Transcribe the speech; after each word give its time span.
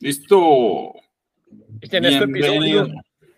Listo. 0.00 0.92
En 1.80 2.04
este 2.04 2.24
episodio 2.24 2.88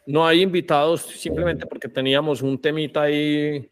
no 0.07 0.27
hay 0.27 0.43
invitados 0.43 1.03
simplemente 1.03 1.67
porque 1.67 1.89
teníamos 1.89 2.43
un 2.43 2.61
temita 2.61 3.03
ahí 3.03 3.69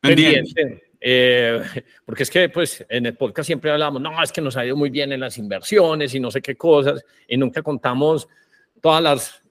pendiente. 0.00 0.82
Eh, 1.04 1.60
porque 2.04 2.22
es 2.22 2.30
que 2.30 2.48
pues 2.48 2.84
en 2.88 3.06
el 3.06 3.16
podcast 3.16 3.48
siempre 3.48 3.72
hablamos, 3.72 4.00
no, 4.00 4.22
es 4.22 4.30
que 4.30 4.40
nos 4.40 4.56
ha 4.56 4.64
ido 4.64 4.76
muy 4.76 4.88
bien 4.88 5.12
en 5.12 5.18
las 5.18 5.36
inversiones 5.36 6.14
y 6.14 6.20
no 6.20 6.30
sé 6.30 6.40
qué 6.40 6.54
cosas, 6.54 7.04
y 7.26 7.36
nunca 7.36 7.60
contamos 7.60 8.28
todas 8.80 9.02
las, 9.02 9.42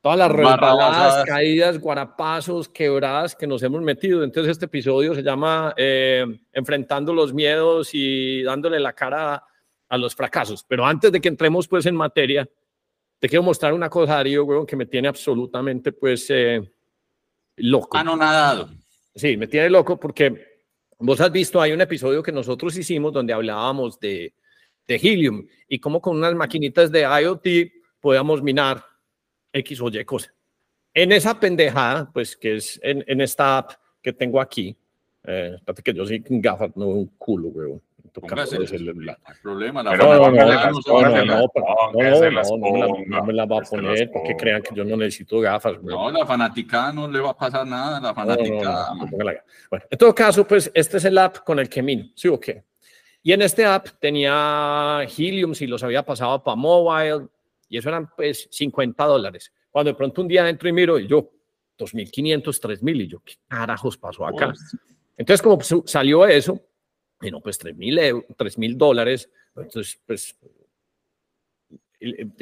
todas 0.00 0.16
las 0.16 0.32
resbaladas, 0.32 1.24
caídas, 1.26 1.78
guarapazos, 1.78 2.70
quebradas 2.70 3.36
que 3.36 3.46
nos 3.46 3.62
hemos 3.62 3.82
metido. 3.82 4.24
Entonces 4.24 4.52
este 4.52 4.64
episodio 4.64 5.14
se 5.14 5.22
llama 5.22 5.74
eh, 5.76 6.24
Enfrentando 6.52 7.12
los 7.12 7.34
miedos 7.34 7.90
y 7.92 8.42
dándole 8.42 8.80
la 8.80 8.94
cara 8.94 9.44
a 9.94 9.98
los 9.98 10.14
fracasos. 10.14 10.64
Pero 10.66 10.84
antes 10.84 11.10
de 11.10 11.20
que 11.20 11.28
entremos 11.28 11.66
pues 11.68 11.86
en 11.86 11.96
materia, 11.96 12.48
te 13.18 13.28
quiero 13.28 13.42
mostrar 13.42 13.72
una 13.72 13.88
cosa, 13.88 14.14
Darío, 14.14 14.66
que 14.66 14.76
me 14.76 14.86
tiene 14.86 15.08
absolutamente, 15.08 15.92
pues, 15.92 16.26
eh, 16.28 16.60
loco. 17.56 17.96
Anonadado. 17.96 18.68
Sí, 19.14 19.36
me 19.36 19.46
tiene 19.46 19.70
loco 19.70 19.98
porque 19.98 20.60
vos 20.98 21.20
has 21.20 21.32
visto, 21.32 21.60
hay 21.60 21.72
un 21.72 21.80
episodio 21.80 22.22
que 22.22 22.32
nosotros 22.32 22.76
hicimos 22.76 23.12
donde 23.12 23.32
hablábamos 23.32 23.98
de, 24.00 24.34
de 24.86 24.96
Helium 24.96 25.46
y 25.68 25.78
cómo 25.78 26.00
con 26.00 26.16
unas 26.16 26.34
maquinitas 26.34 26.90
de 26.90 27.02
IoT 27.02 27.46
podíamos 28.00 28.42
minar 28.42 28.84
X 29.52 29.80
o 29.80 29.88
Y 29.88 30.04
cosas. 30.04 30.34
En 30.92 31.10
esa 31.12 31.38
pendejada, 31.40 32.10
pues, 32.12 32.36
que 32.36 32.56
es 32.56 32.78
en, 32.82 33.04
en 33.06 33.20
esta 33.20 33.58
app 33.58 33.72
que 34.02 34.12
tengo 34.12 34.40
aquí, 34.40 34.76
eh, 35.24 35.56
que 35.82 35.94
yo 35.94 36.04
soy 36.04 36.22
gafas, 36.28 36.76
no 36.76 36.88
un 36.88 37.06
culo, 37.16 37.48
weón. 37.48 37.82
Póngase 38.20 38.56
el 38.56 38.68
celular. 38.68 39.18
Hay 39.24 39.34
problema. 39.42 39.82
La 39.82 39.96
no, 39.96 40.06
no, 40.06 40.18
no, 40.18 40.30
no, 43.06 43.24
me 43.24 43.32
la 43.32 43.44
va 43.44 43.58
a 43.58 43.62
poner 43.62 44.10
porque 44.12 44.36
crean 44.36 44.62
que 44.62 44.74
yo 44.74 44.84
no 44.84 44.96
necesito 44.96 45.40
gafas. 45.40 45.82
No, 45.82 46.10
la 46.10 46.24
fanática 46.24 46.92
no 46.92 47.08
le 47.08 47.18
va 47.20 47.30
a 47.30 47.36
pasar 47.36 47.66
nada. 47.66 48.00
La 48.00 48.14
fanática. 48.14 48.90
Bueno, 49.70 49.84
en 49.90 49.98
todo 49.98 50.14
caso, 50.14 50.46
pues 50.46 50.70
este 50.72 50.98
es 50.98 51.04
el 51.06 51.18
app 51.18 51.38
con 51.38 51.58
el 51.58 51.68
que 51.68 51.82
mino. 51.82 52.04
¿Sí 52.14 52.28
o 52.28 52.38
qué? 52.38 52.62
Y 53.22 53.32
en 53.32 53.42
este 53.42 53.64
app 53.64 53.88
tenía 53.98 55.00
Helium, 55.04 55.54
si 55.54 55.66
los 55.66 55.82
había 55.82 56.04
pasado 56.04 56.42
para 56.44 56.56
mobile, 56.56 57.26
y 57.68 57.78
eso 57.78 57.88
eran 57.88 58.08
pues 58.14 58.46
50 58.50 59.02
dólares. 59.04 59.52
Cuando 59.70 59.90
de 59.90 59.96
pronto 59.96 60.22
un 60.22 60.28
día 60.28 60.48
entro 60.48 60.68
y 60.68 60.72
miro, 60.72 60.98
y 60.98 61.08
yo, 61.08 61.30
2.500, 61.78 62.42
3.000, 62.44 63.00
y 63.00 63.08
yo, 63.08 63.20
¿qué 63.24 63.34
carajos 63.48 63.96
pasó 63.96 64.26
acá? 64.26 64.52
Entonces, 65.16 65.42
como 65.42 65.58
salió 65.60 66.26
eso, 66.26 66.60
y 67.24 67.30
no, 67.30 67.40
pues 67.40 67.58
3 67.58 67.76
mil 67.76 68.78
dólares. 68.78 69.30
Entonces, 69.56 70.00
pues 70.06 70.36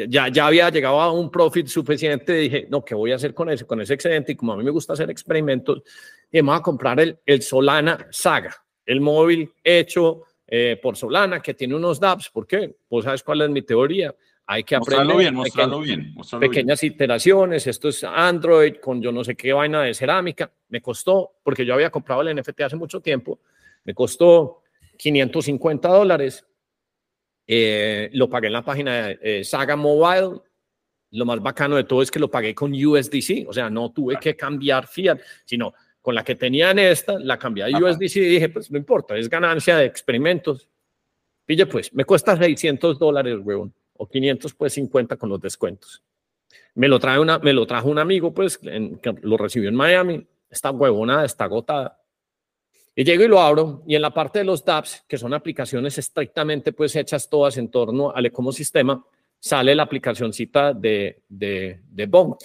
ya, 0.08 0.28
ya 0.28 0.46
había 0.46 0.70
llegado 0.70 1.00
a 1.00 1.12
un 1.12 1.30
profit 1.30 1.66
suficiente. 1.66 2.32
Dije, 2.34 2.66
no, 2.68 2.84
¿qué 2.84 2.94
voy 2.94 3.12
a 3.12 3.16
hacer 3.16 3.34
con 3.34 3.50
ese, 3.50 3.64
con 3.64 3.80
ese 3.80 3.94
excedente? 3.94 4.32
Y 4.32 4.36
como 4.36 4.52
a 4.52 4.56
mí 4.56 4.64
me 4.64 4.70
gusta 4.70 4.92
hacer 4.92 5.10
experimentos, 5.10 5.82
vamos 6.32 6.60
a 6.60 6.62
comprar 6.62 7.00
el, 7.00 7.18
el 7.24 7.42
Solana 7.42 8.08
Saga, 8.10 8.54
el 8.84 9.00
móvil 9.00 9.52
hecho 9.62 10.24
eh, 10.46 10.78
por 10.82 10.96
Solana, 10.96 11.40
que 11.40 11.54
tiene 11.54 11.74
unos 11.74 12.00
dApps. 12.00 12.30
¿Por 12.30 12.46
qué? 12.46 12.76
Vos 12.88 13.04
sabes 13.04 13.22
cuál 13.22 13.42
es 13.42 13.50
mi 13.50 13.62
teoría. 13.62 14.14
Hay 14.46 14.64
que 14.64 14.74
aprender. 14.74 15.16
bien, 15.16 15.34
mostrarlo 15.34 15.80
bien. 15.80 16.14
pequeñas 16.40 16.82
iteraciones. 16.82 17.66
Esto 17.66 17.88
es 17.88 18.02
Android 18.04 18.76
con 18.76 19.00
yo 19.00 19.12
no 19.12 19.22
sé 19.22 19.36
qué 19.36 19.52
vaina 19.52 19.82
de 19.82 19.94
cerámica. 19.94 20.50
Me 20.68 20.82
costó, 20.82 21.36
porque 21.42 21.64
yo 21.64 21.74
había 21.74 21.90
comprado 21.90 22.22
el 22.22 22.36
NFT 22.36 22.62
hace 22.62 22.76
mucho 22.76 23.00
tiempo, 23.00 23.38
me 23.84 23.94
costó 23.94 24.61
550 24.96 25.88
dólares. 25.88 26.46
Eh, 27.46 28.10
lo 28.12 28.28
pagué 28.28 28.46
en 28.46 28.52
la 28.52 28.64
página 28.64 29.08
de 29.08 29.18
eh, 29.22 29.44
Saga 29.44 29.76
Mobile. 29.76 30.40
Lo 31.10 31.26
más 31.26 31.40
bacano 31.40 31.76
de 31.76 31.84
todo 31.84 32.02
es 32.02 32.10
que 32.10 32.18
lo 32.18 32.30
pagué 32.30 32.54
con 32.54 32.72
USDC, 32.72 33.46
o 33.46 33.52
sea, 33.52 33.68
no 33.68 33.92
tuve 33.92 34.16
que 34.18 34.34
cambiar 34.34 34.86
fiat, 34.86 35.20
sino 35.44 35.74
con 36.00 36.14
la 36.14 36.24
que 36.24 36.34
tenía 36.34 36.70
en 36.70 36.78
esta, 36.78 37.18
la 37.18 37.38
cambié 37.38 37.64
a 37.64 37.78
USDC 37.78 38.16
y 38.16 38.20
dije, 38.20 38.48
pues 38.48 38.70
no 38.70 38.78
importa, 38.78 39.16
es 39.16 39.28
ganancia 39.28 39.76
de 39.76 39.84
experimentos. 39.84 40.68
Pille, 41.44 41.66
pues, 41.66 41.92
me 41.92 42.04
cuesta 42.04 42.36
600 42.36 42.98
dólares, 42.98 43.38
huevón, 43.42 43.74
o 43.94 44.08
500, 44.08 44.54
pues 44.54 44.72
50 44.72 45.16
con 45.16 45.28
los 45.28 45.40
descuentos. 45.40 46.02
Me 46.74 46.88
lo, 46.88 46.98
trae 46.98 47.18
una, 47.18 47.38
me 47.38 47.52
lo 47.52 47.66
trajo 47.66 47.88
un 47.88 47.98
amigo, 47.98 48.32
pues, 48.32 48.56
que 48.56 49.14
lo 49.22 49.36
recibió 49.36 49.68
en 49.68 49.74
Miami. 49.74 50.26
Esta 50.48 50.70
huevona 50.70 51.24
está 51.24 51.44
agotada. 51.44 52.01
Y 52.94 53.04
llego 53.04 53.24
y 53.24 53.28
lo 53.28 53.40
abro 53.40 53.82
y 53.86 53.94
en 53.94 54.02
la 54.02 54.12
parte 54.12 54.40
de 54.40 54.44
los 54.44 54.64
dApps, 54.64 55.04
que 55.08 55.16
son 55.16 55.32
aplicaciones 55.32 55.96
estrictamente 55.96 56.72
pues 56.72 56.94
hechas 56.94 57.28
todas 57.28 57.56
en 57.56 57.70
torno 57.70 58.10
al 58.10 58.26
ecosistema, 58.26 59.02
sale 59.38 59.74
la 59.74 59.84
aplicacioncita 59.84 60.74
de, 60.74 61.22
de, 61.28 61.80
de 61.84 62.06
Bonk. 62.06 62.38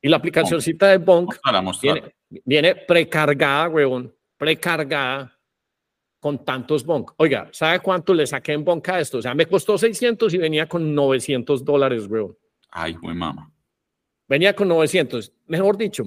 Y 0.00 0.08
la 0.08 0.16
aplicacioncita 0.16 0.88
de 0.88 0.98
Bonk 0.98 1.36
viene, 1.82 2.14
viene, 2.44 2.74
precargada, 2.76 3.68
huevón, 3.68 4.14
precargada 4.36 5.38
con 6.20 6.44
tantos 6.44 6.84
Bonk. 6.84 7.12
Oiga, 7.16 7.48
¿sabe 7.52 7.80
cuánto 7.80 8.14
le 8.14 8.26
saqué 8.26 8.52
en 8.52 8.64
Bonk 8.64 8.88
a 8.88 9.00
esto? 9.00 9.18
O 9.18 9.22
sea, 9.22 9.34
me 9.34 9.46
costó 9.46 9.76
600 9.76 10.32
y 10.34 10.38
venía 10.38 10.68
con 10.68 10.94
900 10.94 11.64
dólares, 11.64 12.06
huevón. 12.06 12.38
Ay, 12.70 12.94
güey, 12.94 13.14
mamá. 13.14 13.52
Venía 14.28 14.54
con 14.54 14.68
900. 14.68 15.32
Mejor 15.46 15.76
dicho, 15.76 16.04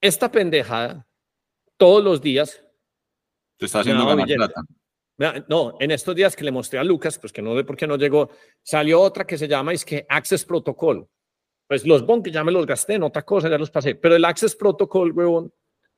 esta 0.00 0.30
pendejada 0.30 1.06
todos 1.80 2.04
los 2.04 2.20
días. 2.20 2.62
Te 3.56 3.64
está 3.64 3.80
haciendo 3.80 4.06
ganar 4.06 4.26
plata. 4.26 4.62
No, 5.48 5.76
en 5.80 5.90
estos 5.90 6.14
días 6.14 6.36
que 6.36 6.44
le 6.44 6.50
mostré 6.50 6.78
a 6.78 6.84
Lucas, 6.84 7.18
pues 7.18 7.32
que 7.32 7.40
no 7.40 7.56
sé 7.56 7.64
por 7.64 7.76
qué 7.76 7.86
no 7.86 7.96
llegó, 7.96 8.30
salió 8.62 9.00
otra 9.00 9.26
que 9.26 9.38
se 9.38 9.48
llama 9.48 9.72
es 9.72 9.84
que 9.84 10.06
Access 10.08 10.44
Protocol. 10.44 11.08
Pues 11.66 11.86
los 11.86 12.04
bonks 12.04 12.30
ya 12.30 12.44
me 12.44 12.52
los 12.52 12.66
gasté 12.66 12.94
en 12.94 13.02
otra 13.02 13.22
cosa, 13.22 13.48
ya 13.48 13.56
los 13.56 13.70
pasé. 13.70 13.94
Pero 13.94 14.16
el 14.16 14.24
Access 14.24 14.56
Protocol, 14.56 15.12
huevón, 15.12 15.52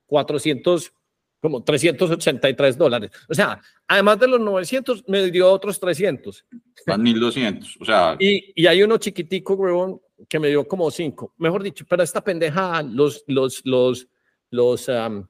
400, 0.06 0.92
como 1.40 1.64
383 1.64 2.78
dólares. 2.78 3.10
O 3.28 3.34
sea, 3.34 3.60
además 3.88 4.20
de 4.20 4.28
los 4.28 4.40
900, 4.40 5.08
me 5.08 5.30
dio 5.30 5.50
otros 5.50 5.80
300. 5.80 6.46
Van 6.86 7.02
1200, 7.02 7.78
o 7.80 7.84
sea. 7.84 8.16
Y, 8.20 8.52
y 8.54 8.66
hay 8.66 8.82
uno 8.82 8.98
chiquitico, 8.98 9.54
huevón, 9.54 10.00
que 10.28 10.38
me 10.38 10.48
dio 10.48 10.66
como 10.66 10.90
5. 10.90 11.34
Mejor 11.38 11.62
dicho, 11.62 11.84
pero 11.88 12.02
esta 12.02 12.22
pendeja, 12.22 12.82
los, 12.82 13.24
los, 13.26 13.62
los, 13.64 14.08
los, 14.50 14.88
eh, 14.88 15.24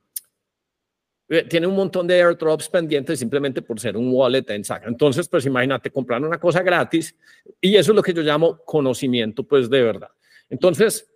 tiene 1.49 1.66
un 1.66 1.75
montón 1.75 2.06
de 2.06 2.22
airdrops 2.22 2.69
pendientes 2.69 3.19
simplemente 3.19 3.62
por 3.62 3.81
ser 3.81 3.97
un 3.97 4.12
wallet 4.12 4.44
en 4.50 4.65
Saga. 4.65 4.88
Entonces, 4.88 5.28
pues 5.28 5.47
imagínate 5.47 5.91
comprar 5.91 6.22
una 6.22 6.38
cosa 6.38 6.62
gratis 6.62 7.16
y 7.60 7.77
eso 7.77 7.93
es 7.93 7.97
lo 7.97 8.03
que 8.03 8.12
yo 8.12 8.22
llamo 8.22 8.59
conocimiento, 8.65 9.43
pues 9.43 9.71
de 9.71 9.83
verdad. 9.83 10.10
Entonces, 10.50 11.09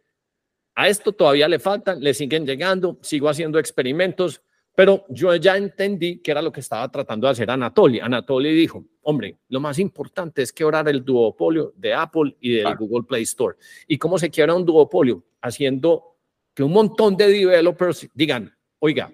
a 0.75 0.89
esto 0.89 1.12
todavía 1.12 1.49
le 1.49 1.59
faltan, 1.59 2.00
le 2.00 2.15
siguen 2.15 2.47
llegando, 2.47 2.99
sigo 3.03 3.28
haciendo 3.28 3.59
experimentos, 3.59 4.43
pero 4.75 5.06
yo 5.09 5.34
ya 5.37 5.56
entendí 5.56 6.19
que 6.19 6.31
era 6.31 6.43
lo 6.43 6.53
que 6.53 6.61
estaba 6.61 6.91
tratando 6.91 7.27
de 7.27 7.33
hacer 7.33 7.50
Anatoly. 7.50 7.99
Anatoly 7.99 8.55
dijo, 8.55 8.84
hombre, 9.03 9.38
lo 9.49 9.59
más 9.59 9.78
importante 9.78 10.43
es 10.43 10.53
quebrar 10.53 10.87
el 10.88 11.03
duopolio 11.03 11.73
de 11.77 11.94
Apple 11.94 12.37
y 12.41 12.56
de 12.56 12.75
Google 12.75 13.05
Play 13.05 13.23
Store. 13.23 13.56
¿Y 13.88 13.97
cómo 13.97 14.19
se 14.19 14.28
quiebra 14.28 14.55
un 14.55 14.67
duopolio? 14.67 15.25
Haciendo 15.41 16.19
que 16.53 16.62
un 16.62 16.73
montón 16.73 17.17
de 17.17 17.28
developers 17.28 18.09
digan, 18.12 18.55
oiga, 18.78 19.11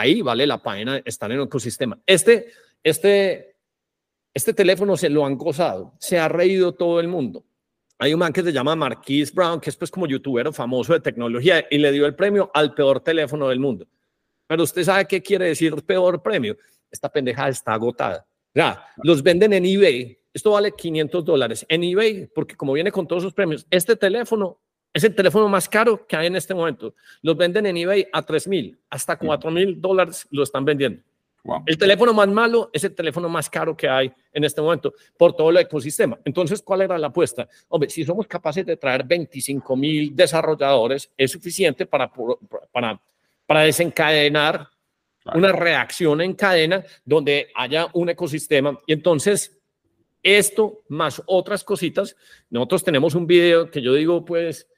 ahí 0.00 0.22
vale 0.22 0.46
la 0.46 0.62
pena 0.62 1.00
estar 1.04 1.30
en 1.30 1.38
el 1.38 1.44
ecosistema. 1.44 1.98
Este, 2.06 2.48
este, 2.82 3.56
este 4.32 4.54
teléfono 4.54 4.96
se 4.96 5.08
lo 5.08 5.24
han 5.24 5.36
gozado, 5.36 5.94
se 5.98 6.18
ha 6.18 6.28
reído 6.28 6.74
todo 6.74 7.00
el 7.00 7.08
mundo. 7.08 7.44
Hay 7.98 8.14
un 8.14 8.20
man 8.20 8.32
que 8.32 8.42
se 8.42 8.52
llama 8.52 8.76
Marquis 8.76 9.34
Brown, 9.34 9.60
que 9.60 9.70
es 9.70 9.76
pues 9.76 9.90
como 9.90 10.06
youtuber 10.06 10.52
famoso 10.52 10.92
de 10.92 11.00
tecnología 11.00 11.66
y 11.68 11.78
le 11.78 11.90
dio 11.90 12.06
el 12.06 12.14
premio 12.14 12.50
al 12.54 12.72
peor 12.72 13.00
teléfono 13.00 13.48
del 13.48 13.58
mundo. 13.58 13.88
Pero 14.46 14.62
usted 14.62 14.84
sabe 14.84 15.06
qué 15.06 15.20
quiere 15.20 15.46
decir 15.46 15.74
peor 15.84 16.22
premio. 16.22 16.56
Esta 16.90 17.08
pendeja 17.08 17.48
está 17.48 17.74
agotada. 17.74 18.26
Ya, 18.54 18.84
los 19.02 19.22
venden 19.22 19.52
en 19.52 19.66
eBay. 19.66 20.18
Esto 20.32 20.52
vale 20.52 20.72
500 20.72 21.24
dólares 21.24 21.66
en 21.68 21.82
eBay, 21.82 22.28
porque 22.32 22.56
como 22.56 22.72
viene 22.72 22.92
con 22.92 23.06
todos 23.08 23.24
sus 23.24 23.34
premios, 23.34 23.66
este 23.70 23.96
teléfono 23.96 24.60
es 24.92 25.04
el 25.04 25.14
teléfono 25.14 25.48
más 25.48 25.68
caro 25.68 26.06
que 26.06 26.16
hay 26.16 26.26
en 26.26 26.36
este 26.36 26.54
momento. 26.54 26.94
Los 27.22 27.36
venden 27.36 27.66
en 27.66 27.76
eBay 27.76 28.08
a 28.12 28.22
3 28.22 28.48
mil, 28.48 28.78
hasta 28.90 29.16
4 29.16 29.50
mil 29.50 29.80
dólares 29.80 30.26
lo 30.30 30.42
están 30.42 30.64
vendiendo. 30.64 31.02
El 31.64 31.78
teléfono 31.78 32.12
más 32.12 32.28
malo 32.28 32.68
es 32.72 32.84
el 32.84 32.94
teléfono 32.94 33.28
más 33.28 33.48
caro 33.48 33.76
que 33.76 33.88
hay 33.88 34.12
en 34.32 34.44
este 34.44 34.60
momento 34.60 34.92
por 35.16 35.34
todo 35.34 35.50
el 35.50 35.56
ecosistema. 35.58 36.18
Entonces, 36.24 36.60
¿cuál 36.60 36.82
era 36.82 36.98
la 36.98 37.06
apuesta? 37.06 37.48
Hombre, 37.68 37.88
si 37.88 38.04
somos 38.04 38.26
capaces 38.26 38.66
de 38.66 38.76
traer 38.76 39.04
25 39.04 39.76
mil 39.76 40.14
desarrolladores, 40.14 41.10
es 41.16 41.30
suficiente 41.30 41.86
para, 41.86 42.10
para, 42.70 43.00
para 43.46 43.60
desencadenar 43.60 44.68
una 45.34 45.52
reacción 45.52 46.20
en 46.20 46.34
cadena 46.34 46.84
donde 47.04 47.48
haya 47.54 47.88
un 47.92 48.08
ecosistema. 48.10 48.78
Y 48.86 48.92
entonces, 48.92 49.58
esto 50.22 50.82
más 50.88 51.22
otras 51.26 51.64
cositas, 51.64 52.16
nosotros 52.50 52.84
tenemos 52.84 53.14
un 53.14 53.26
video 53.26 53.70
que 53.70 53.80
yo 53.80 53.94
digo, 53.94 54.24
pues, 54.24 54.68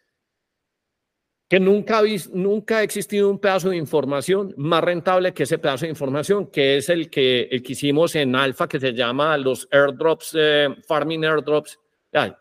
que 1.50 1.58
nunca 1.58 1.98
ha, 1.98 2.02
nunca 2.32 2.78
ha 2.78 2.82
existido 2.84 3.28
un 3.28 3.40
pedazo 3.40 3.70
de 3.70 3.76
información 3.76 4.54
más 4.56 4.84
rentable 4.84 5.34
que 5.34 5.42
ese 5.42 5.58
pedazo 5.58 5.84
de 5.84 5.90
información, 5.90 6.46
que 6.46 6.76
es 6.76 6.88
el 6.88 7.10
que, 7.10 7.48
el 7.50 7.60
que 7.60 7.72
hicimos 7.72 8.14
en 8.14 8.36
Alpha, 8.36 8.68
que 8.68 8.78
se 8.78 8.92
llama 8.92 9.36
los 9.36 9.66
airdrops, 9.72 10.36
eh, 10.38 10.68
farming 10.86 11.24
airdrops 11.24 11.76
Ya. 12.12 12.38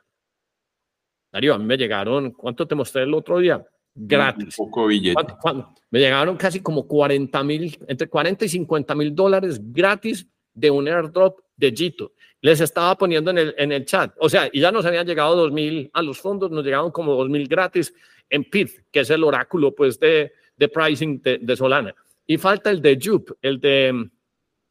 Darío, 1.31 1.55
a 1.55 1.57
mí 1.57 1.65
me 1.65 1.75
llegaron, 1.75 2.31
¿cuánto 2.31 2.67
te 2.67 2.75
mostré 2.75 3.01
el 3.01 3.13
otro 3.15 3.39
día? 3.39 3.65
Gratis. 3.95 4.59
Un 4.59 4.67
poco 4.67 4.85
billete. 4.85 5.15
¿Cuánto- 5.15 5.37
cuánto? 5.41 5.73
Me 5.89 5.99
llegaron 5.99 6.37
casi 6.37 6.59
como 6.59 6.87
40 6.87 7.43
mil, 7.43 7.79
entre 7.87 8.07
40 8.07 8.45
y 8.45 8.49
50 8.49 8.93
mil 8.93 9.15
dólares 9.15 9.59
gratis 9.73 10.27
de 10.53 10.69
un 10.69 10.87
airdrop 10.87 11.39
de 11.57 11.71
Jito. 11.71 12.13
Les 12.41 12.61
estaba 12.61 12.95
poniendo 12.95 13.31
en 13.31 13.39
el, 13.39 13.55
en 13.57 13.71
el 13.71 13.85
chat. 13.85 14.13
O 14.19 14.29
sea, 14.29 14.49
y 14.53 14.59
ya 14.59 14.71
nos 14.71 14.85
habían 14.85 15.07
llegado 15.07 15.35
2 15.35 15.51
mil 15.51 15.89
a 15.93 16.03
los 16.03 16.19
fondos, 16.19 16.51
nos 16.51 16.63
llegaron 16.63 16.91
como 16.91 17.15
2 17.15 17.27
mil 17.27 17.47
gratis 17.47 17.91
en 18.29 18.43
PIT, 18.43 18.85
que 18.91 19.01
es 19.01 19.09
el 19.09 19.23
oráculo 19.23 19.73
pues 19.73 19.99
de, 19.99 20.31
de 20.55 20.69
pricing 20.69 21.21
de, 21.21 21.55
Solana. 21.55 21.93
Y 22.27 22.37
falta 22.37 22.69
el 22.69 22.81
de 22.81 22.99
Jup, 23.01 23.31
el 23.41 23.59
de, 23.59 24.09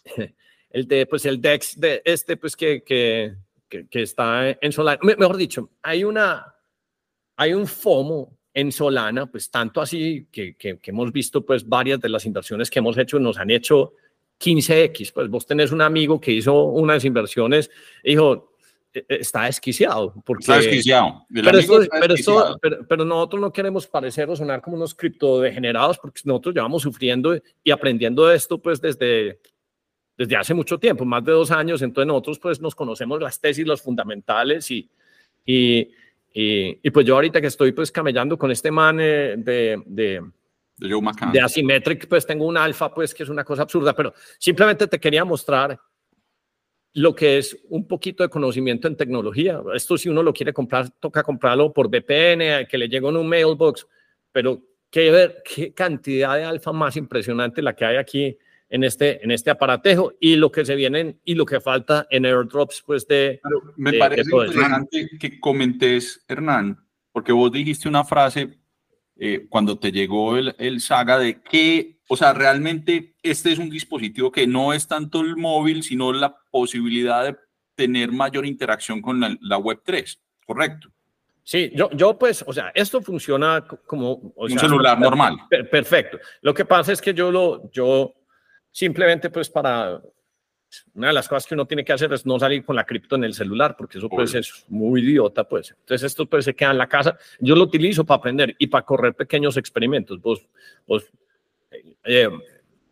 el 0.71 0.87
de, 0.87 1.07
pues 1.07 1.25
el 1.27 1.41
DEX 1.41 1.81
de 1.81 2.03
este, 2.05 2.37
pues 2.37 2.57
que, 2.57 2.83
que, 2.83 3.35
que, 3.69 4.03
está 4.03 4.51
en 4.61 4.73
Solana. 4.73 5.01
Me- 5.03 5.17
Mejor 5.17 5.37
dicho, 5.37 5.71
hay 5.83 6.05
una, 6.05 6.55
hay 7.37 7.55
un 7.55 7.67
FOMO 7.67 8.39
en 8.55 8.73
Solana, 8.73 9.27
pues 9.27 9.51
tanto 9.51 9.81
así 9.81 10.27
que, 10.33 10.57
que, 10.57 10.79
hemos 10.85 11.13
visto 11.13 11.45
pues 11.45 11.67
varias 11.69 12.01
de 12.01 12.09
las 12.09 12.27
inversiones 12.27 12.71
que 12.71 12.79
hemos 12.81 12.99
hecho 12.99 13.19
nos 13.19 13.39
han 13.39 13.51
hecho 13.51 13.95
15x, 14.41 15.13
pues 15.13 15.29
vos 15.29 15.47
tenés 15.47 15.73
un 15.73 15.81
amigo 15.81 16.21
que 16.21 16.33
hizo 16.33 16.65
unas 16.65 17.05
inversiones 17.05 17.71
dijo, 18.03 18.35
"Eh, 18.35 18.41
eh, 18.41 18.58
está 18.93 19.45
desquiciado, 19.45 20.15
porque... 20.25 20.43
Está 20.43 20.57
desquiciado. 20.57 21.27
Pero, 21.33 21.59
esto- 21.59 21.83
está 21.83 22.01
pero, 22.01 22.15
esto- 22.15 22.59
pero, 22.61 22.87
pero 22.89 23.05
nosotros 23.05 23.41
no 23.41 23.53
queremos 23.53 23.87
parecer 23.87 24.29
o 24.31 24.35
sonar 24.37 24.61
como 24.63 24.77
unos 24.77 24.95
criptodegenerados 24.95 25.99
porque 25.99 26.21
nosotros 26.25 26.55
llevamos 26.55 26.83
sufriendo 26.83 27.39
y 27.63 27.71
aprendiendo 27.71 28.27
de 28.27 28.37
esto 28.37 28.59
pues 28.59 28.81
desde, 28.81 29.41
desde 30.17 30.37
hace 30.37 30.55
mucho 30.55 30.79
tiempo, 30.79 31.05
más 31.05 31.25
de 31.25 31.33
dos 31.33 31.51
años, 31.51 31.83
entonces 31.83 32.07
nosotros 32.09 32.39
pues 32.39 32.61
nos 32.61 32.75
conocemos 32.75 33.21
las 33.21 33.41
tesis, 33.41 33.67
los 33.67 33.83
fundamentales 33.83 34.71
y, 34.71 34.89
y, 35.45 35.91
y, 36.33 36.79
y 36.83 36.91
pues 36.91 37.07
yo 37.07 37.15
ahorita 37.15 37.41
que 37.41 37.47
estoy 37.49 37.73
pues 37.73 37.93
camellando 37.93 38.37
con 38.39 38.51
este 38.51 38.71
man 38.71 38.99
eh, 39.01 39.35
de, 39.37 39.83
de, 39.87 40.23
De 40.79 40.91
Joe 40.91 41.03
McCann. 41.03 41.31
de 41.33 41.41
Asymmetric, 41.41 42.09
pues 42.09 42.27
tengo 42.27 42.47
un 42.47 42.57
alfa, 42.57 42.93
pues 42.93 43.15
que 43.15 43.23
es 43.23 43.29
una 43.29 43.45
cosa 43.45 43.63
absurda, 43.63 43.95
pero 43.95 44.13
simplemente 44.39 44.87
te 44.87 44.99
quería 44.99 45.25
mostrar 45.25 45.79
lo 46.99 47.15
que 47.15 47.39
es 47.39 47.57
un 47.69 47.87
poquito 47.87 48.25
de 48.25 48.29
conocimiento 48.29 48.89
en 48.89 48.97
tecnología. 48.97 49.61
Esto 49.73 49.97
si 49.97 50.09
uno 50.09 50.21
lo 50.21 50.33
quiere 50.33 50.53
comprar, 50.53 50.91
toca 50.99 51.23
comprarlo 51.23 51.73
por 51.73 51.89
VPN, 51.89 52.67
que 52.69 52.77
le 52.77 52.89
llegue 52.89 53.07
en 53.07 53.17
un 53.17 53.29
mailbox, 53.29 53.87
pero 54.33 54.61
qué, 54.91 55.13
ver, 55.13 55.43
qué 55.45 55.73
cantidad 55.73 56.35
de 56.35 56.43
alfa 56.43 56.73
más 56.73 56.97
impresionante 56.97 57.63
la 57.63 57.77
que 57.77 57.85
hay 57.85 57.97
aquí 57.99 58.37
en 58.69 58.83
este, 58.83 59.23
en 59.23 59.31
este 59.31 59.49
aparatejo 59.49 60.15
y 60.19 60.35
lo 60.35 60.51
que 60.51 60.65
se 60.65 60.75
vienen 60.75 61.21
y 61.25 61.37
lo 61.37 61.47
que 61.47 61.61
falta 61.61 62.09
en 62.11 62.27
airdrops, 62.27 62.83
pues 62.85 63.07
de... 63.07 63.39
Pero 63.45 63.63
me 63.77 63.93
de- 63.93 63.99
parece 63.99 64.31
de 64.31 64.47
interesante 64.47 65.09
que 65.21 65.39
comentes, 65.39 66.25
Hernán, 66.27 66.85
porque 67.13 67.31
vos 67.31 67.53
dijiste 67.53 67.89
una 67.89 68.03
frase 68.03 68.59
eh, 69.19 69.47
cuando 69.49 69.79
te 69.79 69.91
llegó 69.93 70.37
el, 70.37 70.55
el 70.59 70.81
saga 70.81 71.19
de 71.19 71.43
que, 71.43 71.99
o 72.09 72.17
sea, 72.17 72.33
realmente 72.33 73.15
este 73.23 73.53
es 73.53 73.59
un 73.59 73.69
dispositivo 73.71 74.31
que 74.33 74.47
no 74.47 74.73
es 74.73 74.87
tanto 74.89 75.21
el 75.21 75.37
móvil, 75.37 75.83
sino 75.83 76.13
la 76.13 76.37
posibilidad 76.51 77.25
de 77.25 77.37
tener 77.75 78.11
mayor 78.13 78.47
interacción 78.47 79.03
con 79.03 79.21
la, 79.21 79.37
la 79.41 79.59
web 79.59 79.81
3, 79.85 80.21
¿correcto? 80.47 80.89
Sí, 81.45 81.71
yo, 81.75 81.89
yo 81.93 82.19
pues, 82.19 82.45
o 82.47 82.53
sea, 82.53 82.71
esto 82.75 83.01
funciona 83.01 83.65
co- 83.67 83.81
como... 83.87 84.11
o 84.37 84.45
Un 84.45 84.51
sea, 84.51 84.59
celular 84.61 85.01
normal. 85.01 85.37
Per- 85.49 85.69
Perfecto. 85.71 86.19
Lo 86.43 86.53
que 86.53 86.65
pasa 86.65 86.93
es 86.93 87.01
que 87.01 87.15
yo 87.15 87.31
lo, 87.33 87.71
yo 87.71 88.15
simplemente 88.71 89.31
pues 89.31 89.49
para, 89.49 90.01
una 90.95 91.09
de 91.09 91.13
las 91.15 91.29
cosas 91.29 91.47
que 91.47 91.55
uno 91.55 91.67
tiene 91.67 91.85
que 91.85 91.93
hacer 91.93 92.13
es 92.13 92.27
no 92.27 92.39
salir 92.39 92.65
con 92.65 92.77
la 92.77 92.85
cripto 92.85 93.17
en 93.17 93.25
el 93.25 93.35
celular, 93.35 93.75
porque 93.77 93.99
eso 93.99 94.09
pues 94.09 94.35
es 94.35 94.65
muy 94.69 95.01
idiota 95.03 95.45
pues. 95.45 95.75
Entonces 95.81 96.05
esto 96.05 96.27
pues 96.27 96.45
se 96.45 96.55
queda 96.55 96.73
en 96.73 96.79
la 96.79 96.89
casa. 96.89 97.17
Yo 97.41 97.55
lo 97.55 97.65
utilizo 97.65 98.05
para 98.05 98.19
aprender 98.19 98.55
y 98.59 98.67
para 98.67 98.85
correr 98.85 99.15
pequeños 99.15 99.57
experimentos. 99.57 100.21
Vos, 100.21 100.47
vos, 100.87 101.05
eh, 101.71 101.95
eh, 102.05 102.29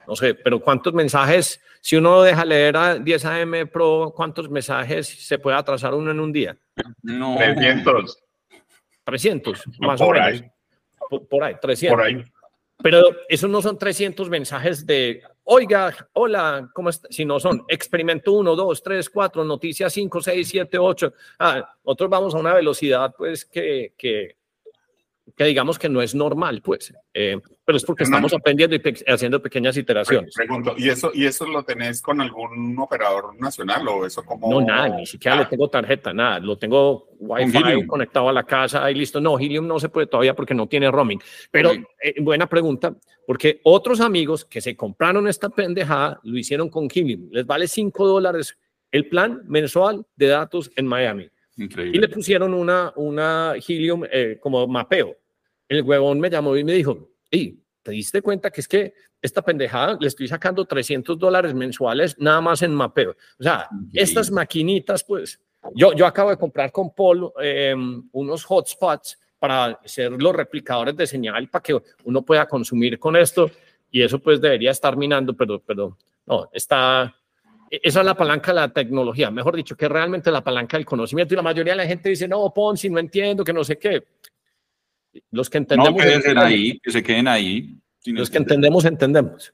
no 0.06 0.16
sé, 0.16 0.34
pero 0.34 0.60
¿cuántos 0.60 0.94
mensajes, 0.94 1.60
si 1.80 1.96
uno 1.96 2.22
deja 2.22 2.44
leer 2.44 2.76
a 2.76 2.98
10 2.98 3.24
AM 3.24 3.68
Pro, 3.70 4.12
cuántos 4.16 4.48
mensajes 4.48 5.06
se 5.06 5.38
puede 5.38 5.56
atrasar 5.56 5.94
uno 5.94 6.10
en 6.10 6.20
un 6.20 6.32
día? 6.32 6.56
No. 7.02 7.36
300, 7.36 8.22
300, 9.04 9.64
No, 9.80 9.88
más 9.88 10.00
o 10.00 10.06
por 10.06 10.14
menos. 10.14 10.40
ahí. 10.42 10.50
Por, 11.10 11.28
por 11.28 11.44
ahí, 11.44 11.56
300. 11.60 11.96
por 11.96 12.06
ahí. 12.06 12.24
Pero 12.82 13.02
esos 13.28 13.50
no 13.50 13.62
son 13.62 13.78
300 13.78 14.28
mensajes 14.28 14.86
de, 14.86 15.22
oiga, 15.46 15.94
hola, 16.12 16.68
¿cómo 16.74 16.90
está? 16.90 17.08
Sino 17.10 17.38
son 17.40 17.64
experimento 17.68 18.32
1, 18.32 18.56
2, 18.56 18.82
3, 18.82 19.10
4, 19.10 19.44
noticias 19.44 19.92
5, 19.92 20.20
6, 20.20 20.48
7, 20.48 20.78
8. 20.78 21.12
Ah, 21.38 21.74
nosotros 21.84 22.10
vamos 22.10 22.34
a 22.34 22.38
una 22.38 22.54
velocidad, 22.54 23.14
pues, 23.16 23.44
que, 23.44 23.92
que, 23.96 24.36
que 25.36 25.44
digamos 25.44 25.78
que 25.78 25.88
no 25.90 26.00
es 26.00 26.14
normal, 26.14 26.62
pues. 26.62 26.94
Eh, 27.12 27.38
pero 27.64 27.76
es 27.76 27.84
porque 27.84 28.04
Hernán. 28.04 28.24
estamos 28.24 28.32
aprendiendo 28.40 28.74
y 28.74 28.78
pe- 28.78 29.04
haciendo 29.06 29.42
pequeñas 29.42 29.76
iteraciones. 29.76 30.32
Pregunto, 30.34 30.74
¿y 30.78 30.88
eso, 30.88 31.10
¿y 31.12 31.26
eso 31.26 31.46
lo 31.46 31.62
tenés 31.62 32.00
con 32.00 32.20
algún 32.22 32.74
operador 32.78 33.38
nacional 33.38 33.86
o 33.88 34.06
eso 34.06 34.24
como...? 34.24 34.48
No, 34.50 34.60
nada, 34.66 34.88
ni 34.88 35.04
siquiera 35.04 35.36
le 35.36 35.42
Ah, 35.42 35.48
tengo 35.50 35.68
tarjeta, 35.68 36.14
nada. 36.14 36.38
Lo 36.40 36.56
tengo 36.56 37.08
Wi-Fi 37.18 37.86
conectado 37.86 38.28
a 38.30 38.32
la 38.32 38.44
casa 38.44 38.90
y 38.90 38.94
listo. 38.94 39.20
No, 39.20 39.38
Helium 39.38 39.66
no 39.66 39.78
se 39.78 39.90
puede 39.90 40.06
todavía 40.06 40.34
porque 40.34 40.54
no 40.54 40.66
tiene 40.68 40.90
roaming. 40.90 41.20
Pero 41.50 41.72
eh, 41.72 42.14
buena 42.22 42.46
pregunta, 42.48 42.96
porque 43.26 43.60
otros 43.64 44.00
amigos 44.00 44.44
que 44.44 44.62
se 44.62 44.74
compraron 44.74 45.28
esta 45.28 45.50
pendejada 45.50 46.18
lo 46.22 46.38
hicieron 46.38 46.70
con 46.70 46.88
Helium. 46.92 47.28
Les 47.30 47.44
vale 47.44 47.68
5 47.68 48.06
dólares 48.06 48.56
el 48.90 49.06
plan 49.08 49.42
mensual 49.46 50.06
de 50.16 50.28
datos 50.28 50.70
en 50.76 50.86
Miami. 50.86 51.24
Y 51.56 51.60
le 51.60 51.64
Increíble. 51.64 52.08
pusieron 52.08 52.54
una, 52.54 52.92
una 52.96 53.54
Helium 53.56 54.04
eh, 54.10 54.38
como 54.40 54.66
mapeo. 54.66 55.16
El 55.68 55.82
huevón 55.82 56.20
me 56.20 56.30
llamó 56.30 56.56
y 56.56 56.64
me 56.64 56.72
dijo, 56.72 57.10
hey, 57.30 57.60
¿te 57.82 57.92
diste 57.92 58.22
cuenta 58.22 58.50
que 58.50 58.60
es 58.60 58.68
que 58.68 58.94
esta 59.20 59.42
pendejada 59.42 59.96
le 60.00 60.08
estoy 60.08 60.28
sacando 60.28 60.64
300 60.64 61.18
dólares 61.18 61.54
mensuales 61.54 62.16
nada 62.18 62.40
más 62.40 62.62
en 62.62 62.74
mapeo? 62.74 63.16
O 63.38 63.42
sea, 63.42 63.68
estas 63.92 64.30
maquinitas, 64.30 65.04
pues, 65.04 65.40
yo, 65.74 65.92
yo 65.94 66.06
acabo 66.06 66.30
de 66.30 66.36
comprar 66.36 66.70
con 66.70 66.94
Paul 66.94 67.32
eh, 67.42 67.74
unos 68.12 68.44
hotspots 68.48 69.18
para 69.38 69.78
ser 69.84 70.12
los 70.12 70.34
replicadores 70.34 70.96
de 70.96 71.06
señal 71.06 71.48
para 71.48 71.62
que 71.62 71.80
uno 72.04 72.22
pueda 72.22 72.46
consumir 72.46 72.98
con 72.98 73.16
esto 73.16 73.50
y 73.90 74.02
eso 74.02 74.18
pues 74.18 74.40
debería 74.40 74.70
estar 74.70 74.96
minando, 74.96 75.34
pero, 75.34 75.60
pero 75.60 75.96
no, 76.26 76.48
está... 76.52 77.14
e-, 77.70 77.80
Esa 77.82 78.00
es 78.00 78.06
la 78.06 78.14
palanca 78.14 78.52
de 78.52 78.60
la 78.60 78.72
tecnología, 78.72 79.30
mejor 79.30 79.56
dicho, 79.56 79.76
que 79.76 79.86
es 79.86 79.90
realmente 79.90 80.30
la 80.30 80.42
palanca 80.42 80.76
del 80.76 80.86
conocimiento. 80.86 81.34
Y 81.34 81.36
la 81.36 81.42
mayoría 81.42 81.72
de 81.72 81.78
la 81.78 81.86
gente 81.86 82.08
dice, 82.08 82.28
no, 82.28 82.52
Ponzi, 82.52 82.90
no 82.90 82.98
entiendo, 82.98 83.44
que 83.44 83.52
no 83.52 83.64
sé 83.64 83.78
qué. 83.78 84.04
Los 85.30 85.50
que 85.50 85.58
No, 85.58 85.62
entendemos, 85.62 86.02
que 86.02 86.12
entendemos. 86.14 86.44
ahí, 86.44 86.78
que 86.80 86.90
se 86.90 87.02
queden 87.02 87.28
ahí. 87.28 87.76
Los 88.06 88.30
que 88.30 88.38
entendemos, 88.38 88.84
entendemos. 88.84 89.52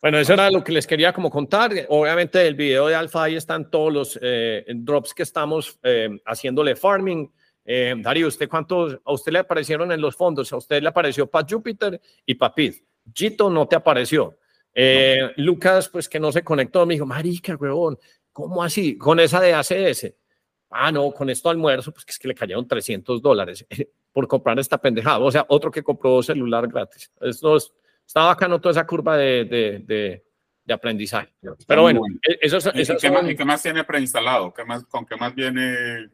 Bueno, 0.00 0.18
eso 0.18 0.32
era 0.32 0.50
lo 0.50 0.64
que 0.64 0.72
les 0.72 0.86
quería 0.86 1.12
como 1.12 1.30
contar. 1.30 1.72
Obviamente 1.88 2.46
el 2.46 2.54
video 2.54 2.86
de 2.86 2.94
Alfa 2.94 3.24
ahí 3.24 3.36
están 3.36 3.70
todos 3.70 3.92
los 3.92 4.18
eh, 4.22 4.64
drops 4.74 5.12
que 5.12 5.22
estamos 5.22 5.78
eh, 5.82 6.08
haciéndole 6.24 6.74
farming. 6.74 7.30
Eh, 7.64 7.94
Darío, 7.98 8.28
¿usted 8.28 8.48
cuántos 8.48 8.98
a 9.04 9.12
usted 9.12 9.32
le 9.32 9.40
aparecieron 9.40 9.92
en 9.92 10.00
los 10.00 10.16
fondos? 10.16 10.52
A 10.52 10.56
usted 10.56 10.82
le 10.82 10.88
apareció 10.88 11.26
para 11.26 11.46
Júpiter 11.48 12.00
y 12.24 12.34
para 12.34 12.54
Pid. 12.54 12.76
Gito 13.14 13.50
no 13.50 13.68
te 13.68 13.76
apareció. 13.76 14.38
Eh, 14.74 15.32
Lucas, 15.36 15.88
pues 15.88 16.08
que 16.08 16.18
no 16.20 16.32
se 16.32 16.42
conectó, 16.42 16.86
me 16.86 16.94
dijo, 16.94 17.04
marica, 17.04 17.56
huevón, 17.56 17.98
¿cómo 18.32 18.62
así? 18.62 18.96
Con 18.96 19.20
esa 19.20 19.40
de 19.40 19.52
ACS. 19.52 20.14
Ah, 20.70 20.92
no, 20.92 21.10
con 21.10 21.28
esto 21.28 21.50
almuerzo, 21.50 21.92
pues 21.92 22.04
que 22.04 22.12
es 22.12 22.18
que 22.18 22.28
le 22.28 22.34
cayeron 22.34 22.66
300 22.66 23.20
dólares 23.20 23.66
por 24.12 24.26
comprar 24.28 24.58
esta 24.58 24.78
pendejada. 24.78 25.18
O 25.18 25.30
sea, 25.30 25.44
otro 25.48 25.70
que 25.70 25.82
compró 25.82 26.22
celular 26.22 26.66
gratis. 26.68 27.10
Esto 27.20 27.56
es- 27.56 27.72
está 28.06 28.24
bacano 28.26 28.60
toda 28.60 28.72
esa 28.72 28.86
curva 28.86 29.16
de, 29.16 29.44
de, 29.44 29.78
de, 29.86 30.24
de 30.64 30.74
aprendizaje. 30.74 31.32
Pero 31.66 31.82
bueno, 31.82 32.00
bueno. 32.00 32.16
e- 32.28 32.38
esos, 32.42 32.68
¿Y 32.74 32.80
esos 32.80 33.00
qué, 33.00 33.10
más, 33.10 33.28
y 33.28 33.36
qué 33.36 33.44
más 33.44 33.62
tiene 33.62 33.84
preinstalado? 33.84 34.52
¿Qué 34.52 34.64
más, 34.64 34.84
¿Con 34.86 35.06
qué 35.06 35.16
más 35.16 35.34
viene? 35.34 36.08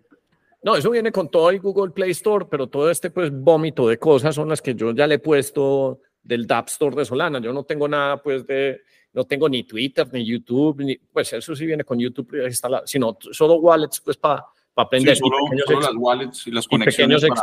no, 0.63 0.75
eso 0.77 0.91
viene 0.91 1.13
con 1.13 1.31
todo 1.31 1.51
el 1.51 1.61
Google 1.61 1.93
Play 1.93 2.11
Store, 2.11 2.47
pero 2.51 2.67
todo 2.67 2.91
este 2.91 3.11
pues 3.11 3.31
vómito 3.33 3.89
de 3.89 3.99
cosas 3.99 4.35
son 4.35 4.49
las 4.49 4.61
que 4.61 4.75
yo 4.75 4.93
ya 4.93 5.07
le 5.07 5.15
he 5.15 5.19
puesto 5.21 6.01
del 6.23 6.45
App 6.51 6.69
Store 6.69 6.97
de 6.97 7.05
Solana. 7.05 7.39
Yo 7.41 7.53
no 7.53 7.63
tengo 7.65 7.87
nada 7.89 8.21
pues 8.21 8.45
de, 8.47 8.83
no 9.13 9.25
tengo 9.25 9.49
ni 9.49 9.63
Twitter, 9.63 10.07
ni 10.13 10.25
YouTube, 10.27 10.81
ni, 10.83 10.97
pues 10.97 11.33
eso 11.33 11.55
sí 11.55 11.65
viene 11.65 11.85
con 11.85 11.99
YouTube 12.01 12.45
instalado, 12.47 12.87
sino 12.87 13.17
solo 13.31 13.55
wallets 13.55 14.01
pues 14.01 14.17
para 14.17 14.45
aprender. 14.75 15.17
Sí, 15.17 15.23
y 15.25 15.29
solo, 15.29 15.39
solo 15.67 15.81
las 15.81 15.95
wallets 15.97 16.47
y 16.49 16.51
las 16.51 16.65
y 16.65 16.69
conexiones 16.69 17.25
para- 17.25 17.43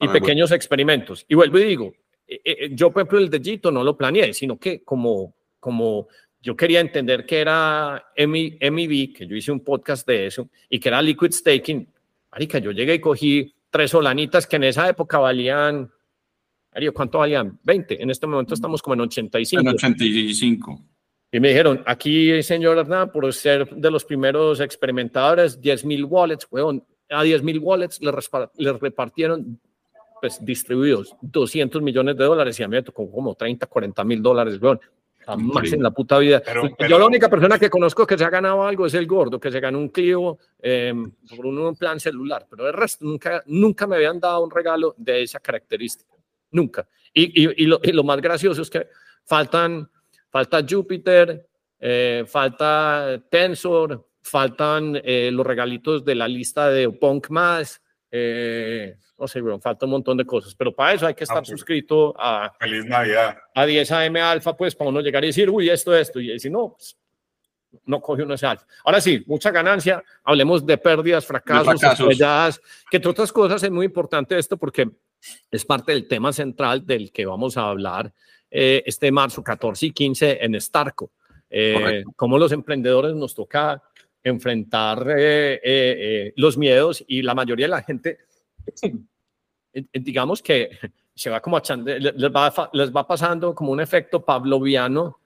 y 0.00 0.06
web. 0.06 0.20
pequeños 0.20 0.52
experimentos. 0.52 1.24
Y 1.28 1.34
vuelvo 1.34 1.58
y 1.58 1.64
digo, 1.64 1.92
eh, 2.26 2.40
eh, 2.44 2.70
yo 2.72 2.90
por 2.90 3.02
ejemplo 3.02 3.18
el 3.18 3.30
de 3.30 3.40
Gito 3.40 3.70
no 3.70 3.82
lo 3.82 3.96
planeé, 3.96 4.32
sino 4.32 4.58
que 4.58 4.82
como, 4.84 5.34
como 5.58 6.08
yo 6.40 6.56
quería 6.56 6.80
entender 6.80 7.26
que 7.26 7.40
era 7.40 8.12
MEV, 8.16 9.12
que 9.12 9.26
yo 9.26 9.34
hice 9.34 9.50
un 9.50 9.60
podcast 9.60 10.06
de 10.06 10.26
eso, 10.26 10.48
y 10.68 10.78
que 10.78 10.88
era 10.88 11.02
liquid 11.02 11.32
staking, 11.32 11.88
marica, 12.30 12.58
yo 12.58 12.70
llegué 12.70 12.94
y 12.94 13.00
cogí 13.00 13.54
tres 13.70 13.90
solanitas 13.90 14.46
que 14.46 14.56
en 14.56 14.64
esa 14.64 14.88
época 14.88 15.18
valían, 15.18 15.90
Mario, 16.72 16.94
¿cuánto 16.94 17.18
valían? 17.18 17.58
20. 17.64 18.02
En 18.02 18.10
este 18.10 18.26
momento 18.26 18.54
estamos 18.54 18.82
como 18.82 18.94
en 18.94 19.00
85. 19.00 19.60
En 19.60 19.68
85. 19.68 20.84
Y 21.32 21.40
me 21.40 21.48
dijeron, 21.48 21.82
aquí, 21.86 22.42
señor 22.42 22.78
Hernán, 22.78 23.10
por 23.12 23.30
ser 23.34 23.68
de 23.68 23.90
los 23.90 24.04
primeros 24.04 24.60
experimentadores, 24.60 25.60
10 25.60 25.84
mil 25.84 26.04
wallets, 26.04 26.46
weón, 26.50 26.84
a 27.10 27.22
10 27.22 27.42
mil 27.42 27.58
wallets 27.58 28.00
les 28.00 28.80
repartieron 28.80 29.60
pues 30.20 30.44
distribuidos 30.44 31.14
200 31.22 31.80
millones 31.82 32.16
de 32.16 32.24
dólares 32.24 32.58
y 32.58 32.62
a 32.62 32.68
mí 32.68 32.76
me 32.76 32.82
tocó 32.82 33.10
como 33.10 33.34
30, 33.34 33.66
40 33.66 34.04
mil 34.04 34.22
dólares, 34.22 34.58
weón. 34.60 34.80
Jamás 35.26 35.46
Increíble. 35.48 35.76
en 35.76 35.82
la 35.82 35.90
puta 35.90 36.18
vida. 36.18 36.42
Pero- 36.42 36.68
Yo 36.68 36.74
pero- 36.78 36.98
la 36.98 37.04
única 37.06 37.28
persona 37.28 37.58
que 37.58 37.68
conozco 37.68 38.06
que 38.06 38.16
se 38.16 38.24
ha 38.24 38.30
ganado 38.30 38.66
algo 38.66 38.86
es 38.86 38.94
el 38.94 39.06
gordo, 39.06 39.38
que 39.38 39.50
se 39.50 39.60
ganó 39.60 39.78
un 39.78 39.90
Clio 39.90 40.38
eh, 40.62 40.94
por 41.36 41.44
un, 41.44 41.58
un 41.58 41.76
plan 41.76 42.00
celular, 42.00 42.46
pero 42.48 42.66
el 42.66 42.72
resto 42.72 43.04
nunca, 43.04 43.42
nunca 43.46 43.86
me 43.86 43.96
habían 43.96 44.18
dado 44.20 44.42
un 44.42 44.50
regalo 44.50 44.94
de 44.96 45.22
esa 45.22 45.38
característica. 45.38 46.14
Nunca. 46.50 46.88
Y, 47.12 47.44
y- 47.44 47.64
y 47.64 47.66
lo, 47.66 47.78
y 47.82 47.92
lo 47.92 48.04
más 48.04 48.22
gracioso 48.22 48.62
es 48.62 48.70
que 48.70 48.86
faltan, 49.24 49.90
falta 50.30 50.64
Jupiter, 50.66 51.46
eh, 51.78 52.24
falta 52.26 53.22
Tensor, 53.30 54.06
faltan 54.22 54.98
eh, 55.04 55.30
los 55.30 55.46
regalitos 55.46 56.04
de 56.06 56.14
la 56.14 56.26
lista 56.26 56.70
de 56.70 56.88
Punk 56.90 57.28
más. 57.28 57.82
eh, 58.10 58.96
no 59.18 59.26
sé, 59.26 59.40
bro, 59.40 59.58
falta 59.58 59.86
un 59.86 59.92
montón 59.92 60.16
de 60.16 60.24
cosas, 60.24 60.54
pero 60.54 60.74
para 60.74 60.94
eso 60.94 61.06
hay 61.06 61.14
que 61.14 61.24
estar 61.24 61.38
pues. 61.38 61.48
suscrito 61.48 62.14
a, 62.18 62.52
Feliz 62.58 62.84
Navidad. 62.84 63.38
a 63.54 63.66
10 63.66 63.92
AM 63.92 64.16
alfa, 64.16 64.56
pues 64.56 64.74
para 64.74 64.90
uno 64.90 65.00
llegar 65.00 65.24
y 65.24 65.28
decir, 65.28 65.50
uy, 65.50 65.68
esto, 65.68 65.94
esto, 65.94 66.20
y 66.20 66.38
si 66.38 66.48
no, 66.48 66.76
pues, 66.76 66.96
no 67.84 68.00
coge 68.00 68.22
uno 68.22 68.34
ese 68.34 68.46
alfa. 68.46 68.66
Ahora 68.84 69.00
sí, 69.00 69.22
mucha 69.26 69.50
ganancia, 69.50 70.02
hablemos 70.24 70.64
de 70.64 70.78
pérdidas, 70.78 71.26
fracasos, 71.26 71.80
fracasos. 71.80 72.60
que 72.90 72.96
entre 72.96 73.10
otras 73.10 73.32
cosas 73.32 73.62
es 73.62 73.70
muy 73.70 73.86
importante 73.86 74.38
esto 74.38 74.56
porque 74.56 74.88
es 75.50 75.64
parte 75.64 75.92
del 75.92 76.06
tema 76.06 76.32
central 76.32 76.86
del 76.86 77.10
que 77.10 77.26
vamos 77.26 77.56
a 77.56 77.68
hablar 77.68 78.12
eh, 78.50 78.82
este 78.86 79.10
marzo 79.10 79.42
14 79.42 79.86
y 79.86 79.90
15 79.90 80.44
en 80.44 80.60
Starco. 80.60 81.10
Eh, 81.50 82.04
cómo 82.14 82.38
los 82.38 82.52
emprendedores 82.52 83.14
nos 83.14 83.34
toca 83.34 83.82
enfrentar 84.22 85.06
eh, 85.10 85.54
eh, 85.54 85.60
eh, 85.64 86.32
los 86.36 86.56
miedos 86.56 87.04
y 87.06 87.22
la 87.22 87.34
mayoría 87.34 87.66
de 87.66 87.70
la 87.70 87.82
gente, 87.82 88.18
digamos 89.92 90.42
que 90.42 90.70
se 91.14 91.30
va 91.30 91.40
como 91.40 91.56
achando, 91.56 91.86
le- 91.90 92.12
les 92.12 92.30
va, 92.30 92.70
les 92.72 92.94
va 92.94 93.06
pasando 93.06 93.54
como 93.54 93.72
un 93.72 93.80
efecto 93.80 94.24
pavloviano. 94.24 95.18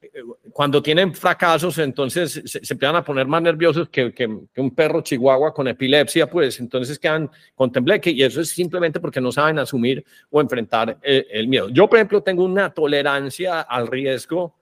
Eh, 0.00 0.08
Cuando 0.52 0.80
tienen 0.82 1.14
fracasos, 1.14 1.78
entonces 1.78 2.32
se, 2.44 2.64
se 2.64 2.74
empiezan 2.74 2.96
a 2.96 3.04
poner 3.04 3.26
más 3.26 3.42
nerviosos 3.42 3.88
que, 3.88 4.12
que- 4.12 4.40
que 4.52 4.60
un 4.60 4.70
perro 4.74 5.00
chihuahua 5.02 5.52
con 5.52 5.68
epilepsia, 5.68 6.28
pues 6.28 6.58
entonces 6.60 6.98
quedan 6.98 7.30
con 7.54 7.70
tembleque 7.72 8.10
y 8.10 8.22
eso 8.22 8.40
es 8.40 8.50
simplemente 8.50 9.00
porque 9.00 9.20
no 9.20 9.32
saben 9.32 9.58
asumir 9.58 10.04
o 10.30 10.40
enfrentar 10.40 10.98
eh, 11.02 11.26
el 11.30 11.48
miedo. 11.48 11.68
Yo, 11.70 11.88
por 11.88 11.98
ejemplo, 11.98 12.22
tengo 12.22 12.44
una 12.44 12.70
tolerancia 12.72 13.60
al 13.62 13.86
riesgo 13.88 14.54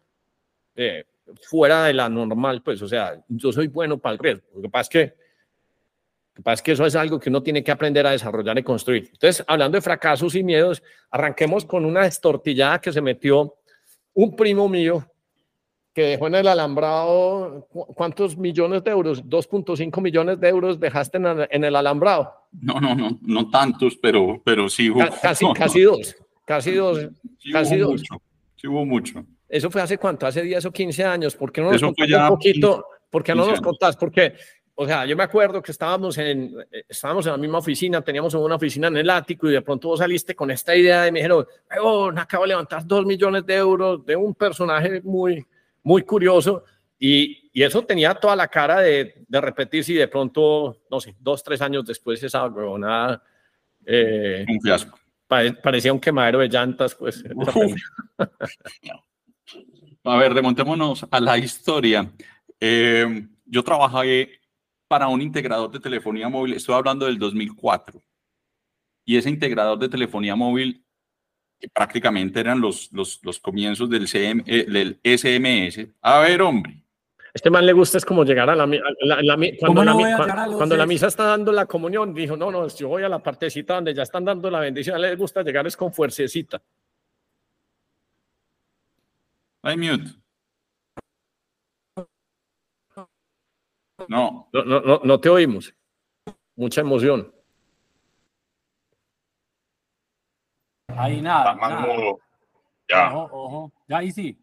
eh, 0.75 1.05
fuera 1.43 1.85
de 1.85 1.95
la 1.95 2.09
normal, 2.09 2.63
pues, 2.63 2.81
o 2.83 2.89
sea, 2.89 3.23
yo 3.29 3.51
soy 3.53 3.67
bueno 3.69 3.99
para 3.99 4.13
el 4.15 4.19
riesgo. 4.19 4.47
Lo 4.55 4.63
que 4.63 4.69
pasa 4.69 4.83
es 4.83 4.89
que, 4.89 5.26
que, 6.37 6.43
pasa 6.43 6.55
es 6.55 6.63
que 6.63 6.73
eso 6.73 6.85
es 6.87 6.95
algo 6.95 7.19
que 7.19 7.31
uno 7.31 7.43
tiene 7.43 7.65
que 7.65 7.71
aprender 7.73 8.07
a 8.07 8.11
desarrollar 8.11 8.59
y 8.59 8.63
construir. 8.63 9.09
Entonces, 9.13 9.43
hablando 9.49 9.77
de 9.77 9.83
fracasos 9.83 10.35
y 10.35 10.43
miedos, 10.45 10.83
arranquemos 11.11 11.65
con 11.65 11.85
una 11.85 12.07
estortillada 12.07 12.81
que 12.81 12.93
se 12.93 13.01
metió 13.01 13.55
un 14.15 14.37
primo 14.37 14.69
mío 14.69 15.05
que 15.95 16.03
dejó 16.03 16.27
en 16.27 16.35
el 16.35 16.47
alambrado, 16.47 17.67
¿cu- 17.71 17.87
¿cuántos 17.95 18.37
millones 18.37 18.85
de 18.85 18.91
euros? 18.91 19.25
2.5 19.25 20.03
millones 20.03 20.39
de 20.39 20.49
euros 20.49 20.79
dejaste 20.79 21.17
en, 21.17 21.65
el- 21.65 21.75
alambrado. 21.77 22.31
No, 22.53 22.79
no, 22.81 22.95
no, 22.95 23.19
no 23.23 23.49
tantos, 23.51 23.97
pero, 23.97 24.43
pero 24.45 24.69
sí 24.69 24.91
hubo. 24.91 25.01
Ca- 25.01 25.11
casi, 25.23 25.47
casi 25.55 25.81
dos, 25.83 26.17
casi 26.45 26.73
dos. 26.75 26.99
sí 27.39 27.51
casi 27.51 27.77
hubo 27.77 27.93
dos. 27.93 28.01
mucho. 28.03 28.23
Sí 28.57 28.67
hubo 28.67 28.85
mucho. 28.85 29.25
Eso 29.49 29.71
fue 29.71 29.81
hace 29.81 29.97
cuánto, 29.97 30.27
hace 30.27 30.43
10 30.43 30.67
o 30.67 30.71
15 30.73 31.03
años. 31.05 31.35
¿Por 31.35 31.51
qué 31.51 31.61
no 31.63 31.69
nos 31.69 31.77
Eso 31.77 31.95
ya 32.07 32.25
un 32.25 32.29
poquito? 32.29 32.85
¿Por 33.11 33.23
qué 33.23 33.35
no 33.35 33.43
15 33.45 33.53
nos 33.53 33.61
contás? 33.63 33.97
Porque, 33.97 34.35
o 34.79 34.87
sea, 34.87 35.07
yo 35.07 35.17
me 35.17 35.23
acuerdo 35.25 35.63
que 35.63 35.73
estábamos 35.73 36.17
en, 36.19 36.55
eh, 36.71 36.85
estábamos 36.89 37.25
en 37.27 37.33
la 37.33 37.39
misma 37.39 37.59
oficina, 37.59 38.03
teníamos 38.03 38.35
una 38.35 38.55
oficina 38.57 38.89
en 38.89 38.97
el 38.99 39.09
ático 39.11 39.49
y 39.49 39.53
de 39.55 39.63
pronto 39.63 39.89
vos 39.89 39.99
saliste 39.99 40.35
con 40.35 40.51
esta 40.51 40.77
idea 40.77 41.07
y 41.09 41.13
me 41.13 41.21
dijeron, 41.21 41.47
oh, 41.83 42.13
acabo 42.17 42.45
de 42.45 42.49
levantar 42.49 42.87
dos 42.87 43.05
millones 43.07 43.45
de 43.47 43.55
euros 43.55 44.05
de 44.05 44.15
un 44.17 44.35
personaje 44.35 45.01
muy, 45.03 45.45
muy 45.83 46.03
curioso. 46.03 46.63
Y, 46.99 47.51
y 47.53 47.63
eso 47.63 47.83
tenía 47.85 48.15
toda 48.15 48.35
la 48.37 48.49
cara 48.49 48.81
de, 48.81 49.25
de 49.29 49.41
repetirse 49.41 49.93
y 49.93 49.97
de 49.97 50.09
pronto, 50.09 50.83
no 50.91 51.01
sé, 51.01 51.15
dos, 51.21 51.43
tres 51.43 51.61
años 51.61 51.85
después 51.85 52.23
esa 52.23 52.47
huevonada 52.47 53.23
eh, 53.85 54.45
Un 54.49 54.61
fiasco. 54.61 54.99
pare- 55.27 55.53
parecía 55.55 55.93
un 55.93 56.01
quemadero 56.01 56.39
de 56.41 56.49
llantas, 56.49 56.95
pues. 56.95 57.23
A 60.05 60.17
ver, 60.19 60.33
remontémonos 60.33 61.05
a 61.11 61.21
la 61.21 61.37
historia. 61.37 62.11
Eh, 62.61 63.27
yo 63.45 63.63
trabajé 63.65 64.31
para 64.89 65.09
un 65.09 65.21
integrador 65.21 65.71
de 65.71 65.81
telefonía 65.81 66.29
móvil, 66.29 66.55
estoy 66.55 66.75
hablando 66.75 67.07
del 67.07 67.19
2004, 67.19 68.01
y 69.05 69.17
ese 69.17 69.31
integrador 69.31 69.79
de 69.79 69.89
telefonía 69.89 70.37
móvil 70.37 70.83
que 71.59 71.69
prácticamente 71.69 72.39
eran 72.41 72.61
los, 72.61 72.93
los, 72.93 73.19
los 73.25 73.39
comienzos 73.39 73.89
del, 73.89 74.07
CM, 74.07 74.43
eh, 74.47 74.67
del 74.69 75.01
SMS. 75.03 75.89
A 76.03 76.21
ver, 76.21 76.43
hombre, 76.43 76.83
Este 77.33 77.49
man 77.51 77.65
le 77.65 77.73
gusta 77.73 77.99
es 77.99 78.05
como 78.05 78.25
llegar 78.25 78.51
a 78.51 78.55
la, 78.55 78.67
la- 78.67 78.77
cuando, 79.59 79.67
¿Cómo 79.67 79.85
la, 79.85 79.93
no 79.95 80.57
cuando 80.57 80.87
misa 80.87 81.07
está 81.07 81.25
dando 81.25 81.53
la 81.53 81.67
comunión, 81.67 82.13
dijo, 82.13 82.37
no, 82.37 82.51
no, 82.51 82.69
yo 82.69 82.89
voy 82.89 83.03
a 83.05 83.09
la 83.09 83.19
partecita 83.23 83.75
donde 83.75 83.95
ya 83.95 84.03
están 84.03 84.25
dando 84.25 84.51
la 84.51 84.61
bendición, 84.61 84.95
a 84.97 84.99
él 84.99 85.03
le 85.11 85.17
gusta 85.17 85.43
llegar 85.43 85.67
es 85.67 85.77
con 85.77 85.93
fuercecita. 85.93 86.63
hay 89.63 89.77
mute. 89.77 90.11
No, 94.09 94.49
No, 94.53 94.65
no, 94.65 94.81
no, 94.81 95.01
no 95.03 95.21
te 95.21 95.29
oímos. 95.29 95.75
Mucha 96.55 96.81
emoción. 96.83 97.33
Ahí 100.89 101.17
Está 101.17 101.23
nada. 101.29 101.55
más 101.55 101.71
nada. 101.71 101.87
mudo. 101.87 102.19
Ya. 102.89 103.15
Ojo, 103.15 103.43
ojo. 103.43 103.73
Ya 103.89 103.99
ahí 103.99 104.13
sí. 104.13 104.39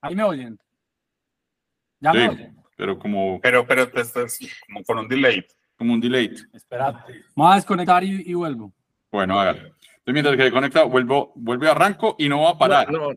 Ahí 0.00 0.14
me 0.14 0.22
oyen. 0.22 0.58
Ya 2.00 2.12
me 2.12 2.28
oyen. 2.28 2.56
pero 2.76 2.98
como, 2.98 3.40
Pero, 3.40 3.66
pero 3.66 3.88
te 3.90 4.00
estás 4.02 4.38
como 4.66 4.82
con 4.84 4.98
un 4.98 5.08
delay. 5.08 5.44
como 5.76 5.94
un 5.94 6.00
delay. 6.00 6.30
Espérate. 6.52 7.12
Me 7.12 7.22
voy 7.36 7.52
a 7.52 7.56
desconectar 7.56 8.04
y, 8.04 8.22
y 8.30 8.34
vuelvo. 8.34 8.72
Bueno, 9.10 9.40
hágalo. 9.40 9.58
Entonces, 9.58 10.22
mientras 10.22 10.36
que 10.36 10.50
conecta, 10.52 10.84
vuelvo, 10.84 11.32
vuelvo 11.34 11.66
a 11.66 11.70
arranco 11.70 12.14
y 12.18 12.28
no 12.28 12.42
va 12.42 12.50
a 12.50 12.58
parar. 12.58 12.90
No, 12.92 13.10
no, 13.10 13.14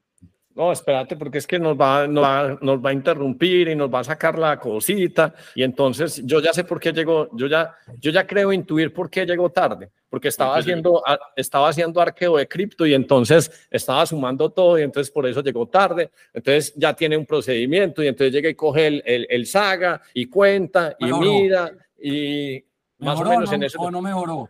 no, 0.59 0.73
espérate, 0.73 1.15
porque 1.15 1.37
es 1.37 1.47
que 1.47 1.57
nos 1.57 1.79
va, 1.79 2.05
nos, 2.05 2.21
va, 2.21 2.57
nos 2.61 2.83
va 2.85 2.89
a 2.89 2.93
interrumpir 2.93 3.69
y 3.69 3.75
nos 3.77 3.89
va 3.89 3.99
a 4.01 4.03
sacar 4.03 4.37
la 4.37 4.59
cosita. 4.59 5.33
Y 5.55 5.63
entonces 5.63 6.21
yo 6.25 6.41
ya 6.41 6.51
sé 6.51 6.65
por 6.65 6.81
qué 6.81 6.91
llegó, 6.91 7.29
yo 7.31 7.47
ya, 7.47 7.73
yo 7.97 8.11
ya 8.11 8.27
creo 8.27 8.51
intuir 8.51 8.93
por 8.93 9.09
qué 9.09 9.25
llegó 9.25 9.49
tarde, 9.49 9.89
porque 10.09 10.27
estaba 10.27 10.55
¿Por 10.55 10.57
qué 10.65 10.71
haciendo, 10.71 11.01
a- 11.07 11.17
estaba 11.37 11.69
haciendo 11.69 12.01
arqueo 12.01 12.35
de 12.35 12.45
cripto 12.45 12.85
y 12.85 12.93
entonces 12.93 13.49
estaba 13.71 14.05
sumando 14.05 14.49
todo 14.49 14.77
y 14.77 14.81
entonces 14.81 15.09
por 15.09 15.25
eso 15.25 15.41
llegó 15.41 15.65
tarde. 15.65 16.11
Entonces 16.33 16.73
ya 16.75 16.93
tiene 16.93 17.15
un 17.15 17.25
procedimiento 17.25 18.03
y 18.03 18.07
entonces 18.07 18.33
llega 18.33 18.49
y 18.49 18.55
coge 18.55 18.87
el, 18.87 19.03
el, 19.05 19.27
el 19.29 19.45
saga 19.45 20.01
y 20.13 20.25
cuenta 20.25 20.93
y 20.99 21.05
Mejoró. 21.05 21.21
mira 21.25 21.71
y 21.97 22.61
más 22.97 23.15
o 23.15 23.23
¿Mejoró 23.23 23.29
menos 23.29 23.49
no, 23.49 23.55
en 23.55 23.63
eso. 23.63 23.79
o 23.79 23.89
no 23.89 24.01
mejoró? 24.01 24.49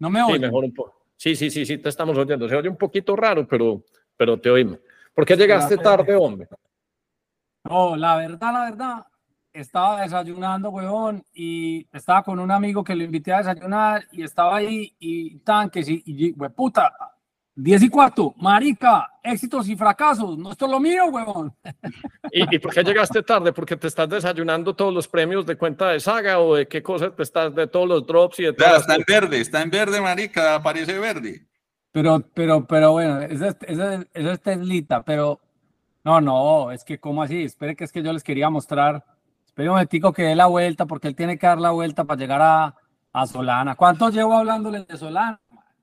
No 0.00 0.10
me 0.10 0.20
Sí, 0.20 0.32
oyen. 0.32 0.40
mejor 0.42 0.64
un 0.64 0.74
poco. 0.74 1.02
Sí, 1.16 1.34
sí, 1.34 1.48
sí, 1.50 1.64
sí, 1.64 1.78
te 1.78 1.88
estamos 1.88 2.18
oyendo. 2.18 2.46
Se 2.46 2.54
oye 2.56 2.68
un 2.68 2.76
poquito 2.76 3.16
raro, 3.16 3.48
pero, 3.48 3.82
pero 4.18 4.38
te 4.38 4.50
oímos. 4.50 4.80
¿Por 5.16 5.24
qué 5.24 5.34
llegaste 5.34 5.78
tarde, 5.78 6.14
hombre? 6.14 6.46
No, 7.64 7.96
la 7.96 8.16
verdad, 8.16 8.52
la 8.52 8.64
verdad, 8.64 9.06
estaba 9.50 10.02
desayunando, 10.02 10.68
huevón, 10.68 11.24
y 11.32 11.88
estaba 11.90 12.22
con 12.22 12.38
un 12.38 12.50
amigo 12.50 12.84
que 12.84 12.94
lo 12.94 13.02
invité 13.02 13.32
a 13.32 13.38
desayunar 13.38 14.06
y 14.12 14.22
estaba 14.22 14.56
ahí 14.56 14.94
y 14.98 15.38
tan 15.38 15.70
que 15.70 15.82
sí, 15.82 16.02
y 16.04 16.32
puta, 16.50 16.94
10 17.54 17.84
y 17.84 17.88
cuarto, 17.88 18.34
marica, 18.36 19.10
éxitos 19.22 19.66
y 19.70 19.74
fracasos, 19.74 20.36
no 20.36 20.52
esto 20.52 20.66
es 20.66 20.70
lo 20.70 20.80
mío, 20.80 21.06
huevón. 21.06 21.56
¿Y, 22.30 22.54
y 22.54 22.58
por 22.58 22.74
qué 22.74 22.84
llegaste 22.84 23.22
tarde? 23.22 23.54
¿Porque 23.54 23.74
te 23.78 23.86
estás 23.86 24.10
desayunando 24.10 24.76
todos 24.76 24.92
los 24.92 25.08
premios 25.08 25.46
de 25.46 25.56
cuenta 25.56 25.88
de 25.88 26.00
saga 26.00 26.40
o 26.40 26.56
de 26.56 26.68
qué 26.68 26.82
cosas 26.82 27.16
te 27.16 27.22
estás, 27.22 27.54
de 27.54 27.66
todos 27.66 27.88
los 27.88 28.06
drops 28.06 28.38
y 28.40 28.42
de 28.42 28.50
Ya, 28.50 28.56
todas 28.56 28.82
está 28.82 28.96
en 28.96 29.04
verde, 29.08 29.40
está 29.40 29.62
en 29.62 29.70
verde, 29.70 29.98
marica, 30.02 30.56
aparece 30.56 30.98
verde. 30.98 31.46
Pero, 31.96 32.20
pero, 32.34 32.66
pero 32.66 32.92
bueno, 32.92 33.22
esa 33.22 33.48
es, 33.48 33.56
esa 33.62 33.94
es, 33.94 34.06
esa 34.12 34.32
es 34.32 34.42
Teslita, 34.42 35.02
pero 35.02 35.40
no, 36.04 36.20
no, 36.20 36.70
es 36.70 36.84
que 36.84 37.00
¿cómo 37.00 37.22
así? 37.22 37.44
Espere 37.44 37.74
que 37.74 37.84
es 37.84 37.90
que 37.90 38.02
yo 38.02 38.12
les 38.12 38.22
quería 38.22 38.50
mostrar, 38.50 39.02
espere 39.46 39.70
un 39.70 39.76
momentico 39.76 40.12
que 40.12 40.24
dé 40.24 40.36
la 40.36 40.44
vuelta, 40.44 40.84
porque 40.84 41.08
él 41.08 41.16
tiene 41.16 41.38
que 41.38 41.46
dar 41.46 41.58
la 41.58 41.70
vuelta 41.70 42.04
para 42.04 42.20
llegar 42.20 42.42
a, 42.42 42.74
a 43.14 43.26
Solana. 43.26 43.76
¿Cuánto 43.76 44.10
llevo 44.10 44.34
hablándoles 44.34 44.86
de 44.86 44.98
Solana? 44.98 45.40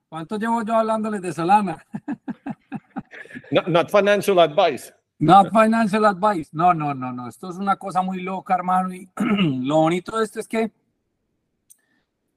¿Cuánto 0.08 0.38
llevo 0.38 0.62
yo 0.62 0.76
hablándoles 0.76 1.20
de 1.20 1.32
Solana? 1.32 1.84
Not, 3.50 3.66
not 3.66 3.90
financial 3.90 4.38
advice. 4.38 4.94
Not 5.18 5.50
financial 5.50 6.04
advice. 6.04 6.48
No, 6.52 6.72
no, 6.72 6.94
no, 6.94 7.12
no. 7.12 7.28
Esto 7.28 7.50
es 7.50 7.56
una 7.56 7.74
cosa 7.74 8.02
muy 8.02 8.22
loca, 8.22 8.54
hermano. 8.54 8.94
Y 8.94 9.10
lo 9.16 9.78
bonito 9.78 10.16
de 10.16 10.24
esto 10.24 10.38
es 10.38 10.46
que 10.46 10.70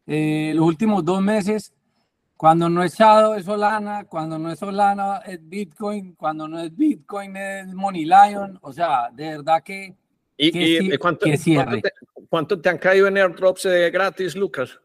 eh, 0.07 0.53
los 0.55 0.65
últimos 0.65 1.05
dos 1.05 1.21
meses, 1.21 1.75
cuando 2.37 2.69
no 2.69 2.83
es 2.83 2.95
Shadow 2.95 3.33
es 3.33 3.45
Solana, 3.45 4.05
cuando 4.05 4.37
no 4.37 4.51
es 4.51 4.59
Solana 4.59 5.17
es 5.25 5.39
Bitcoin, 5.41 6.13
cuando 6.13 6.47
no 6.47 6.59
es 6.59 6.75
Bitcoin 6.75 7.35
es 7.35 7.73
Money 7.73 8.05
Lion. 8.05 8.57
O 8.61 8.71
sea, 8.71 9.09
de 9.11 9.29
verdad 9.37 9.63
que 9.63 9.95
¿Y, 10.37 10.51
Que 10.51 10.61
y- 10.61 10.77
sí- 10.91 10.97
cuánto, 10.99 11.25
que 11.25 11.39
cuánto 11.55 11.81
te, 11.81 11.91
¿cuánto 12.29 12.61
te 12.61 12.69
han 12.69 12.77
caído 12.77 13.07
en 13.07 13.17
airdrops 13.17 13.63
de 13.63 13.89
gratis, 13.89 14.35
Lucas? 14.35 14.79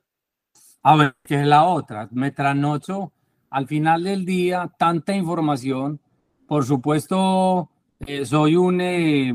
A 0.83 0.97
ver, 0.97 1.15
que 1.23 1.41
es 1.43 1.47
la 1.47 1.65
otra. 1.65 2.09
Me 2.11 2.31
trasnocho 2.31 3.13
al 3.51 3.67
final 3.67 4.03
del 4.03 4.25
día 4.25 4.73
tanta 4.79 5.15
información. 5.15 6.01
Por 6.49 6.65
supuesto, 6.65 7.69
eh, 8.07 8.25
soy 8.25 8.57
un 8.57 8.81
eh, 8.81 9.33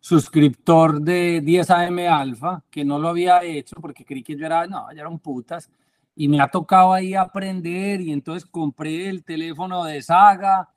suscriptor 0.00 1.00
de 1.02 1.40
10 1.42 1.70
AM 1.70 2.08
Alpha, 2.08 2.64
que 2.70 2.84
no 2.84 2.98
lo 2.98 3.08
había 3.08 3.42
hecho 3.44 3.76
porque 3.80 4.04
creí 4.06 4.22
que 4.22 4.34
yo 4.36 4.46
era, 4.46 4.66
no, 4.66 4.90
ya 4.92 5.02
eran 5.02 5.18
putas. 5.18 5.70
Y 6.14 6.28
me 6.28 6.40
ha 6.40 6.48
tocado 6.48 6.92
ahí 6.92 7.14
aprender 7.14 8.00
y 8.00 8.12
entonces 8.12 8.44
compré 8.48 9.08
el 9.08 9.24
teléfono 9.24 9.84
de 9.84 10.02
Saga 10.02 10.68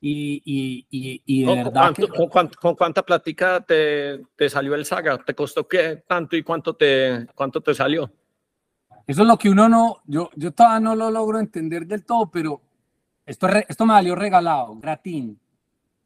y, 0.00 0.42
y, 0.44 0.86
y, 0.90 1.22
y 1.24 1.40
de 1.40 1.46
¿Con, 1.46 1.56
verdad 1.56 1.72
cuánto- 1.80 2.06
que... 2.06 2.08
con 2.18 2.28
cuánto- 2.28 2.58
con 2.60 2.74
cuánta 2.74 3.02
plática 3.02 3.60
te, 3.62 4.20
te 4.36 4.48
salió 4.50 4.74
el 4.74 4.84
Saga? 4.84 5.16
¿Te 5.18 5.34
costó 5.34 5.66
qué 5.66 6.04
tanto 6.06 6.36
y 6.36 6.42
cuánto 6.42 6.74
te, 6.76 7.26
cuánto 7.34 7.60
te 7.62 7.72
salió? 7.74 8.12
Eso 9.06 9.22
es 9.22 9.28
lo 9.28 9.36
que 9.38 9.50
uno 9.50 9.68
no, 9.68 9.96
yo, 10.06 10.30
yo 10.36 10.52
todavía 10.52 10.80
no 10.80 10.94
lo 10.96 11.10
logro 11.10 11.38
entender 11.38 11.86
del 11.86 12.04
todo, 12.04 12.30
pero 12.30 12.60
esto, 13.26 13.48
esto 13.48 13.86
me 13.86 13.94
salió 13.94 14.14
regalado, 14.14 14.74
gratín. 14.76 15.38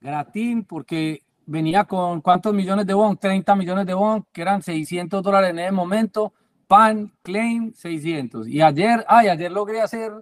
Gratín 0.01 0.65
porque 0.65 1.23
venía 1.47 1.85
con 1.85 2.21
cuántos 2.21 2.55
millones 2.55 2.87
de 2.87 2.95
won, 2.95 3.17
30 3.17 3.57
millones 3.57 3.87
de 3.87 3.95
won, 3.95 4.25
que 4.33 4.43
eran 4.43 4.63
600 4.63 5.23
dólares 5.23 5.51
en 5.51 5.59
ese 5.61 5.73
momento, 5.73 6.33
pan, 6.69 7.11
claim, 7.23 7.73
600. 7.75 8.47
Y 8.47 8.61
ayer, 8.63 9.05
ay, 9.09 9.29
ayer 9.29 9.51
logré 9.51 9.81
hacer, 9.81 10.13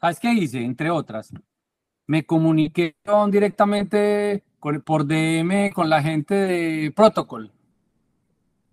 ¿sabes 0.00 0.18
qué 0.18 0.32
hice? 0.32 0.64
Entre 0.64 0.90
otras, 0.90 1.32
me 2.06 2.24
comuniqué 2.24 2.96
directamente 3.30 4.42
con- 4.58 4.80
por 4.82 5.04
DM 5.06 5.70
con 5.72 5.88
la 5.88 6.02
gente 6.02 6.34
de 6.34 6.90
Protocol. 6.90 7.52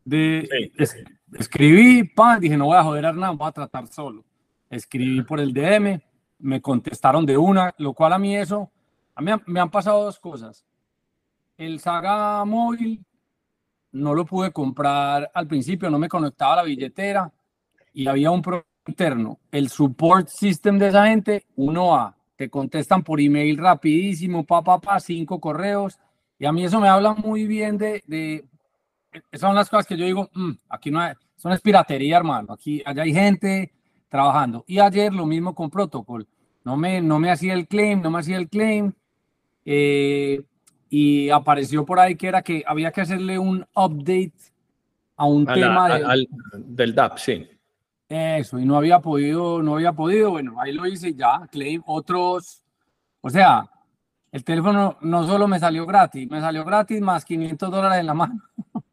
De, 0.06 0.48
Sí. 0.50 0.72
es- 0.78 0.96
escribí, 1.34 2.04
pan, 2.04 2.40
dije, 2.40 2.58
no 2.58 2.66
voy 2.66 2.78
a 2.78 2.84
joder 2.84 3.06
a 3.06 3.10
Hernán, 3.10 3.38
voy 3.38 3.48
a 3.48 3.52
tratar 3.52 3.86
solo. 3.88 4.24
Escribí 4.70 5.22
por 5.24 5.40
el 5.40 5.54
DM, 5.54 6.02
me 6.40 6.62
contestaron 6.62 7.26
de 7.26 7.38
una, 7.38 7.74
lo 7.78 7.94
cual 7.94 8.14
a 8.14 8.20
mí 8.20 8.36
eso, 8.36 8.72
a 9.14 9.22
mí 9.22 9.32
me 9.46 9.60
han 9.60 9.70
pasado 9.70 10.06
dos 10.06 10.20
cosas. 10.20 10.66
El 11.58 11.80
Saga 11.80 12.44
móvil 12.46 13.04
no 13.92 14.14
lo 14.14 14.26
pude 14.26 14.52
comprar 14.52 15.30
al 15.34 15.48
principio, 15.48 15.90
no 15.90 16.00
me 16.00 16.10
conectaba 16.10 16.58
la 16.58 16.64
billetera 16.64 17.32
y 17.94 18.08
había 18.08 18.32
un 18.32 18.42
problema 18.42 18.66
interno. 18.86 19.40
El 19.52 19.70
support 19.70 20.28
system 20.28 20.78
de 20.78 20.88
esa 20.90 21.08
gente, 21.08 21.46
1A, 21.56 22.16
te 22.36 22.50
contestan 22.50 23.04
por 23.04 23.20
email 23.20 23.58
rapidísimo, 23.58 24.46
pa, 24.46 24.64
pa, 24.64 25.00
cinco 25.00 25.40
correos. 25.40 26.00
Y 26.38 26.46
a 26.46 26.52
mí 26.52 26.64
eso 26.64 26.80
me 26.80 26.88
habla 26.88 27.14
muy 27.14 27.46
bien 27.46 27.78
de, 27.78 28.02
de 28.08 28.46
esas 29.32 29.48
son 29.50 29.56
las 29.56 29.70
cosas 29.70 29.86
que 29.86 29.98
yo 29.98 30.06
digo, 30.06 30.30
"Mm, 30.34 30.52
aquí 30.70 30.92
no 30.92 31.00
hay, 31.00 31.14
eso 31.36 31.50
no 31.50 31.56
es 31.56 31.62
piratería, 31.62 32.18
hermano, 32.18 32.54
aquí 32.54 32.82
allá 32.86 33.04
hay 33.04 33.14
gente 33.14 33.74
trabajando. 34.08 34.64
Y 34.68 34.80
ayer 34.80 35.14
lo 35.14 35.26
mismo 35.26 35.56
con 35.56 35.70
Protocol, 35.70 36.28
no 36.64 36.78
me, 36.78 37.02
no 37.02 37.20
me 37.20 37.32
hacía 37.32 37.54
el 37.54 37.68
claim, 37.68 38.02
no 38.02 38.12
me 38.12 38.20
hacía 38.20 38.38
el 38.38 38.50
claim, 38.50 38.94
eh, 39.66 40.42
y 40.90 41.30
apareció 41.30 41.86
por 41.86 42.00
ahí 42.00 42.16
que 42.16 42.28
era 42.28 42.42
que 42.42 42.64
había 42.66 42.92
que 42.92 43.02
hacerle 43.02 43.38
un 43.38 43.66
update 43.76 44.34
a 45.16 45.26
un 45.26 45.48
A 45.50 45.56
la- 45.56 45.68
tema 45.68 45.90
de, 45.98 46.06
al- 46.06 46.28
del 46.54 46.96
DAP, 46.96 47.18
sí. 47.18 47.48
eso, 48.10 48.58
y 48.60 48.66
no 48.66 48.76
había 48.78 49.00
podido, 49.00 49.62
no 49.62 49.76
había 49.76 49.94
podido, 49.94 50.32
bueno, 50.32 50.60
ahí 50.60 50.72
lo 50.74 50.88
hice 50.88 51.14
ya, 51.14 51.42
claim, 51.52 51.82
otros, 51.86 52.64
o 53.22 53.30
sea, 53.30 53.70
el 54.32 54.44
teléfono 54.44 54.98
no 55.02 55.26
solo 55.28 55.48
me 55.48 55.60
salió 55.60 55.86
gratis, 55.86 56.30
me 56.30 56.40
salió 56.40 56.64
gratis 56.66 57.02
más 57.02 57.26
500 57.26 57.70
dólares 57.72 58.00
en 58.00 58.06
la 58.08 58.14
mano. 58.14 58.42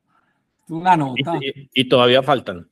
Una 0.68 0.96
nota. 0.96 1.34
Y, 1.40 1.68
y- 1.74 1.88
todavía 1.88 2.22
faltan. 2.22 2.68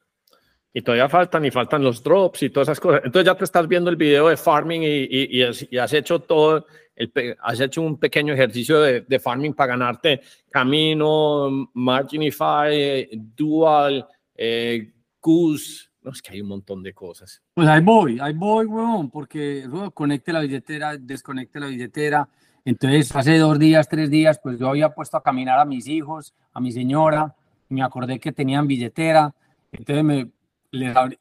Y 0.72 0.82
todavía 0.82 1.08
faltan 1.08 1.44
y 1.44 1.50
faltan 1.52 1.84
los 1.84 2.02
drops 2.02 2.42
y 2.42 2.50
todas 2.50 2.68
esas 2.68 2.80
cosas. 2.80 3.02
Entonces 3.04 3.26
ya 3.26 3.36
te 3.36 3.44
estás 3.44 3.68
viendo 3.68 3.90
el 3.90 3.96
video 3.96 4.28
de 4.28 4.36
farming 4.36 4.82
y, 4.82 5.04
y- 5.10 5.42
y 5.70 5.78
has 5.78 5.92
hecho 5.92 6.18
todo, 6.18 6.66
el, 6.96 7.36
has 7.42 7.60
hecho 7.60 7.82
un 7.82 7.98
pequeño 7.98 8.34
ejercicio 8.34 8.80
de, 8.80 9.00
de 9.02 9.18
farming 9.18 9.54
para 9.54 9.68
ganarte 9.68 10.20
Camino, 10.50 11.70
Marginify, 11.74 13.08
Dual, 13.12 14.06
eh, 14.34 14.92
Goose. 15.20 15.90
No, 16.02 16.10
es 16.10 16.20
que 16.20 16.32
hay 16.32 16.42
un 16.42 16.48
montón 16.48 16.82
de 16.82 16.92
cosas. 16.92 17.42
Pues 17.54 17.66
ahí 17.66 17.80
voy, 17.80 18.18
ahí 18.20 18.34
voy, 18.34 18.66
huevón, 18.66 19.10
porque 19.10 19.66
conecte 19.94 20.32
la 20.32 20.40
billetera, 20.40 20.98
desconecte 20.98 21.58
la 21.58 21.66
billetera. 21.66 22.28
Entonces, 22.62 23.14
hace 23.16 23.38
dos 23.38 23.58
días, 23.58 23.88
tres 23.88 24.10
días, 24.10 24.38
pues 24.42 24.58
yo 24.58 24.68
había 24.68 24.90
puesto 24.90 25.16
a 25.16 25.22
caminar 25.22 25.58
a 25.58 25.64
mis 25.64 25.86
hijos, 25.86 26.34
a 26.52 26.60
mi 26.60 26.72
señora, 26.72 27.34
y 27.70 27.74
me 27.74 27.82
acordé 27.82 28.20
que 28.20 28.32
tenían 28.32 28.66
billetera. 28.66 29.34
Entonces, 29.72 30.04
me 30.04 30.30
les 30.70 30.94
abrí, 30.94 31.18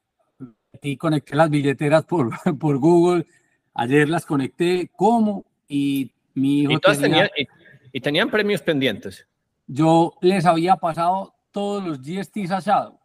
y 0.82 0.98
conecté 0.98 1.36
las 1.36 1.50
billeteras 1.50 2.04
por, 2.04 2.32
por 2.60 2.78
Google. 2.78 3.26
Ayer 3.74 4.10
las 4.10 4.26
conecté, 4.26 4.92
¿cómo? 4.96 5.46
Y 5.76 6.12
mi 6.36 6.60
hijo 6.62 6.74
Y, 6.74 6.80
todas 6.80 7.00
tenía- 7.00 7.28
tenían, 7.30 7.50
y, 7.92 7.98
y 7.98 8.00
tenían 8.02 8.30
premios 8.30 8.62
pendientes. 8.62 9.28
yo 9.66 10.14
les 10.22 10.46
había 10.46 10.76
pasado 10.76 11.34
todos 11.52 11.84
los 11.84 12.00
GSTs 12.02 12.52
asados, 12.52 13.00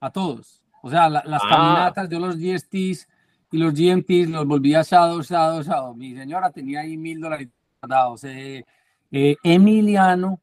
a 0.00 0.10
todos. 0.10 0.62
O 0.82 0.88
sea, 0.90 1.08
la- 1.08 1.24
las 1.26 1.42
Ah. 1.44 1.48
caminatas, 1.48 2.08
yo 2.08 2.20
los 2.20 2.36
GSTs 2.36 3.08
y 3.50 3.58
los 3.58 3.74
GMTs 3.74 4.28
los 4.30 4.46
volví 4.46 4.74
asados, 4.74 5.30
asados, 5.30 5.66
asados. 5.68 5.96
Mi 5.96 6.14
señora 6.14 6.50
tenía 6.50 6.80
ahí 6.80 6.96
mil 6.96 7.20
dólares 7.20 7.48
guardados. 7.80 8.22
Eh, 8.24 8.64
eh, 9.10 9.36
Emiliano, 9.42 10.40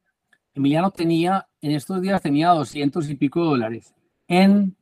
Emiliano 0.54 0.90
tenía, 0.90 1.46
en 1.62 1.70
estos 1.72 2.02
días 2.02 2.20
tenía 2.20 2.50
doscientos 2.50 3.08
y 3.08 3.14
pico 3.14 3.42
dólares 3.44 3.94
en 4.28 4.76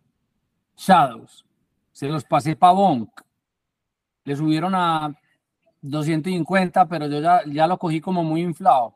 Shadows. 0.76 1.44
Se 1.92 2.08
los 2.08 2.24
pasé 2.24 2.56
para 2.56 2.72
Bonk. 2.72 3.10
Le 4.24 4.34
subieron 4.36 4.74
a 4.74 5.14
250, 5.82 6.86
pero 6.88 7.06
yo 7.06 7.20
ya, 7.20 7.42
ya 7.46 7.66
lo 7.66 7.78
cogí 7.78 8.00
como 8.00 8.22
muy 8.24 8.42
inflado 8.42 8.94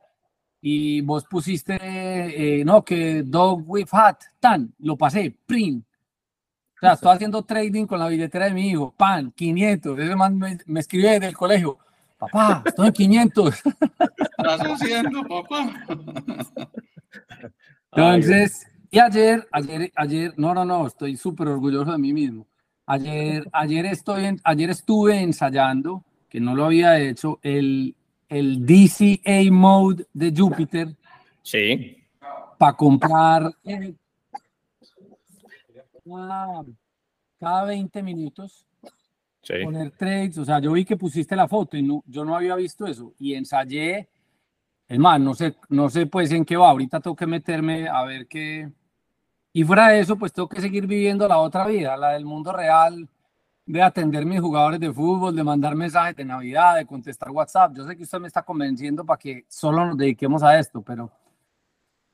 y 0.61 1.01
vos 1.01 1.25
pusiste, 1.25 1.79
eh, 1.81 2.65
no, 2.65 2.85
que 2.85 3.23
Dog 3.25 3.65
with 3.67 3.89
Hat, 3.93 4.19
tan, 4.41 4.73
lo 4.79 4.97
pasé, 4.97 5.35
print. 5.47 5.85
O 5.85 6.81
sea, 6.81 6.93
estoy 6.95 7.13
haciendo 7.15 7.43
trading 7.45 7.87
con 7.87 7.99
la 7.99 8.09
billetera 8.09 8.47
de 8.47 8.55
mi 8.55 8.69
hijo, 8.71 8.93
pan, 8.97 9.33
500. 9.33 9.99
Ese 9.99 10.17
man 10.17 10.37
me, 10.39 10.59
me 10.67 10.81
escribe 10.81 11.11
desde 11.11 11.27
el 11.29 11.37
colegio, 11.37 11.79
papá, 12.19 12.63
estoy 12.67 12.89
en 12.89 12.93
500. 12.93 13.55
estás 14.39 14.61
haciendo, 14.61 15.23
papá? 15.25 15.73
Entonces, 17.93 18.67
y 18.91 18.99
ayer, 18.99 19.47
ayer, 19.53 19.93
ayer, 19.97 20.35
no, 20.37 20.55
no, 20.55 20.65
no, 20.65 20.87
estoy 20.87 21.17
súper 21.17 21.49
orgulloso 21.49 21.93
de 21.93 21.99
mí 21.99 22.13
mismo. 22.13 22.47
Ayer, 22.87 23.49
ayer, 23.53 23.87
estoy 23.87 24.25
en- 24.27 24.41
ayer 24.45 24.71
estuve 24.71 25.21
ensayando, 25.21 26.05
que 26.33 26.41
no 26.41 26.55
lo 26.55 26.65
había 26.65 26.99
hecho, 26.99 27.39
el, 27.43 27.95
el 28.31 28.65
DCA 28.65 29.53
mode 29.53 30.07
de 30.15 30.33
Jupiter 30.35 30.97
Sí. 31.43 31.99
para 32.57 32.73
comprar 32.73 33.53
eh, 33.65 33.93
cada, 36.03 36.65
cada 37.39 37.65
20 37.65 38.03
minutos, 38.03 38.67
Sí. 39.43 39.55
poner 39.63 39.91
trades. 39.91 40.39
O 40.39 40.45
sea, 40.47 40.59
yo 40.59 40.73
vi 40.73 40.87
que 40.87 40.97
pusiste 40.97 41.37
la 41.37 41.47
foto 41.49 41.77
y 41.77 41.83
no, 41.83 42.03
yo 42.07 42.25
no 42.25 42.35
había 42.35 42.55
visto 42.57 42.87
eso. 42.87 43.13
Y 43.19 43.35
ensayé. 43.35 44.09
Es 44.89 44.99
más, 44.99 45.21
no 45.21 45.35
sé, 45.35 45.55
no 45.69 45.91
sé 45.91 46.07
pues 46.07 46.31
en 46.33 46.47
qué 46.47 46.57
va. 46.57 46.71
Ahorita 46.71 46.99
tengo 47.01 47.15
que 47.17 47.27
meterme 47.27 47.89
a 47.89 48.05
ver 48.05 48.27
qué. 48.27 48.71
Y 49.53 49.65
fuera 49.65 49.89
de 49.89 50.01
eso, 50.01 50.17
pues 50.17 50.33
tengo 50.33 50.49
que 50.49 50.63
seguir 50.63 50.87
viviendo 50.87 51.29
la 51.29 51.37
otra 51.39 51.67
vida, 51.67 51.95
la 51.99 52.11
del 52.13 52.25
mundo 52.25 52.53
real, 52.53 53.07
de 53.65 53.81
atender 53.83 54.27
mis 54.27 54.41
jugadores 54.41 54.81
de 54.81 54.93
fútbol, 54.93 55.35
de 55.37 55.45
mandar 55.45 55.75
mensajes 55.77 56.17
de 56.17 56.25
Navidad, 56.25 56.77
de 56.77 56.87
contestar 56.87 57.31
WhatsApp. 57.31 57.73
Yo 57.77 57.85
sé 57.87 57.97
que 57.97 58.03
usted 58.03 58.19
me 58.19 58.27
está 58.27 58.43
convenciendo 58.43 59.05
para 59.05 59.19
que 59.19 59.45
solo 59.49 59.87
nos 59.87 59.97
dediquemos 59.97 60.43
a 60.43 60.59
esto, 60.59 60.83
pero 60.83 61.11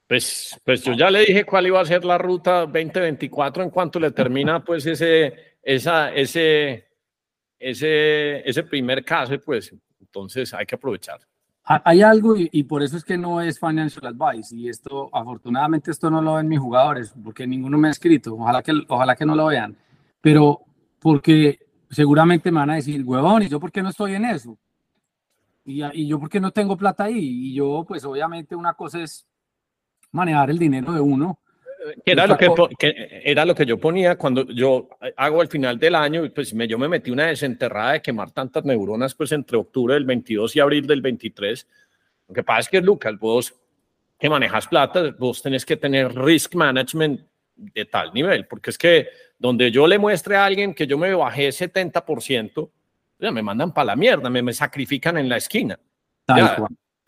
Pues, 0.07 0.59
pues 0.65 0.83
yo 0.83 0.93
ya 0.95 1.11
le 1.11 1.21
dije 1.21 1.45
cuál 1.45 1.67
iba 1.67 1.81
a 1.81 1.85
ser 1.85 2.05
la 2.05 2.17
ruta 2.19 2.61
2024 2.67 3.63
en 3.63 3.71
cuanto 3.71 3.99
le 4.01 4.11
termina 4.11 4.63
pues 4.65 4.87
ese, 4.87 5.57
esa, 5.63 6.13
ese, 6.15 6.87
ese, 7.59 8.49
ese 8.49 8.63
primer 8.63 9.05
caso, 9.05 9.35
pues 9.45 9.75
entonces 10.01 10.53
hay 10.55 10.65
que 10.67 10.75
aprovechar. 10.77 11.21
Ha- 11.65 11.83
Hay 11.85 12.01
algo 12.03 12.37
y, 12.37 12.49
y 12.53 12.63
por 12.65 12.83
eso 12.83 12.97
es 12.97 13.05
que 13.05 13.19
no 13.19 13.41
es 13.43 13.59
financial 13.61 14.07
advice 14.07 14.55
y 14.57 14.69
esto 14.69 15.11
afortunadamente 15.13 15.91
esto 15.91 16.11
no 16.11 16.23
lo 16.23 16.35
ven 16.35 16.49
mis 16.49 16.59
jugadores 16.61 17.13
porque 17.23 17.47
ninguno 17.47 17.77
me 17.77 17.89
ha 17.89 17.91
escrito, 17.91 18.35
ojalá 18.35 18.63
que, 18.63 18.73
ojalá 18.89 19.15
que 19.17 19.27
no 19.27 19.35
lo 19.35 19.47
vean, 19.47 19.77
pero 20.23 20.61
porque 21.01 21.59
seguramente 21.91 22.51
me 22.51 22.59
van 22.61 22.71
a 22.71 22.77
decir, 22.77 23.03
huevón, 23.05 23.43
¿y 23.43 23.49
yo 23.49 23.61
por 23.61 23.73
qué 23.73 23.83
no 23.83 23.91
estoy 23.91 24.15
en 24.15 24.25
eso? 24.25 24.59
Y, 25.65 25.85
y 25.85 26.07
yo 26.07 26.19
por 26.19 26.29
qué 26.29 26.41
no 26.41 26.51
tengo 26.51 26.77
plata 26.77 27.05
ahí? 27.05 27.19
Y 27.19 27.55
yo 27.55 27.85
pues 27.87 28.05
obviamente 28.05 28.57
una 28.57 28.75
cosa 28.75 29.03
es 29.03 29.27
manejar 30.13 30.51
el 30.51 30.59
dinero 30.59 30.93
de 30.93 31.01
uno. 31.01 31.39
Era, 32.05 32.27
lo 32.27 32.37
que, 32.37 32.49
que 32.79 33.23
era 33.25 33.45
lo 33.45 33.55
que 33.55 33.65
yo 33.65 33.79
ponía 33.79 34.19
cuando 34.19 34.47
yo 34.49 34.89
hago 35.17 35.41
al 35.41 35.49
final 35.49 35.79
del 35.79 35.95
año, 35.95 36.29
pues 36.35 36.53
me, 36.53 36.67
yo 36.67 36.77
me 36.77 36.89
metí 36.89 37.11
una 37.11 37.27
desenterrada 37.27 37.93
de 37.93 38.03
quemar 38.03 38.33
tantas 38.33 38.65
neuronas 38.65 39.15
pues 39.15 39.31
entre 39.33 39.57
octubre 39.57 39.95
del 39.95 40.05
22 40.05 40.57
y 40.57 40.61
abril 40.61 40.87
del 40.87 41.01
23. 41.01 41.67
Lo 42.29 42.35
que 42.35 42.43
pasa 42.43 42.61
es 42.61 42.69
que, 42.69 42.81
Lucas, 42.81 43.19
vos 43.19 43.55
que 44.19 44.29
manejas 44.29 44.67
plata, 44.67 45.15
vos 45.19 45.41
tenés 45.41 45.65
que 45.65 45.77
tener 45.77 46.13
risk 46.15 46.57
management 46.57 47.21
de 47.55 47.85
tal 47.85 48.13
nivel, 48.13 48.47
porque 48.47 48.71
es 48.71 48.79
que 48.79 49.09
donde 49.39 49.71
yo 49.71 49.87
le 49.87 49.99
muestre 49.99 50.37
a 50.37 50.45
alguien 50.45 50.75
que 50.75 50.87
yo 50.87 50.99
me 50.99 51.15
bajé 51.15 51.49
70%, 51.49 52.71
ya 53.21 53.31
me 53.31 53.43
mandan 53.43 53.73
para 53.73 53.87
la 53.87 53.97
mierda, 53.97 54.31
me, 54.31 54.43
me 54.43 54.53
sacrifican 54.53 55.17
en 55.19 55.29
la 55.29 55.37
esquina. 55.37 55.79
Ya, 56.29 56.57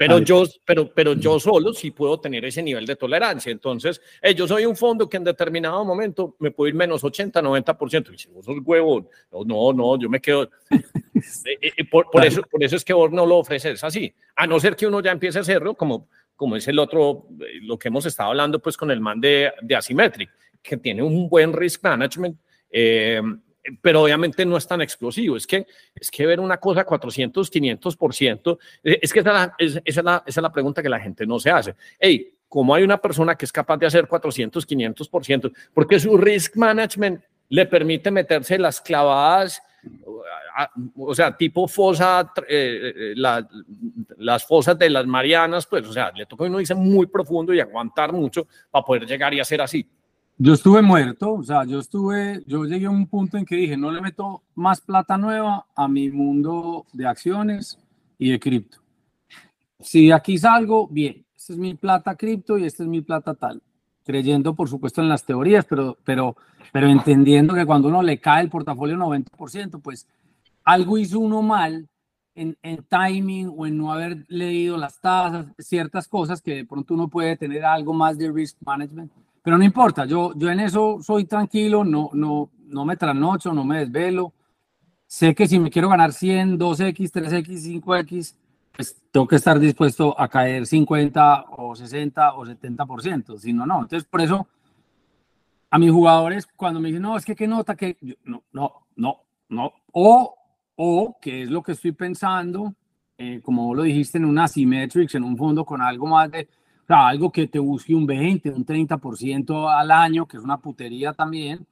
pero 0.00 0.14
Tal 0.14 0.24
yo, 0.24 0.44
pero, 0.64 0.94
pero 0.94 1.12
yo 1.12 1.38
solo 1.38 1.74
sí 1.74 1.90
puedo 1.90 2.18
tener 2.18 2.42
ese 2.46 2.62
nivel 2.62 2.86
de 2.86 2.96
tolerancia. 2.96 3.52
Entonces, 3.52 4.00
eh, 4.22 4.34
yo 4.34 4.48
soy 4.48 4.64
un 4.64 4.74
fondo 4.74 5.06
que 5.06 5.18
en 5.18 5.24
determinado 5.24 5.84
momento 5.84 6.36
me 6.38 6.52
puedo 6.52 6.68
ir 6.68 6.74
menos 6.74 7.04
80, 7.04 7.42
90%. 7.42 8.08
Y 8.08 8.12
dice, 8.12 8.30
vos 8.30 8.46
sos 8.46 8.56
huevón. 8.64 9.06
No, 9.30 9.44
no, 9.44 9.72
no, 9.74 10.00
yo 10.00 10.08
me 10.08 10.18
quedo. 10.18 10.48
Eh, 11.44 11.72
eh, 11.76 11.84
por, 11.84 12.10
por 12.10 12.24
eso, 12.24 12.40
por 12.50 12.64
eso 12.64 12.76
es 12.76 12.84
que 12.84 12.94
vos 12.94 13.10
no 13.12 13.26
lo 13.26 13.36
ofreces 13.36 13.84
así. 13.84 14.14
A 14.36 14.46
no 14.46 14.58
ser 14.58 14.74
que 14.74 14.86
uno 14.86 15.02
ya 15.02 15.12
empiece 15.12 15.36
a 15.36 15.42
hacerlo, 15.42 15.74
como, 15.74 16.08
como 16.34 16.56
es 16.56 16.66
el 16.66 16.78
otro, 16.78 17.26
eh, 17.40 17.58
lo 17.60 17.78
que 17.78 17.88
hemos 17.88 18.06
estado 18.06 18.30
hablando 18.30 18.58
pues 18.58 18.74
con 18.74 18.90
el 18.90 19.02
man 19.02 19.20
de, 19.20 19.52
de 19.60 19.76
Asymmetric, 19.76 20.30
que 20.62 20.76
tiene 20.76 21.02
un 21.02 21.28
buen 21.28 21.52
risk 21.52 21.82
management. 21.84 22.36
eh, 22.70 23.20
pero 23.82 24.02
obviamente 24.02 24.46
no 24.46 24.56
es 24.56 24.66
tan 24.66 24.80
explosivo. 24.80 25.36
Es 25.36 25.46
que, 25.46 25.66
es 25.94 26.10
que 26.10 26.24
ver 26.24 26.40
una 26.40 26.56
cosa 26.56 26.82
400, 26.84 27.50
500%, 27.50 28.58
eh, 28.82 28.98
es 29.02 29.12
que 29.12 29.20
esa 29.20 29.30
es, 29.30 29.34
la, 29.34 29.54
es- 29.58 29.82
esa 29.84 30.00
es 30.00 30.04
la- 30.04 30.22
esa 30.26 30.40
es 30.40 30.42
la 30.42 30.50
pregunta 30.52 30.82
que 30.82 30.88
la 30.88 30.98
gente 30.98 31.26
no 31.26 31.38
se 31.38 31.50
hace. 31.50 31.74
Hey, 31.98 32.32
¿cómo 32.48 32.74
hay 32.74 32.82
una 32.84 32.96
persona 32.96 33.34
que 33.36 33.44
es 33.44 33.52
capaz 33.52 33.76
de 33.76 33.86
hacer 33.86 34.08
400, 34.08 34.66
500%? 34.66 35.52
Porque 35.74 36.00
su 36.00 36.16
risk 36.16 36.56
management 36.56 37.22
le 37.50 37.66
permite 37.66 38.10
meterse 38.10 38.58
las 38.58 38.80
clavadas, 38.80 39.62
o 40.96 41.14
sea, 41.14 41.36
tipo 41.36 41.68
fosa, 41.68 42.32
eh, 42.48 42.92
eh, 42.96 43.12
la- 43.16 43.46
las 44.18 44.46
fosas 44.46 44.78
de 44.78 44.88
las 44.90 45.06
Marianas, 45.06 45.66
pues, 45.66 45.86
o 45.86 45.92
sea, 45.92 46.10
le 46.12 46.24
toca 46.26 46.44
uno 46.44 46.60
irse 46.60 46.74
muy 46.74 47.06
profundo 47.06 47.52
y 47.52 47.60
aguantar 47.60 48.12
mucho 48.12 48.46
para 48.70 48.84
poder 48.84 49.06
llegar 49.06 49.34
y 49.34 49.40
hacer 49.40 49.60
así. 49.60 49.86
Yo 50.42 50.54
estuve 50.54 50.80
muerto, 50.80 51.34
o 51.34 51.42
sea, 51.42 51.66
yo 51.66 51.80
estuve, 51.80 52.42
yo 52.46 52.64
llegué 52.64 52.86
a 52.86 52.90
un 52.90 53.06
punto 53.06 53.36
en 53.36 53.44
que 53.44 53.56
dije, 53.56 53.76
no 53.76 53.90
le 53.90 54.00
meto 54.00 54.42
más 54.54 54.80
plata 54.80 55.18
nueva 55.18 55.66
a 55.76 55.86
mi 55.86 56.08
mundo 56.08 56.86
de 56.94 57.06
acciones 57.06 57.78
y 58.16 58.30
de 58.30 58.40
cripto. 58.40 58.78
Si 59.80 60.10
aquí 60.10 60.38
salgo, 60.38 60.88
bien, 60.88 61.26
esta 61.36 61.52
es 61.52 61.58
mi 61.58 61.74
plata 61.74 62.16
cripto 62.16 62.56
y 62.56 62.64
esta 62.64 62.84
es 62.84 62.88
mi 62.88 63.02
plata 63.02 63.34
tal. 63.34 63.60
Creyendo, 64.02 64.54
por 64.54 64.70
supuesto, 64.70 65.02
en 65.02 65.10
las 65.10 65.26
teorías, 65.26 65.66
pero, 65.66 65.98
pero, 66.04 66.34
pero 66.72 66.88
entendiendo 66.88 67.52
que 67.52 67.66
cuando 67.66 67.88
uno 67.88 68.02
le 68.02 68.18
cae 68.18 68.42
el 68.42 68.48
portafolio 68.48 68.96
90%, 68.96 69.82
pues 69.82 70.08
algo 70.64 70.96
hizo 70.96 71.20
uno 71.20 71.42
mal 71.42 71.86
en, 72.34 72.56
en 72.62 72.82
timing 72.84 73.52
o 73.54 73.66
en 73.66 73.76
no 73.76 73.92
haber 73.92 74.24
leído 74.28 74.78
las 74.78 74.98
tasas, 75.02 75.48
ciertas 75.58 76.08
cosas 76.08 76.40
que 76.40 76.54
de 76.54 76.64
pronto 76.64 76.94
uno 76.94 77.08
puede 77.08 77.36
tener 77.36 77.62
algo 77.62 77.92
más 77.92 78.16
de 78.16 78.32
risk 78.32 78.56
management. 78.64 79.12
Pero 79.42 79.56
no 79.56 79.64
importa, 79.64 80.04
yo, 80.04 80.32
yo 80.36 80.50
en 80.50 80.60
eso 80.60 80.98
soy 81.02 81.24
tranquilo, 81.24 81.84
no, 81.84 82.10
no, 82.12 82.50
no 82.66 82.84
me 82.84 82.96
trasnocho, 82.96 83.52
no 83.52 83.64
me 83.64 83.80
desvelo. 83.80 84.32
Sé 85.06 85.34
que 85.34 85.48
si 85.48 85.58
me 85.58 85.70
quiero 85.70 85.88
ganar 85.88 86.12
100, 86.12 86.58
2X, 86.58 87.10
3X, 87.10 87.82
5X, 87.82 88.36
pues 88.76 89.02
tengo 89.10 89.26
que 89.26 89.36
estar 89.36 89.58
dispuesto 89.58 90.18
a 90.18 90.28
caer 90.28 90.66
50 90.66 91.46
o 91.56 91.74
60 91.74 92.34
o 92.34 92.44
70%, 92.44 93.38
si 93.38 93.52
no, 93.52 93.66
no. 93.66 93.82
Entonces, 93.82 94.08
por 94.08 94.20
eso, 94.20 94.46
a 95.70 95.78
mis 95.78 95.90
jugadores, 95.90 96.46
cuando 96.46 96.80
me 96.80 96.88
dicen, 96.88 97.02
no, 97.02 97.16
es 97.16 97.24
que 97.24 97.34
qué 97.34 97.48
nota, 97.48 97.74
que 97.74 97.96
no, 98.24 98.44
no, 98.52 98.86
no, 98.96 99.22
no. 99.48 99.72
O, 99.92 100.34
o, 100.76 101.18
que 101.20 101.42
es 101.42 101.50
lo 101.50 101.62
que 101.62 101.72
estoy 101.72 101.92
pensando, 101.92 102.74
eh, 103.18 103.40
como 103.42 103.66
vos 103.66 103.76
lo 103.78 103.82
dijiste, 103.82 104.18
en 104.18 104.26
una 104.26 104.46
Symmetrics, 104.48 105.14
en 105.14 105.24
un 105.24 105.36
fondo 105.36 105.64
con 105.64 105.82
algo 105.82 106.06
más 106.06 106.30
de, 106.30 106.48
o 106.90 106.92
sea, 106.92 107.08
algo 107.08 107.30
que 107.30 107.46
te 107.46 107.58
busque 107.60 107.94
un 107.94 108.06
20, 108.06 108.50
un 108.50 108.64
30% 108.64 109.68
al 109.68 109.90
año, 109.92 110.26
que 110.26 110.36
es 110.38 110.42
una 110.42 110.58
putería 110.58 111.12
también, 111.12 111.66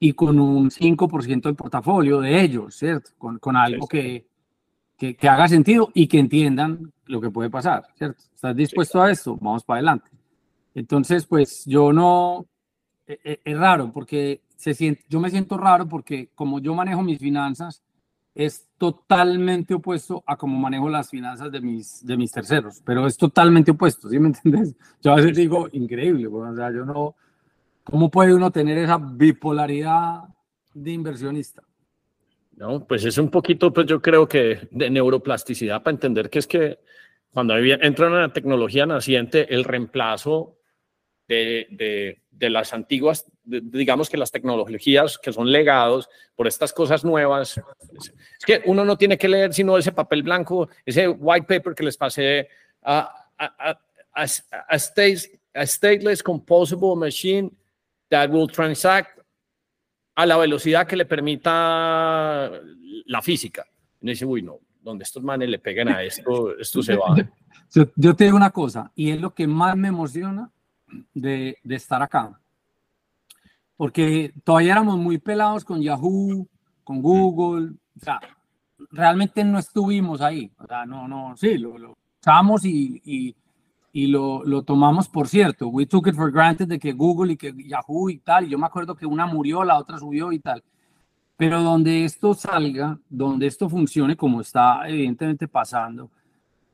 y 0.00 0.12
con 0.12 0.38
un 0.38 0.70
5% 0.70 1.48
del 1.48 1.56
portafolio 1.56 2.20
de 2.20 2.40
ellos, 2.40 2.74
¿cierto? 2.76 3.10
Con, 3.18 3.38
con 3.38 3.56
algo 3.56 3.88
Sí, 3.88 3.88
que, 3.88 4.26
que, 4.98 5.16
que 5.16 5.28
haga 5.28 5.48
sentido 5.48 5.90
y 5.94 6.08
que 6.08 6.18
entiendan 6.20 6.92
lo 7.06 7.20
que 7.20 7.30
puede 7.30 7.50
pasar, 7.50 7.86
¿cierto? 7.96 8.22
¿Estás 8.34 8.56
dispuesto 8.56 9.02
a 9.02 9.10
esto? 9.10 9.36
Vamos 9.40 9.64
para 9.64 9.78
adelante. 9.78 10.10
Entonces, 10.74 11.26
pues 11.26 11.64
yo 11.66 11.92
no, 11.92 12.46
e- 13.06 13.20
e- 13.24 13.40
es 13.44 13.58
raro 13.58 13.92
porque 13.92 14.42
se 14.56 14.74
siente, 14.74 15.04
yo 15.08 15.20
me 15.20 15.30
siento 15.30 15.58
raro 15.58 15.88
porque 15.88 16.30
como 16.34 16.60
yo 16.60 16.74
manejo 16.74 17.02
mis 17.02 17.18
finanzas, 17.18 17.82
es 18.38 18.68
totalmente 18.78 19.74
opuesto 19.74 20.22
a 20.24 20.36
cómo 20.36 20.56
manejo 20.56 20.88
las 20.88 21.10
finanzas 21.10 21.50
de 21.50 21.60
mis, 21.60 22.06
de 22.06 22.16
mis 22.16 22.30
terceros, 22.30 22.80
pero 22.84 23.04
es 23.04 23.16
totalmente 23.16 23.72
opuesto, 23.72 24.08
¿sí 24.08 24.16
me 24.20 24.28
entiendes? 24.28 24.76
Yo 25.02 25.10
a 25.12 25.16
veces 25.16 25.36
digo, 25.36 25.68
increíble, 25.72 26.28
bueno, 26.28 26.52
o 26.52 26.56
sea, 26.56 26.70
yo 26.70 26.84
no, 26.84 27.16
¿cómo 27.82 28.08
puede 28.10 28.32
uno 28.32 28.52
tener 28.52 28.78
esa 28.78 28.96
bipolaridad 28.96 30.20
de 30.72 30.92
inversionista? 30.92 31.64
No, 32.56 32.84
pues 32.86 33.04
es 33.04 33.18
un 33.18 33.28
poquito, 33.28 33.72
pues 33.72 33.86
yo 33.88 34.00
creo 34.00 34.28
que 34.28 34.68
de 34.70 34.88
neuroplasticidad 34.88 35.82
para 35.82 35.94
entender 35.96 36.30
que 36.30 36.38
es 36.38 36.46
que 36.46 36.78
cuando 37.30 37.56
entra 37.56 38.06
una 38.08 38.32
tecnología 38.32 38.86
naciente, 38.86 39.52
el 39.52 39.64
reemplazo 39.64 40.58
de, 41.26 41.66
de- 41.70 42.22
de 42.30 42.50
las 42.50 42.72
antiguas, 42.72 43.26
digamos 43.48 44.10
que 44.10 44.16
las 44.16 44.30
tecnologías 44.30 45.18
que 45.18 45.32
son 45.32 45.50
legados 45.50 46.08
por 46.36 46.46
estas 46.46 46.72
cosas 46.72 47.04
nuevas, 47.04 47.60
es, 47.98 48.12
que 48.44 48.62
uno 48.66 48.84
no 48.84 48.96
tiene 48.96 49.16
que 49.16 49.28
leer 49.28 49.54
sino 49.54 49.78
ese 49.78 49.92
papel 49.92 50.22
blanco, 50.22 50.68
ese 50.84 51.08
white 51.08 51.46
paper 51.46 51.74
que 51.74 51.84
les 51.84 51.96
pasé 51.96 52.48
a, 52.82 53.10
a, 53.38 53.44
a, 53.68 53.80
a, 54.14 54.22
a 54.22 54.76
state- 54.76 55.40
a 55.54 55.66
stateless 55.66 56.22
composable 56.22 56.94
machine 56.94 57.50
that 58.10 58.30
will 58.30 58.46
transact 58.48 59.18
a 60.14 60.26
la 60.26 60.36
velocidad 60.36 60.86
que 60.86 60.96
le 60.96 61.04
permita 61.06 62.50
la 63.06 63.22
física. 63.22 63.64
Y 64.00 64.08
dice, 64.08 64.24
uy, 64.24 64.42
no, 64.42 64.60
donde 64.80 65.04
estos 65.04 65.22
manes 65.22 65.48
le 65.48 65.58
peguen 65.58 65.88
a 65.88 66.02
esto, 66.02 66.56
esto 66.58 66.82
se 66.82 66.96
va. 66.96 67.16
Yo, 67.74 67.84
yo 67.96 68.16
te 68.16 68.24
digo 68.24 68.36
una 68.36 68.50
cosa, 68.50 68.90
y 68.94 69.10
es 69.10 69.20
lo 69.20 69.34
que 69.34 69.46
más 69.46 69.76
me 69.76 69.88
emociona 69.88 70.50
de, 71.12 71.58
de 71.62 71.74
estar 71.74 72.00
acá. 72.02 72.40
Porque 73.78 74.34
todavía 74.44 74.72
éramos 74.72 74.98
muy 74.98 75.16
pelados 75.16 75.64
con 75.64 75.80
Yahoo, 75.80 76.46
con 76.84 77.00
Google, 77.00 77.76
o 77.96 78.00
sea, 78.00 78.20
realmente 78.90 79.44
no 79.44 79.58
estuvimos 79.58 80.20
ahí. 80.20 80.50
O 80.58 80.66
sea, 80.66 80.84
no, 80.84 81.08
no, 81.08 81.34
sí, 81.36 81.56
lo, 81.56 81.78
lo 81.78 81.96
usamos 82.20 82.64
y, 82.64 83.00
y, 83.04 83.36
y 83.92 84.08
lo, 84.08 84.44
lo 84.44 84.64
tomamos 84.64 85.08
por 85.08 85.28
cierto. 85.28 85.68
We 85.68 85.86
took 85.86 86.08
it 86.08 86.16
for 86.16 86.32
granted 86.32 86.66
de 86.66 86.78
que 86.78 86.92
Google 86.92 87.34
y 87.34 87.36
que 87.36 87.54
Yahoo 87.56 88.10
y 88.10 88.18
tal. 88.18 88.48
Yo 88.48 88.58
me 88.58 88.66
acuerdo 88.66 88.96
que 88.96 89.06
una 89.06 89.26
murió, 89.26 89.62
la 89.62 89.78
otra 89.78 89.96
subió 89.96 90.32
y 90.32 90.40
tal. 90.40 90.62
Pero 91.36 91.62
donde 91.62 92.04
esto 92.04 92.34
salga, 92.34 92.98
donde 93.08 93.46
esto 93.46 93.68
funcione 93.68 94.16
como 94.16 94.40
está 94.40 94.88
evidentemente 94.88 95.46
pasando, 95.46 96.10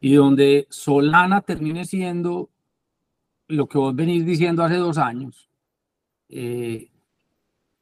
y 0.01 0.15
donde 0.15 0.67
Solana 0.71 1.43
termine 1.43 1.85
siendo 1.85 2.49
lo 3.49 3.69
que 3.69 3.77
vos 3.77 3.95
venís 3.95 4.25
diciendo 4.25 4.65
hace 4.65 4.77
dos 4.77 4.97
años, 4.97 5.51
eh, 6.31 6.91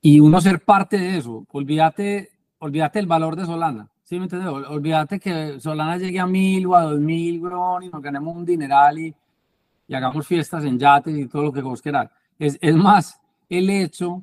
y 0.02 0.20
uno 0.20 0.40
ser 0.40 0.62
parte 0.64 0.98
de 0.98 1.16
eso, 1.16 1.46
olvídate, 1.50 2.32
olvídate 2.58 2.98
el 2.98 3.06
valor 3.06 3.36
de 3.36 3.46
Solana, 3.46 3.88
¿sí 4.02 4.18
me 4.18 4.24
entiendes? 4.24 4.50
Ol- 4.50 4.66
Olvídate 4.68 5.18
que 5.18 5.58
Solana 5.60 5.96
llegue 5.96 6.20
a 6.20 6.26
mil 6.26 6.66
o 6.66 6.74
a 6.74 6.82
dos 6.82 7.00
mil, 7.00 7.36
y 7.36 7.40
nos 7.40 8.02
ganemos 8.02 8.36
un 8.36 8.44
dineral 8.44 8.98
y, 8.98 9.14
y 9.88 9.94
hagamos 9.94 10.26
fiestas 10.26 10.64
en 10.64 10.78
yates 10.78 11.16
y 11.16 11.26
todo 11.26 11.44
lo 11.44 11.52
que 11.52 11.62
vos 11.62 11.80
quieras. 11.80 12.10
Es, 12.38 12.58
es 12.60 12.74
más, 12.74 13.20
el 13.48 13.70
hecho 13.70 14.22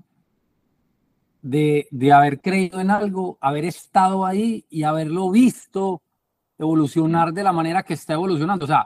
de, 1.41 1.87
de 1.91 2.11
haber 2.11 2.41
creído 2.41 2.81
en 2.81 2.91
algo, 2.91 3.37
haber 3.39 3.65
estado 3.65 4.25
ahí 4.25 4.65
y 4.69 4.83
haberlo 4.83 5.31
visto 5.31 6.01
evolucionar 6.57 7.31
de 7.31 7.43
la 7.43 7.53
manera 7.53 7.83
que 7.83 7.93
está 7.93 8.13
evolucionando. 8.13 8.65
O 8.65 8.67
sea, 8.67 8.85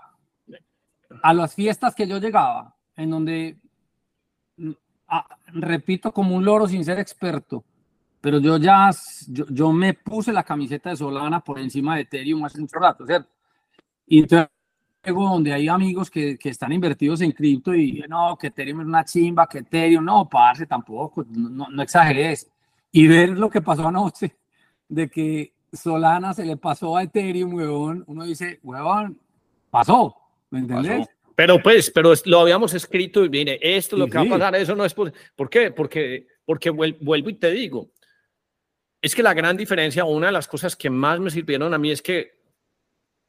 a 1.23 1.33
las 1.33 1.55
fiestas 1.55 1.95
que 1.95 2.05
yo 2.05 2.19
llegaba, 2.19 2.75
en 2.95 3.09
donde, 3.09 3.57
repito, 5.47 6.11
como 6.11 6.35
un 6.35 6.45
loro 6.45 6.67
sin 6.67 6.83
ser 6.83 6.99
experto, 6.99 7.63
pero 8.21 8.39
yo 8.39 8.57
ya, 8.57 8.89
yo, 9.27 9.45
yo 9.49 9.71
me 9.73 9.93
puse 9.93 10.31
la 10.31 10.43
camiseta 10.43 10.89
de 10.89 10.97
Solana 10.97 11.41
por 11.41 11.59
encima 11.59 11.95
de 11.95 12.01
Ethereum 12.01 12.45
hace 12.45 12.59
mucho 12.59 12.79
rato, 12.79 13.05
¿cierto? 13.05 13.29
Y 14.07 14.19
entonces 14.19 14.49
luego 15.03 15.29
donde 15.29 15.53
hay 15.53 15.67
amigos 15.67 16.09
que, 16.09 16.37
que 16.37 16.49
están 16.49 16.71
invertidos 16.71 17.21
en 17.21 17.31
cripto 17.31 17.75
y 17.75 18.03
no, 18.07 18.37
que 18.37 18.47
Ethereum 18.47 18.81
es 18.81 18.87
una 18.87 19.03
chimba, 19.03 19.47
que 19.47 19.59
Ethereum, 19.59 20.05
no, 20.05 20.29
parce, 20.29 20.65
tampoco, 20.65 21.25
no, 21.29 21.49
no, 21.49 21.67
no 21.69 21.83
exageres. 21.83 22.49
Y 22.91 23.07
ver 23.07 23.29
lo 23.29 23.49
que 23.49 23.61
pasó 23.61 23.87
anoche, 23.87 24.37
de 24.87 25.09
que 25.09 25.53
Solana 25.73 26.33
se 26.33 26.45
le 26.45 26.57
pasó 26.57 26.95
a 26.95 27.03
Ethereum, 27.03 27.53
huevón, 27.55 28.03
uno 28.07 28.23
dice, 28.23 28.59
huevón, 28.63 29.19
pasó, 29.69 30.15
¿me 30.51 30.59
entendés? 30.59 31.07
Pero 31.35 31.61
pues, 31.61 31.89
pero 31.89 32.13
lo 32.25 32.39
habíamos 32.41 32.73
escrito 32.73 33.23
y 33.25 33.29
viene, 33.29 33.57
esto 33.61 33.95
es 33.95 33.99
lo 33.99 34.05
Sí, 34.05 34.11
que 34.11 34.17
va 34.19 34.23
a 34.23 34.29
pasar, 34.29 34.55
eso 34.55 34.75
no 34.75 34.85
es 34.85 34.93
por, 34.93 35.11
¿por 35.35 35.49
qué? 35.49 35.71
Porque, 35.71 36.27
porque 36.45 36.71
vuel- 36.71 36.97
vuelvo 37.01 37.29
y 37.29 37.33
te 37.35 37.49
digo, 37.51 37.89
es 39.01 39.15
que 39.15 39.23
la 39.23 39.33
gran 39.33 39.57
diferencia, 39.57 40.05
una 40.05 40.27
de 40.27 40.33
las 40.33 40.47
cosas 40.47 40.75
que 40.75 40.89
más 40.89 41.19
me 41.19 41.29
sirvieron 41.31 41.73
a 41.73 41.77
mí 41.77 41.91
es 41.91 42.01
que 42.01 42.33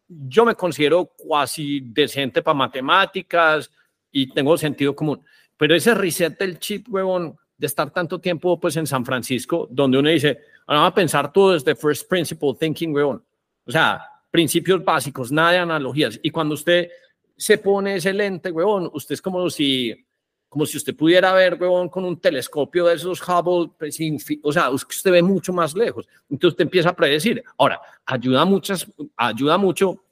yo 0.07 0.45
me 0.45 0.55
considero 0.55 1.07
cuasi 1.17 1.81
decente 1.81 2.43
para 2.43 2.55
matemáticas 2.55 3.71
y 4.11 4.33
tengo 4.33 4.57
sentido 4.59 4.95
común, 4.95 5.25
pero 5.57 5.75
ese 5.75 5.95
reset 5.95 6.38
del 6.38 6.59
chip, 6.59 6.87
huevón, 6.90 7.37
de 7.57 7.67
estar 7.67 7.90
tanto 7.90 8.21
tiempo 8.21 8.59
pues 8.61 8.77
en 8.77 8.87
San 8.87 9.05
Francisco, 9.05 9.67
donde 9.71 9.99
uno 9.99 10.11
dice, 10.11 10.40
vamos 10.67 10.90
a 10.90 10.95
pensar 10.95 11.33
todo 11.33 11.53
desde 11.53 11.75
first 11.75 12.09
principle 12.09 12.53
thinking, 12.59 12.93
huevón. 12.93 13.25
O 13.64 13.71
sea, 13.71 14.05
principios 14.31 14.85
básicos, 14.85 15.31
nada 15.31 15.53
de 15.53 15.59
analogías. 15.59 16.19
Y 16.23 16.31
cuando 16.31 16.55
usted 16.55 16.90
se 17.37 17.59
pone 17.59 17.97
ese 17.97 18.12
lente, 18.12 18.51
huevón, 18.51 18.90
usted 18.92 19.14
es 19.14 19.23
como 19.23 19.49
si, 19.51 20.07
como 20.49 20.66
si 20.66 20.77
usted 20.77 20.94
pudiera 20.94 21.33
ver, 21.33 21.55
huevón, 21.61 21.88
con 21.88 22.05
un 22.05 22.20
telescopio 22.20 22.87
de 22.87 22.94
esos 22.94 23.20
Hubble, 23.20 23.73
pues, 23.79 23.99
o 24.42 24.53
sea, 24.53 24.70
usted 24.70 25.11
ve 25.11 25.23
mucho 25.23 25.53
más 25.53 25.75
lejos. 25.75 26.07
Entonces 26.31 26.53
usted 26.53 26.64
empieza 26.64 26.90
a 26.90 26.97
predecir. 26.97 27.42
Ahora, 27.59 27.81
ayuda, 28.05 28.44
muchas, 28.44 28.87
ayuda 29.16 29.59
mucho 29.59 30.05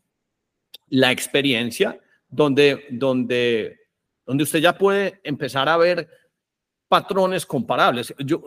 la 0.88 1.11
experiencia 1.12 1.98
donde, 2.28 2.87
donde, 2.90 3.80
donde 4.26 4.44
usted 4.44 4.58
ya 4.58 4.76
puede 4.76 5.20
empezar 5.22 5.68
a 5.68 5.76
ver 5.76 6.08
patrones 6.88 7.46
comparables. 7.46 8.14
Yo, 8.18 8.42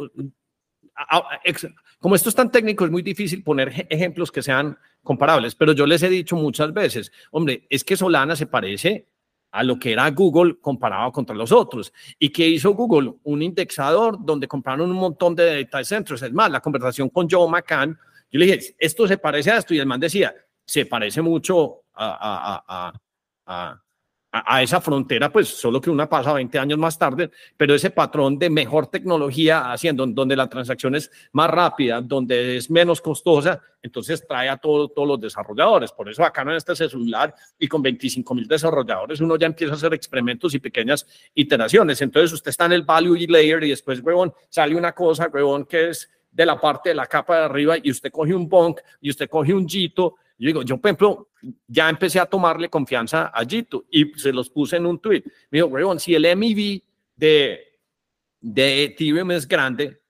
como 1.99 2.15
esto 2.15 2.29
es 2.29 2.35
tan 2.35 2.51
técnico, 2.51 2.85
es 2.85 2.91
muy 2.91 3.01
difícil 3.01 3.43
poner 3.43 3.87
ejemplos 3.89 4.31
que 4.31 4.41
sean 4.41 4.77
comparables, 5.05 5.55
pero 5.55 5.71
yo 5.71 5.85
les 5.85 6.03
he 6.03 6.09
dicho 6.09 6.35
muchas 6.35 6.73
veces, 6.73 7.13
hombre, 7.31 7.65
es 7.69 7.85
que 7.85 7.95
Solana 7.95 8.35
se 8.35 8.47
parece 8.47 9.07
a 9.51 9.63
lo 9.63 9.79
que 9.79 9.93
era 9.93 10.09
Google 10.11 10.57
comparado 10.59 11.13
contra 11.13 11.33
los 11.33 11.53
otros. 11.53 11.93
¿Y 12.19 12.27
qué 12.29 12.45
hizo 12.45 12.73
Google? 12.73 13.13
Un 13.23 13.41
indexador 13.41 14.17
donde 14.19 14.49
compraron 14.49 14.91
un 14.91 14.97
montón 14.97 15.33
de 15.33 15.63
data 15.63 15.81
centers. 15.85 16.21
Es 16.21 16.33
más, 16.33 16.51
la 16.51 16.59
conversación 16.59 17.07
con 17.07 17.29
Joe 17.29 17.49
McCann, 17.49 17.97
yo 18.29 18.39
le 18.39 18.47
dije, 18.47 18.75
esto 18.77 19.07
se 19.07 19.17
parece 19.17 19.51
a 19.51 19.57
esto, 19.59 19.73
y 19.73 19.79
el 19.79 19.85
man 19.85 20.01
decía, 20.01 20.35
se 20.65 20.85
parece 20.85 21.21
mucho 21.21 21.83
a, 21.93 22.63
a 22.67 22.93
a, 23.45 23.81
esa 24.61 24.81
frontera, 24.81 25.31
pues 25.31 25.47
solo 25.47 25.79
que 25.79 25.89
una 25.89 26.09
pasa 26.09 26.33
20 26.33 26.59
años 26.59 26.77
más 26.77 26.97
tarde, 26.97 27.31
pero 27.55 27.73
ese 27.73 27.89
patrón 27.89 28.37
de 28.37 28.49
mejor 28.49 28.87
tecnología 28.87 29.71
haciendo, 29.71 30.05
donde 30.07 30.35
la 30.35 30.49
transacción 30.49 30.95
es 30.95 31.11
más 31.31 31.49
rápida, 31.49 32.01
donde 32.01 32.57
es 32.57 32.69
menos 32.69 33.01
costosa, 33.01 33.61
entonces 33.81 34.25
trae 34.27 34.49
a 34.49 34.57
todos 34.57 34.91
los 34.95 35.19
desarrolladores. 35.21 35.91
Por 35.91 36.09
eso 36.09 36.23
acá 36.23 36.41
en 36.41 36.51
este 36.51 36.75
celular 36.75 37.33
y 37.59 37.67
con 37.67 37.81
25 37.81 38.35
mil 38.35 38.47
desarrolladores 38.47 39.21
uno 39.21 39.37
ya 39.37 39.47
empieza 39.47 39.73
a 39.73 39.75
hacer 39.77 39.93
experimentos 39.93 40.53
y 40.53 40.59
pequeñas 40.59 41.05
iteraciones. 41.33 42.01
Entonces 42.01 42.33
usted 42.33 42.49
está 42.49 42.65
en 42.65 42.73
el 42.73 42.83
value 42.83 43.15
layer 43.27 43.63
y 43.63 43.69
después, 43.69 44.01
huevón, 44.01 44.33
sale 44.49 44.75
una 44.75 44.91
cosa, 44.91 45.29
huevón, 45.31 45.65
que 45.65 45.89
es 45.89 46.09
de 46.31 46.45
la 46.45 46.59
parte 46.59 46.89
de 46.89 46.95
la 46.95 47.05
capa 47.05 47.37
de 47.37 47.45
arriba 47.45 47.75
y 47.81 47.91
usted 47.91 48.11
coge 48.11 48.33
un 48.33 48.49
bonk 48.49 48.81
y 48.99 49.09
usted 49.09 49.29
coge 49.29 49.53
un 49.53 49.67
jito 49.67 50.15
yo 50.37 50.47
digo, 50.47 50.61
yo 50.63 50.77
por 50.77 50.89
ejemplo, 50.89 51.29
ya 51.67 51.89
empecé 51.89 52.19
a 52.19 52.25
tomarle 52.25 52.69
confianza 52.69 53.27
a 53.27 53.45
Jito 53.45 53.85
y 53.89 54.11
se 54.17 54.33
los 54.33 54.49
puse 54.49 54.77
en 54.77 54.85
un 54.85 54.99
tweet. 54.99 55.23
Me 55.49 55.61
dijo, 55.61 55.99
si 55.99 56.13
el 56.13 56.35
MIB 56.35 56.83
de, 57.15 57.59
de 58.41 58.83
Ethereum 58.83 59.31
es 59.31 59.47
grande, 59.47 60.01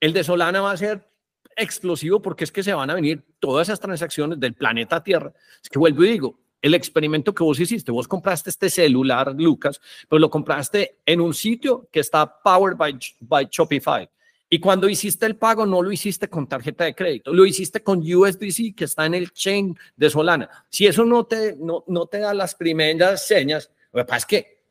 el 0.00 0.12
de 0.12 0.24
Solana 0.24 0.60
va 0.60 0.72
a 0.72 0.76
ser 0.76 1.08
explosivo 1.56 2.20
porque 2.20 2.44
es 2.44 2.52
que 2.52 2.62
se 2.62 2.74
van 2.74 2.90
a 2.90 2.94
venir 2.94 3.22
todas 3.38 3.68
esas 3.68 3.80
transacciones 3.80 4.38
del 4.38 4.54
planeta 4.54 5.02
Tierra. 5.02 5.32
Es 5.62 5.68
que 5.68 5.78
vuelvo 5.78 6.04
y 6.04 6.10
digo, 6.10 6.38
el 6.60 6.74
experimento 6.74 7.34
que 7.34 7.42
vos 7.42 7.58
hiciste, 7.58 7.90
vos 7.90 8.06
compraste 8.06 8.50
este 8.50 8.70
celular, 8.70 9.34
Lucas, 9.36 9.80
pero 10.08 10.20
lo 10.20 10.30
compraste 10.30 10.98
en 11.04 11.20
un 11.20 11.34
sitio 11.34 11.88
que 11.90 12.00
está 12.00 12.40
powered 12.42 12.76
by, 12.76 12.98
by 13.20 13.48
Shopify. 13.50 14.08
Y 14.54 14.58
cuando 14.58 14.86
hiciste 14.86 15.24
el 15.24 15.36
pago, 15.36 15.64
no 15.64 15.80
lo 15.80 15.90
hiciste 15.90 16.28
con 16.28 16.46
tarjeta 16.46 16.84
de 16.84 16.94
crédito, 16.94 17.32
lo 17.32 17.46
hiciste 17.46 17.82
con 17.82 18.00
USDC, 18.00 18.74
que 18.76 18.84
está 18.84 19.06
en 19.06 19.14
el 19.14 19.32
chain 19.32 19.74
de 19.96 20.10
Solana. 20.10 20.46
Si 20.68 20.86
eso 20.86 21.06
no 21.06 21.24
te, 21.24 21.56
no, 21.58 21.84
no 21.86 22.04
te 22.04 22.18
da 22.18 22.34
las 22.34 22.54
primeras 22.54 23.26
señas, 23.26 23.70
lo 23.94 24.02
que 24.02 24.04
pasa 24.04 24.18
es 24.18 24.26
que 24.26 24.62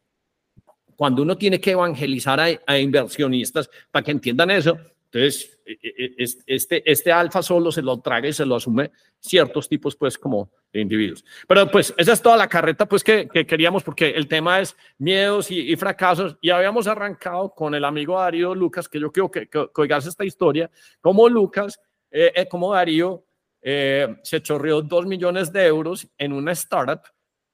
cuando 0.96 1.24
uno 1.24 1.36
tiene 1.36 1.60
que 1.60 1.72
evangelizar 1.72 2.40
a, 2.40 2.50
a 2.68 2.78
inversionistas 2.78 3.72
para 3.90 4.04
que 4.04 4.12
entiendan 4.12 4.52
eso, 4.52 4.78
entonces 5.12 5.60
e, 5.66 5.74
e, 5.74 6.06
e, 6.18 6.28
este, 6.48 6.90
este 6.90 7.12
alfa 7.12 7.42
solo 7.42 7.72
se 7.72 7.82
lo 7.82 8.00
traga 8.00 8.28
y 8.28 8.34
se 8.34 8.46
lo 8.46 8.56
asume 8.56 8.92
ciertos 9.20 9.70
tipos, 9.70 9.96
pues, 9.96 10.18
como 10.18 10.52
de 10.74 10.82
individuos. 10.82 11.24
Pero, 11.48 11.70
pues, 11.70 11.94
esa 11.98 12.14
es 12.14 12.22
toda 12.22 12.38
la 12.38 12.48
carreta, 12.48 12.86
pues, 12.86 13.04
que, 13.04 13.28
que 13.28 13.46
queríamos, 13.46 13.84
porque 13.84 14.10
el 14.10 14.28
tema 14.28 14.60
es 14.60 14.76
miedos 14.98 15.52
y, 15.52 15.76
fracasos. 15.76 16.38
Y 16.42 16.50
habíamos 16.50 16.88
arrancado 16.88 17.54
con 17.54 17.76
el 17.76 17.86
amigo 17.86 18.20
Darío 18.20 18.56
Lucas, 18.56 18.90
que 18.90 19.00
yo 19.00 19.12
quiero 19.12 19.30
que, 19.30 19.48
que, 19.48 19.70
oigas 19.76 20.06
esta 20.06 20.26
historia, 20.26 20.70
como 21.00 21.30
Lucas, 21.30 21.80
eh, 22.10 22.32
eh, 22.36 22.48
como 22.48 22.74
Darío 22.74 23.24
eh, 23.62 24.18
se 24.24 24.42
chorreó 24.42 24.82
dos 24.82 25.06
millones 25.06 25.54
de 25.54 25.66
euros 25.66 26.08
en 26.18 26.34
una 26.34 26.52
startup 26.54 27.02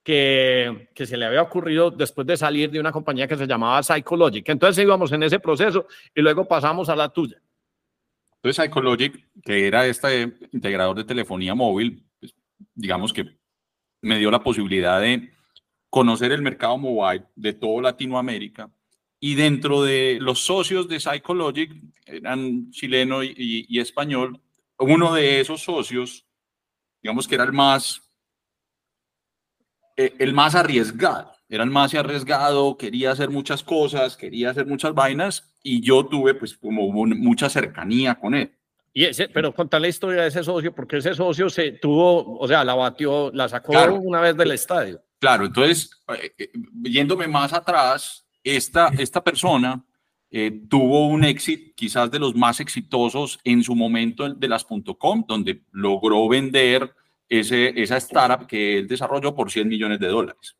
que, 0.03 0.89
que, 0.95 1.05
se 1.05 1.17
le 1.17 1.25
había 1.25 1.41
ocurrido 1.41 1.91
después 1.91 2.25
de 2.25 2.37
salir 2.37 2.71
de 2.71 2.79
una 2.79 2.93
compañía 2.93 3.27
que 3.27 3.35
se 3.35 3.45
llamaba 3.45 3.83
Psychologic. 3.83 4.47
Entonces 4.47 4.81
íbamos 4.81 5.11
en 5.11 5.23
ese 5.23 5.37
proceso 5.39 5.85
y 6.15 6.21
luego 6.21 6.47
pasamos 6.47 6.87
a 6.87 6.95
la 6.95 7.09
tuya. 7.09 7.41
Entonces, 8.47 8.63
Psychologic, 8.63 9.27
que 9.43 9.67
era 9.67 9.85
este 9.85 10.37
integrador 10.53 10.95
de 10.95 11.03
telefonía 11.03 11.53
móvil, 11.53 12.05
pues, 12.17 12.33
digamos 12.73 13.11
que 13.11 13.37
me 14.01 14.17
dio 14.19 14.31
la 14.31 14.41
posibilidad 14.41 15.01
de 15.01 15.33
conocer 15.89 16.31
el 16.31 16.41
mercado 16.41 16.77
mobile 16.77 17.25
de 17.35 17.51
toda 17.51 17.81
Latinoamérica. 17.81 18.71
Y 19.19 19.35
dentro 19.35 19.83
de 19.83 20.19
los 20.21 20.39
socios 20.39 20.87
de 20.87 21.01
Psychologic, 21.01 21.75
eran 22.05 22.71
chileno 22.71 23.21
y, 23.21 23.79
español, 23.79 24.39
uno 24.79 25.13
de 25.13 25.41
esos 25.41 25.61
socios, 25.61 26.25
digamos 27.01 27.27
que 27.27 27.35
era 27.35 27.43
el 27.43 27.51
más, 27.51 28.01
eh, 29.97 30.15
el 30.19 30.33
más 30.33 30.55
arriesgado 30.55 31.37
era 31.49 31.63
el 31.63 31.69
más 31.69 31.93
arriesgado, 31.93 32.77
quería 32.77 33.11
hacer 33.11 33.29
muchas 33.29 33.63
cosas, 33.63 34.17
quería 34.17 34.49
hacer 34.49 34.65
muchas 34.65 34.93
vainas 34.93 35.49
y 35.67 35.81
yo 35.81 36.05
tuve 36.05 36.33
pues 36.33 36.55
como 36.55 36.89
mucha 36.91 37.49
cercanía 37.49 38.15
con 38.15 38.33
él. 38.33 38.53
Y 38.93 39.03
ese, 39.03 39.27
pero 39.27 39.53
contar 39.53 39.81
la 39.81 39.89
historia 39.89 40.21
de 40.21 40.29
ese 40.29 40.43
socio, 40.43 40.73
porque 40.73 40.97
ese 40.97 41.13
socio 41.13 41.49
se 41.49 41.73
tuvo, 41.73 42.39
o 42.39 42.47
sea, 42.47 42.63
la 42.63 42.73
batió, 42.73 43.31
la 43.33 43.49
sacó 43.49 43.73
una 43.93 44.21
vez 44.21 44.35
del 44.37 44.51
estadio. 44.51 45.03
Claro, 45.19 45.45
entonces, 45.45 45.91
eh, 46.07 46.31
eh, 46.37 46.51
yéndome 46.83 47.27
más 47.27 47.51
atrás, 47.51 48.25
esta, 48.43 48.87
esta 48.97 49.21
persona 49.21 49.83
eh, 50.31 50.61
tuvo 50.69 51.07
un 51.07 51.25
éxito 51.25 51.73
quizás 51.75 52.09
de 52.09 52.17
los 52.17 52.33
más 52.33 52.61
exitosos 52.61 53.39
en 53.43 53.61
su 53.61 53.75
momento 53.75 54.33
de 54.33 54.47
las 54.47 54.65
.com, 54.97 55.25
donde 55.27 55.63
logró 55.71 56.27
vender 56.29 56.95
ese, 57.27 57.73
esa 57.75 57.97
startup 57.97 58.47
que 58.47 58.79
él 58.79 58.87
desarrolló 58.87 59.35
por 59.35 59.51
100 59.51 59.67
millones 59.67 59.99
de 59.99 60.07
dólares. 60.07 60.55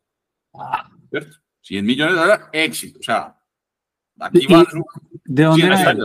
¿Cierto? 1.10 1.38
100 1.62 1.86
millones 1.86 2.14
de 2.14 2.20
dólares, 2.20 2.46
éxito. 2.52 2.98
O 3.00 3.02
sea, 3.02 3.37
aquí 4.20 4.46
va. 4.46 4.66
¿De 5.24 5.44
dónde 5.44 5.66
era 5.66 5.96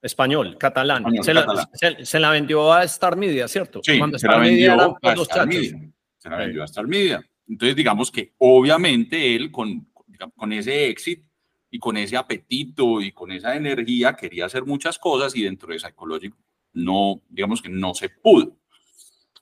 Español, 0.00 0.56
catalán. 0.58 1.04
se, 1.22 1.34
La, 1.34 1.68
se, 2.04 2.20
la, 2.20 2.30
vendió 2.30 2.72
a 2.72 2.84
Star 2.84 3.16
Media, 3.16 3.48
¿cierto? 3.48 3.80
Sí, 3.82 3.98
Cuando 3.98 4.16
se, 4.18 4.28
la 4.28 4.38
vendió 4.38 4.96
a 5.02 5.12
Star 5.14 5.46
Media. 5.48 5.90
se 6.16 6.30
la 6.30 6.36
vendió 6.36 6.62
a 6.62 6.64
Star 6.66 6.86
Media. 6.86 7.20
Entonces, 7.48 7.74
digamos 7.74 8.10
que 8.12 8.32
obviamente 8.38 9.34
él 9.34 9.50
con, 9.50 9.88
con 10.36 10.52
ese 10.52 10.88
éxito 10.88 11.26
y 11.70 11.78
con 11.80 11.96
ese 11.96 12.16
apetito 12.16 13.00
y 13.00 13.10
con 13.10 13.32
esa 13.32 13.56
energía 13.56 14.14
quería 14.14 14.46
hacer 14.46 14.64
muchas 14.64 14.98
cosas 14.98 15.34
y 15.34 15.42
dentro 15.42 15.72
de 15.72 15.80
Psychologic 15.80 16.34
no, 16.74 17.20
digamos 17.28 17.60
que 17.60 17.68
no 17.68 17.92
se 17.92 18.08
pudo. 18.08 18.56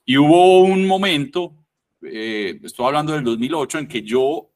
Y 0.05 0.17
hubo 0.17 0.61
un 0.61 0.87
momento 0.87 1.53
eh, 2.01 2.59
estoy 2.63 2.85
hablando 2.85 3.13
del 3.13 3.23
2008, 3.23 3.79
en 3.79 3.87
que 3.87 4.01
yo 4.01 4.51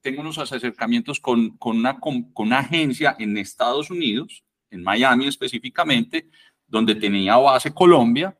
tengo 0.00 0.20
unos 0.20 0.38
acercamientos 0.38 1.20
con, 1.20 1.56
con, 1.58 1.78
una, 1.78 1.98
con, 1.98 2.32
una 2.36 2.60
agencia 2.60 3.16
en 3.18 3.36
Estados 3.36 3.90
Unidos, 3.90 4.44
en 4.70 4.82
Miami 4.82 5.26
específicamente, 5.26 6.28
donde 6.66 6.94
tenía 6.94 7.36
base 7.36 7.72
Colombia, 7.72 8.36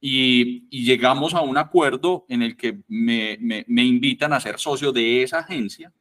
y, 0.00 0.66
y, 0.70 0.84
llegamos 0.84 1.34
a 1.34 1.42
un 1.42 1.58
acuerdo 1.58 2.24
en 2.28 2.40
el 2.40 2.56
que 2.56 2.78
me, 2.88 3.36
me, 3.38 3.66
me, 3.68 3.84
invitan 3.84 4.32
a 4.32 4.40
ser 4.40 4.58
socio 4.58 4.92
de 4.92 5.22
esa 5.22 5.40
agencia 5.40 5.92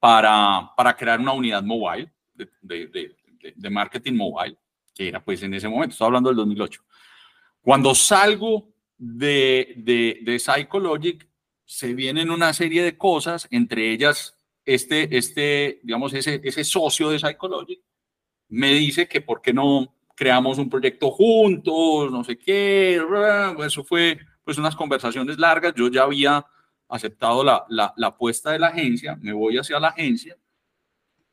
para, 0.00 0.72
para 0.76 0.96
crear 0.96 1.20
una 1.20 1.32
unidad 1.32 1.62
mobile, 1.62 2.12
de, 2.34 2.48
de, 2.60 2.86
de, 2.88 3.54
de, 3.54 3.70
marketing 3.70 4.14
mobile, 4.14 4.58
que 4.92 5.06
era 5.06 5.22
pues 5.24 5.40
en 5.44 5.54
ese 5.54 5.68
momento, 5.68 5.92
estoy 5.92 6.06
hablando 6.06 6.30
del 6.30 6.38
2008. 6.38 6.82
Cuando 7.62 7.94
salgo 7.94 8.74
de, 8.98 10.20
de 10.24 10.38
Psychologic 10.40 11.28
se 11.64 11.94
vienen 11.94 12.30
una 12.30 12.52
serie 12.52 12.82
de 12.82 12.96
cosas, 12.98 13.48
entre 13.50 13.92
ellas 13.92 14.36
este, 14.64 15.16
este 15.16 15.80
digamos, 15.82 16.14
ese, 16.14 16.40
ese 16.42 16.64
socio 16.64 17.10
de 17.10 17.18
Psychologic 17.18 17.80
me 18.48 18.72
dice 18.72 19.08
que 19.08 19.20
por 19.20 19.42
qué 19.42 19.52
no 19.52 19.94
creamos 20.14 20.58
un 20.58 20.70
proyecto 20.70 21.10
juntos, 21.10 22.10
no 22.10 22.24
sé 22.24 22.38
qué, 22.38 23.02
eso 23.64 23.84
fue 23.84 24.18
pues 24.44 24.58
unas 24.58 24.76
conversaciones 24.76 25.38
largas, 25.38 25.74
yo 25.74 25.88
ya 25.88 26.02
había 26.02 26.46
aceptado 26.88 27.42
la, 27.42 27.64
la, 27.68 27.94
apuesta 28.06 28.52
de 28.52 28.58
la 28.58 28.68
agencia, 28.68 29.16
me 29.20 29.32
voy 29.32 29.58
hacia 29.58 29.80
la 29.80 29.88
agencia, 29.88 30.36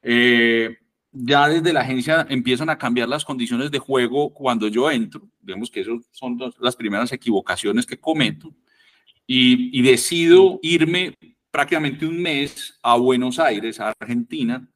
eh, 0.01 0.77
ya 1.11 1.47
desde 1.47 1.73
la 1.73 1.81
agencia 1.81 2.25
empiezan 2.29 2.69
a 2.69 2.77
cambiar 2.77 3.09
las 3.09 3.25
condiciones 3.25 3.69
de 3.69 3.79
juego 3.79 4.33
cuando 4.33 4.67
yo 4.69 4.89
entro. 4.89 5.29
Vemos 5.41 5.69
que 5.69 5.81
esas 5.81 5.99
son 6.11 6.39
las 6.59 6.75
primeras 6.75 7.11
equivocaciones 7.11 7.85
que 7.85 7.99
cometo. 7.99 8.53
Y, 9.33 9.81
decido 9.81 10.59
irme 10.61 11.15
prácticamente 11.51 12.05
un 12.05 12.21
mes 12.21 12.77
a 12.83 12.97
Buenos 12.97 13.39
Aires, 13.39 13.79
a 13.79 13.93
Argentina, 13.97 14.67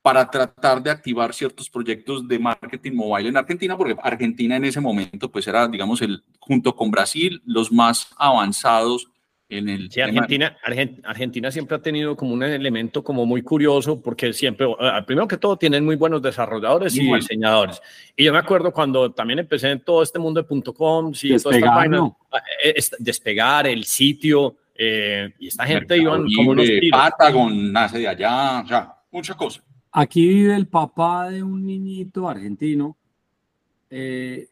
para 0.00 0.30
tratar 0.30 0.82
de 0.82 0.90
activar 0.90 1.34
ciertos 1.34 1.68
proyectos 1.68 2.26
de 2.26 2.38
marketing 2.38 2.92
mobile 2.92 3.28
en 3.28 3.36
Argentina, 3.36 3.76
porque 3.76 3.94
Argentina 4.02 4.56
en 4.56 4.64
ese 4.64 4.80
momento 4.80 5.30
pues 5.30 5.46
era, 5.46 5.68
digamos, 5.68 6.00
el, 6.00 6.24
junto 6.38 6.74
con 6.74 6.90
Brasil, 6.90 7.42
los 7.44 7.70
más 7.70 8.08
avanzados 8.16 9.10
en 9.50 9.68
el 9.68 9.90
sí, 9.90 10.00
Argentina, 10.00 10.56
Argentina 11.04 11.50
siempre 11.50 11.76
ha 11.76 11.82
tenido 11.82 12.16
como 12.16 12.32
un 12.32 12.42
elemento 12.42 13.02
como 13.02 13.26
muy 13.26 13.42
curioso 13.42 14.00
porque 14.00 14.32
siempre, 14.32 14.66
eh, 14.66 15.02
primero 15.06 15.28
que 15.28 15.36
todo, 15.36 15.56
tienen 15.56 15.84
muy 15.84 15.96
buenos 15.96 16.22
desarrolladores 16.22 16.96
y, 16.96 17.12
diseñadores. 17.12 17.82
Y 18.16 18.24
yo 18.24 18.32
me 18.32 18.38
acuerdo 18.38 18.72
cuando 18.72 19.10
también 19.12 19.40
empecé 19.40 19.70
en 19.70 19.80
todo 19.80 20.02
este 20.02 20.18
mundo 20.18 20.42
de 20.42 20.62
.com, 20.72 21.12
sí, 21.12 21.30
despegar, 21.30 21.90
eh, 22.64 22.74
despegar 22.98 23.66
el 23.66 23.84
sitio, 23.84 24.56
eh, 24.74 25.34
y 25.38 25.48
esta 25.48 25.66
gente 25.66 25.98
iban 25.98 26.24
como 26.34 26.52
unos 26.52 26.66
Patagon 26.90 27.70
nace 27.70 27.98
de 27.98 28.08
allá, 28.08 28.60
o 28.60 28.66
sea, 28.66 28.94
muchas 29.10 29.36
cosas. 29.36 29.62
Aquí 29.92 30.26
vive 30.26 30.54
el 30.54 30.68
papá 30.68 31.28
de 31.28 31.42
un 31.42 31.66
niñito 31.66 32.28
argentino 32.28 32.96
eh, 33.90 34.48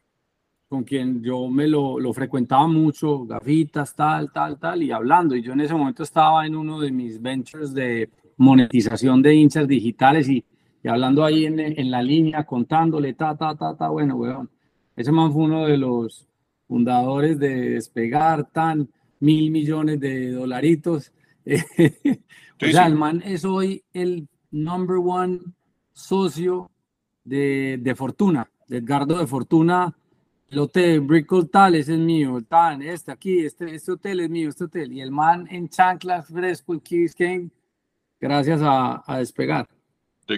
con 0.68 0.84
quien 0.84 1.22
yo 1.22 1.48
me 1.48 1.66
lo, 1.66 1.98
lo, 1.98 2.12
frecuentaba 2.12 2.68
mucho, 2.68 3.24
gafitas, 3.24 3.94
tal, 3.94 4.30
tal, 4.30 4.58
tal, 4.58 4.82
y 4.82 4.90
hablando. 4.90 5.34
Y 5.34 5.42
yo 5.42 5.54
en 5.54 5.62
ese 5.62 5.74
momento 5.74 6.02
estaba 6.02 6.46
en 6.46 6.54
uno 6.54 6.78
de 6.80 6.92
mis 6.92 7.20
ventures 7.20 7.72
de 7.72 8.10
monetización 8.36 9.22
de 9.22 9.34
hinchas 9.34 9.66
digitales 9.66 10.28
y, 10.28 10.44
y 10.82 10.88
hablando 10.88 11.24
ahí 11.24 11.46
en, 11.46 11.58
en, 11.58 11.90
la 11.90 12.02
línea, 12.02 12.44
contándole, 12.44 13.14
ta, 13.14 13.34
ta, 13.36 13.54
ta, 13.56 13.76
ta, 13.76 13.88
bueno, 13.88 14.16
weón. 14.16 14.50
Ese 14.94 15.10
man 15.10 15.32
fue 15.32 15.44
uno 15.44 15.64
de 15.64 15.78
los 15.78 16.28
fundadores 16.66 17.38
de 17.38 17.70
Despegar, 17.70 18.50
tan 18.50 18.90
mil 19.20 19.50
millones 19.50 19.98
de 20.00 20.32
dolaritos. 20.32 21.12
o 21.46 22.66
sea, 22.66 22.86
el 22.86 22.94
man 22.94 23.22
es 23.24 23.44
hoy 23.44 23.82
el 23.94 24.28
number 24.50 24.96
one 24.96 25.40
socio 25.92 26.70
de, 27.24 27.78
de 27.80 27.94
Fortuna, 27.94 28.50
de 28.66 28.78
Edgardo 28.78 29.18
de 29.18 29.26
Fortuna. 29.26 29.96
El 30.50 30.60
hotel 30.60 31.00
Brickell 31.00 31.50
tal, 31.50 31.74
ese 31.74 31.92
es 31.92 31.98
mío, 31.98 32.40
tan, 32.48 32.80
este 32.80 33.12
aquí, 33.12 33.44
este, 33.44 33.74
este 33.74 33.92
hotel 33.92 34.20
es 34.20 34.30
mío, 34.30 34.48
este 34.48 34.64
hotel. 34.64 34.92
Y 34.92 35.00
el 35.02 35.10
man 35.10 35.46
en 35.50 35.68
chanclas 35.68 36.26
fresco 36.26 36.72
en 36.72 36.80
Keys 36.80 37.14
Game, 37.14 37.50
gracias 38.18 38.60
a, 38.62 39.02
a 39.06 39.18
despegar. 39.18 39.66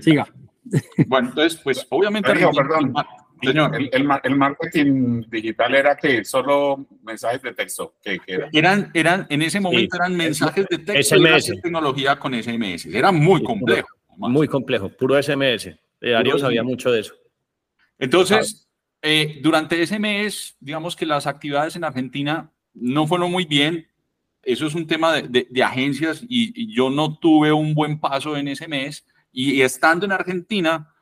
Siga. 0.01 0.27
Bueno, 1.07 1.31
entonces, 1.31 1.59
pues 1.65 1.87
obviamente. 1.89 2.33
perdón. 2.33 2.95
Señor, 3.43 3.75
el, 3.75 3.91
el, 3.93 4.37
marketing 4.37 5.23
digital 5.31 5.75
era 5.75 5.97
que 5.97 6.23
solo 6.25 6.87
mensajes 7.03 7.41
de 7.41 7.55
texto. 7.55 7.95
que 8.03 8.21
eran? 8.53 8.91
eran, 8.93 9.27
en 9.31 9.41
ese 9.41 9.59
momento 9.59 9.97
eran 9.97 10.15
mensajes 10.15 10.67
de 10.69 10.79
texto 10.79 11.17
SMS. 11.17 11.49
y 11.49 11.61
tecnología 11.61 12.19
con 12.19 12.35
SMS. 12.35 12.87
Era 12.87 13.11
muy 13.11 13.43
complejo. 13.43 13.89
Muy 14.19 14.47
complejo, 14.47 14.91
puro 14.91 15.21
SMS. 15.21 15.71
Darío 16.01 16.39
sabía 16.39 16.63
mucho 16.63 16.93
de 16.93 17.01
eso. 17.01 17.15
Entonces, 17.99 18.70
eh, 19.03 19.41
durante 19.43 19.81
ese 19.81 19.99
mes, 19.99 20.57
digamos 20.61 20.97
que 20.97 21.07
las 21.07 21.27
actividades 21.27 21.77
en 21.77 21.85
Argentina 21.85 22.51
no 22.75 23.07
fueron 23.07 23.31
muy 23.31 23.45
bien. 23.45 23.87
Eso 24.43 24.67
es 24.67 24.75
un 24.75 24.87
tema 24.87 25.13
de, 25.13 25.47
de, 25.51 25.63
agencias 25.63 26.23
y, 26.23 26.53
y, 26.55 26.75
yo 26.75 26.89
no 26.89 27.19
tuve 27.19 27.53
un 27.53 27.75
buen 27.75 28.01
paso 28.01 28.37
en 28.37 28.49
ese 28.49 28.69
mes. 28.69 29.07
Y 29.33 29.61
estando 29.61 30.07
en 30.07 30.13
Argentina, 30.13 30.93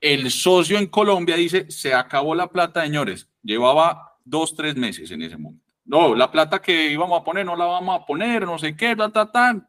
el 0.00 0.30
socio 0.30 0.78
en 0.78 0.86
Colombia 0.86 1.36
dice, 1.36 1.70
se 1.70 1.92
acabó 1.92 2.34
la 2.34 2.48
plata, 2.48 2.84
señores. 2.84 3.28
Llevaba 3.42 4.18
dos, 4.24 4.54
tres 4.54 4.76
meses 4.76 5.10
en 5.10 5.22
ese 5.22 5.36
momento. 5.36 5.64
No, 5.84 6.14
la 6.14 6.30
plata 6.30 6.60
que 6.60 6.92
íbamos 6.92 7.20
a 7.20 7.24
poner 7.24 7.46
no 7.46 7.56
la 7.56 7.64
vamos 7.64 8.00
a 8.00 8.06
poner, 8.06 8.44
no 8.44 8.58
sé 8.58 8.76
qué, 8.76 8.94
ta, 8.94 9.10
ta, 9.10 9.30
ta 9.30 9.68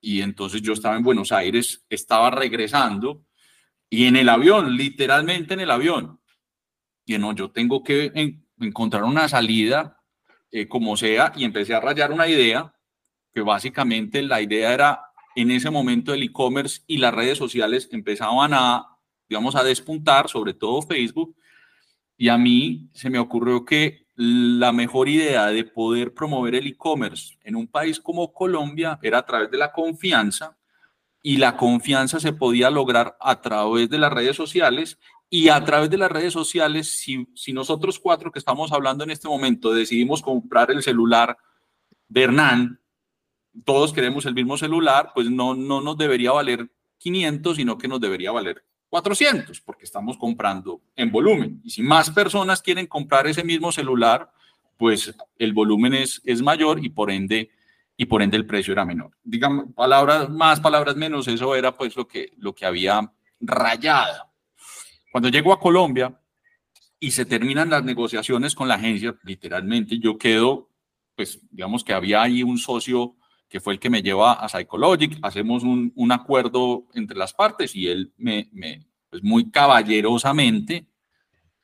y 0.00 0.22
entonces 0.22 0.62
yo 0.62 0.72
estaba 0.72 0.96
en 0.96 1.02
Buenos 1.02 1.32
Aires, 1.32 1.84
estaba 1.88 2.30
regresando 2.30 3.24
y 3.90 4.06
en 4.06 4.16
el 4.16 4.28
avión, 4.28 4.76
literalmente 4.76 5.54
en 5.54 5.60
el 5.60 5.70
avión, 5.70 6.20
y 7.08 7.18
no, 7.18 7.32
yo 7.34 7.50
tengo 7.50 7.82
que 7.82 8.12
encontrar 8.58 9.04
una 9.04 9.28
salida 9.28 9.98
eh, 10.50 10.68
como 10.68 10.96
sea 10.96 11.32
y 11.34 11.44
empecé 11.44 11.74
a 11.74 11.80
rayar 11.80 12.12
una 12.12 12.28
idea 12.28 12.74
que 13.32 13.40
básicamente 13.40 14.22
la 14.22 14.42
idea 14.42 14.74
era 14.74 15.00
en 15.34 15.50
ese 15.50 15.70
momento 15.70 16.12
el 16.12 16.22
e-commerce 16.22 16.82
y 16.86 16.98
las 16.98 17.14
redes 17.14 17.38
sociales 17.38 17.88
empezaban 17.92 18.52
a, 18.52 18.86
digamos, 19.28 19.56
a 19.56 19.64
despuntar, 19.64 20.28
sobre 20.28 20.52
todo 20.52 20.82
Facebook, 20.82 21.34
y 22.16 22.28
a 22.28 22.36
mí 22.36 22.90
se 22.92 23.08
me 23.08 23.18
ocurrió 23.18 23.64
que 23.64 24.06
la 24.16 24.72
mejor 24.72 25.08
idea 25.08 25.46
de 25.46 25.64
poder 25.64 26.12
promover 26.12 26.56
el 26.56 26.66
e-commerce 26.66 27.38
en 27.42 27.56
un 27.56 27.68
país 27.68 28.00
como 28.00 28.34
Colombia 28.34 28.98
era 29.00 29.18
a 29.18 29.24
través 29.24 29.50
de 29.50 29.58
la 29.58 29.72
confianza 29.72 30.58
y 31.22 31.36
la 31.36 31.56
confianza 31.56 32.20
se 32.20 32.32
podía 32.32 32.70
lograr 32.70 33.16
a 33.20 33.40
través 33.40 33.88
de 33.88 33.98
las 33.98 34.12
redes 34.12 34.36
sociales 34.36 34.98
y 35.30 35.48
a 35.48 35.62
través 35.62 35.90
de 35.90 35.98
las 35.98 36.10
redes 36.10 36.32
sociales, 36.32 36.88
si, 36.88 37.26
si 37.34 37.52
nosotros 37.52 37.98
cuatro 37.98 38.32
que 38.32 38.38
estamos 38.38 38.72
hablando 38.72 39.04
en 39.04 39.10
este 39.10 39.28
momento 39.28 39.72
decidimos 39.72 40.22
comprar 40.22 40.70
el 40.70 40.82
celular 40.82 41.36
de 42.08 42.22
Hernán, 42.22 42.80
todos 43.64 43.92
queremos 43.92 44.24
el 44.26 44.34
mismo 44.34 44.56
celular, 44.56 45.10
pues 45.14 45.30
no, 45.30 45.54
no 45.54 45.80
nos 45.80 45.98
debería 45.98 46.32
valer 46.32 46.70
500, 46.98 47.56
sino 47.56 47.76
que 47.76 47.88
nos 47.88 48.00
debería 48.00 48.32
valer 48.32 48.64
400, 48.88 49.60
porque 49.60 49.84
estamos 49.84 50.16
comprando 50.16 50.80
en 50.96 51.10
volumen. 51.10 51.60
Y 51.62 51.70
si 51.70 51.82
más 51.82 52.10
personas 52.10 52.62
quieren 52.62 52.86
comprar 52.86 53.26
ese 53.26 53.44
mismo 53.44 53.70
celular, 53.70 54.30
pues 54.76 55.14
el 55.38 55.52
volumen 55.52 55.94
es, 55.94 56.22
es 56.24 56.40
mayor 56.40 56.82
y 56.82 56.88
por 56.88 57.10
ende 57.10 57.50
y 57.96 58.06
por 58.06 58.22
ende 58.22 58.36
el 58.36 58.46
precio 58.46 58.72
era 58.72 58.84
menor. 58.84 59.10
Digamos, 59.24 59.66
palabras 59.74 60.30
más, 60.30 60.60
palabras 60.60 60.96
menos, 60.96 61.26
eso 61.26 61.54
era 61.54 61.76
pues 61.76 61.96
lo 61.96 62.06
que, 62.06 62.32
lo 62.38 62.54
que 62.54 62.64
había 62.64 63.12
rayado. 63.40 64.27
Cuando 65.10 65.28
llego 65.28 65.52
a 65.52 65.60
Colombia 65.60 66.20
y 67.00 67.10
se 67.10 67.24
terminan 67.24 67.70
las 67.70 67.84
negociaciones 67.84 68.54
con 68.54 68.68
la 68.68 68.74
agencia, 68.74 69.16
literalmente 69.22 69.98
yo 69.98 70.18
quedo, 70.18 70.70
pues 71.14 71.40
digamos 71.50 71.84
que 71.84 71.92
había 71.92 72.22
ahí 72.22 72.42
un 72.42 72.58
socio 72.58 73.16
que 73.48 73.60
fue 73.60 73.72
el 73.72 73.80
que 73.80 73.90
me 73.90 74.02
lleva 74.02 74.34
a 74.34 74.48
Psychologic, 74.48 75.18
hacemos 75.22 75.62
un, 75.62 76.12
acuerdo 76.12 76.86
entre 76.94 77.16
las 77.16 77.32
partes 77.32 77.74
y 77.74 77.88
él 77.88 78.12
me, 78.18 78.48
me 78.52 78.86
pues 79.08 79.22
muy 79.22 79.50
caballerosamente 79.50 80.86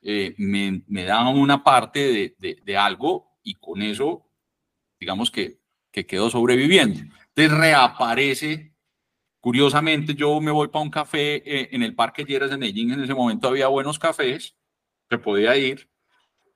eh, 0.01 0.33
me, 0.37 0.83
me, 0.87 1.03
da 1.03 1.27
una 1.29 1.63
parte 1.63 1.99
de, 1.99 2.35
de, 2.39 2.61
de, 2.63 2.77
algo 2.77 3.39
y 3.43 3.55
con 3.55 3.81
eso, 3.81 4.27
digamos 4.99 5.31
que, 5.31 5.59
que 5.91 6.05
quedo 6.05 6.29
sobreviviendo. 6.29 6.99
Entonces 6.99 7.57
reaparece, 7.57 8.74
curiosamente 9.45 10.15
yo 10.15 10.41
me 10.41 10.49
voy 10.49 10.69
para 10.69 10.81
un 10.81 10.89
café 10.89 11.35
eh, 11.35 11.69
en 11.71 11.83
el 11.83 11.93
Parque 11.93 12.25
Lleras 12.25 12.49
de 12.49 12.57
Medellín, 12.57 12.93
en 12.93 13.03
ese 13.03 13.13
momento 13.13 13.47
había 13.47 13.67
buenos 13.67 13.99
cafés, 13.99 14.55
se 15.07 15.19
podía 15.19 15.55
ir, 15.55 15.87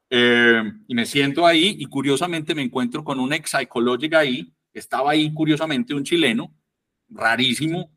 eh, 0.10 0.63
y 0.88 0.95
me 0.95 1.06
siento 1.06 1.45
ahí 1.45 1.75
y 1.78 1.86
curiosamente 1.86 2.56
me 2.56 2.63
encuentro 2.63 3.04
con 3.04 3.19
un 3.19 3.32
ex 3.32 3.52
psychologic 3.52 4.15
ahí, 4.15 4.52
estaba 4.73 5.12
ahí 5.12 5.32
curiosamente 5.32 5.93
un 5.93 6.04
chileno, 6.04 6.52
rarísimo. 7.10 7.91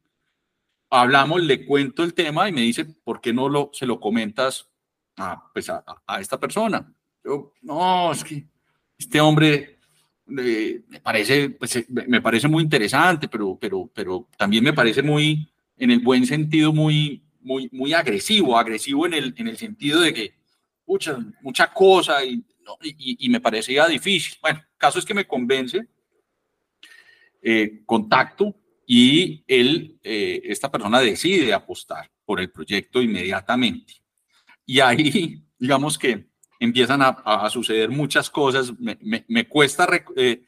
Hablamos, 0.90 1.42
le 1.42 1.64
cuento 1.64 2.02
el 2.02 2.12
tema 2.12 2.50
y 2.50 2.52
me 2.52 2.60
dice, 2.60 2.84
¿por 2.84 3.22
qué 3.22 3.32
no 3.32 3.48
lo, 3.48 3.70
se 3.72 3.86
lo 3.86 3.98
comentas 3.98 4.68
a, 5.16 5.50
pues 5.54 5.70
a 5.70 6.20
esta 6.20 6.38
persona? 6.38 6.94
Yo, 7.24 7.54
no, 7.62 8.12
es 8.12 8.22
que 8.22 8.46
este 8.98 9.22
hombre 9.22 9.71
eh, 10.38 10.82
me, 10.88 11.00
parece, 11.00 11.50
pues, 11.50 11.76
eh, 11.76 11.86
me 11.88 12.20
parece 12.20 12.48
muy 12.48 12.62
interesante, 12.62 13.28
pero, 13.28 13.58
pero, 13.60 13.90
pero 13.92 14.28
también 14.36 14.64
me 14.64 14.72
parece 14.72 15.02
muy, 15.02 15.48
en 15.76 15.90
el 15.90 16.00
buen 16.00 16.26
sentido, 16.26 16.72
muy, 16.72 17.22
muy, 17.40 17.68
muy 17.72 17.92
agresivo, 17.92 18.58
agresivo 18.58 19.06
en 19.06 19.14
el, 19.14 19.34
en 19.36 19.48
el 19.48 19.56
sentido 19.56 20.00
de 20.00 20.12
que 20.12 20.34
mucha, 20.86 21.18
mucha 21.40 21.72
cosa 21.72 22.24
y, 22.24 22.44
y, 22.82 23.26
y 23.26 23.28
me 23.28 23.40
parecía 23.40 23.86
difícil. 23.86 24.38
Bueno, 24.40 24.62
caso 24.76 24.98
es 24.98 25.04
que 25.04 25.14
me 25.14 25.26
convence 25.26 25.86
eh, 27.44 27.82
contacto 27.86 28.54
y 28.86 29.42
él, 29.48 29.98
eh, 30.04 30.42
esta 30.44 30.70
persona 30.70 31.00
decide 31.00 31.52
apostar 31.52 32.08
por 32.24 32.40
el 32.40 32.52
proyecto 32.52 33.02
inmediatamente. 33.02 33.94
Y 34.64 34.78
ahí, 34.78 35.42
digamos 35.58 35.98
que 35.98 36.28
empiezan 36.64 37.02
a, 37.02 37.08
a 37.08 37.50
suceder 37.50 37.90
muchas 37.90 38.30
cosas. 38.30 38.78
Me, 38.78 38.96
me, 39.00 39.24
me 39.26 39.48
cuesta, 39.48 39.88
eh, 40.16 40.44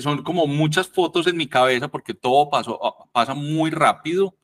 son 0.00 0.22
como 0.24 0.46
muchas 0.46 0.88
fotos 0.88 1.26
en 1.28 1.36
mi 1.36 1.46
cabeza 1.46 1.88
porque 1.88 2.14
todo 2.14 2.50
pasó, 2.50 2.80
pasa 3.12 3.34
muy 3.34 3.70
rápido. 3.70 4.36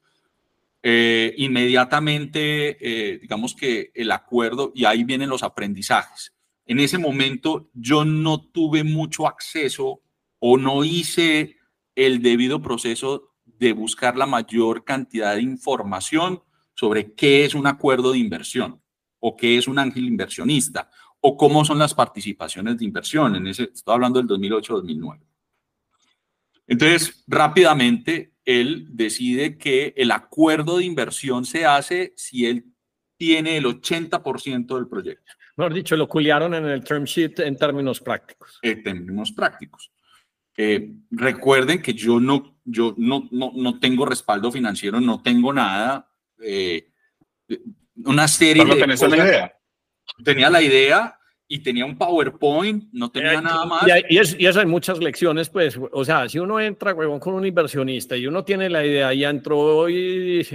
Eh, 0.81 1.35
inmediatamente, 1.39 2.77
eh, 2.81 3.19
digamos 3.19 3.55
que 3.55 3.91
el 3.95 4.13
acuerdo, 4.13 4.73
y 4.75 4.85
ahí 4.85 5.03
vienen 5.03 5.29
los 5.29 5.43
aprendizajes. 5.43 6.33
En 6.67 6.79
ese 6.79 6.99
momento 6.99 7.69
yo 7.75 8.05
no 8.05 8.41
tuve 8.41 8.85
mucho 8.85 9.27
acceso 9.27 10.03
o 10.39 10.57
no 10.57 10.85
hice 10.85 11.57
el 11.97 12.23
debido 12.23 12.63
proceso 12.63 13.31
de 13.45 13.73
buscar 13.73 14.17
la 14.17 14.27
mayor 14.27 14.85
cantidad 14.85 15.35
de 15.35 15.43
información 15.43 16.43
sobre 16.75 17.13
qué 17.15 17.45
es 17.45 17.55
un 17.55 17.67
acuerdo 17.67 18.13
de 18.13 18.19
inversión 18.19 18.82
o 19.25 19.37
qué 19.37 19.57
es 19.57 19.69
un 19.69 19.79
ángel 19.79 20.05
inversionista 20.05 20.91
o 21.21 21.37
cómo 21.37 21.65
son 21.65 21.79
las 21.79 21.95
participaciones 21.95 22.77
de 22.79 22.85
inversión. 22.85 23.37
En 23.37 23.47
ese, 23.47 23.71
estoy 23.73 23.95
hablando 23.95 24.21
del 24.21 24.29
2008-2009. 24.29 25.21
Entonces, 26.67 27.25
rápidamente 27.29 28.33
él 28.45 28.89
decide 28.91 29.57
que 29.57 29.95
el 29.97 30.11
acuerdo 30.11 30.79
de 30.79 30.85
inversión 30.85 31.45
se 31.45 31.65
hace 31.65 32.13
si 32.17 32.47
él 32.47 32.67
tiene 33.17 33.57
el 33.57 33.67
80% 33.67 34.75
del 34.75 34.89
proyecto. 34.89 35.33
Mejor 35.57 35.75
dicho, 35.75 35.97
lo 35.97 36.09
culiaron 36.09 36.55
en 36.55 36.65
el 36.65 36.83
term 36.83 37.05
sheet 37.05 37.39
en 37.41 37.57
términos 37.57 38.01
prácticos. 38.01 38.59
En 38.63 38.83
términos 38.83 39.31
prácticos. 39.31 39.93
Eh, 40.57 40.93
recuerden 41.11 41.81
que 41.81 41.95
yo 41.95 42.19
no, 42.19 42.59
yo 42.65 42.95
no, 42.99 43.29
no, 43.31 43.53
no, 43.55 43.79
tengo 43.79 44.05
respaldo 44.05 44.51
financiero, 44.51 45.01
no 45.01 45.23
tengo 45.23 45.53
nada. 45.53 46.11
Eh, 46.43 46.91
una 48.05 48.29
serie 48.29 48.65
de... 48.65 48.87
La 48.87 49.17
idea. 49.17 49.57
Tenía 50.25 50.51
la 50.51 50.63
idea 50.63 51.19
y 51.49 51.59
tenía 51.59 51.85
un 51.85 51.99
PowerPoint, 51.99 52.85
no 52.93 53.11
tenía 53.11 53.35
eh, 53.35 53.43
nada 53.43 53.67
más. 53.67 53.85
Y, 54.09 54.17
y, 54.17 54.47
eso 54.47 54.61
hay 54.61 54.65
muchas 54.65 54.99
lecciones, 54.99 55.51
pues, 55.51 55.79
o 55.93 56.03
sea, 56.03 56.27
si 56.27 56.39
uno 56.39 56.59
entra, 56.59 56.95
huevón, 56.95 57.21
con 57.21 57.35
un 57.35 57.45
inversionista 57.45 58.17
y 58.17 58.27
uno 58.27 58.43
tiene 58.43 58.71
la 58.71 58.87
idea, 58.87 59.13
ya 59.13 59.29
entró 59.29 59.87
y, 59.89 60.47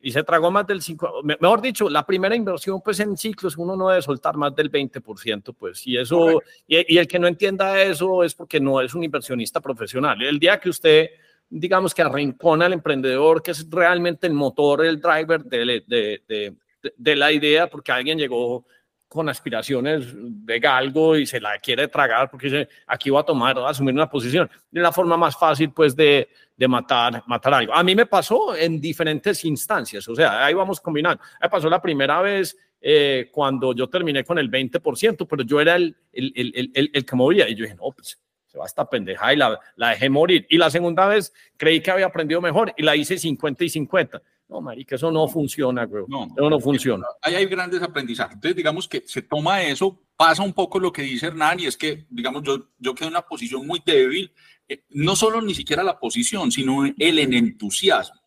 y, 0.00 0.10
se 0.10 0.24
tragó 0.24 0.50
más 0.50 0.66
del 0.66 0.82
5, 0.82 1.22
mejor 1.40 1.62
dicho, 1.62 1.88
la 1.88 2.04
primera 2.04 2.34
inversión, 2.34 2.80
pues, 2.84 2.98
en 2.98 3.16
ciclos, 3.16 3.56
uno 3.56 3.76
no 3.76 3.90
debe 3.90 4.02
soltar 4.02 4.36
más 4.36 4.56
del 4.56 4.72
20%, 4.72 5.54
pues, 5.56 5.86
y 5.86 5.96
eso, 5.96 6.42
y, 6.66 6.94
y, 6.94 6.98
el 6.98 7.06
que 7.06 7.20
no 7.20 7.28
entienda 7.28 7.80
eso 7.80 8.24
es 8.24 8.34
porque 8.34 8.58
no 8.58 8.80
es 8.80 8.94
un 8.94 9.04
inversionista 9.04 9.60
profesional. 9.60 10.20
El 10.20 10.40
día 10.40 10.58
que 10.58 10.70
usted, 10.70 11.10
digamos, 11.50 11.94
que 11.94 12.02
arrincona 12.02 12.66
al 12.66 12.74
emprendedor, 12.74 13.42
que 13.42 13.52
es 13.52 13.68
realmente 13.70 14.26
el 14.26 14.34
motor, 14.34 14.84
el 14.84 15.00
driver 15.00 15.44
de, 15.44 15.82
de, 15.86 16.22
de, 16.28 16.54
de 16.96 17.16
la 17.16 17.32
idea, 17.32 17.68
porque 17.68 17.92
alguien 17.92 18.18
llegó 18.18 18.66
con 19.08 19.28
aspiraciones 19.28 20.12
de 20.14 20.60
galgo 20.60 21.16
y 21.16 21.26
se 21.26 21.40
la 21.40 21.58
quiere 21.58 21.88
tragar 21.88 22.30
porque 22.30 22.46
dice, 22.46 22.68
aquí 22.86 23.08
voy 23.08 23.20
a 23.20 23.24
tomar, 23.24 23.58
a 23.58 23.70
asumir 23.70 23.94
una 23.94 24.08
posición. 24.08 24.50
Es 24.70 24.82
la 24.82 24.92
forma 24.92 25.16
más 25.16 25.36
fácil, 25.36 25.72
pues, 25.72 25.96
de, 25.96 26.28
de 26.54 26.68
matar, 26.68 27.22
matar 27.26 27.54
algo. 27.54 27.74
A 27.74 27.82
mí 27.82 27.94
me 27.94 28.04
pasó 28.04 28.54
en 28.54 28.78
diferentes 28.80 29.44
instancias, 29.46 30.06
o 30.08 30.14
sea, 30.14 30.44
ahí 30.44 30.52
vamos 30.52 30.78
combinando. 30.80 31.22
Me 31.40 31.48
pasó 31.48 31.70
la 31.70 31.80
primera 31.80 32.20
vez 32.20 32.56
eh, 32.80 33.30
cuando 33.32 33.74
yo 33.74 33.88
terminé 33.88 34.24
con 34.24 34.38
el 34.38 34.50
20%, 34.50 35.26
pero 35.26 35.42
yo 35.42 35.58
era 35.58 35.76
el, 35.76 35.96
el, 36.12 36.70
el, 36.74 36.90
el 36.92 37.04
que 37.06 37.16
movía 37.16 37.48
y 37.48 37.54
yo 37.54 37.64
dije, 37.64 37.76
no, 37.76 37.90
pues, 37.90 38.20
se 38.58 38.60
va 38.60 38.66
esta 38.66 38.88
pendeja 38.88 39.32
y 39.32 39.36
la, 39.36 39.58
la 39.76 39.90
dejé 39.90 40.10
morir. 40.10 40.46
Y 40.50 40.58
la 40.58 40.70
segunda 40.70 41.06
vez 41.06 41.32
creí 41.56 41.80
que 41.80 41.90
había 41.90 42.06
aprendido 42.06 42.40
mejor 42.40 42.72
y 42.76 42.82
la 42.82 42.96
hice 42.96 43.18
50 43.18 43.64
y 43.64 43.68
50 43.68 44.22
no, 44.48 44.62
marica, 44.62 44.96
eso 44.96 45.10
no 45.12 45.28
funciona, 45.28 45.84
güey. 45.84 46.04
No, 46.08 46.26
eso 46.34 46.48
no 46.48 46.58
funciona. 46.58 47.06
Ahí 47.20 47.34
hay 47.34 47.46
grandes 47.46 47.82
aprendizajes. 47.82 48.34
Entonces, 48.34 48.56
digamos 48.56 48.88
que 48.88 49.02
se 49.06 49.20
toma 49.20 49.62
eso, 49.62 50.00
pasa 50.16 50.42
un 50.42 50.54
poco 50.54 50.80
lo 50.80 50.90
que 50.90 51.02
dice 51.02 51.26
Hernán, 51.26 51.60
y 51.60 51.66
es 51.66 51.76
que, 51.76 52.06
digamos, 52.08 52.42
yo, 52.42 52.70
yo 52.78 52.94
quedo 52.94 53.08
en 53.08 53.14
una 53.14 53.26
posición 53.26 53.66
muy 53.66 53.82
débil, 53.84 54.32
eh, 54.66 54.84
no 54.90 55.14
solo 55.16 55.42
ni 55.42 55.54
siquiera 55.54 55.82
la 55.82 55.98
posición, 55.98 56.50
sino 56.50 56.86
el 56.86 57.18
en 57.18 57.34
entusiasmo, 57.34 58.22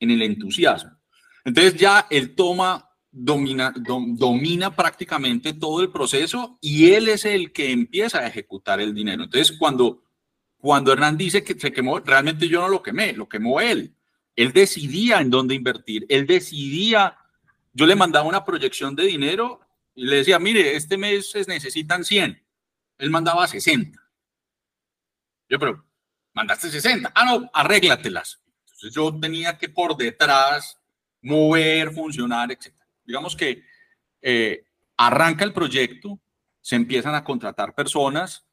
en 0.00 0.10
el 0.10 0.22
entusiasmo. 0.22 0.90
Entonces 1.44 1.76
ya 1.76 2.08
él 2.10 2.34
toma, 2.34 2.90
domina, 3.16 3.72
domina 3.76 4.74
prácticamente 4.74 5.52
todo 5.52 5.82
el 5.82 5.90
proceso 5.90 6.58
y 6.60 6.90
él 6.92 7.08
es 7.08 7.24
el 7.24 7.52
que 7.52 7.70
empieza 7.70 8.18
a 8.18 8.26
ejecutar 8.26 8.80
el 8.80 8.94
dinero. 8.94 9.24
Entonces, 9.24 9.56
cuando, 9.58 10.02
cuando 10.58 10.92
Hernán 10.92 11.16
dice 11.16 11.44
que 11.44 11.58
se 11.58 11.72
quemó, 11.72 12.00
realmente 12.00 12.48
yo 12.48 12.60
no 12.60 12.68
lo 12.68 12.82
quemé, 12.82 13.12
lo 13.12 13.28
quemó 13.28 13.60
él 13.60 13.94
él 14.36 14.52
decidía 14.52 15.20
en 15.20 15.30
dónde 15.30 15.54
invertir, 15.54 16.06
él 16.08 16.26
decidía, 16.26 17.16
yo 17.72 17.86
le 17.86 17.94
mandaba 17.94 18.26
una 18.26 18.44
proyección 18.44 18.96
de 18.96 19.04
dinero 19.04 19.60
y 19.94 20.06
le 20.06 20.16
decía, 20.16 20.38
mire, 20.38 20.74
este 20.74 20.96
mes 20.96 21.30
se 21.30 21.44
necesitan 21.44 22.04
100. 22.04 22.42
Él 22.98 23.10
mandaba 23.10 23.46
60. 23.46 24.00
Yo, 25.48 25.58
pero, 25.58 25.84
mandaste 26.32 26.70
60. 26.70 27.12
Ah, 27.14 27.24
no, 27.24 27.50
arréglatelas. 27.52 28.40
Entonces 28.64 28.92
yo 28.92 29.16
tenía 29.20 29.56
que 29.56 29.68
por 29.68 29.96
detrás 29.96 30.80
mover, 31.22 31.92
funcionar, 31.92 32.50
etc. 32.50 32.73
Digamos 33.04 33.36
que 33.36 33.62
eh, 34.22 34.64
arranca 34.96 35.44
el 35.44 35.52
proyecto, 35.52 36.18
se 36.60 36.76
empiezan 36.76 37.14
a 37.14 37.24
contratar 37.24 37.74
personas 37.74 38.46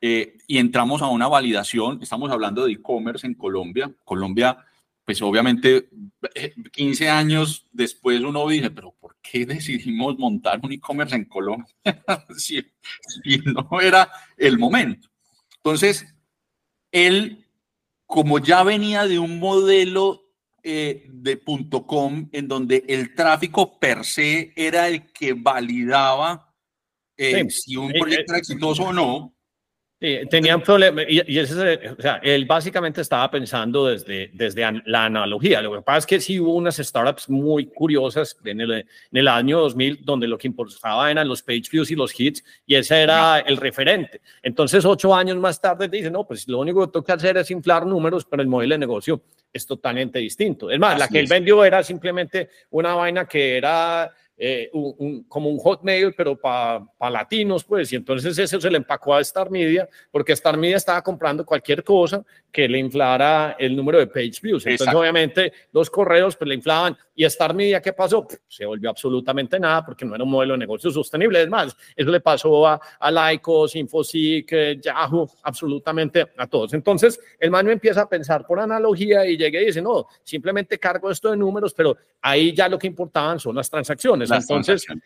eh, 0.00 0.36
y 0.46 0.58
entramos 0.58 1.02
a 1.02 1.08
una 1.08 1.28
validación. 1.28 2.00
Estamos 2.02 2.30
hablando 2.30 2.64
de 2.64 2.72
e-commerce 2.72 3.26
en 3.26 3.34
Colombia. 3.34 3.92
Colombia 4.04 4.64
pues 5.06 5.22
obviamente 5.22 5.88
15 6.72 7.04
eh, 7.04 7.08
años 7.08 7.64
después 7.70 8.20
uno 8.22 8.48
dice, 8.48 8.72
pero 8.72 8.92
¿por 8.98 9.16
qué 9.22 9.46
decidimos 9.46 10.18
montar 10.18 10.58
un 10.62 10.72
e-commerce 10.72 11.14
en 11.14 11.26
Colombia 11.26 11.72
si, 12.36 12.60
no 13.44 13.80
era 13.80 14.10
el 14.36 14.58
momento? 14.58 15.08
Entonces, 15.58 16.12
él, 16.90 17.46
como 18.04 18.40
ya 18.40 18.64
venía 18.64 19.06
de 19.06 19.20
un 19.20 19.38
modelo 19.38 20.25
eh, 20.68 21.06
de 21.08 21.40
.com 21.86 22.28
en 22.32 22.48
donde 22.48 22.84
el 22.88 23.14
tráfico 23.14 23.78
per 23.78 24.04
se 24.04 24.52
era 24.56 24.88
el 24.88 25.12
que 25.12 25.32
validaba 25.32 26.52
eh, 27.16 27.48
si 27.48 27.76
un 27.76 27.92
proyecto 27.92 28.32
era 28.32 28.38
exitoso 28.38 28.82
o 28.82 28.92
no, 28.92 29.36
Sí, 29.98 30.18
tenían 30.28 30.60
problemas, 30.60 31.06
y, 31.08 31.22
y 31.26 31.38
ese, 31.38 31.88
o 31.88 32.02
sea, 32.02 32.16
él 32.22 32.44
básicamente 32.44 33.00
estaba 33.00 33.30
pensando 33.30 33.86
desde, 33.86 34.30
desde 34.34 34.62
la 34.84 35.06
analogía. 35.06 35.62
Lo 35.62 35.72
que 35.72 35.80
pasa 35.80 35.98
es 35.98 36.06
que 36.06 36.20
sí 36.20 36.38
hubo 36.38 36.54
unas 36.54 36.76
startups 36.76 37.30
muy 37.30 37.64
curiosas 37.64 38.36
en 38.44 38.60
el, 38.60 38.72
en 38.72 38.86
el 39.10 39.26
año 39.26 39.58
2000 39.60 40.04
donde 40.04 40.28
lo 40.28 40.36
que 40.36 40.48
importaba 40.48 41.10
eran 41.10 41.26
los 41.26 41.42
page 41.42 41.70
views 41.72 41.90
y 41.90 41.94
los 41.94 42.18
hits, 42.20 42.44
y 42.66 42.74
ese 42.74 43.00
era 43.00 43.38
el 43.38 43.56
referente. 43.56 44.20
Entonces, 44.42 44.84
ocho 44.84 45.14
años 45.14 45.38
más 45.38 45.58
tarde 45.62 45.88
dice, 45.88 46.10
no, 46.10 46.26
pues 46.26 46.46
lo 46.46 46.58
único 46.58 46.92
que 46.92 47.02
que 47.02 47.12
hacer 47.12 47.38
es 47.38 47.50
inflar 47.50 47.86
números, 47.86 48.26
pero 48.26 48.42
el 48.42 48.48
modelo 48.48 48.74
de 48.74 48.78
negocio 48.78 49.22
es 49.56 49.66
totalmente 49.66 50.18
distinto. 50.18 50.70
Es 50.70 50.78
más, 50.78 50.98
la 50.98 51.08
que 51.08 51.18
él 51.18 51.26
vendió 51.28 51.64
era 51.64 51.82
simplemente 51.82 52.48
una 52.70 52.94
vaina 52.94 53.26
que 53.26 53.56
era 53.56 54.12
eh, 54.38 54.68
un, 54.74 55.24
como 55.24 55.48
un 55.48 55.58
hotmail, 55.58 56.12
pero 56.14 56.38
para 56.38 57.10
latinos, 57.10 57.64
pues, 57.64 57.90
y 57.92 57.96
entonces 57.96 58.38
eso 58.38 58.60
se 58.60 58.70
le 58.70 58.76
empacó 58.76 59.14
a 59.14 59.20
Star 59.22 59.50
Media, 59.50 59.88
porque 60.10 60.32
Star 60.32 60.58
Media 60.58 60.76
estaba 60.76 61.00
comprando 61.02 61.44
cualquier 61.44 61.82
cosa 61.82 62.22
que 62.52 62.68
le 62.68 62.78
inflara 62.78 63.56
el 63.58 63.76
número 63.76 63.98
de 63.98 64.06
page 64.06 64.40
views. 64.42 64.66
Entonces, 64.66 64.94
obviamente, 64.94 65.52
los 65.72 65.90
correos 65.90 66.36
pues 66.36 66.48
le 66.48 66.54
inflaban. 66.54 66.96
¿Y 67.14 67.24
Star 67.24 67.54
Media 67.54 67.80
qué 67.80 67.92
pasó? 67.92 68.26
Se 68.48 68.64
volvió 68.64 68.90
absolutamente 68.90 69.58
nada 69.58 69.84
porque 69.84 70.04
no 70.04 70.14
era 70.14 70.24
un 70.24 70.30
modelo 70.30 70.54
de 70.54 70.58
negocio 70.58 70.90
sostenible. 70.90 71.42
Es 71.42 71.48
más, 71.48 71.76
eso 71.94 72.10
le 72.10 72.20
pasó 72.20 72.66
a, 72.66 72.80
a 72.98 73.10
Lycos, 73.10 73.76
Infosys, 73.76 74.44
Yahoo, 74.82 75.28
absolutamente 75.42 76.26
a 76.36 76.46
todos. 76.46 76.72
Entonces, 76.74 77.20
el 77.38 77.50
man 77.50 77.68
empieza 77.68 78.02
a 78.02 78.08
pensar 78.08 78.46
por 78.46 78.58
analogía 78.58 79.26
y 79.26 79.36
llega 79.36 79.60
y 79.60 79.66
dice, 79.66 79.82
no, 79.82 80.06
simplemente 80.22 80.78
cargo 80.78 81.10
esto 81.10 81.30
de 81.30 81.36
números, 81.36 81.74
pero 81.74 81.96
ahí 82.20 82.54
ya 82.54 82.68
lo 82.68 82.78
que 82.78 82.86
importaban 82.86 83.38
son 83.38 83.56
las 83.56 83.70
transacciones. 83.70 84.30
Entonces, 84.30 84.86
eh, 84.90 84.96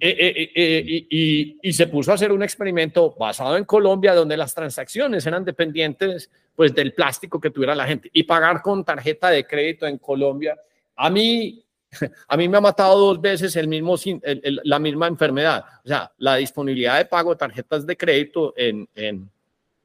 eh, 0.00 0.52
eh, 0.54 0.84
y, 1.10 1.58
y, 1.62 1.72
se 1.72 1.86
puso 1.86 2.10
a 2.10 2.14
hacer 2.14 2.32
un 2.32 2.42
experimento 2.42 3.14
basado 3.18 3.56
en 3.56 3.64
Colombia 3.64 4.14
donde 4.14 4.36
las 4.36 4.54
transacciones 4.54 5.26
eran 5.26 5.44
dependientes 5.44 6.30
pues 6.56 6.74
del 6.74 6.94
plástico 6.94 7.38
que 7.38 7.50
tuviera 7.50 7.74
la 7.74 7.86
gente 7.86 8.10
y 8.12 8.22
pagar 8.22 8.62
con 8.62 8.84
tarjeta 8.84 9.30
de 9.30 9.46
crédito 9.46 9.86
en 9.86 9.98
Colombia. 9.98 10.56
A 10.96 11.10
mí, 11.10 11.62
a 12.28 12.36
mí 12.36 12.48
me 12.48 12.56
ha 12.56 12.60
matado 12.60 12.98
dos 12.98 13.20
veces 13.20 13.54
el 13.56 13.68
mismo, 13.68 13.94
la 14.64 14.78
misma 14.78 15.06
enfermedad. 15.06 15.64
O 15.84 15.88
sea, 15.88 16.10
la 16.16 16.36
disponibilidad 16.36 16.96
de 16.96 17.04
pago 17.04 17.30
de 17.30 17.38
tarjetas 17.38 17.86
de 17.86 17.96
crédito 17.96 18.54
en, 18.56 18.88
en, 18.94 19.30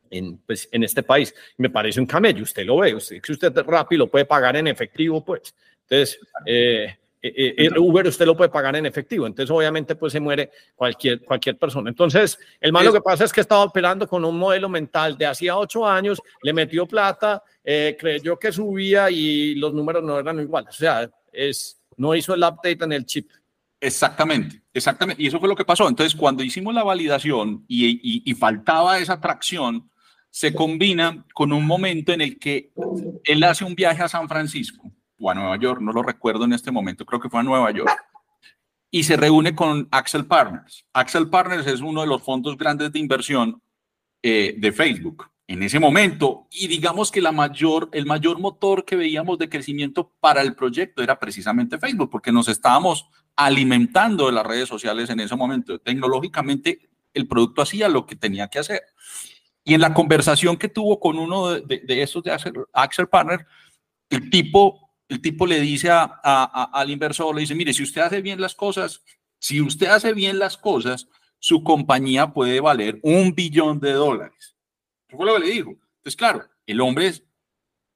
en, 0.10 0.38
pues, 0.38 0.70
en 0.72 0.84
este 0.84 1.04
país 1.04 1.36
me 1.58 1.70
parece 1.70 2.00
un 2.00 2.06
camello. 2.06 2.44
Usted 2.44 2.66
lo 2.66 2.78
ve, 2.78 2.96
usted, 2.96 3.22
si 3.22 3.32
usted 3.34 3.54
rápido 3.68 4.06
lo 4.06 4.12
puede 4.12 4.26
pagar 4.26 4.56
en 4.56 4.68
efectivo, 4.68 5.24
pues. 5.24 5.54
Entonces, 5.84 6.20
eh, 6.46 6.96
eh, 7.24 7.34
eh, 7.36 7.54
el 7.58 7.78
Uber 7.78 8.08
usted 8.08 8.26
lo 8.26 8.36
puede 8.36 8.50
pagar 8.50 8.76
en 8.76 8.86
efectivo, 8.88 9.28
entonces 9.28 9.52
obviamente 9.52 9.96
pues 9.96 10.12
se 10.12 10.20
muere 10.20 10.50
cualquier, 10.76 11.22
cualquier 11.22 11.58
persona. 11.58 11.90
Entonces, 11.90 12.40
el 12.60 12.72
malo 12.72 12.92
que 12.92 13.02
pasa 13.02 13.26
es 13.26 13.32
que 13.32 13.42
estaba 13.42 13.64
operando 13.64 14.08
con 14.08 14.26
un 14.26 14.38
modelo 14.38 14.68
mental 14.70 15.18
de 15.18 15.28
hacía 15.28 15.56
ocho 15.56 15.88
años, 15.88 16.20
le 16.42 16.52
metió 16.52 16.88
plata, 16.88 17.44
eh, 17.64 17.96
creyó 18.00 18.40
que 18.40 18.52
subía 18.52 19.12
y 19.12 19.54
los 19.56 19.72
números 19.72 20.04
no 20.04 20.18
eran 20.18 20.40
iguales. 20.40 20.74
O 20.74 20.80
sea, 20.80 21.12
es, 21.32 21.80
no 21.96 22.16
hizo 22.16 22.34
el 22.34 22.42
update 22.42 22.84
en 22.84 22.94
el 22.94 23.06
chip. 23.06 23.30
Exactamente, 23.80 24.62
exactamente. 24.74 25.22
Y 25.22 25.28
eso 25.28 25.40
fue 25.40 25.50
lo 25.50 25.56
que 25.56 25.66
pasó. 25.66 25.88
Entonces, 25.88 26.16
cuando 26.16 26.44
hicimos 26.44 26.74
la 26.74 26.84
validación 26.84 27.66
y, 27.68 28.30
y 28.30 28.34
faltaba 28.34 28.98
esa 28.98 29.20
tracción, 29.20 29.90
se 30.32 30.54
combina 30.54 31.24
con 31.34 31.54
un 31.54 31.66
momento 31.66 32.14
en 32.14 32.22
el 32.22 32.40
que 32.40 32.72
él 33.26 33.44
hace 33.44 33.64
un 33.64 33.76
viaje 33.76 34.02
a 34.02 34.08
San 34.08 34.28
Francisco 34.28 34.92
o 35.22 35.30
a 35.30 35.36
Nueva 35.36 35.58
York, 35.58 35.82
no 35.82 35.92
lo 35.92 36.04
recuerdo 36.04 36.46
en 36.46 36.54
este 36.54 36.72
momento, 36.72 37.06
creo 37.06 37.22
que 37.22 37.30
fue 37.30 37.40
a 37.40 37.44
Nueva 37.44 37.72
York, 37.72 37.92
y 38.90 39.04
se 39.04 39.16
reúne 39.16 39.56
con 39.56 39.88
Axel 39.92 40.26
Partners. 40.26 40.86
Axel 40.92 41.30
Partners 41.30 41.68
es 41.68 41.80
uno 41.82 42.02
de 42.02 42.08
los 42.08 42.22
fondos 42.22 42.58
grandes 42.58 42.92
de 42.92 43.00
inversión 43.00 43.62
eh, 44.22 44.56
de 44.58 44.72
Facebook 44.72 45.30
en 45.48 45.64
ese 45.64 45.80
momento, 45.80 46.48
y 46.50 46.68
digamos 46.68 47.12
que 47.12 47.22
la 47.22 47.32
mayor, 47.32 47.90
el 47.92 48.06
mayor 48.06 48.40
motor 48.40 48.86
que 48.86 48.96
veíamos 48.96 49.38
de 49.38 49.50
crecimiento 49.50 50.14
para 50.20 50.42
el 50.42 50.56
proyecto 50.56 51.04
era 51.04 51.20
precisamente 51.20 51.78
Facebook, 51.78 52.10
porque 52.10 52.32
nos 52.32 52.48
estábamos 52.48 53.10
alimentando 53.36 54.28
de 54.28 54.32
las 54.34 54.46
redes 54.46 54.70
sociales 54.70 55.10
en 55.10 55.20
ese 55.20 55.36
momento. 55.36 55.80
Tecnológicamente, 55.80 56.90
el 57.14 57.28
producto 57.28 57.62
hacía 57.62 57.90
lo 57.90 58.06
que 58.06 58.16
tenía 58.16 58.48
que 58.48 58.60
hacer. 58.60 58.82
Y 59.64 59.74
en 59.74 59.82
la 59.82 59.94
conversación 59.94 60.58
que 60.58 60.70
tuvo 60.70 61.00
con 61.00 61.18
uno 61.20 61.50
de, 61.50 61.62
de, 61.62 61.80
de 61.80 62.02
estos 62.02 62.24
de 62.24 62.32
Axel, 62.32 62.54
Axel 62.74 63.08
Partners, 63.08 63.46
el 64.10 64.30
tipo, 64.30 64.91
el 65.12 65.22
tipo 65.22 65.46
le 65.46 65.60
dice 65.60 65.90
al 65.92 66.90
inversor, 66.90 67.36
le 67.36 67.42
dice, 67.42 67.54
mire, 67.54 67.74
si 67.74 67.84
usted 67.84 68.02
hace 68.02 68.22
bien 68.22 68.40
las 68.40 68.56
cosas, 68.56 69.04
si 69.38 69.60
usted 69.60 69.88
hace 69.88 70.14
bien 70.14 70.40
las 70.40 70.58
cosas, 70.58 71.10
su 71.38 71.64
compañía 71.64 72.32
puede 72.32 72.62
valer 72.62 72.98
un 73.04 73.36
billón 73.36 73.82
de 73.82 73.92
dólares. 73.92 74.56
Eso 75.10 75.18
fue 75.18 75.26
lo 75.26 75.34
que 75.34 75.42
le 75.42 75.52
dijo. 75.52 75.72
Entonces, 75.72 76.16
claro, 76.16 76.46
el 76.66 76.80
hombre 76.80 77.12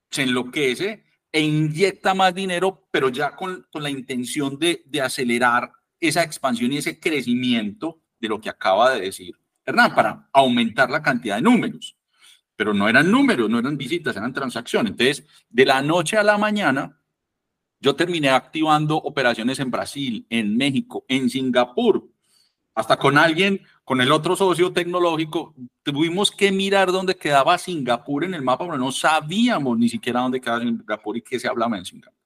se 0.10 0.24
enloquece 0.24 1.06
e 1.32 1.40
inyecta 1.40 2.14
más 2.14 2.36
dinero, 2.36 2.86
pero 2.92 3.08
ya 3.08 3.34
con, 3.34 3.66
con 3.72 3.82
la 3.82 3.90
intención 3.90 4.60
de, 4.60 4.84
de 4.86 5.02
acelerar 5.02 5.72
esa 6.02 6.22
expansión 6.22 6.74
y 6.74 6.80
ese 6.80 7.00
crecimiento 7.00 8.02
de 8.20 8.28
lo 8.28 8.42
que 8.42 8.50
acaba 8.50 8.94
de 8.94 9.00
decir 9.00 9.40
Hernán, 9.66 9.96
para 9.96 10.28
aumentar 10.34 10.90
la 10.90 11.02
cantidad 11.02 11.38
de 11.38 11.44
números. 11.44 11.98
Pero 12.58 12.74
no 12.74 12.90
eran 12.90 13.10
números, 13.10 13.50
no 13.50 13.60
eran 13.60 13.78
visitas, 13.78 14.18
eran 14.18 14.34
transacciones. 14.34 14.92
Entonces, 14.92 15.26
de 15.50 15.66
la 15.66 15.82
noche 15.82 16.18
a 16.18 16.24
la 16.24 16.38
mañana, 16.38 17.00
yo 17.80 17.96
terminé 17.96 18.30
activando 18.30 18.98
operaciones 18.98 19.60
en 19.60 19.72
Brasil, 19.72 20.26
en 20.30 20.58
México, 20.58 21.06
en 21.08 21.30
Singapur, 21.30 22.10
hasta 22.74 22.98
con 22.98 23.18
alguien, 23.18 23.62
con 23.84 24.02
el 24.02 24.12
otro 24.12 24.36
socio 24.36 24.74
tecnológico, 24.74 25.56
tuvimos 25.84 26.32
que 26.32 26.52
mirar 26.52 26.92
dónde 26.92 27.16
quedaba 27.16 27.58
Singapur 27.58 28.24
en 28.24 28.34
el 28.34 28.42
mapa, 28.42 28.66
pero 28.66 28.78
no 28.78 28.92
sabíamos 28.92 29.78
ni 29.78 29.88
siquiera 29.88 30.22
dónde 30.22 30.42
quedaba 30.42 30.62
Singapur 30.62 31.18
y 31.18 31.22
qué 31.22 31.40
se 31.40 31.48
hablaba 31.48 31.78
en 31.78 31.86
Singapur. 31.86 32.20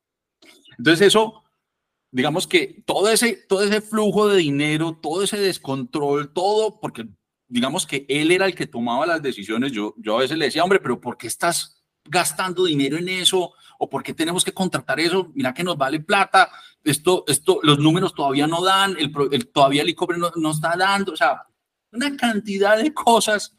Entonces 0.78 1.08
eso 1.08 1.43
digamos 2.12 2.47
que 2.47 2.82
todo 2.86 3.10
ese, 3.10 3.34
todo 3.47 3.64
ese 3.64 3.82
flujo 3.82 4.28
de 4.28 4.38
dinero, 4.38 4.97
todo 5.02 5.24
ese 5.24 5.38
descontrol, 5.38 6.34
todo, 6.34 6.80
porque 6.80 7.08
digamos 7.47 7.86
que 7.86 8.06
él 8.10 8.32
era 8.32 8.45
el 8.45 8.56
que 8.56 8.68
tomaba 8.68 9.06
las 9.06 9.22
decisiones, 9.22 9.72
yo, 9.72 9.93
yo 9.97 10.18
a 10.18 10.22
veces 10.22 10.38
le 10.38 10.45
decía, 10.45 10.64
hombre, 10.64 10.80
pero 10.80 11.00
¿por 11.00 11.18
qué 11.18 11.28
estás 11.28 11.84
gastando 12.06 12.66
dinero 12.66 12.97
en 12.97 13.10
eso? 13.10 13.54
¿O 13.82 13.90
por 13.90 14.04
qué 14.04 14.14
tenemos 14.14 14.44
que 14.44 14.52
contratar 14.52 15.00
eso? 15.00 15.32
Mira 15.34 15.54
que 15.54 15.64
nos 15.64 15.78
vale 15.78 16.02
plata, 16.02 16.52
esto, 16.84 17.24
esto, 17.28 17.60
los 17.64 17.80
números 17.80 18.14
todavía 18.14 18.46
no 18.46 18.62
dan, 18.62 18.96
el, 19.00 19.12
todavía 19.52 19.84
el 19.84 19.90
ICOBRE 19.90 20.18
no, 20.18 20.32
no 20.36 20.52
está 20.52 20.76
dando, 20.78 21.14
o 21.14 21.16
sea, 21.16 21.44
una 21.92 22.16
cantidad 22.18 22.78
de 22.78 22.94
cosas 22.94 23.56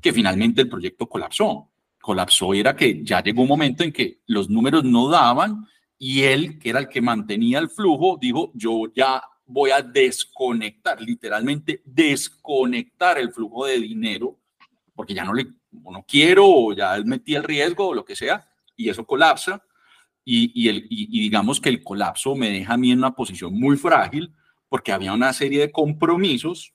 que 0.00 0.12
finalmente 0.12 0.60
el 0.60 0.68
proyecto 0.68 1.08
colapsó. 1.08 1.70
Colapsó 2.00 2.54
y 2.54 2.60
era 2.60 2.76
que 2.76 3.02
ya 3.02 3.22
llegó 3.22 3.42
un 3.42 3.48
momento 3.48 3.82
en 3.82 3.92
que 3.92 4.20
los 4.26 4.50
números 4.50 4.84
no 4.84 5.08
daban 5.08 5.66
y 5.98 6.22
él, 6.22 6.58
que 6.58 6.70
era 6.70 6.80
el 6.80 6.88
que 6.88 7.00
mantenía 7.00 7.58
el 7.58 7.70
flujo, 7.70 8.18
dijo, 8.20 8.52
yo 8.54 8.92
ya 8.94 9.22
voy 9.46 9.70
a 9.70 9.80
desconectar, 9.80 11.00
literalmente 11.00 11.82
desconectar 11.84 13.18
el 13.18 13.32
flujo 13.32 13.64
de 13.64 13.80
dinero, 13.80 14.38
porque 14.94 15.14
ya 15.14 15.24
no 15.24 15.32
le 15.32 15.46
no 15.72 16.04
quiero, 16.06 16.46
o 16.46 16.72
ya 16.72 16.98
metí 17.04 17.34
el 17.34 17.44
riesgo 17.44 17.88
o 17.88 17.94
lo 17.94 18.04
que 18.04 18.16
sea, 18.16 18.48
y 18.76 18.88
eso 18.88 19.06
colapsa. 19.06 19.62
Y, 20.24 20.50
y, 20.54 20.68
el, 20.68 20.86
y, 20.90 21.20
digamos 21.20 21.60
que 21.60 21.68
el 21.68 21.84
colapso 21.84 22.34
me 22.34 22.50
deja 22.50 22.74
a 22.74 22.76
mí 22.76 22.90
en 22.90 22.98
una 22.98 23.14
posición 23.14 23.54
muy 23.54 23.76
frágil, 23.76 24.34
porque 24.68 24.92
había 24.92 25.12
una 25.12 25.32
serie 25.32 25.60
de 25.60 25.70
compromisos 25.70 26.74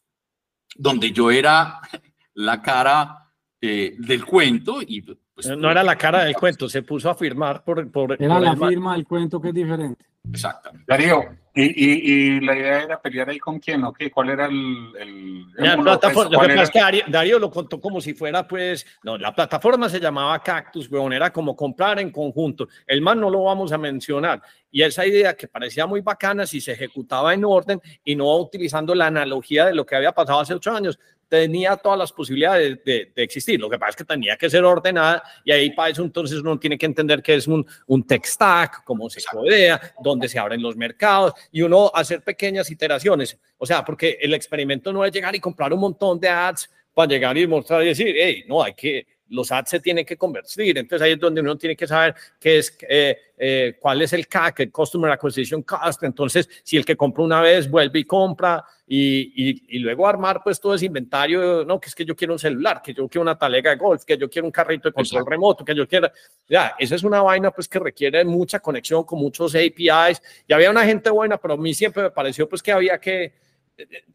donde 0.75 1.11
yo 1.11 1.31
era 1.31 1.81
la 2.33 2.61
cara 2.61 3.33
eh, 3.59 3.95
del 3.99 4.25
cuento 4.25 4.81
y 4.81 5.01
pues, 5.01 5.57
no 5.57 5.69
era 5.69 5.83
la 5.83 5.97
cara 5.97 6.23
del 6.23 6.35
cuento, 6.35 6.69
se 6.69 6.81
puso 6.81 7.09
a 7.09 7.15
firmar 7.15 7.63
por... 7.63 7.89
por 7.91 8.21
era 8.21 8.39
la 8.39 8.55
firma 8.55 8.93
del 8.93 9.05
cuento 9.05 9.41
que 9.41 9.49
es 9.49 9.53
diferente. 9.53 10.05
Exactamente. 10.31 10.85
Darío, 10.87 11.23
¿y, 11.53 12.35
y, 12.35 12.39
la 12.39 12.55
idea 12.55 12.83
era 12.83 13.01
pelear 13.01 13.29
ahí 13.29 13.39
con 13.39 13.59
quién 13.59 13.83
o 13.83 13.93
qué? 13.93 14.09
¿Cuál 14.09 14.29
era 14.29 14.45
el...? 14.45 14.93
el, 14.99 15.45
lo 15.57 15.99
que 15.99 16.07
pasa 16.37 16.63
es 16.63 16.69
que 16.69 17.03
Darío, 17.07 17.39
lo 17.39 17.49
contó 17.51 17.79
como 17.79 17.99
si 18.01 18.13
fuera, 18.13 18.47
pues... 18.47 18.85
No, 19.03 19.17
la 19.17 19.33
plataforma 19.33 19.89
se 19.89 19.99
llamaba 19.99 20.41
Cactus, 20.41 20.89
weón, 20.89 21.13
era 21.13 21.31
como 21.31 21.55
comprar 21.55 21.99
en 21.99 22.11
conjunto. 22.11 22.67
El 22.87 23.01
más 23.01 23.17
no 23.17 23.29
lo 23.29 23.43
vamos 23.43 23.71
a 23.71 23.77
mencionar. 23.77 24.41
Y 24.71 24.81
esa 24.81 25.05
idea 25.05 25.35
que 25.35 25.47
parecía 25.47 25.85
muy 25.85 26.01
bacana 26.01 26.45
si 26.45 26.61
se 26.61 26.71
ejecutaba 26.71 27.33
en 27.33 27.43
orden 27.43 27.81
y 28.03 28.15
no 28.15 28.33
utilizando 28.37 28.95
la 28.95 29.07
analogía 29.07 29.65
de 29.65 29.75
lo 29.75 29.85
que 29.85 29.95
había 29.95 30.13
pasado 30.13 30.39
hace 30.39 30.53
ocho 30.53 30.71
años, 30.71 30.97
tenía 31.31 31.77
todas 31.77 31.97
las 31.97 32.11
posibilidades 32.11 32.83
de, 32.83 33.13
existir. 33.15 33.57
Lo 33.57 33.69
que 33.69 33.79
pasa 33.79 33.91
es 33.91 33.95
que 33.95 34.03
tenía 34.03 34.35
que 34.35 34.49
ser 34.49 34.65
ordenada 34.65 35.23
y 35.45 35.53
ahí 35.53 35.69
para 35.71 35.87
eso 35.87 36.03
entonces 36.03 36.39
uno 36.41 36.59
tiene 36.59 36.77
que 36.77 36.85
entender 36.85 37.23
que 37.23 37.35
es 37.35 37.47
un, 37.47 37.65
un 37.87 38.05
tech 38.05 38.25
stack, 38.25 38.83
cómo 38.83 39.09
se 39.09 39.21
codea, 39.23 39.79
dónde 40.03 40.27
se 40.27 40.37
abren 40.37 40.61
los 40.61 40.75
mercados 40.75 41.31
y 41.49 41.61
uno 41.61 41.89
hacer 41.93 42.21
pequeñas 42.21 42.69
iteraciones. 42.69 43.39
O 43.57 43.65
sea, 43.65 43.85
porque 43.85 44.17
el 44.19 44.33
experimento 44.33 44.91
no 44.91 45.05
es 45.05 45.13
llegar 45.13 45.33
y 45.33 45.39
comprar 45.39 45.71
un 45.71 45.79
montón 45.79 46.19
de 46.19 46.27
ads 46.27 46.69
para 46.93 47.07
llegar 47.07 47.37
y 47.37 47.47
mostrar 47.47 47.81
y 47.83 47.87
decir, 47.87 48.13
hey, 48.19 48.43
no, 48.45 48.61
hay 48.61 48.73
que 48.73 49.07
los 49.31 49.51
ads 49.51 49.69
se 49.69 49.79
tienen 49.79 50.05
que 50.05 50.17
convertir. 50.17 50.77
Entonces 50.77 51.05
ahí 51.05 51.13
es 51.13 51.19
donde 51.19 51.41
uno 51.41 51.57
tiene 51.57 51.75
que 51.75 51.87
saber 51.87 52.13
qué 52.39 52.59
es, 52.59 52.77
eh, 52.87 53.17
eh, 53.37 53.77
cuál 53.79 54.01
es 54.01 54.13
el 54.13 54.27
CAC, 54.27 54.59
el 54.59 54.71
Customer 54.71 55.11
Acquisition 55.11 55.63
Cost. 55.63 56.03
Entonces, 56.03 56.47
si 56.63 56.77
el 56.77 56.85
que 56.85 56.95
compra 56.95 57.23
una 57.23 57.41
vez 57.41 57.69
vuelve 57.69 57.99
y 57.99 58.03
compra 58.03 58.63
y, 58.85 59.77
y, 59.77 59.79
luego 59.79 60.05
armar 60.05 60.41
pues 60.43 60.59
todo 60.59 60.75
ese 60.75 60.85
inventario, 60.85 61.63
no, 61.65 61.79
que 61.79 61.87
es 61.87 61.95
que 61.95 62.03
yo 62.03 62.15
quiero 62.15 62.33
un 62.33 62.39
celular, 62.39 62.81
que 62.83 62.93
yo 62.93 63.07
quiero 63.07 63.21
una 63.21 63.37
talega 63.37 63.71
de 63.71 63.77
golf, 63.77 64.03
que 64.03 64.17
yo 64.17 64.29
quiero 64.29 64.45
un 64.45 64.51
carrito 64.51 64.89
de 64.89 64.93
control 64.93 65.25
remoto, 65.25 65.63
que 65.63 65.73
yo 65.73 65.87
quiero, 65.87 66.11
ya, 66.47 66.75
esa 66.77 66.95
es 66.95 67.03
una 67.03 67.21
vaina 67.21 67.51
pues 67.51 67.69
que 67.69 67.79
requiere 67.79 68.23
mucha 68.25 68.59
conexión 68.59 69.05
con 69.05 69.19
muchos 69.19 69.55
APIs. 69.55 70.21
Y 70.45 70.53
había 70.53 70.69
una 70.69 70.83
gente 70.85 71.09
buena, 71.09 71.37
pero 71.37 71.53
a 71.53 71.57
mí 71.57 71.73
siempre 71.73 72.03
me 72.03 72.11
pareció 72.11 72.49
pues 72.49 72.61
que 72.61 72.73
había 72.73 72.99
que 72.99 73.33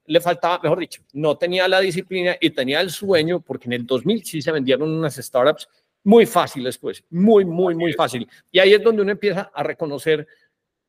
le 0.06 0.20
faltaba, 0.20 0.60
mejor 0.62 0.78
dicho, 0.78 1.02
no 1.12 1.36
tenía 1.36 1.66
la 1.68 1.80
disciplina 1.80 2.36
y 2.40 2.50
tenía 2.50 2.80
el 2.80 2.90
sueño, 2.90 3.40
porque 3.40 3.66
en 3.66 3.74
el 3.74 3.86
2000 3.86 4.24
sí 4.24 4.42
se 4.42 4.52
vendieron 4.52 4.90
unas 4.90 5.16
startups 5.16 5.68
muy 6.04 6.24
fáciles, 6.24 6.78
pues, 6.78 7.02
muy, 7.10 7.44
muy, 7.44 7.74
muy 7.74 7.92
fácil. 7.92 8.28
Y 8.52 8.60
ahí 8.60 8.72
es 8.72 8.82
donde 8.82 9.02
uno 9.02 9.10
empieza 9.10 9.50
a 9.52 9.62
reconocer. 9.64 10.26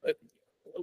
Eh, 0.03 0.15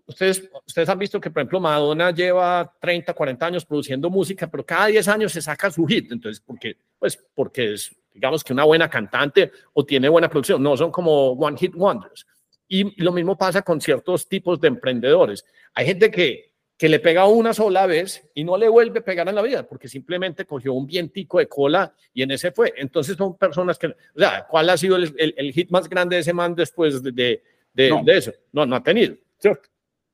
ustedes, 0.07 0.51
ustedes 0.67 0.89
han 0.89 0.99
visto 0.99 1.21
que, 1.21 1.31
por 1.31 1.41
ejemplo, 1.41 1.61
Madonna 1.61 2.11
lleva 2.11 2.75
30, 2.81 3.15
40 3.15 3.47
años 3.47 3.65
produciendo 3.65 4.11
música, 4.11 4.51
pero 4.51 4.67
cada 4.67 4.87
10 4.87 5.07
años 5.07 5.33
se 5.33 5.41
saca 5.41 5.71
su 5.71 5.87
hit. 5.87 6.11
Entonces, 6.11 6.43
porque, 6.45 6.77
pues, 6.99 7.17
porque 7.33 7.75
es, 7.75 7.95
digamos 8.13 8.43
que 8.43 8.53
una 8.53 8.65
buena 8.65 8.91
cantante 8.91 9.53
o 9.73 9.85
tiene 9.85 10.09
buena 10.09 10.29
producción. 10.29 10.61
No 10.61 10.77
son 10.77 10.91
como 10.91 11.31
one 11.33 11.57
hit 11.57 11.75
wonders. 11.75 12.27
Y 12.67 13.01
lo 13.01 13.13
mismo 13.13 13.39
pasa 13.39 13.63
con 13.63 13.81
ciertos 13.81 14.29
tipos 14.29 14.61
de 14.61 14.67
emprendedores. 14.67 15.45
Hay 15.75 15.87
gente 15.87 16.11
que 16.11 16.54
que 16.77 16.89
le 16.89 16.99
pega 16.99 17.27
una 17.27 17.55
sola 17.55 17.87
vez 17.87 18.29
y 18.35 18.43
no 18.43 18.57
le 18.57 18.69
vuelve 18.69 18.99
a 18.99 19.05
pegar 19.05 19.29
en 19.29 19.35
la 19.35 19.43
vida, 19.43 19.67
porque 19.67 19.89
simplemente 19.89 20.45
cogió 20.45 20.75
un 20.75 20.87
vientico 20.87 21.39
de 21.39 21.49
cola 21.49 21.95
y 22.13 22.23
en 22.23 22.33
ese 22.33 22.51
fue. 22.51 22.75
Entonces 22.77 23.17
son 23.17 23.37
personas 23.37 23.79
que, 23.79 23.87
o 23.89 23.95
sea, 24.17 24.47
¿cuál 24.49 24.69
ha 24.71 24.77
sido 24.77 24.97
el, 24.97 25.15
el, 25.17 25.53
hit 25.53 25.71
más 25.71 25.89
grande 25.89 26.17
de 26.17 26.23
ese 26.23 26.33
man 26.33 26.55
después 26.55 27.03
de, 27.03 27.13
de, 27.13 27.43
de, 27.73 28.17
eso? 28.17 28.33
No, 28.53 28.67
no 28.67 28.77
ha 28.77 28.83
tenido, 28.83 29.15
¿cierto? 29.39 29.69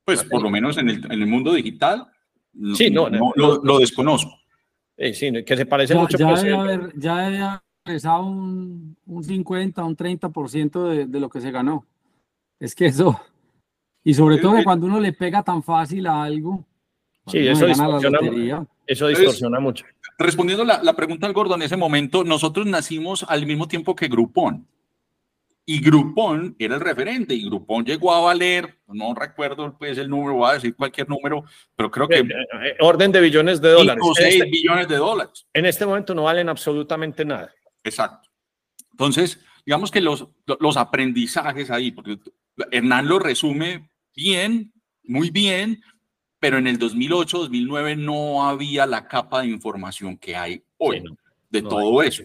Pues 0.05 0.23
por 0.23 0.41
lo 0.41 0.49
menos 0.49 0.77
en 0.77 0.89
el, 0.89 1.05
en 1.05 1.11
el 1.11 1.25
mundo 1.25 1.53
digital, 1.53 2.07
sí, 2.75 2.91
no, 2.91 3.09
no, 3.09 3.33
lo, 3.35 3.79
desconozco. 3.79 4.31
sí, 5.13 5.43
que 5.43 5.57
se 5.57 5.65
parece 5.65 5.95
mucho. 5.95 6.17
Ya 6.17 6.33
debe 6.35 6.55
haber, 6.55 6.93
ya 6.95 7.17
debe 7.17 7.39
haber 7.39 7.61
un, 8.21 8.97
un 9.07 9.23
50, 9.23 9.83
un 9.83 9.97
30% 9.97 10.89
de, 10.89 11.05
de 11.07 11.19
lo 11.19 11.29
que 11.29 11.41
se 11.41 11.49
ganó. 11.49 11.87
Es 12.59 12.75
que 12.75 12.85
eso 12.85 13.19
y 14.03 14.13
sobre 14.13 14.37
todo 14.37 14.63
cuando 14.63 14.87
uno 14.87 14.99
le 14.99 15.13
pega 15.13 15.43
tan 15.43 15.61
fácil 15.63 16.07
a 16.07 16.23
algo. 16.23 16.65
Sí, 17.27 17.47
eso 17.47 17.67
distorsiona, 17.67 18.65
eso 18.87 19.07
distorsiona 19.07 19.59
mucho. 19.59 19.85
Respondiendo 20.17 20.63
la, 20.63 20.81
la 20.81 20.93
pregunta 20.93 21.27
al 21.27 21.33
gordo, 21.33 21.55
en 21.55 21.61
ese 21.61 21.77
momento, 21.77 22.23
nosotros 22.23 22.65
nacimos 22.65 23.23
al 23.27 23.45
mismo 23.45 23.67
tiempo 23.67 23.95
que 23.95 24.07
Groupon. 24.07 24.67
Y 25.65 25.79
Groupon 25.79 26.55
era 26.57 26.75
el 26.75 26.81
referente 26.81 27.35
y 27.35 27.45
Groupon 27.45 27.85
llegó 27.85 28.13
a 28.13 28.19
valer, 28.21 28.79
no 28.87 29.13
recuerdo 29.13 29.77
pues 29.77 29.97
el 29.97 30.09
número, 30.09 30.33
voy 30.33 30.49
a 30.49 30.53
decir 30.53 30.75
cualquier 30.75 31.07
número, 31.07 31.45
pero 31.75 31.91
creo 31.91 32.07
que... 32.07 32.17
Eh, 32.17 32.27
eh, 32.65 32.77
orden 32.79 33.11
de 33.11 33.21
billones 33.21 33.61
de 33.61 33.69
dólares. 33.69 34.03
6 34.15 34.35
este 34.35 34.49
billones 34.49 34.87
de 34.87 34.97
dólares. 34.97 35.45
En 35.53 35.65
este 35.65 35.85
momento 35.85 36.15
no 36.15 36.23
valen 36.23 36.49
absolutamente 36.49 37.23
nada. 37.23 37.53
Exacto. 37.83 38.29
Entonces, 38.91 39.39
digamos 39.65 39.91
que 39.91 40.01
los, 40.01 40.27
los 40.59 40.77
aprendizajes 40.77 41.69
ahí, 41.69 41.91
porque 41.91 42.17
Hernán 42.71 43.07
lo 43.07 43.19
resume 43.19 43.90
bien, 44.15 44.71
muy 45.03 45.29
bien, 45.29 45.81
pero 46.39 46.57
en 46.57 46.67
el 46.67 46.77
2008, 46.77 47.37
2009 47.37 47.95
no 47.95 48.47
había 48.47 48.85
la 48.85 49.07
capa 49.07 49.41
de 49.41 49.47
información 49.47 50.17
que 50.17 50.35
hay 50.35 50.63
hoy 50.77 51.03
de 51.49 51.61
todo 51.61 52.01
eso. 52.01 52.23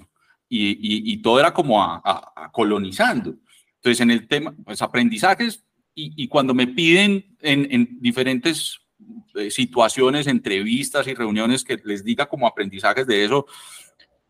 Y, 0.49 1.13
y, 1.13 1.17
todo 1.19 1.41
era 1.41 1.53
como 1.53 1.83
a, 1.83 2.51
colonizando. 2.53 3.35
Entonces, 3.77 4.01
en 4.01 4.13
el 4.13 4.29
tema, 4.29 4.55
pues 4.65 4.81
aprendizajes, 4.81 5.65
y, 5.95 6.29
cuando 6.29 6.55
me 6.55 6.67
piden 6.67 7.37
en, 7.41 7.67
en 7.71 7.99
diferentes 8.01 8.79
eh, 9.35 9.51
situaciones, 9.51 10.27
entrevistas 10.27 11.07
y 11.07 11.15
reuniones 11.15 11.65
que 11.65 11.79
les 11.85 12.05
diga 12.05 12.27
como 12.27 12.47
aprendizajes 12.47 13.07
de 13.07 13.25
eso, 13.25 13.47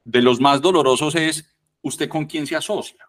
de 0.05 0.23
los 0.23 0.41
más 0.41 0.61
dolorosos 0.61 1.15
es, 1.15 1.57
¿usted 1.83 2.09
con 2.09 2.27
quién 2.27 2.47
se 2.47 2.57
asocia? 2.57 3.09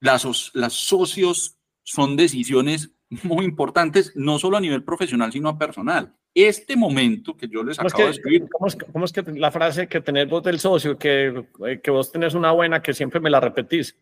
Las, 0.00 0.50
las 0.54 0.72
socios 0.72 1.56
son 1.82 2.16
decisiones 2.16 2.90
muy 3.22 3.44
importantes, 3.44 4.12
no 4.16 4.38
solo 4.38 4.56
a 4.56 4.60
nivel 4.60 4.82
profesional, 4.84 5.32
sino 5.32 5.48
a 5.48 5.58
personal. 5.58 6.14
Este 6.34 6.76
momento 6.76 7.36
que 7.36 7.48
yo 7.48 7.62
les 7.62 7.78
acabo 7.78 8.04
de 8.04 8.10
escribir. 8.10 8.48
¿cómo 8.50 9.04
es, 9.04 9.12
que 9.12 9.22
la 9.32 9.50
frase 9.50 9.86
que 9.86 10.00
tener 10.00 10.28
vos 10.28 10.42
del 10.42 10.58
socio, 10.58 10.98
que, 10.98 11.44
que 11.82 11.90
vos 11.90 12.10
tenés 12.10 12.34
una 12.34 12.52
buena 12.52 12.80
que 12.80 12.94
siempre 12.94 13.20
me 13.20 13.30
la 13.30 13.40
repetís? 13.40 13.96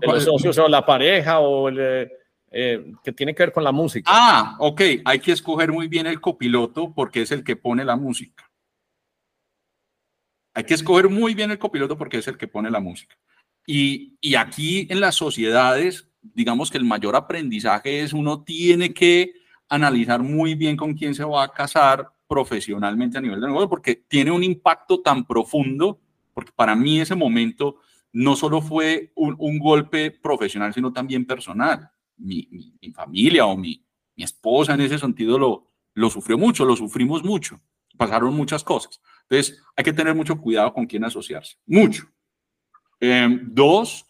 de 0.00 0.06
los 0.06 0.24
socios 0.24 0.56
o 0.58 0.68
la 0.68 0.84
pareja 0.86 1.40
o 1.40 1.68
el, 1.68 2.10
eh, 2.50 2.92
que 3.04 3.12
tiene 3.12 3.34
que 3.34 3.42
ver 3.42 3.52
con 3.52 3.64
la 3.64 3.72
música. 3.72 4.10
Ah, 4.12 4.56
ok, 4.58 4.80
hay 5.04 5.18
que 5.18 5.32
escoger 5.32 5.72
muy 5.72 5.88
bien 5.88 6.06
el 6.06 6.20
copiloto 6.20 6.92
porque 6.94 7.22
es 7.22 7.30
el 7.32 7.44
que 7.44 7.56
pone 7.56 7.84
la 7.84 7.96
música. 7.96 8.50
Hay 10.54 10.64
que 10.64 10.74
escoger 10.74 11.10
muy 11.10 11.34
bien 11.34 11.50
el 11.50 11.58
copiloto 11.58 11.98
porque 11.98 12.18
es 12.18 12.28
el 12.28 12.38
que 12.38 12.48
pone 12.48 12.70
la 12.70 12.80
música. 12.80 13.14
Y, 13.66 14.16
y 14.20 14.36
aquí 14.36 14.86
en 14.90 15.00
las 15.00 15.16
sociedades, 15.16 16.08
digamos 16.34 16.70
que 16.70 16.78
el 16.78 16.84
mayor 16.84 17.16
aprendizaje 17.16 18.02
es 18.02 18.12
uno 18.12 18.42
tiene 18.42 18.92
que 18.92 19.32
analizar 19.68 20.22
muy 20.22 20.54
bien 20.54 20.76
con 20.76 20.94
quién 20.94 21.14
se 21.14 21.24
va 21.24 21.44
a 21.44 21.52
casar 21.52 22.12
profesionalmente 22.28 23.18
a 23.18 23.20
nivel 23.20 23.40
de 23.40 23.46
negocio, 23.46 23.68
porque 23.68 23.96
tiene 24.08 24.30
un 24.30 24.42
impacto 24.42 25.00
tan 25.00 25.24
profundo, 25.26 26.00
porque 26.34 26.52
para 26.54 26.74
mí 26.74 27.00
ese 27.00 27.14
momento 27.14 27.76
no 28.12 28.34
solo 28.36 28.60
fue 28.60 29.12
un, 29.14 29.36
un 29.38 29.58
golpe 29.58 30.10
profesional, 30.10 30.72
sino 30.72 30.92
también 30.92 31.26
personal 31.26 31.90
mi, 32.16 32.48
familia 32.94 33.46
o 33.46 33.56
mi, 33.56 33.84
mi, 34.16 34.24
esposa 34.24 34.74
en 34.74 34.80
ese 34.80 34.98
sentido 34.98 35.38
lo, 35.38 35.70
lo 35.94 36.10
sufrió 36.10 36.38
mucho, 36.38 36.64
lo 36.64 36.76
sufrimos 36.76 37.22
mucho, 37.22 37.60
pasaron 37.96 38.34
muchas 38.34 38.64
cosas. 38.64 39.00
Entonces, 39.28 39.62
hay 39.76 39.84
que 39.84 39.92
tener 39.92 40.14
mucho 40.14 40.40
cuidado 40.40 40.72
con 40.72 40.86
quién 40.86 41.04
asociarse, 41.04 41.56
mucho. 41.66 42.04
Em, 43.00 43.40
dos, 43.52 44.06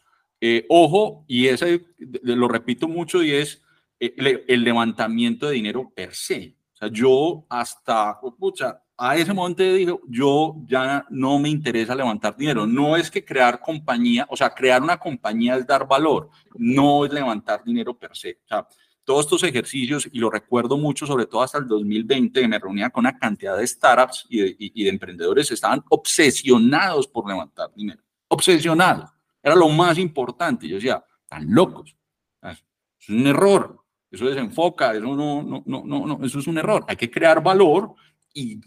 eh, 0.49 0.65
ojo, 0.69 1.25
y 1.27 1.49
ese 1.49 1.85
lo 2.23 2.47
repito 2.47 2.87
mucho, 2.87 3.21
y 3.21 3.33
es 3.33 3.65
eh, 3.99 4.45
el, 4.47 4.63
levantamiento 4.63 5.47
de 5.47 5.55
dinero 5.55 5.91
per 5.93 6.15
se. 6.15 6.57
O 6.75 6.77
sea, 6.77 6.89
yo 6.89 7.45
hasta, 7.49 8.21
pucha, 8.39 8.81
a 8.97 9.17
ese 9.17 9.35
momento 9.35 9.65
dije, 9.65 9.93
yo 10.09 10.55
ya 10.69 11.05
no 11.11 11.41
me 11.41 11.49
interesa 11.49 11.97
levantar 11.97 12.37
dinero. 12.37 12.65
No 12.65 12.97
es 12.97 13.11
que 13.11 13.25
crear 13.25 13.61
compañía, 13.61 14.25
o 14.31 14.37
sea, 14.37 14.51
crear 14.51 14.83
una 14.83 14.99
compañía 14.99 15.57
es 15.57 15.67
dar 15.67 15.89
valor, 15.89 16.31
no 16.55 17.05
es 17.05 17.13
levantar 17.13 17.65
dinero 17.65 17.99
per 17.99 18.17
se. 18.17 18.39
O 18.45 18.49
sea, 18.49 18.69
todos 19.05 19.25
estos 19.25 19.43
ejercicios, 19.43 20.09
y 20.13 20.21
lo 20.21 20.31
recuerdo 20.31 20.79
mucho, 20.79 21.07
sobre 21.07 21.27
todo 21.27 21.43
hasta 21.43 21.59
el 21.59 21.67
2020, 21.67 22.41
que 22.41 22.49
me 22.49 22.61
reunía 22.61 22.91
con 22.91 23.03
una 23.03 23.19
cantidad 23.19 23.57
de 23.57 23.67
startups 23.67 24.27
y 24.29 24.39
de, 24.43 24.57
y 24.59 24.85
de 24.85 24.91
emprendedores, 24.91 25.51
estaban 25.51 25.83
obsesionados 25.89 27.09
por 27.09 27.29
levantar 27.29 27.75
dinero, 27.75 28.03
obsesionados. 28.29 29.16
Era 29.47 29.55
lo 29.55 29.69
más 29.69 29.97
importante. 29.97 30.67
Yo 30.67 30.75
decía, 30.75 31.05
están 31.23 31.55
locos. 31.55 31.97
Es 32.43 33.09
un 33.09 33.29
error. 33.29 33.81
Eso 34.11 34.27
desenfoca, 34.27 34.93
eso 34.93 35.15
no, 35.15 35.41
no, 35.41 35.63
no, 35.65 35.85
no, 35.85 36.25
eso 36.25 36.41
es 36.41 36.49
un 36.49 36.59
error. 36.59 36.85
Hay 36.89 36.97
que 36.97 37.09
crear 37.09 37.41
valor 37.41 37.95
y, 38.35 38.61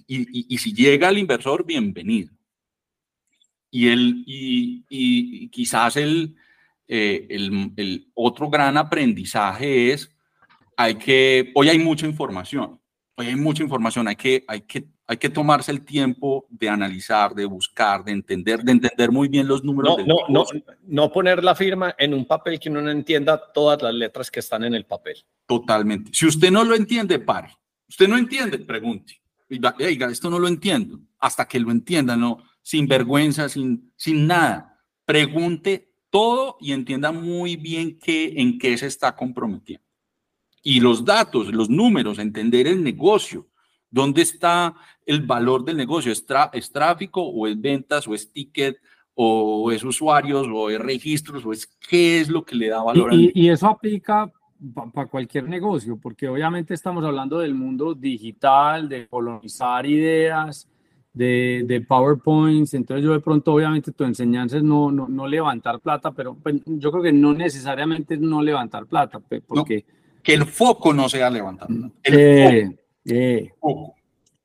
si 0.57 0.73
llega 0.73 1.09
el 1.09 1.17
inversor, 1.17 1.65
bienvenido. 1.65 2.31
Y, 3.69 3.89
el, 3.89 4.23
y, 4.25 5.49
quizás 5.49 5.97
el, 5.97 6.37
eh, 6.87 7.27
el, 7.29 7.73
el, 7.75 8.09
otro 8.13 8.49
gran 8.49 8.77
aprendizaje 8.77 9.91
es, 9.91 10.09
hay 10.77 10.95
que, 10.95 11.51
hoy 11.55 11.67
hay 11.67 11.79
mucha 11.79 12.07
información, 12.07 12.79
hoy 13.15 13.27
hay 13.27 13.35
mucha 13.35 13.63
información, 13.63 14.07
hay 14.07 14.15
que, 14.15 14.45
hay 14.47 14.61
que, 14.61 14.87
hay 15.09 15.17
que 15.17 15.29
tomarse 15.29 15.71
el 15.71 15.81
tiempo 15.81 16.45
de 16.49 16.69
analizar, 16.69 17.33
de 17.33 17.45
buscar, 17.45 18.03
de 18.03 18.11
entender, 18.11 18.61
de 18.63 18.71
entender 18.71 19.11
muy 19.11 19.27
bien 19.27 19.47
los 19.47 19.63
números. 19.63 19.97
No, 20.05 20.15
no, 20.29 20.45
no, 20.53 20.61
no 20.85 21.11
poner 21.11 21.43
la 21.43 21.55
firma 21.55 21.95
en 21.97 22.13
un 22.13 22.25
papel 22.25 22.59
que 22.59 22.69
uno 22.69 22.81
no 22.81 22.91
entienda 22.91 23.41
todas 23.51 23.81
las 23.81 23.93
letras 23.93 24.29
que 24.29 24.39
están 24.39 24.63
en 24.63 24.75
el 24.75 24.85
papel. 24.85 25.17
Totalmente. 25.47 26.11
Si 26.13 26.27
usted 26.27 26.51
no 26.51 26.63
lo 26.63 26.75
entiende, 26.75 27.19
pare. 27.19 27.49
Usted 27.87 28.07
no 28.07 28.17
entiende, 28.17 28.59
pregunte 28.59 29.19
oiga, 29.79 30.09
esto 30.09 30.29
no 30.29 30.39
lo 30.39 30.47
entiendo, 30.47 30.99
hasta 31.19 31.47
que 31.47 31.59
lo 31.59 31.71
entienda, 31.71 32.15
no, 32.15 32.43
sin 32.61 32.87
vergüenza, 32.87 33.49
sin, 33.49 33.91
sin 33.95 34.27
nada. 34.27 34.79
Pregunte 35.05 35.91
todo 36.09 36.57
y 36.59 36.71
entienda 36.71 37.11
muy 37.11 37.55
bien 37.55 37.97
qué, 37.99 38.33
en 38.37 38.59
qué 38.59 38.77
se 38.77 38.87
está 38.87 39.15
comprometiendo. 39.15 39.85
Y 40.61 40.79
los 40.79 41.03
datos, 41.03 41.47
los 41.47 41.69
números, 41.69 42.19
entender 42.19 42.67
el 42.67 42.83
negocio, 42.83 43.47
dónde 43.89 44.21
está 44.21 44.75
el 45.09 45.21
valor 45.23 45.65
del 45.65 45.77
negocio, 45.77 46.11
¿es, 46.11 46.71
tráfico 46.71 47.23
o 47.23 47.47
es 47.47 47.59
ventas 47.59 48.07
o 48.07 48.13
es 48.13 48.31
ticket 48.31 48.77
o 49.15 49.71
es 49.71 49.83
usuarios 49.83 50.47
o 50.53 50.69
es 50.69 50.79
registros 50.79 51.43
o 51.45 51.51
es 51.51 51.65
qué 51.89 52.21
es 52.21 52.29
lo 52.29 52.45
que 52.45 52.55
le 52.55 52.69
da 52.69 52.83
valor. 52.83 53.13
Y, 53.13 53.31
y 53.33 53.49
eso 53.49 53.67
aplica 53.67 54.31
para 54.93 55.07
cualquier 55.07 55.49
negocio, 55.49 55.97
porque 55.97 56.27
obviamente 56.27 56.73
estamos 56.73 57.03
hablando 57.03 57.39
del 57.39 57.55
mundo 57.55 57.95
digital, 57.95 58.87
de 58.87 59.07
colonizar 59.07 59.85
ideas, 59.85 60.69
de, 61.11 61.63
de 61.65 61.81
PowerPoints, 61.81 62.75
entonces 62.75 63.03
yo 63.03 63.13
de 63.13 63.19
pronto 63.19 63.53
obviamente 63.53 63.91
tu 63.91 64.03
enseñanza 64.03 64.57
es 64.57 64.63
no, 64.63 64.91
no, 64.91 65.07
no 65.09 65.27
levantar 65.27 65.79
plata, 65.79 66.11
pero 66.11 66.35
pues, 66.35 66.61
yo 66.65 66.91
creo 66.91 67.03
que 67.03 67.11
no 67.11 67.33
necesariamente 67.33 68.13
es 68.13 68.19
no 68.19 68.43
levantar 68.43 68.85
plata, 68.85 69.19
porque... 69.19 69.85
que 70.21 70.33
el 70.35 70.45
foco 70.45 70.93
no 70.93 71.09
sea 71.09 71.31
levantar. 71.31 71.67
El 72.03 72.19
eh, 72.19 72.77
eh, 73.05 73.49
foco. 73.59 73.95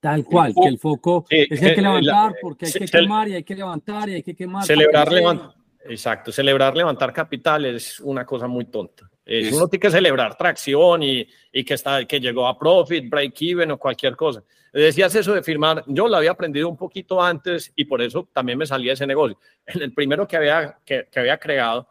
Tal 0.05 0.23
cual, 0.23 0.53
que 0.55 0.69
el 0.69 0.79
foco 0.79 1.25
es 1.31 1.59
que 1.59 1.67
hay 1.67 1.75
que 1.77 1.81
levantar 1.81 2.35
porque 2.43 2.67
hay 2.67 2.73
que 2.73 2.85
quemar 2.85 3.27
y 3.27 3.35
hay 3.37 3.43
que 3.43 3.55
levantar 3.55 4.07
y 4.11 4.13
hay 4.17 4.23
que 4.23 4.35
quemar. 4.35 4.63
Celebrar, 4.63 5.11
levantar. 5.11 5.55
Exacto, 5.83 6.31
celebrar 6.31 6.77
levantar 6.77 7.11
capital 7.11 7.65
es 7.65 8.01
una 8.01 8.27
cosa 8.27 8.47
muy 8.47 8.67
tonta. 8.67 9.11
Es, 9.25 9.51
uno 9.55 9.67
tiene 9.67 9.81
que 9.81 9.91
celebrar 9.91 10.37
tracción 10.37 11.03
y, 11.03 11.27
y, 11.51 11.65
que, 11.65 11.73
está, 11.73 12.05
que 12.05 12.21
llegó 12.21 12.47
a 12.47 12.59
profit, 12.59 13.09
break 13.09 13.35
even 13.41 13.71
o 13.71 13.79
cualquier 13.79 14.15
cosa. 14.15 14.45
Decías 14.75 15.15
eso 15.15 15.33
de 15.33 15.43
firmar, 15.43 15.83
yo 15.87 16.07
lo 16.07 16.19
había 16.19 16.33
aprendido 16.33 16.69
un 16.69 16.77
poquito 16.77 17.23
antes 17.23 17.73
y 17.75 17.87
por 17.87 18.03
eso 18.03 18.29
también 18.31 18.59
me 18.59 18.67
salía 18.67 18.93
ese 18.93 19.07
negocio. 19.07 19.39
En 19.65 19.81
el 19.81 19.95
primero 19.95 20.29
que 20.29 20.37
había, 20.37 20.81
que, 20.85 21.09
que 21.11 21.19
había 21.19 21.39
creado, 21.39 21.89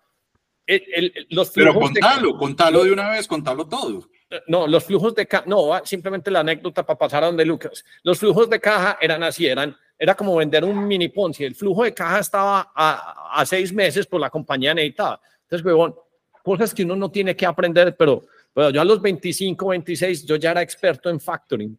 el, 0.67 1.27
los 1.29 1.49
Pero 1.49 1.73
contalo, 1.73 2.37
contalo 2.37 2.83
de 2.83 2.91
una 2.91 3.09
vez, 3.09 3.27
contalo 3.27 3.67
todo. 3.67 4.07
No, 4.47 4.67
los 4.67 4.83
flujos 4.83 5.15
de 5.15 5.25
caja, 5.25 5.43
no, 5.47 5.71
simplemente 5.85 6.31
la 6.31 6.39
anécdota 6.39 6.85
para 6.85 6.97
pasar 6.97 7.23
a 7.23 7.27
donde 7.27 7.45
Lucas. 7.45 7.83
Los 8.03 8.19
flujos 8.19 8.49
de 8.49 8.59
caja 8.59 8.97
eran 9.01 9.23
así, 9.23 9.47
eran, 9.47 9.75
era 9.97 10.15
como 10.15 10.35
vender 10.35 10.63
un 10.63 10.87
mini 10.87 11.09
Ponzi. 11.09 11.43
El 11.43 11.55
flujo 11.55 11.83
de 11.83 11.93
caja 11.93 12.19
estaba 12.19 12.71
a, 12.75 13.39
a 13.39 13.45
seis 13.45 13.73
meses 13.73 14.05
por 14.05 14.19
la 14.19 14.29
compañía 14.29 14.73
necesitada. 14.73 15.19
Entonces, 15.43 15.65
huevón, 15.65 15.95
cosas 16.43 16.73
que 16.73 16.83
uno 16.83 16.95
no 16.95 17.09
tiene 17.09 17.35
que 17.35 17.45
aprender, 17.45 17.95
pero, 17.95 18.23
pero 18.53 18.69
yo 18.69 18.81
a 18.81 18.85
los 18.85 19.01
25, 19.01 19.67
26, 19.67 20.25
yo 20.25 20.35
ya 20.35 20.51
era 20.51 20.61
experto 20.61 21.09
en 21.09 21.19
factoring. 21.19 21.77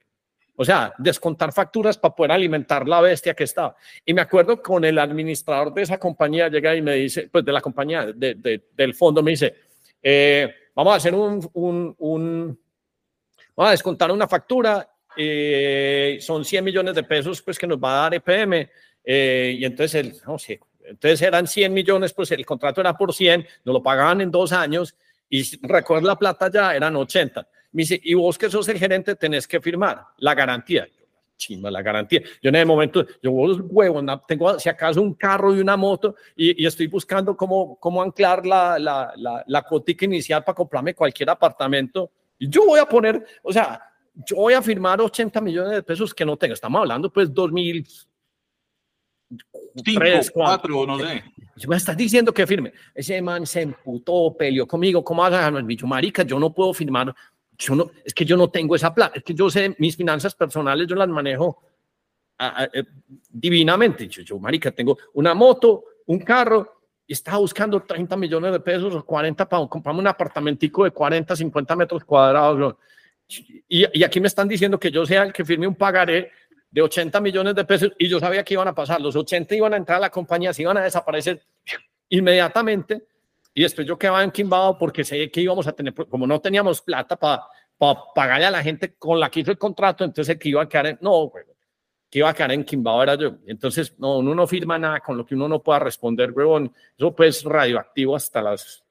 O 0.57 0.65
sea, 0.65 0.95
descontar 0.99 1.53
facturas 1.53 1.99
para 1.99 2.15
poder 2.15 2.33
alimentar 2.33 2.87
la 2.87 3.01
bestia 3.01 3.35
que 3.35 3.45
estaba. 3.45 3.77
Y 4.05 4.15
me 4.15 4.21
acuerdo 4.21 4.63
con 4.63 4.85
el 4.85 4.99
administrador 4.99 5.75
de 5.75 5.83
esa 5.83 5.99
compañía, 5.99 6.49
llega 6.49 6.77
y 6.77 6.83
me 6.83 6.95
dice, 6.95 7.29
pues 7.31 7.45
de 7.45 7.53
la 7.53 7.61
compañía, 7.61 8.07
de, 8.07 8.63
del 8.73 8.95
fondo, 8.95 9.23
me 9.23 9.33
dice, 9.33 9.55
eh, 10.01 10.55
vamos 10.75 10.93
a 10.93 10.97
hacer 10.97 11.15
un, 11.15 11.49
un, 11.55 11.95
un, 11.99 12.61
vamos 13.57 13.69
a 13.69 13.73
descontar 13.73 14.11
una 14.11 14.29
factura, 14.29 14.89
eh, 15.17 16.19
son 16.21 16.45
100 16.45 16.65
millones 16.65 16.95
de 16.95 17.05
pesos 17.05 17.41
pues 17.43 17.59
que 17.59 17.67
nos 17.67 17.79
va 17.79 17.93
a 17.93 18.03
dar 18.03 18.15
EPM. 18.15 18.69
Eh, 19.05 19.57
y 19.59 19.65
entonces 19.65 20.23
entonces 20.85 21.23
eran 21.23 21.47
100 21.47 21.73
millones, 21.73 22.13
pues 22.13 22.31
el 22.33 22.45
contrato 22.45 22.81
era 22.81 22.97
por 22.97 23.13
100, 23.13 23.47
nos 23.65 23.73
lo 23.75 23.83
pagaban 23.83 24.21
en 24.21 24.31
dos 24.31 24.53
años 24.53 24.95
y 25.29 25.43
recuerda 25.67 26.09
la 26.09 26.19
plata 26.19 26.51
ya 26.51 26.75
eran 26.75 26.97
80. 26.97 27.47
Me 27.73 27.83
dice, 27.83 28.01
y 28.03 28.15
vos 28.15 28.39
que 28.39 28.51
sos 28.51 28.69
el 28.69 28.79
gerente 28.79 29.17
tenés 29.17 29.47
que 29.47 29.61
firmar 29.61 30.05
la 30.19 30.35
garantía. 30.35 30.89
Chima, 31.37 31.71
la 31.71 31.83
garantía. 31.83 32.23
Yo 32.43 32.49
en 32.49 32.57
el 32.57 32.67
momento, 32.67 33.05
yo 33.23 33.33
vos 33.33 33.59
huevo, 33.65 34.03
tengo 34.27 34.59
si 34.59 34.69
acaso 34.69 35.03
un 35.03 35.15
carro 35.15 35.55
y 35.55 35.61
una 35.61 35.77
moto 35.77 36.15
y, 36.37 36.63
y 36.63 36.67
estoy 36.67 36.87
buscando 36.87 37.37
cómo, 37.37 37.77
cómo 37.79 38.03
anclar 38.03 38.47
la, 38.47 38.79
la, 38.79 39.13
la, 39.17 39.45
la 39.47 39.63
cotica 39.63 40.05
inicial 40.05 40.45
para 40.45 40.55
comprarme 40.55 40.95
cualquier 40.95 41.31
apartamento. 41.31 42.11
Y 42.39 42.49
yo 42.49 42.67
voy 42.67 42.81
a 42.81 42.87
poner, 42.87 43.25
o 43.43 43.53
sea, 43.53 43.81
yo 44.15 44.37
voy 44.37 44.55
a 44.55 44.63
firmar 44.63 45.01
80 45.01 45.41
millones 45.41 45.73
de 45.73 45.83
pesos 45.83 46.15
que 46.15 46.25
no 46.25 46.37
tengo. 46.37 46.55
Estamos 46.55 46.81
hablando 46.81 47.13
pues 47.13 47.33
2000, 47.33 47.87
Cinco, 49.85 50.01
cuatro, 50.33 50.87
no 50.87 50.99
sé. 50.99 51.25
Me 51.67 51.77
estás 51.77 51.97
diciendo 51.97 52.33
que 52.33 52.47
firme. 52.47 52.73
Ese 52.95 53.21
man 53.21 53.47
se 53.47 53.63
emputó, 53.63 54.35
peleó 54.37 54.67
conmigo. 54.67 55.03
¿Cómo 55.03 55.23
vas 55.23 55.33
a 55.33 55.41
ganar? 55.41 55.65
Yo, 55.67 55.87
marica, 55.87 56.23
yo 56.23 56.39
no 56.39 56.53
puedo 56.53 56.73
firmar. 56.73 57.15
Yo 57.57 57.75
no, 57.75 57.91
es 58.05 58.13
que 58.13 58.25
yo 58.25 58.37
no 58.37 58.51
tengo 58.51 58.75
esa 58.75 58.95
plata. 58.95 59.19
Es 59.19 59.25
que 59.25 59.35
yo 59.35 59.49
sé 59.51 59.75
mis 59.79 59.97
finanzas 59.97 60.35
personales, 60.35 60.87
yo 60.87 60.97
las 60.97 61.09
manejo 61.09 61.63
eh, 62.39 62.85
divinamente. 63.31 64.09
Yo, 64.09 64.23
yo, 64.23 64.39
marica, 64.39 64.71
tengo 64.73 64.99
una 65.15 65.35
moto, 65.35 65.85
un 66.07 66.19
carro, 66.21 66.81
y 67.07 67.13
estaba 67.13 67.39
buscando 67.39 67.83
30 67.83 68.17
millones 68.17 68.53
de 68.53 68.61
pesos 68.61 68.95
o 68.95 69.05
40 69.05 69.49
para 69.49 69.67
comprarme 69.67 70.01
un 70.01 70.07
apartamentico 70.07 70.85
de 70.85 70.91
40, 70.91 71.37
50 71.37 71.77
metros 71.77 72.05
cuadrados. 72.05 72.77
Y, 73.69 73.87
y 73.99 74.03
aquí 74.03 74.21
me 74.21 74.29
están 74.29 74.49
diciendo 74.49 74.79
que 74.79 74.91
yo 74.91 75.05
sea 75.07 75.23
el 75.23 75.33
que 75.33 75.45
firme 75.45 75.67
un 75.67 75.75
pagaré 75.75 76.31
de 76.71 76.83
80 76.83 77.21
millones 77.21 77.55
de 77.55 77.65
pesos 77.65 77.93
y 77.99 78.09
yo 78.09 78.19
sabía 78.19 78.43
que 78.43 78.55
iban 78.55 78.69
a 78.69 78.75
pasar. 78.75 79.01
Los 79.01 79.15
80 79.15 79.55
iban 79.55 79.75
a 79.75 79.77
entrar 79.77 79.99
a 79.99 80.01
la 80.01 80.11
compañía, 80.11 80.53
se 80.53 80.63
iban 80.63 80.77
a 80.77 80.83
desaparecer 80.83 81.41
inmediatamente 82.09 83.05
y 83.55 83.63
después 83.63 83.87
yo 83.87 83.97
quedaba 83.97 84.25
enquimbado 84.25 84.77
porque 84.77 85.05
sé 85.05 85.31
que 85.31 85.41
íbamos 85.41 85.67
a 85.69 85.73
tener, 85.73 85.95
como 85.95 86.27
no 86.27 86.41
teníamos 86.41 86.83
plata 86.83 87.17
para 87.17 87.45
pagarle 88.15 88.47
a 88.47 88.51
la 88.51 88.63
gente 88.63 88.95
con 88.95 89.21
la 89.21 89.31
que 89.31 89.41
hizo 89.41 89.53
el 89.53 89.59
contrato, 89.59 90.05
entonces 90.05 90.37
que 90.39 90.49
iba 90.49 90.63
a 90.63 90.69
quedar, 90.69 90.87
en, 90.89 90.99
no, 91.01 91.33
que 92.11 92.19
iba 92.19 92.29
a 92.29 92.35
quedar 92.35 92.53
en 92.53 92.65
Quimbao 92.65 93.03
era 93.03 93.15
yo. 93.15 93.37
Entonces, 93.47 93.95
no, 93.99 94.19
uno 94.19 94.35
no 94.35 94.47
firma 94.47 94.79
nada 94.79 95.01
con 95.01 95.17
lo 95.17 95.25
que 95.25 95.37
uno 95.37 95.49
no 95.49 95.63
pueda 95.63 95.79
responder, 95.79 96.33
huevón. 96.33 96.73
Eso 96.99 97.15
pues 97.15 97.45
radioactivo 97.45 98.17
hasta 98.17 98.43
las... 98.43 98.85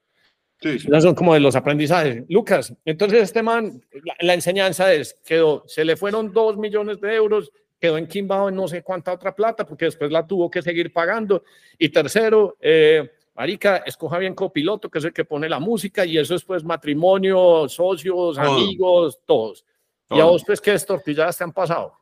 Sí, 0.60 0.78
sí. 0.78 0.88
son 1.00 1.14
como 1.14 1.34
de 1.34 1.40
los 1.40 1.56
aprendizajes. 1.56 2.24
Lucas, 2.28 2.72
entonces 2.86 3.22
este 3.22 3.42
man, 3.42 3.82
la, 4.20 4.32
enseñanza 4.32 4.92
es, 4.94 5.20
quedó, 5.24 5.64
se 5.66 5.84
le 5.84 5.96
fueron 5.96 6.32
dos 6.32 6.56
millones 6.56 7.00
de 7.02 7.14
euros, 7.14 7.52
quedó 7.78 7.98
en 7.98 8.06
Quimbao 8.06 8.48
en 8.48 8.54
no 8.54 8.66
sé 8.66 8.82
cuánta 8.82 9.12
otra 9.12 9.34
plata, 9.34 9.66
porque 9.66 9.86
después 9.86 10.10
la 10.10 10.26
tuvo 10.26 10.50
que 10.50 10.62
seguir 10.62 10.90
pagando. 10.90 11.44
Y 11.76 11.90
tercero, 11.90 12.56
eh, 12.60 13.10
Marica, 13.34 13.78
escoja 13.78 14.18
bien 14.18 14.34
copiloto, 14.34 14.88
que 14.88 14.98
es 14.98 15.04
el 15.04 15.12
que 15.12 15.24
pone 15.24 15.48
la 15.48 15.58
música, 15.58 16.04
y 16.06 16.18
eso 16.18 16.36
es 16.36 16.44
pues 16.44 16.62
matrimonio, 16.62 17.68
socios, 17.68 18.38
amigos, 18.38 19.20
todos. 19.26 19.64
¿Y 20.10 20.20
a 20.20 20.24
vos 20.24 20.44
pues 20.44 20.60
qué 20.60 20.78
tortilladas 20.78 21.36
te 21.36 21.44
han 21.44 21.52
pasado? 21.52 21.94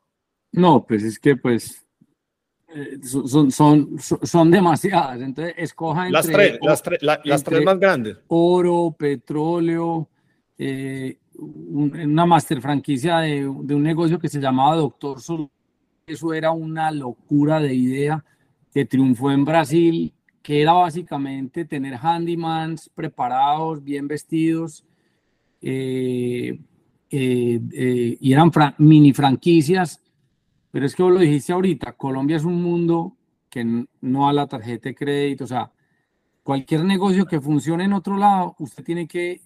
No, 0.52 0.84
pues 0.84 1.02
es 1.04 1.18
que 1.18 1.36
pues 1.36 1.86
eh, 2.68 2.98
son, 3.02 3.50
son, 3.50 3.98
son, 3.98 4.50
demasiadas, 4.50 5.22
entonces 5.22 5.54
escoja 5.56 6.10
las 6.10 6.26
tres, 6.26 6.58
las, 6.60 6.82
tres, 6.82 7.02
las 7.02 7.42
tres 7.42 7.64
más 7.64 7.78
grandes. 7.78 8.18
Oro, 8.28 8.94
petróleo, 8.98 10.10
eh, 10.58 11.16
una 11.38 12.26
master 12.26 12.60
franquicia 12.60 13.20
de, 13.20 13.40
de, 13.40 13.74
un 13.74 13.82
negocio 13.82 14.18
que 14.18 14.28
se 14.28 14.40
llamaba 14.40 14.76
Doctor 14.76 15.22
Sol. 15.22 15.48
Eso 16.06 16.34
era 16.34 16.50
una 16.50 16.90
locura 16.90 17.58
de 17.58 17.72
idea 17.72 18.22
que 18.74 18.84
triunfó 18.84 19.30
en 19.30 19.46
Brasil 19.46 20.12
que 20.42 20.60
era 20.60 20.72
básicamente 20.72 21.64
tener 21.64 21.94
handymans 21.94 22.90
preparados, 22.94 23.82
bien 23.82 24.08
vestidos, 24.08 24.84
eh, 25.60 26.58
eh, 27.10 27.60
eh, 27.72 28.16
y 28.20 28.32
eran 28.32 28.50
mini 28.78 29.12
franquicias, 29.12 30.02
pero 30.72 30.86
es 30.86 30.96
que 30.96 31.02
vos 31.02 31.12
lo 31.12 31.20
dijiste 31.20 31.52
ahorita, 31.52 31.92
Colombia 31.92 32.36
es 32.36 32.44
un 32.44 32.60
mundo 32.60 33.16
que 33.48 33.86
no 34.00 34.28
a 34.28 34.32
la 34.32 34.48
tarjeta 34.48 34.88
de 34.88 34.94
crédito, 34.94 35.44
o 35.44 35.46
sea, 35.46 35.70
cualquier 36.42 36.84
negocio 36.84 37.24
que 37.26 37.40
funcione 37.40 37.84
en 37.84 37.92
otro 37.92 38.16
lado, 38.16 38.56
usted 38.58 38.82
tiene 38.82 39.06
que 39.06 39.40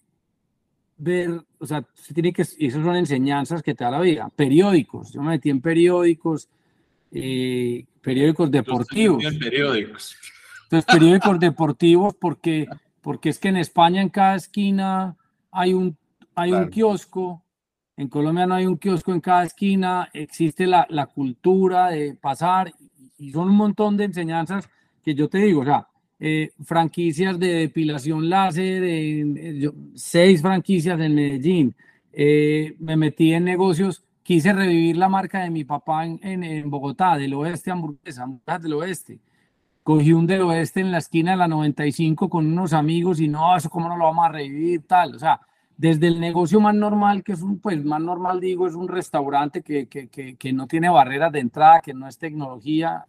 ver, 0.97 1.43
o 1.59 1.67
sea, 1.67 1.85
usted 1.95 2.15
tiene 2.15 2.33
que, 2.33 2.47
y 2.57 2.69
esas 2.69 2.83
son 2.83 2.97
enseñanzas 2.97 3.63
que 3.63 3.75
te 3.75 3.85
da 3.85 3.91
la 3.91 4.01
vida, 4.01 4.31
periódicos, 4.35 5.13
yo 5.13 5.21
me 5.21 5.31
metí 5.31 5.51
en 5.51 5.61
periódicos, 5.61 6.49
periódicos 7.11 8.51
deportivos. 8.51 9.23
periódicos. 9.39 10.17
Entonces, 10.67 10.85
periódicos 10.85 11.39
deportivos, 11.39 12.15
porque, 12.21 12.67
porque 13.01 13.29
es 13.29 13.39
que 13.39 13.49
en 13.49 13.57
España 13.57 14.03
en 14.03 14.09
cada 14.09 14.35
esquina 14.35 15.17
hay 15.53 15.75
un, 15.75 15.97
hay 16.35 16.53
un 16.53 16.69
kiosco, 16.71 17.45
en 17.97 18.09
Colombia 18.09 18.47
no 18.47 18.55
hay 18.55 18.67
un 18.67 18.77
kiosco 18.77 19.13
en 19.13 19.21
cada 19.21 19.45
esquina, 19.45 20.09
existe 20.13 20.67
la, 20.67 20.85
la 20.91 21.07
cultura 21.07 21.91
de 21.91 22.15
pasar 22.15 22.73
y 23.17 23.31
son 23.31 23.49
un 23.49 23.57
montón 23.57 23.97
de 23.97 24.05
enseñanzas 24.05 24.69
que 25.05 25.15
yo 25.15 25.29
te 25.29 25.39
digo, 25.39 25.61
o 25.61 25.65
sea, 25.65 25.87
eh, 26.19 26.51
franquicias 26.65 27.39
de 27.39 27.47
depilación 27.47 28.29
láser, 28.29 28.83
seis 29.95 30.43
franquicias 30.43 30.99
en 30.99 31.15
Medellín, 31.15 31.77
eh, 32.13 32.75
me 32.81 32.97
metí 32.97 33.33
en 33.33 33.45
negocios, 33.45 34.03
quise 34.25 34.53
revivir 34.53 34.97
la 34.97 35.09
marca 35.09 35.43
de 35.43 35.51
mi 35.51 35.63
papá 35.63 36.07
en, 36.07 36.19
en, 36.23 36.43
en 36.43 36.69
Bogotá, 36.69 37.17
del 37.17 37.35
oeste, 37.35 37.71
hamburguesa, 37.71 38.25
hamburguesas 38.25 38.63
del 38.63 38.73
oeste 38.73 39.21
cogí 39.87 40.13
un 40.13 40.27
del 40.27 40.43
oeste 40.43 40.81
en 40.81 40.91
la 40.91 40.99
esquina 40.99 41.31
de 41.31 41.37
la 41.37 41.47
95 41.47 42.29
con 42.29 42.45
unos 42.45 42.73
amigos 42.73 43.21
y 43.21 43.29
no, 43.29 43.57
eso 43.57 43.71
cómo 43.71 43.89
no 43.89 43.97
lo 43.97 44.07
vamos 44.07 44.25
a 44.25 44.33
revivir, 44.33 44.85
tal. 44.85 45.15
O 45.15 45.19
sea, 45.21 45.41
desde 45.77 46.09
el 46.09 46.19
negocio 46.19 46.61
más 46.61 46.75
normal, 46.75 47.23
que 47.23 47.35
es 47.35 47.41
un, 47.41 47.61
pues 47.61 47.85
más 47.85 48.01
normal 48.01 48.41
digo, 48.41 48.67
es 48.67 48.75
un 48.75 48.89
restaurante 48.89 49.63
que, 49.63 49.87
que, 49.87 50.09
que, 50.09 50.35
que 50.35 50.53
no 50.53 50.67
tiene 50.67 50.89
barreras 50.89 51.31
de 51.31 51.39
entrada, 51.39 51.81
que 51.83 51.95
no 51.95 52.09
es 52.09 52.19
tecnología, 52.19 53.07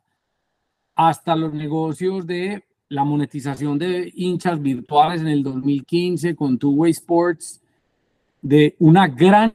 hasta 0.94 1.36
los 1.36 1.52
negocios 1.52 2.28
de 2.28 2.64
la 2.90 3.04
monetización 3.04 3.80
de 3.80 4.12
hinchas 4.14 4.62
virtuales 4.62 5.22
en 5.22 5.30
el 5.30 5.42
2015 5.42 6.36
con 6.36 6.60
Two 6.60 6.74
Way 6.74 6.92
Sports, 6.92 7.60
de 8.40 8.76
una 8.78 9.08
gran, 9.08 9.52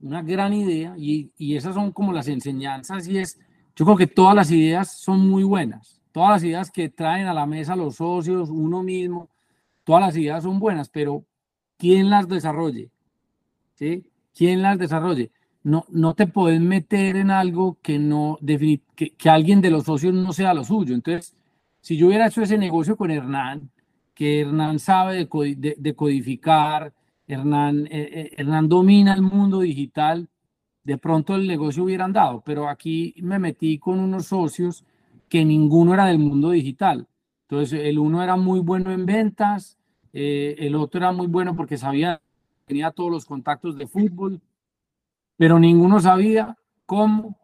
una 0.00 0.22
gran 0.22 0.52
idea, 0.54 0.96
y, 0.98 1.30
y 1.38 1.54
esas 1.54 1.76
son 1.76 1.92
como 1.92 2.12
las 2.12 2.26
enseñanzas, 2.26 3.06
y 3.06 3.18
es, 3.18 3.38
yo 3.76 3.84
creo 3.84 3.96
que 3.96 4.08
todas 4.08 4.34
las 4.34 4.50
ideas 4.50 4.90
son 4.98 5.20
muy 5.28 5.44
buenas 5.44 6.01
Todas 6.12 6.30
las 6.30 6.44
ideas 6.44 6.70
que 6.70 6.88
traen 6.88 7.26
a 7.26 7.34
la 7.34 7.46
mesa 7.46 7.74
los 7.74 7.96
socios, 7.96 8.50
uno 8.50 8.82
mismo, 8.82 9.28
todas 9.84 10.02
las 10.02 10.16
ideas 10.16 10.44
son 10.44 10.58
buenas, 10.58 10.88
pero 10.88 11.24
¿quién 11.78 12.10
las 12.10 12.28
desarrolle? 12.28 12.90
¿Sí? 13.74 14.04
¿Quién 14.34 14.62
las 14.62 14.78
desarrolle? 14.78 15.30
No, 15.64 15.84
no 15.88 16.14
te 16.14 16.26
puedes 16.26 16.60
meter 16.60 17.16
en 17.16 17.30
algo 17.30 17.78
que, 17.82 17.98
no, 17.98 18.38
que, 18.94 19.10
que 19.10 19.30
alguien 19.30 19.60
de 19.60 19.70
los 19.70 19.84
socios 19.84 20.12
no 20.14 20.32
sea 20.32 20.54
lo 20.54 20.64
suyo. 20.64 20.94
Entonces, 20.94 21.34
si 21.80 21.96
yo 21.96 22.06
hubiera 22.06 22.28
hecho 22.28 22.42
ese 22.42 22.58
negocio 22.58 22.96
con 22.96 23.10
Hernán, 23.10 23.70
que 24.14 24.40
Hernán 24.40 24.78
sabe 24.78 25.26
de, 25.26 25.94
codificar, 25.96 26.92
Hernán, 27.26 27.86
eh, 27.86 28.10
eh, 28.12 28.34
Hernán 28.36 28.68
domina 28.68 29.14
el 29.14 29.22
mundo 29.22 29.60
digital, 29.60 30.28
de 30.84 30.98
pronto 30.98 31.34
el 31.34 31.46
negocio 31.46 31.84
hubiera 31.84 32.04
andado, 32.04 32.42
pero 32.44 32.68
aquí 32.68 33.14
me 33.18 33.38
metí 33.38 33.78
con 33.78 33.98
unos 33.98 34.26
socios 34.26 34.84
que 35.32 35.46
ninguno 35.46 35.94
era 35.94 36.04
del 36.04 36.18
mundo 36.18 36.50
digital. 36.50 37.08
Entonces, 37.48 37.80
el 37.86 37.98
uno 37.98 38.22
era 38.22 38.36
muy 38.36 38.60
bueno 38.60 38.92
en 38.92 39.06
ventas, 39.06 39.78
eh, 40.12 40.56
el 40.58 40.74
otro 40.74 40.98
era 41.00 41.10
muy 41.10 41.26
bueno 41.26 41.56
porque 41.56 41.78
sabía, 41.78 42.20
tenía 42.66 42.90
todos 42.90 43.10
los 43.10 43.24
contactos 43.24 43.78
de 43.78 43.86
fútbol, 43.86 44.42
pero 45.38 45.58
ninguno 45.58 46.00
sabía 46.00 46.58
cómo, 46.84 47.38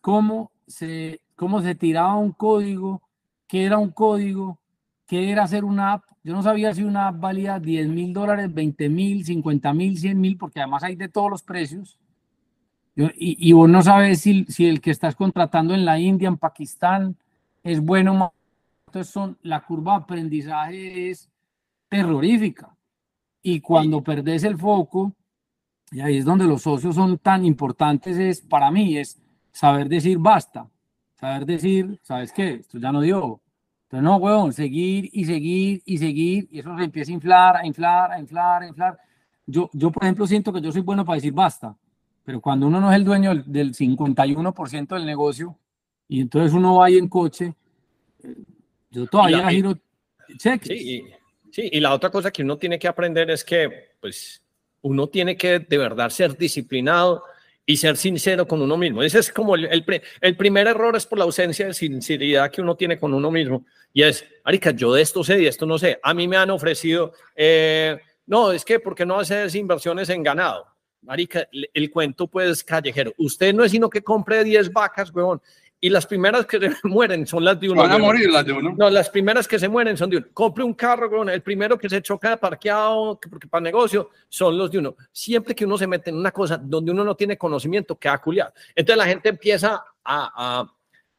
cómo, 0.00 0.52
se, 0.68 1.20
cómo 1.34 1.62
se 1.62 1.74
tiraba 1.74 2.14
un 2.14 2.30
código, 2.30 3.02
qué 3.48 3.64
era 3.64 3.78
un 3.78 3.90
código, 3.90 4.60
qué 5.04 5.32
era 5.32 5.42
hacer 5.42 5.64
una 5.64 5.94
app. 5.94 6.04
Yo 6.22 6.32
no 6.32 6.44
sabía 6.44 6.72
si 6.74 6.84
una 6.84 7.08
app 7.08 7.18
valía 7.18 7.58
10 7.58 7.88
mil 7.88 8.12
dólares, 8.12 8.54
20 8.54 8.88
mil, 8.88 9.24
50 9.24 9.74
mil, 9.74 9.98
100 9.98 10.20
mil, 10.20 10.38
porque 10.38 10.60
además 10.60 10.84
hay 10.84 10.94
de 10.94 11.08
todos 11.08 11.28
los 11.28 11.42
precios. 11.42 11.98
Y, 13.00 13.52
vos 13.52 13.68
no 13.68 13.80
sabes 13.80 14.20
si, 14.22 14.44
si, 14.46 14.66
el 14.66 14.80
que 14.80 14.90
estás 14.90 15.14
contratando 15.14 15.72
en 15.72 15.84
la 15.84 16.00
India, 16.00 16.26
en 16.26 16.36
Pakistán, 16.36 17.16
es 17.62 17.80
bueno 17.80 18.10
o 18.10 18.14
malo. 18.14 18.34
Entonces, 18.88 19.12
son, 19.12 19.38
la 19.42 19.60
curva 19.60 19.92
de 19.92 20.02
aprendizaje 20.02 21.10
es 21.10 21.30
terrorífica. 21.88 22.76
Y 23.40 23.60
cuando 23.60 24.02
perdés 24.02 24.42
el 24.42 24.58
foco, 24.58 25.12
y 25.92 26.00
ahí 26.00 26.16
es 26.16 26.24
donde 26.24 26.44
los 26.44 26.62
socios 26.62 26.96
son 26.96 27.18
tan 27.18 27.44
importantes, 27.44 28.18
es 28.18 28.40
para 28.40 28.68
mí, 28.72 28.98
es 28.98 29.16
saber 29.52 29.88
decir 29.88 30.18
basta. 30.18 30.68
Saber 31.14 31.46
decir, 31.46 32.00
¿sabes 32.02 32.32
qué? 32.32 32.54
Esto 32.54 32.78
ya 32.78 32.90
no 32.90 33.00
dio. 33.00 33.40
Entonces, 33.84 34.02
no, 34.02 34.16
weón, 34.16 34.52
seguir 34.52 35.08
y 35.12 35.24
seguir 35.24 35.82
y 35.84 35.98
seguir, 35.98 36.48
y 36.50 36.58
eso 36.58 36.76
se 36.76 36.82
empieza 36.82 37.12
a 37.12 37.14
inflar, 37.14 37.56
a 37.58 37.64
inflar, 37.64 38.10
a 38.10 38.18
inflar, 38.18 38.62
a 38.64 38.66
inflar. 38.66 38.98
Yo, 39.46 39.70
yo, 39.72 39.92
por 39.92 40.02
ejemplo, 40.02 40.26
siento 40.26 40.52
que 40.52 40.60
yo 40.60 40.72
soy 40.72 40.82
bueno 40.82 41.04
para 41.04 41.14
decir 41.14 41.32
basta 41.32 41.76
pero 42.28 42.42
cuando 42.42 42.66
uno 42.66 42.78
no 42.78 42.90
es 42.90 42.96
el 42.96 43.06
dueño 43.06 43.34
del 43.46 43.74
51% 43.74 44.88
del 44.88 45.06
negocio 45.06 45.58
y 46.06 46.20
entonces 46.20 46.52
uno 46.52 46.76
va 46.76 46.84
ahí 46.84 46.98
en 46.98 47.08
coche, 47.08 47.54
eh, 48.22 48.34
yo 48.90 49.06
todavía 49.06 49.48
giro 49.48 49.78
cheques. 50.36 50.68
Sí, 50.68 51.04
sí, 51.50 51.70
y 51.72 51.80
la 51.80 51.94
otra 51.94 52.10
cosa 52.10 52.30
que 52.30 52.42
uno 52.42 52.58
tiene 52.58 52.78
que 52.78 52.86
aprender 52.86 53.30
es 53.30 53.42
que 53.42 53.92
pues 53.98 54.42
uno 54.82 55.06
tiene 55.06 55.38
que 55.38 55.60
de 55.60 55.78
verdad 55.78 56.10
ser 56.10 56.36
disciplinado 56.36 57.24
y 57.64 57.78
ser 57.78 57.96
sincero 57.96 58.46
con 58.46 58.60
uno 58.60 58.76
mismo. 58.76 59.02
Ese 59.02 59.20
es 59.20 59.32
como 59.32 59.54
el, 59.54 59.66
el, 60.20 60.36
primer 60.36 60.66
error 60.66 60.96
es 60.96 61.06
por 61.06 61.16
la 61.16 61.24
ausencia 61.24 61.68
de 61.68 61.72
sinceridad 61.72 62.50
que 62.50 62.60
uno 62.60 62.76
tiene 62.76 62.98
con 62.98 63.14
uno 63.14 63.30
mismo. 63.30 63.64
Y 63.94 64.02
es, 64.02 64.22
Arica, 64.44 64.72
yo 64.72 64.92
de 64.92 65.00
esto 65.00 65.24
sé 65.24 65.40
y 65.40 65.46
esto 65.46 65.64
no 65.64 65.78
sé. 65.78 65.98
A 66.02 66.12
mí 66.12 66.28
me 66.28 66.36
han 66.36 66.50
ofrecido, 66.50 67.14
eh, 67.34 67.96
no, 68.26 68.52
es 68.52 68.66
que 68.66 68.80
porque 68.80 69.06
no 69.06 69.18
haces 69.18 69.54
inversiones 69.54 70.10
en 70.10 70.22
ganado. 70.22 70.77
Marica, 71.02 71.48
el, 71.50 71.90
cuento 71.90 72.26
pues 72.26 72.64
callejero. 72.64 73.12
Usted 73.18 73.54
no 73.54 73.64
es 73.64 73.70
sino 73.70 73.88
que 73.88 74.02
compre 74.02 74.44
10 74.44 74.72
vacas, 74.72 75.14
weón. 75.14 75.40
Y 75.80 75.90
las 75.90 76.06
primeras 76.06 76.44
que 76.44 76.58
se 76.60 76.76
mueren 76.84 77.26
son 77.26 77.44
las 77.44 77.58
de 77.60 77.70
uno. 77.70 77.82
Van 77.82 77.92
a 77.92 77.98
morir 77.98 78.30
las 78.30 78.44
de 78.44 78.52
uno. 78.52 78.74
No, 78.76 78.90
las 78.90 79.08
primeras 79.08 79.46
que 79.46 79.58
se 79.58 79.68
mueren 79.68 79.96
son 79.96 80.10
de 80.10 80.16
uno. 80.18 80.26
Compre 80.32 80.64
un 80.64 80.74
carro, 80.74 81.08
weón. 81.08 81.28
El 81.28 81.42
primero 81.42 81.78
que 81.78 81.88
se 81.88 82.02
choca 82.02 82.36
parqueado, 82.36 83.18
porque 83.30 83.46
para 83.46 83.62
negocio, 83.62 84.10
son 84.28 84.58
los 84.58 84.70
de 84.70 84.78
uno. 84.78 84.96
Siempre 85.12 85.54
que 85.54 85.64
uno 85.64 85.78
se 85.78 85.86
mete 85.86 86.10
en 86.10 86.16
una 86.16 86.32
cosa 86.32 86.58
donde 86.58 86.90
uno 86.90 87.04
no 87.04 87.14
tiene 87.14 87.38
conocimiento, 87.38 87.96
queda 87.96 88.18
culiado. 88.18 88.52
Entonces 88.74 88.98
la 88.98 89.06
gente 89.06 89.28
empieza 89.28 89.84
a, 90.04 90.68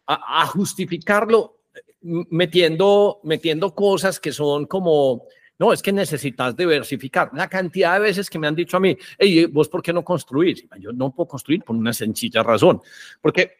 a, 0.05 0.41
a 0.41 0.47
justificarlo 0.47 1.59
eh, 1.73 1.79
metiendo, 2.01 3.21
metiendo 3.23 3.73
cosas 3.73 4.19
que 4.19 4.31
son 4.31 4.65
como 4.65 5.25
no, 5.59 5.73
es 5.73 5.81
que 5.81 5.91
necesitas 5.91 6.55
diversificar. 6.55 7.31
La 7.33 7.49
cantidad 7.49 7.95
de 7.95 7.99
veces 7.99 8.29
que 8.29 8.39
me 8.39 8.47
han 8.47 8.55
dicho 8.55 8.77
a 8.77 8.79
mí, 8.79 8.97
hey, 9.17 9.45
¿vos 9.45 9.67
por 9.67 9.81
qué 9.81 9.91
no 9.91 10.05
construís? 10.05 10.65
Yo 10.79 10.93
no 10.93 11.13
puedo 11.13 11.27
construir 11.27 11.63
por 11.63 11.75
una 11.75 11.91
sencilla 11.91 12.41
razón. 12.41 12.81
Porque 13.21 13.51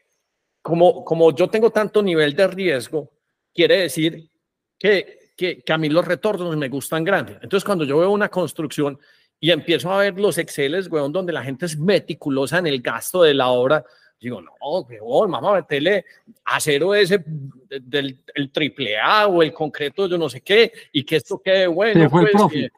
como, 0.62 1.04
como 1.04 1.36
yo 1.36 1.50
tengo 1.50 1.72
tanto 1.72 2.02
nivel 2.02 2.34
de 2.36 2.48
riesgo, 2.48 3.12
quiere 3.54 3.82
decir 3.82 4.30
que, 4.78 5.34
que, 5.36 5.62
que 5.62 5.74
a 5.74 5.78
mí 5.78 5.90
los 5.90 6.06
retornos 6.06 6.56
me 6.56 6.70
gustan 6.70 7.04
grandes. 7.04 7.36
Entonces, 7.42 7.66
cuando 7.66 7.84
yo 7.84 8.00
veo 8.00 8.12
una 8.12 8.30
construcción 8.30 8.98
y 9.38 9.52
empiezo 9.52 9.92
a 9.92 10.00
ver 10.00 10.18
los 10.18 10.38
Exceles, 10.38 10.90
weón, 10.90 11.12
donde 11.12 11.34
la 11.34 11.44
gente 11.44 11.66
es 11.66 11.78
meticulosa 11.78 12.60
en 12.60 12.68
el 12.68 12.82
gasto 12.82 13.24
de 13.24 13.34
la 13.34 13.50
obra, 13.50 13.84
Digo, 14.20 14.42
no, 14.42 14.52
huevón, 14.62 15.32
vamos 15.32 15.52
a 15.52 15.56
meterle 15.56 16.06
acero 16.46 16.94
ese 16.94 17.24
del 17.26 18.20
el 18.36 18.52
triple 18.52 19.00
A 19.00 19.28
o 19.28 19.42
el 19.42 19.54
concreto, 19.54 20.08
yo 20.08 20.18
no 20.18 20.30
sé 20.30 20.42
qué, 20.42 20.72
y 20.92 21.04
que 21.04 21.16
esto 21.16 21.42
quede 21.42 21.68
bueno. 21.68 22.02
Se 22.02 22.10
fue 22.10 22.22
el 22.22 22.32
pues, 22.32 22.42
profit. 22.42 22.74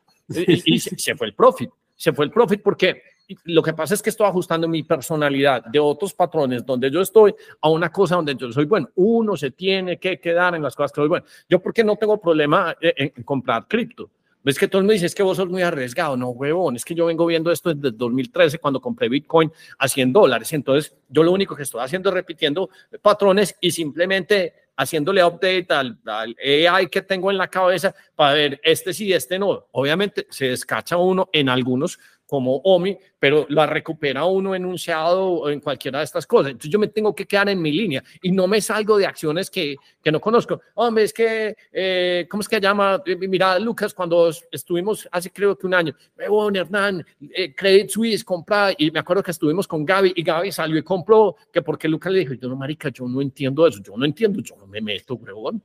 Y, 0.66 0.80
se, 0.80 1.16
fue 1.16 1.28
el 1.28 1.34
profit. 1.34 1.72
Se 1.96 2.14
fue 2.14 2.26
el 2.26 2.32
profit 2.32 2.62
porque 2.62 3.02
lo 3.46 3.64
que 3.64 3.74
pasa 3.74 3.96
es 3.96 4.02
que 4.04 4.12
estoy 4.12 4.28
ajustando 4.28 4.68
mi 4.68 4.84
personalidad 4.84 5.66
de 5.66 5.80
otros 5.80 6.14
patrones 6.14 6.66
donde 6.66 6.92
yo 6.92 7.02
estoy 7.02 7.34
a 7.62 7.70
una 7.70 7.92
cosa 7.92 8.18
donde 8.18 8.36
yo 8.36 8.52
soy 8.52 8.66
bueno. 8.66 8.90
Uno 8.96 9.36
se 9.36 9.52
tiene 9.52 9.98
que 9.98 10.20
quedar 10.20 10.54
en 10.54 10.62
las 10.62 10.76
cosas 10.76 10.92
que 10.92 11.02
soy 11.02 11.08
bueno. 11.08 11.26
Yo 11.50 11.60
porque 11.60 11.84
no 11.84 11.96
tengo 11.96 12.20
problema 12.20 12.76
en, 12.80 13.14
en 13.16 13.24
comprar 13.24 13.68
cripto 13.68 14.12
Ves 14.44 14.58
que 14.58 14.68
todo 14.68 14.80
el 14.80 14.84
mundo 14.84 14.94
dice, 14.94 15.06
es 15.06 15.16
que 15.16 15.24
vos 15.24 15.38
sos 15.38 15.50
muy 15.50 15.62
arriesgado. 15.62 16.18
No, 16.18 16.30
huevón, 16.30 16.76
es 16.76 16.84
que 16.84 16.96
yo 16.96 17.06
vengo 17.06 17.26
viendo 17.26 17.52
esto 17.52 17.74
desde 17.74 17.96
2013 17.96 18.58
cuando 18.60 18.80
compré 18.82 19.08
Bitcoin 19.08 19.52
a 19.78 19.88
100 19.88 20.14
dólares. 20.14 20.52
Entonces, 20.54 20.96
yo 21.10 21.24
lo 21.24 21.32
único 21.32 21.56
que 21.56 21.64
estoy 21.64 21.82
haciendo 21.82 22.10
es 22.10 22.16
repitiendo 22.16 22.70
patrones 23.02 23.56
y 23.62 23.72
simplemente 23.72 24.54
haciéndole 24.78 25.24
update 25.24 25.68
al, 25.70 25.98
al, 26.06 26.36
AI 26.40 26.88
que 26.88 27.02
tengo 27.04 27.30
en 27.30 27.38
la 27.38 27.48
cabeza 27.48 27.94
para 28.16 28.34
ver 28.34 28.60
este 28.64 28.94
sí, 28.94 29.14
este 29.14 29.38
no. 29.38 29.68
Obviamente 29.72 30.26
se 30.30 30.48
descacha 30.48 30.98
uno 30.98 31.30
en 31.32 31.50
algunos 31.50 32.00
como 32.32 32.62
OMI, 32.64 32.98
pero 33.20 33.46
la 33.50 33.66
recupera 33.66 34.24
uno 34.24 34.56
enunciado 34.56 35.28
o 35.32 35.50
en 35.50 35.60
cualquiera 35.60 36.00
de 36.00 36.06
estas 36.06 36.26
cosas. 36.26 36.54
Entonces 36.54 36.72
yo 36.72 36.80
me 36.80 36.88
tengo 36.88 37.14
que 37.14 37.26
quedar 37.26 37.50
en 37.50 37.62
mi 37.62 37.74
línea 37.74 38.02
y 38.22 38.32
no 38.32 38.48
me 38.48 38.62
salgo 38.62 38.98
de 38.98 39.06
acciones 39.06 39.50
que, 39.50 39.76
que 40.02 40.14
no 40.14 40.22
conozco. 40.22 40.62
Hombre, 40.76 41.04
es 41.04 41.12
que, 41.12 41.58
eh, 41.74 42.26
¿cómo 42.32 42.40
es 42.40 42.48
que 42.48 42.62
llama? 42.62 43.04
Eh, 43.06 43.18
mira, 43.18 43.60
Lucas, 43.60 43.94
cuando 43.94 44.32
estuvimos 44.50 45.10
hace 45.12 45.30
creo 45.30 45.58
que 45.58 45.68
un 45.68 45.74
año, 45.74 45.94
bueno, 46.30 46.58
Hernán, 46.58 47.06
eh, 47.36 47.54
Credit 47.54 47.90
Suisse, 47.90 48.24
compra, 48.24 48.72
y 48.78 48.92
me 48.92 49.00
acuerdo 49.00 49.24
que 49.24 49.32
estuvimos 49.32 49.68
con 49.68 49.84
Gaby 49.84 50.14
y 50.16 50.24
Gaby 50.24 50.54
salió 50.54 50.78
y 50.78 50.84
compró, 50.84 51.36
que 51.52 51.62
porque 51.62 51.90
Lucas 51.90 52.14
le 52.14 52.20
dijo, 52.20 52.34
yo 52.36 52.48
no, 52.48 52.56
marica, 52.56 52.88
yo 52.88 53.10
no 53.10 53.22
entiendo 53.22 53.68
eso, 53.68 53.82
yo 53.84 53.98
no 53.98 54.06
entiendo, 54.06 54.40
yo 54.40 54.56
no 54.56 54.68
me 54.68 54.80
meto, 54.80 55.16
huevón. 55.16 55.62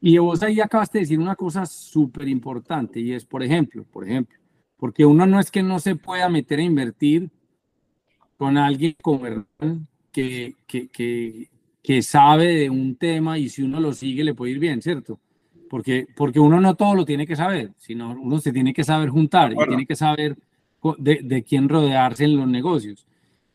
Y 0.00 0.16
vos 0.16 0.42
ahí 0.42 0.60
acabaste 0.60 0.96
de 0.96 1.02
decir 1.02 1.18
una 1.18 1.36
cosa 1.36 1.66
súper 1.66 2.26
importante 2.26 3.00
y 3.00 3.12
es, 3.12 3.26
por 3.26 3.42
ejemplo, 3.42 3.84
por 3.84 4.08
ejemplo, 4.08 4.39
porque 4.80 5.04
uno 5.04 5.26
no 5.26 5.38
es 5.38 5.50
que 5.50 5.62
no 5.62 5.78
se 5.78 5.94
pueda 5.94 6.28
meter 6.30 6.58
a 6.58 6.62
invertir 6.62 7.30
con 8.38 8.56
alguien 8.56 8.96
como 9.02 9.26
que, 10.10 10.54
que, 10.66 10.88
que, 10.88 11.50
que, 11.82 12.02
sabe 12.02 12.46
de 12.54 12.70
un 12.70 12.96
tema 12.96 13.38
y 13.38 13.50
si 13.50 13.62
uno 13.62 13.78
lo 13.78 13.92
sigue 13.92 14.24
le 14.24 14.34
puede 14.34 14.52
ir 14.52 14.58
bien, 14.58 14.80
¿cierto? 14.80 15.20
Porque, 15.68 16.06
porque 16.16 16.40
uno 16.40 16.58
no 16.60 16.74
todo 16.74 16.94
lo 16.94 17.04
tiene 17.04 17.26
que 17.26 17.36
saber, 17.36 17.72
sino 17.76 18.10
uno 18.10 18.40
se 18.40 18.52
tiene 18.52 18.72
que 18.72 18.82
saber 18.82 19.10
juntar 19.10 19.52
y 19.52 19.56
tiene 19.56 19.84
que 19.86 19.94
saber 19.94 20.38
de, 20.98 21.20
de, 21.22 21.42
quién 21.42 21.68
rodearse 21.68 22.24
en 22.24 22.38
los 22.38 22.48
negocios. 22.48 23.06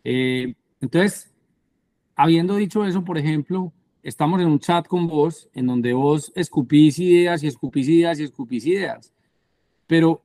Eh, 0.04 0.54
entonces, 0.80 1.34
habiendo 2.16 2.56
dicho 2.56 2.86
eso, 2.86 3.04
por 3.04 3.18
ejemplo, 3.18 3.74
estamos 4.04 4.40
en 4.40 4.48
un 4.48 4.60
chat 4.60 4.86
con 4.88 5.08
vos 5.08 5.50
en 5.56 5.66
donde 5.66 5.94
vos 5.94 6.32
escupís 6.36 7.00
ideas 7.00 7.42
y 7.42 7.48
escupís 7.48 7.90
ideas 7.90 8.20
y 8.20 8.24
escupís 8.26 8.68
ideas. 8.68 9.12
Pero 9.88 10.25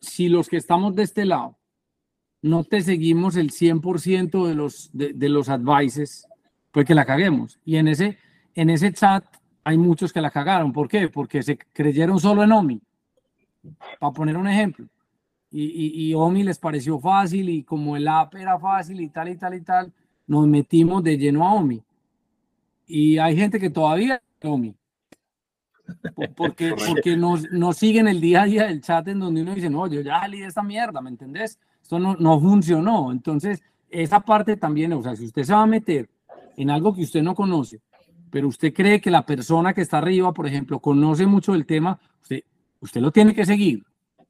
si 0.00 0.28
los 0.28 0.48
que 0.48 0.56
estamos 0.56 0.94
de 0.94 1.02
este 1.02 1.24
lado 1.24 1.58
no 2.42 2.64
te 2.64 2.80
seguimos 2.80 3.36
el 3.36 3.50
100% 3.50 4.46
de 4.46 4.54
los, 4.54 4.90
de, 4.92 5.28
los 5.28 5.48
advices, 5.48 6.26
pues 6.70 6.86
que 6.86 6.94
la 6.94 7.04
caguemos. 7.04 7.58
Y 7.64 7.76
en 7.76 7.88
ese, 7.88 8.18
en 8.54 8.70
ese 8.70 8.92
chat 8.92 9.24
hay 9.62 9.76
muchos 9.76 10.12
que 10.12 10.22
la 10.22 10.30
cagaron. 10.30 10.72
¿Por 10.72 10.88
qué? 10.88 11.08
Porque 11.08 11.42
se 11.42 11.58
creyeron 11.58 12.18
solo 12.18 12.42
en 12.42 12.52
OMI. 12.52 12.80
Para 13.98 14.12
poner 14.12 14.36
un 14.38 14.48
ejemplo. 14.48 14.86
Y, 15.50 16.08
y, 16.08 16.14
OMI 16.14 16.44
les 16.44 16.58
pareció 16.58 16.98
fácil 16.98 17.48
y 17.48 17.64
como 17.64 17.96
el 17.96 18.06
app 18.06 18.36
era 18.36 18.58
fácil 18.58 19.00
y 19.00 19.08
tal 19.08 19.28
y 19.28 19.36
tal 19.36 19.54
y 19.54 19.60
tal, 19.62 19.92
nos 20.26 20.46
metimos 20.46 21.02
de 21.02 21.18
lleno 21.18 21.46
a 21.46 21.54
OMI. 21.54 21.82
Y 22.86 23.18
hay 23.18 23.36
gente 23.36 23.58
que 23.58 23.68
todavía 23.68 24.22
OMI. 24.42 24.74
Porque, 26.36 26.74
porque 26.88 27.16
nos, 27.16 27.50
nos 27.50 27.76
siguen 27.76 28.08
el 28.08 28.20
día 28.20 28.42
a 28.42 28.46
día 28.46 28.66
del 28.66 28.80
chat 28.80 29.06
en 29.08 29.20
donde 29.20 29.42
uno 29.42 29.54
dice, 29.54 29.70
no, 29.70 29.86
yo 29.86 30.00
ya 30.00 30.20
salí 30.20 30.40
de 30.40 30.46
esta 30.46 30.62
mierda, 30.62 31.00
¿me 31.00 31.10
entendés? 31.10 31.58
Esto 31.82 31.98
no, 31.98 32.16
no 32.16 32.40
funcionó. 32.40 33.12
Entonces, 33.12 33.62
esa 33.88 34.20
parte 34.20 34.56
también, 34.56 34.92
o 34.92 35.02
sea, 35.02 35.16
si 35.16 35.26
usted 35.26 35.42
se 35.42 35.52
va 35.52 35.62
a 35.62 35.66
meter 35.66 36.08
en 36.56 36.70
algo 36.70 36.94
que 36.94 37.02
usted 37.02 37.22
no 37.22 37.34
conoce, 37.34 37.80
pero 38.30 38.48
usted 38.48 38.72
cree 38.72 39.00
que 39.00 39.10
la 39.10 39.26
persona 39.26 39.74
que 39.74 39.82
está 39.82 39.98
arriba, 39.98 40.32
por 40.32 40.46
ejemplo, 40.46 40.78
conoce 40.78 41.26
mucho 41.26 41.52
del 41.52 41.66
tema, 41.66 41.98
usted, 42.22 42.42
usted 42.80 43.00
lo 43.00 43.10
tiene 43.10 43.34
que 43.34 43.44
seguir. 43.44 43.84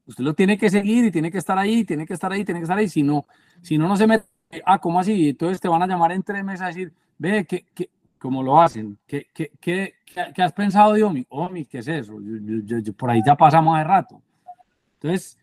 Usted 0.05 0.23
lo 0.23 0.33
tiene 0.33 0.57
que 0.57 0.69
seguir 0.69 1.05
y 1.05 1.11
tiene 1.11 1.31
que 1.31 1.37
estar 1.37 1.57
ahí, 1.57 1.85
tiene 1.85 2.05
que 2.05 2.13
estar 2.13 2.31
ahí, 2.31 2.43
tiene 2.43 2.59
que 2.59 2.63
estar 2.63 2.77
ahí. 2.77 2.89
Si 2.89 3.03
no, 3.03 3.25
si 3.61 3.77
no, 3.77 3.87
no 3.87 3.95
se 3.95 4.07
mete. 4.07 4.25
Ah, 4.65 4.79
¿cómo 4.79 4.99
así? 4.99 5.29
Entonces 5.29 5.61
te 5.61 5.67
van 5.67 5.81
a 5.83 5.87
llamar 5.87 6.11
en 6.11 6.23
tres 6.23 6.43
meses 6.43 6.61
a 6.61 6.67
decir, 6.67 6.91
ve, 7.17 7.45
que, 7.45 7.65
que, 7.73 7.89
¿cómo 8.21 8.43
lo 8.43 8.61
hacen? 8.61 8.99
¿Qué, 9.07 9.27
qué, 9.33 9.51
qué, 9.59 9.95
¿qué, 10.05 10.41
has 10.43 10.53
pensado 10.53 10.93
de 10.93 11.03
Omi? 11.03 11.25
Omi, 11.29 11.65
¿qué 11.65 11.79
es 11.79 11.87
eso? 11.87 12.13
por 12.95 13.09
ahí 13.09 13.21
ya 13.25 13.35
pasamos 13.35 13.75
de 13.79 13.83
rato. 13.83 14.21
Entonces, 14.93 15.39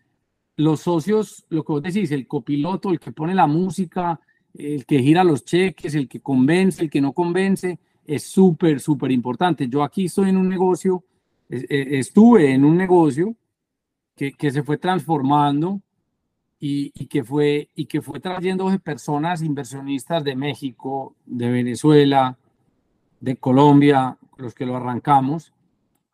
los 0.55 0.79
socios, 0.79 1.45
lo 1.49 1.63
que 1.65 1.73
vos 1.73 1.83
decís, 1.83 2.09
el 2.11 2.25
copiloto, 2.25 2.89
el 2.91 2.99
que 2.99 3.11
pone 3.11 3.35
la 3.35 3.47
música, 3.47 4.17
el 4.53 4.85
que 4.85 5.01
gira 5.01 5.25
los 5.25 5.43
cheques, 5.43 5.93
el 5.93 6.07
que 6.07 6.21
convence, 6.21 6.81
el 6.81 6.89
que 6.89 7.01
no 7.01 7.11
convence, 7.11 7.77
es 8.05 8.23
súper, 8.23 8.79
súper 8.79 9.11
importante. 9.11 9.67
Yo 9.67 9.83
aquí 9.83 10.05
estoy 10.05 10.29
en 10.29 10.37
un 10.37 10.47
negocio, 10.47 11.03
estuve 11.49 12.53
en 12.53 12.63
un 12.63 12.77
negocio 12.77 13.35
que, 14.15 14.31
que 14.31 14.51
se 14.51 14.63
fue 14.63 14.77
transformando 14.77 15.81
y, 16.61 16.93
y, 16.95 17.07
que 17.07 17.25
fue, 17.25 17.69
y 17.75 17.85
que 17.87 18.01
fue 18.01 18.21
trayendo 18.21 18.69
personas 18.79 19.41
inversionistas 19.41 20.23
de 20.23 20.35
México, 20.37 21.15
de 21.25 21.49
Venezuela, 21.49 22.37
de 23.19 23.37
Colombia, 23.37 24.17
los 24.37 24.53
que 24.53 24.65
lo 24.65 24.75
arrancamos, 24.75 25.53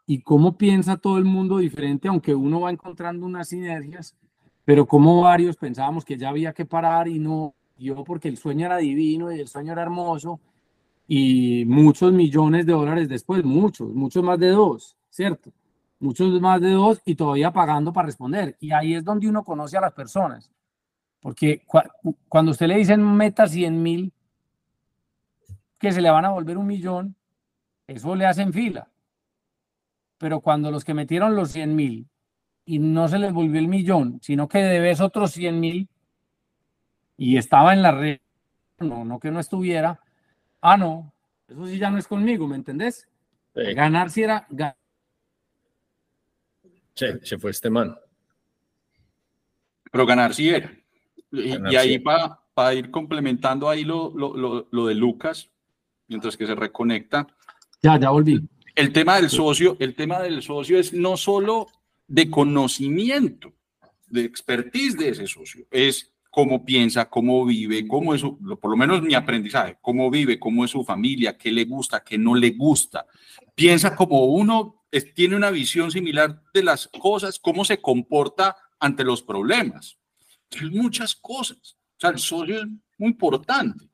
y 0.07 0.21
cómo 0.21 0.57
piensa 0.57 0.97
todo 0.97 1.17
el 1.17 1.25
mundo 1.25 1.57
diferente, 1.57 2.07
aunque 2.07 2.35
uno 2.35 2.61
va 2.61 2.71
encontrando 2.71 3.25
unas 3.25 3.49
sinergias, 3.49 4.15
pero 4.63 4.85
como 4.85 5.21
varios 5.21 5.57
pensábamos 5.57 6.05
que 6.05 6.17
ya 6.17 6.29
había 6.29 6.53
que 6.53 6.65
parar 6.65 7.07
y 7.07 7.19
no, 7.19 7.53
yo 7.77 8.03
porque 8.03 8.27
el 8.27 8.37
sueño 8.37 8.65
era 8.65 8.77
divino 8.77 9.31
y 9.31 9.39
el 9.39 9.47
sueño 9.47 9.73
era 9.73 9.83
hermoso, 9.83 10.39
y 11.07 11.65
muchos 11.65 12.11
millones 12.11 12.65
de 12.65 12.73
dólares 12.73 13.07
después, 13.07 13.43
muchos, 13.43 13.93
muchos 13.93 14.23
más 14.23 14.39
de 14.39 14.49
dos, 14.49 14.97
¿cierto? 15.09 15.51
Muchos 15.99 16.39
más 16.41 16.59
de 16.61 16.71
dos 16.71 17.01
y 17.05 17.15
todavía 17.15 17.51
pagando 17.51 17.93
para 17.93 18.07
responder. 18.07 18.57
Y 18.59 18.71
ahí 18.71 18.95
es 18.95 19.03
donde 19.03 19.27
uno 19.27 19.43
conoce 19.43 19.77
a 19.77 19.81
las 19.81 19.93
personas. 19.93 20.51
Porque 21.21 21.63
cuando 22.27 22.51
usted 22.51 22.67
le 22.67 22.77
dicen 22.77 23.01
meta 23.15 23.47
100 23.47 23.81
mil, 23.81 24.13
que 25.85 25.91
se 25.91 26.01
le 26.01 26.09
van 26.09 26.25
a 26.25 26.31
volver 26.31 26.57
un 26.57 26.65
millón, 26.65 27.15
eso 27.85 28.15
le 28.15 28.25
hacen 28.25 28.51
fila. 28.51 28.89
Pero 30.17 30.39
cuando 30.41 30.71
los 30.71 30.83
que 30.83 30.95
metieron 30.95 31.35
los 31.35 31.51
100 31.51 31.75
mil 31.75 32.07
y 32.65 32.79
no 32.79 33.07
se 33.07 33.19
les 33.19 33.31
volvió 33.31 33.59
el 33.59 33.67
millón, 33.67 34.19
sino 34.23 34.47
que 34.47 34.57
debes 34.57 34.99
otros 34.99 35.31
100 35.33 35.59
mil 35.59 35.87
y 37.17 37.37
estaba 37.37 37.71
en 37.73 37.83
la 37.83 37.91
red, 37.91 38.19
no, 38.79 39.05
no 39.05 39.19
que 39.19 39.29
no 39.29 39.39
estuviera, 39.39 39.99
ah, 40.59 40.75
no, 40.75 41.13
eso 41.47 41.67
sí 41.67 41.77
ya 41.77 41.91
no 41.91 41.99
es 41.99 42.07
conmigo, 42.07 42.47
¿me 42.47 42.55
entendés? 42.55 43.07
Ganar 43.53 44.09
si 44.09 44.23
era... 44.23 44.47
Sí, 46.95 47.05
se 47.21 47.37
fue 47.37 47.51
este 47.51 47.69
man. 47.69 47.95
Pero 49.91 50.07
ganar 50.07 50.33
sí 50.33 50.49
era. 50.49 50.71
Y, 51.31 51.75
ahí 51.75 51.99
para 51.99 52.73
ir 52.73 52.89
complementando 52.89 53.69
ahí 53.69 53.83
lo, 53.83 54.11
lo, 54.17 54.67
lo 54.71 54.85
de 54.87 54.95
Lucas, 54.95 55.51
mientras 56.07 56.37
que 56.37 56.47
se 56.47 56.55
reconecta. 56.55 57.27
Ya, 57.81 57.99
ya 57.99 58.09
volví. 58.09 58.41
El 58.75 58.91
tema 58.91 59.15
del 59.15 59.29
socio, 59.29 59.77
el 59.79 59.95
tema 59.95 60.21
del 60.21 60.41
socio 60.41 60.77
es 60.77 60.93
no 60.93 61.15
solo 61.17 61.67
de 62.07 62.29
conocimiento, 62.29 63.53
de 64.07 64.21
expertise 64.21 64.97
de 64.97 65.09
ese 65.09 65.27
socio, 65.27 65.65
es 65.71 66.13
cómo 66.29 66.65
piensa, 66.65 67.09
cómo 67.09 67.45
vive, 67.45 67.87
cómo 67.87 68.13
es, 68.13 68.21
su, 68.21 68.37
por 68.59 68.69
lo 68.69 68.75
menos 68.75 69.01
mi 69.01 69.13
aprendizaje, 69.13 69.77
cómo 69.81 70.11
vive, 70.11 70.37
cómo 70.37 70.65
es 70.65 70.71
su 70.71 70.83
familia, 70.83 71.37
qué 71.37 71.51
le 71.51 71.63
gusta, 71.63 72.03
qué 72.03 72.17
no 72.17 72.35
le 72.35 72.51
gusta. 72.51 73.05
Piensa 73.55 73.95
como 73.95 74.25
uno 74.25 74.85
tiene 75.01 75.35
una 75.35 75.51
visión 75.51 75.91
similar 75.91 76.41
de 76.53 76.63
las 76.63 76.87
cosas, 76.87 77.39
cómo 77.39 77.65
se 77.65 77.81
comporta 77.81 78.55
ante 78.79 79.03
los 79.03 79.21
problemas. 79.21 79.97
muchas 80.71 81.15
cosas. 81.15 81.77
O 81.97 81.99
sea, 81.99 82.11
el 82.11 82.19
socio 82.19 82.59
es 82.59 82.67
muy 82.97 83.09
importante. 83.09 83.85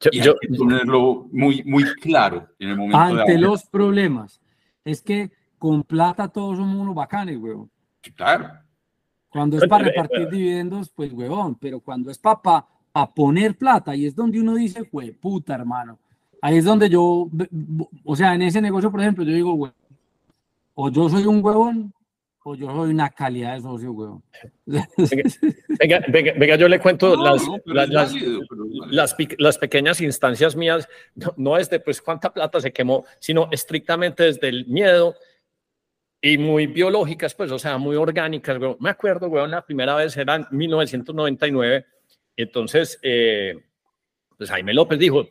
Yo, 0.00 0.34
y 0.40 0.56
ponerlo 0.56 1.26
muy, 1.32 1.62
muy 1.64 1.84
claro 1.94 2.48
en 2.58 2.70
el 2.70 2.76
momento 2.76 2.98
Ante 2.98 3.36
los 3.36 3.64
problemas. 3.64 4.40
Es 4.84 5.02
que 5.02 5.30
con 5.58 5.82
plata 5.82 6.28
todos 6.28 6.56
somos 6.56 6.76
unos 6.76 6.94
bacanes, 6.94 7.36
weón. 7.38 7.70
Claro. 8.14 8.50
Cuando 9.28 9.58
es 9.58 9.66
para 9.68 9.84
repartir 9.84 10.28
dividendos, 10.28 10.88
pues, 10.90 11.12
weón. 11.12 11.56
Pero 11.56 11.80
cuando 11.80 12.10
es 12.10 12.18
para 12.18 12.40
pa, 12.40 12.68
poner 13.14 13.56
plata, 13.56 13.94
y 13.94 14.06
es 14.06 14.14
donde 14.14 14.40
uno 14.40 14.54
dice, 14.54 14.88
we, 14.92 15.12
puta, 15.12 15.54
hermano. 15.54 15.98
Ahí 16.40 16.58
es 16.58 16.64
donde 16.64 16.88
yo, 16.88 17.28
o 18.04 18.16
sea, 18.16 18.34
en 18.34 18.42
ese 18.42 18.60
negocio, 18.60 18.92
por 18.92 19.00
ejemplo, 19.00 19.24
yo 19.24 19.32
digo, 19.32 19.54
weón, 19.54 19.74
o 20.74 20.90
yo 20.90 21.08
soy 21.08 21.26
un 21.26 21.44
huevón, 21.44 21.92
yo 22.56 22.66
soy 22.66 22.90
una 22.90 23.10
calidad 23.10 23.54
de 23.54 23.62
socio, 23.62 23.92
weón. 23.92 24.22
Venga, 24.66 26.02
venga, 26.08 26.56
yo 26.56 26.68
le 26.68 26.80
cuento 26.80 27.14
las, 27.16 27.42
las, 27.66 27.88
las, 28.90 29.14
las, 29.38 29.58
pequeñas 29.58 30.00
instancias 30.00 30.56
mías, 30.56 30.88
no, 31.36 31.56
es 31.56 31.70
de 31.70 31.80
pues 31.80 32.00
cuánta 32.00 32.32
plata 32.32 32.60
se 32.60 32.72
quemó, 32.72 33.04
sino 33.18 33.48
estrictamente 33.52 34.24
desde 34.24 34.48
el 34.48 34.66
miedo 34.66 35.14
y 36.20 36.36
muy 36.38 36.66
biológicas, 36.66 37.34
pues, 37.34 37.50
o 37.52 37.58
sea, 37.58 37.78
muy 37.78 37.96
orgánicas, 37.96 38.58
weón. 38.58 38.76
Me 38.80 38.90
acuerdo, 38.90 39.28
weón, 39.28 39.50
la 39.50 39.64
primera 39.64 39.94
vez 39.94 40.16
era 40.16 40.36
en 40.36 40.46
1999, 40.50 41.86
entonces, 42.36 42.98
eh, 43.02 43.54
pues 44.36 44.50
Jaime 44.50 44.74
López 44.74 44.98
dijo, 44.98 45.28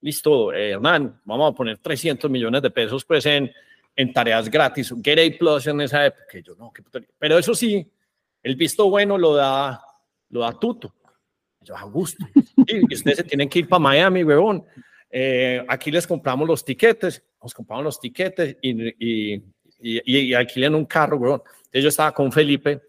listo, 0.00 0.52
eh, 0.52 0.70
Hernán, 0.70 1.20
vamos 1.24 1.52
a 1.52 1.54
poner 1.54 1.78
300 1.78 2.30
millones 2.30 2.62
de 2.62 2.70
pesos, 2.70 3.04
pues, 3.04 3.26
en 3.26 3.50
en 3.96 4.12
tareas 4.12 4.50
gratis, 4.50 4.94
Get 5.02 5.18
A 5.18 5.38
Plus 5.38 5.66
en 5.66 5.80
esa 5.80 6.06
época. 6.06 6.38
Yo, 6.44 6.54
no, 6.54 6.70
qué 6.70 6.82
Pero 7.18 7.38
eso 7.38 7.54
sí, 7.54 7.90
el 8.42 8.54
visto 8.54 8.88
bueno 8.90 9.16
lo 9.16 9.34
da, 9.34 9.82
lo 10.28 10.40
da 10.40 10.52
Tuto. 10.52 10.94
Yo, 11.62 11.76
a 11.76 11.82
gusto. 11.84 12.24
Y 12.68 12.94
ustedes 12.94 13.16
se 13.16 13.24
tienen 13.24 13.48
que 13.48 13.60
ir 13.60 13.68
para 13.68 13.80
Miami, 13.80 14.22
huevón. 14.22 14.64
Eh, 15.10 15.64
aquí 15.66 15.90
les 15.90 16.06
compramos 16.06 16.46
los 16.46 16.64
tiquetes, 16.64 17.24
nos 17.42 17.54
compramos 17.54 17.84
los 17.84 18.00
tiquetes 18.00 18.56
y, 18.60 19.34
y, 19.38 19.42
y, 19.80 20.34
alquilan 20.34 20.74
un 20.74 20.84
carro, 20.84 21.16
huevón. 21.16 21.42
Entonces 21.56 21.82
yo 21.82 21.88
estaba 21.88 22.12
con 22.12 22.30
Felipe 22.30 22.82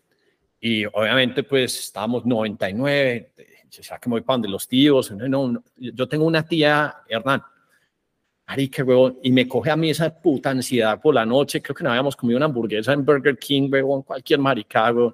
y 0.60 0.86
obviamente 0.86 1.44
pues 1.44 1.80
estábamos 1.80 2.26
99, 2.26 3.34
o 3.80 3.84
sea 3.84 3.98
que 3.98 4.10
me 4.10 4.16
voy 4.16 4.22
para 4.22 4.36
donde 4.36 4.50
los 4.50 4.68
tíos. 4.68 5.12
no, 5.12 5.64
yo 5.78 6.08
tengo 6.08 6.26
una 6.26 6.44
tía, 6.44 6.98
Hernán, 7.08 7.42
Marica, 8.48 8.84
weón, 8.84 9.20
y 9.22 9.32
me 9.32 9.48
coge 9.48 9.70
a 9.70 9.76
mí 9.76 9.90
esa 9.90 10.10
puta 10.10 10.52
ansiedad 10.52 11.02
por 11.02 11.14
la 11.14 11.26
noche. 11.26 11.62
Creo 11.62 11.76
que 11.76 11.84
no 11.84 11.90
habíamos 11.90 12.16
comido 12.16 12.38
una 12.38 12.46
hamburguesa 12.46 12.94
en 12.94 13.04
Burger 13.04 13.38
King, 13.38 13.70
weón, 13.70 14.04
cualquier 14.04 14.40
marica, 14.40 14.90
weón. 14.92 15.14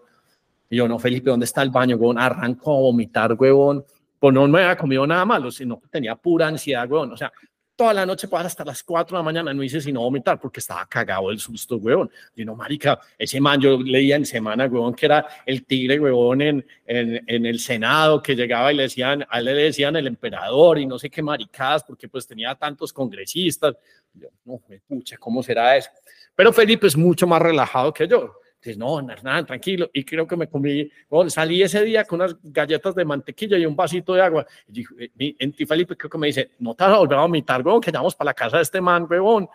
Y 0.70 0.78
yo, 0.78 0.88
no, 0.88 1.00
Felipe, 1.00 1.32
¿dónde 1.32 1.46
está 1.46 1.64
el 1.64 1.72
baño, 1.72 1.98
weón? 1.98 2.20
Arranco 2.20 2.76
a 2.76 2.80
vomitar, 2.80 3.34
weón. 3.34 3.84
Pues 4.20 4.34
no 4.34 4.48
me 4.48 4.62
había 4.62 4.78
comido 4.78 5.06
nada 5.08 5.26
malo, 5.26 5.50
sino 5.52 5.80
que 5.80 5.88
tenía 5.88 6.16
pura 6.16 6.48
ansiedad, 6.48 6.90
weón. 6.90 7.12
O 7.12 7.18
sea, 7.18 7.32
toda 7.76 7.94
la 7.94 8.06
noche 8.06 8.28
hasta 8.32 8.64
las 8.64 8.84
4 8.84 9.16
de 9.16 9.20
la 9.20 9.24
mañana, 9.24 9.54
no 9.54 9.64
hice 9.64 9.82
sino 9.82 10.02
vomitar 10.02 10.40
porque 10.40 10.60
estaba 10.60 10.86
cagado 10.86 11.32
el 11.32 11.40
susto, 11.40 11.78
weón. 11.78 12.10
Y 12.36 12.46
no, 12.46 12.56
marica, 12.56 13.00
ese 13.18 13.40
man 13.42 13.60
yo 13.60 13.80
leía 13.80 14.16
en 14.16 14.26
semana, 14.26 14.66
weón, 14.66 14.94
que 14.94 15.06
era 15.06 15.26
el 15.46 15.66
tigre, 15.66 15.96
en, 15.96 16.66
en, 16.86 17.24
en, 17.26 17.46
el 17.46 17.60
Senado, 17.60 18.22
que 18.22 18.36
llegaba 18.36 18.72
y 18.72 18.76
le 18.76 18.84
decían, 18.84 19.26
a 19.30 19.40
él 19.40 19.46
le 19.46 19.54
decían 19.54 19.96
el 19.96 20.08
emperador 20.08 20.78
y 20.80 20.86
no 20.86 21.00
sé 21.00 21.10
qué 21.10 21.22
maricadas, 21.22 21.84
porque 21.84 22.08
pues 22.08 22.28
tenía 22.28 22.54
tantos 22.56 22.94
congresistas. 22.94 23.76
yo, 24.14 24.30
no, 24.46 24.62
me 24.68 24.80
pucha, 24.80 25.18
¿cómo 25.18 25.42
será 25.42 25.76
eso? 25.76 25.90
Pero 26.36 26.54
Felipe 26.54 26.88
es 26.88 26.98
mucho 26.98 27.28
más 27.28 27.42
relajado 27.42 27.94
que 27.94 28.08
yo. 28.08 28.36
Dices, 28.64 28.78
no, 28.78 29.02
nada, 29.02 29.46
tranquilo. 29.46 29.90
Y 29.92 30.06
creo 30.06 30.26
que 30.26 30.38
me 30.38 30.48
comí, 30.48 30.90
bueno, 31.10 31.30
salí 31.30 31.62
ese 31.62 31.84
día 31.84 32.06
con 32.06 32.22
unas 32.22 32.38
galletas 32.42 32.96
de 32.96 33.04
mantequilla 33.04 33.58
y 33.58 33.66
un 33.66 33.76
vasito 33.76 34.14
de 34.14 34.22
agua. 34.22 34.46
Y, 34.72 34.86
y 35.20 35.36
en 35.38 35.52
ti, 35.52 35.66
Felipe, 35.66 35.98
creo 35.98 36.10
que 36.10 36.18
me 36.18 36.28
dice, 36.28 36.52
no 36.60 36.74
te 36.74 36.86
vas 36.86 36.94
a 36.94 37.00
volver 37.00 37.18
a 37.18 37.24
vomitar, 37.24 37.62
weón, 37.62 37.82
que 37.82 37.92
vamos 37.92 38.16
para 38.16 38.30
la 38.30 38.34
casa 38.34 38.58
de 38.58 38.64
este 38.64 38.80
man, 38.80 39.06
weón. 39.10 39.50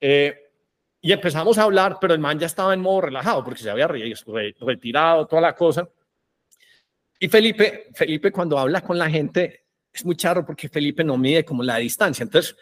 Eh, 0.00 0.34
y 1.00 1.10
empezamos 1.10 1.58
a 1.58 1.64
hablar, 1.64 1.98
pero 2.00 2.14
el 2.14 2.20
man 2.20 2.38
ya 2.38 2.46
estaba 2.46 2.72
en 2.72 2.80
modo 2.80 3.00
relajado 3.00 3.42
porque 3.42 3.60
se 3.60 3.70
había 3.70 3.88
retirado, 3.88 5.26
toda 5.26 5.42
la 5.42 5.54
cosa. 5.56 5.88
Y 7.18 7.28
Felipe, 7.28 7.88
Felipe 7.92 8.30
cuando 8.30 8.56
habla 8.56 8.82
con 8.82 8.96
la 8.96 9.10
gente, 9.10 9.64
es 9.92 10.04
muy 10.04 10.14
charro 10.14 10.46
porque 10.46 10.68
Felipe 10.68 11.02
no 11.02 11.18
mide 11.18 11.44
como 11.44 11.64
la 11.64 11.78
distancia. 11.78 12.22
Entonces, 12.22 12.56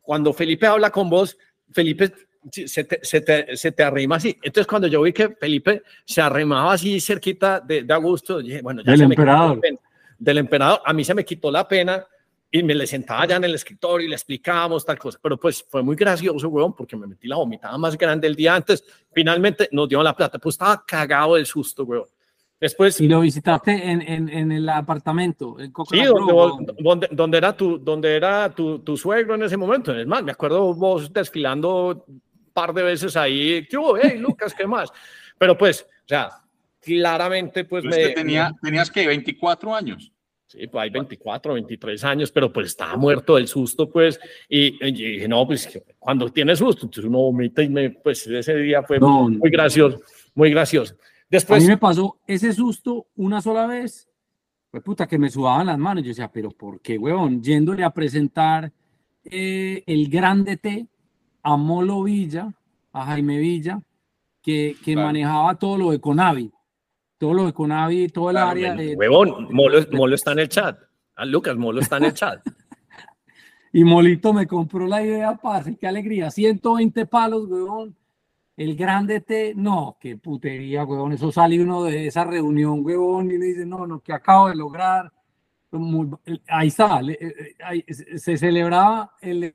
cuando 0.00 0.34
Felipe 0.34 0.66
habla 0.66 0.90
con 0.90 1.08
vos, 1.08 1.38
Felipe 1.72 2.12
se 2.50 2.84
te, 2.84 3.00
se, 3.02 3.20
te, 3.20 3.56
se 3.56 3.72
te, 3.72 3.82
arrima 3.82 4.16
así. 4.16 4.38
Entonces, 4.42 4.66
cuando 4.66 4.88
yo 4.88 5.02
vi 5.02 5.12
que 5.12 5.30
Felipe 5.30 5.82
se 6.04 6.20
arrimaba 6.20 6.72
así 6.72 7.00
cerquita 7.00 7.60
de, 7.60 7.82
de 7.82 7.94
Augusto, 7.94 8.40
dije, 8.40 8.62
bueno, 8.62 8.82
ya 8.82 8.92
del 8.92 9.02
emperador. 9.02 9.60
del 10.18 10.38
emperador, 10.38 10.80
a 10.84 10.92
mí 10.92 11.04
se 11.04 11.14
me 11.14 11.24
quitó 11.24 11.50
la 11.50 11.66
pena 11.66 12.04
y 12.50 12.62
me 12.62 12.74
le 12.74 12.86
sentaba 12.86 13.26
ya 13.26 13.36
en 13.36 13.44
el 13.44 13.54
escritorio 13.54 14.06
y 14.06 14.08
le 14.08 14.16
explicábamos 14.16 14.84
tal 14.84 14.98
cosa. 14.98 15.18
Pero 15.22 15.38
pues 15.38 15.64
fue 15.68 15.82
muy 15.82 15.96
gracioso, 15.96 16.48
weón, 16.48 16.74
porque 16.74 16.96
me 16.96 17.06
metí 17.06 17.28
la 17.28 17.36
vomitada 17.36 17.76
más 17.76 17.96
grande 17.96 18.26
el 18.26 18.34
día 18.34 18.54
antes. 18.54 18.84
Finalmente 19.12 19.68
nos 19.72 19.88
dio 19.88 20.02
la 20.02 20.14
plata, 20.14 20.38
pues 20.38 20.54
estaba 20.54 20.82
cagado 20.86 21.34
del 21.34 21.46
susto, 21.46 21.84
weón. 21.84 22.06
Después, 22.60 23.00
¿Y 23.00 23.06
lo 23.06 23.20
visitaste 23.20 23.70
en, 23.70 24.02
en, 24.02 24.28
en 24.28 24.50
el 24.50 24.68
apartamento? 24.68 25.60
En 25.60 25.72
sí, 25.88 26.02
donde, 26.02 26.72
donde, 26.80 27.08
donde, 27.12 27.38
era, 27.38 27.56
tu, 27.56 27.78
donde 27.78 28.16
era 28.16 28.50
tu, 28.50 28.80
tu, 28.80 28.96
suegro 28.96 29.36
en 29.36 29.44
ese 29.44 29.56
momento. 29.56 29.96
Es 29.96 30.06
más, 30.08 30.24
me 30.24 30.32
acuerdo 30.32 30.74
vos 30.74 31.12
desfilando 31.12 32.04
par 32.58 32.74
de 32.74 32.82
veces 32.82 33.16
ahí, 33.16 33.64
¿qué 33.70 33.76
hubo? 33.76 33.96
Hey, 33.96 34.18
Lucas, 34.18 34.52
¿qué 34.52 34.66
más? 34.66 34.90
Pero 35.38 35.56
pues, 35.56 35.82
o 35.82 36.08
sea, 36.08 36.30
claramente 36.80 37.64
pues 37.64 37.84
me, 37.84 37.96
que 37.96 38.08
tenía, 38.08 38.52
tenías 38.60 38.90
que 38.90 39.06
24 39.06 39.72
años. 39.76 40.12
Sí, 40.44 40.66
pues 40.66 40.82
hay 40.82 40.90
24, 40.90 41.54
23 41.54 42.02
años, 42.02 42.32
pero 42.32 42.52
pues 42.52 42.68
estaba 42.68 42.96
muerto 42.96 43.36
del 43.36 43.46
susto, 43.46 43.88
pues, 43.88 44.18
y, 44.48 44.76
dije, 44.92 45.28
no, 45.28 45.46
pues 45.46 45.80
cuando 46.00 46.32
tiene 46.32 46.56
susto, 46.56 46.86
entonces 46.86 47.04
uno 47.04 47.18
vomita 47.18 47.62
y 47.62 47.68
me, 47.68 47.90
pues 47.90 48.26
ese 48.26 48.56
día 48.56 48.82
fue 48.82 48.98
muy 48.98 49.50
gracioso, 49.50 50.00
muy 50.34 50.50
gracioso. 50.50 50.96
Después, 51.30 51.62
a 51.62 51.64
mí 51.64 51.68
me 51.68 51.78
pasó 51.78 52.18
ese 52.26 52.52
susto 52.52 53.06
una 53.14 53.40
sola 53.40 53.68
vez, 53.68 54.08
pues 54.68 54.82
puta, 54.82 55.06
que 55.06 55.18
me 55.18 55.30
sudaban 55.30 55.66
las 55.66 55.78
manos, 55.78 56.02
yo 56.02 56.08
decía, 56.08 56.28
pero 56.32 56.50
¿por 56.50 56.80
qué, 56.80 56.98
huevón? 56.98 57.40
Yéndole 57.40 57.84
a 57.84 57.90
presentar 57.90 58.72
eh, 59.22 59.84
el 59.86 60.08
grande 60.08 60.56
T 60.56 60.88
a 61.42 61.56
Molo 61.56 62.02
Villa, 62.02 62.52
a 62.92 63.06
Jaime 63.06 63.38
Villa, 63.38 63.80
que, 64.42 64.76
que 64.84 64.96
manejaba 64.96 65.54
todo 65.56 65.78
lo 65.78 65.90
de 65.90 66.00
Conavi, 66.00 66.50
todo 67.18 67.34
lo 67.34 67.46
de 67.46 67.52
Conavi, 67.52 68.08
todo 68.08 68.30
el 68.30 68.36
área 68.36 68.74
de... 68.74 68.94
Huevón, 68.94 69.48
Molo, 69.50 69.84
Molo 69.92 70.14
está 70.14 70.32
en 70.32 70.38
el 70.40 70.48
chat. 70.48 70.78
Ah, 71.16 71.24
Lucas, 71.24 71.56
Molo 71.56 71.80
está 71.80 71.96
en 71.96 72.04
el 72.04 72.14
chat. 72.14 72.40
y 73.72 73.84
Molito 73.84 74.32
me 74.32 74.46
compró 74.46 74.86
la 74.86 75.02
idea, 75.02 75.34
parce, 75.36 75.76
qué 75.76 75.86
alegría, 75.86 76.30
120 76.30 77.06
palos, 77.06 77.46
huevón. 77.48 77.96
El 78.56 78.74
grande 78.76 79.20
T, 79.20 79.52
no, 79.56 79.96
qué 80.00 80.16
putería, 80.16 80.84
huevón. 80.84 81.12
Eso 81.12 81.30
sale 81.30 81.62
uno 81.62 81.84
de 81.84 82.06
esa 82.06 82.24
reunión, 82.24 82.84
huevón, 82.84 83.30
y 83.30 83.38
le 83.38 83.46
dice, 83.46 83.66
no, 83.66 83.86
no, 83.86 84.00
que 84.00 84.12
acabo 84.12 84.48
de 84.48 84.56
lograr. 84.56 85.12
ahí 86.48 86.68
está, 86.68 87.00
eh, 87.00 87.54
ahí, 87.64 87.84
se 87.88 88.36
celebraba 88.36 89.12
el 89.20 89.54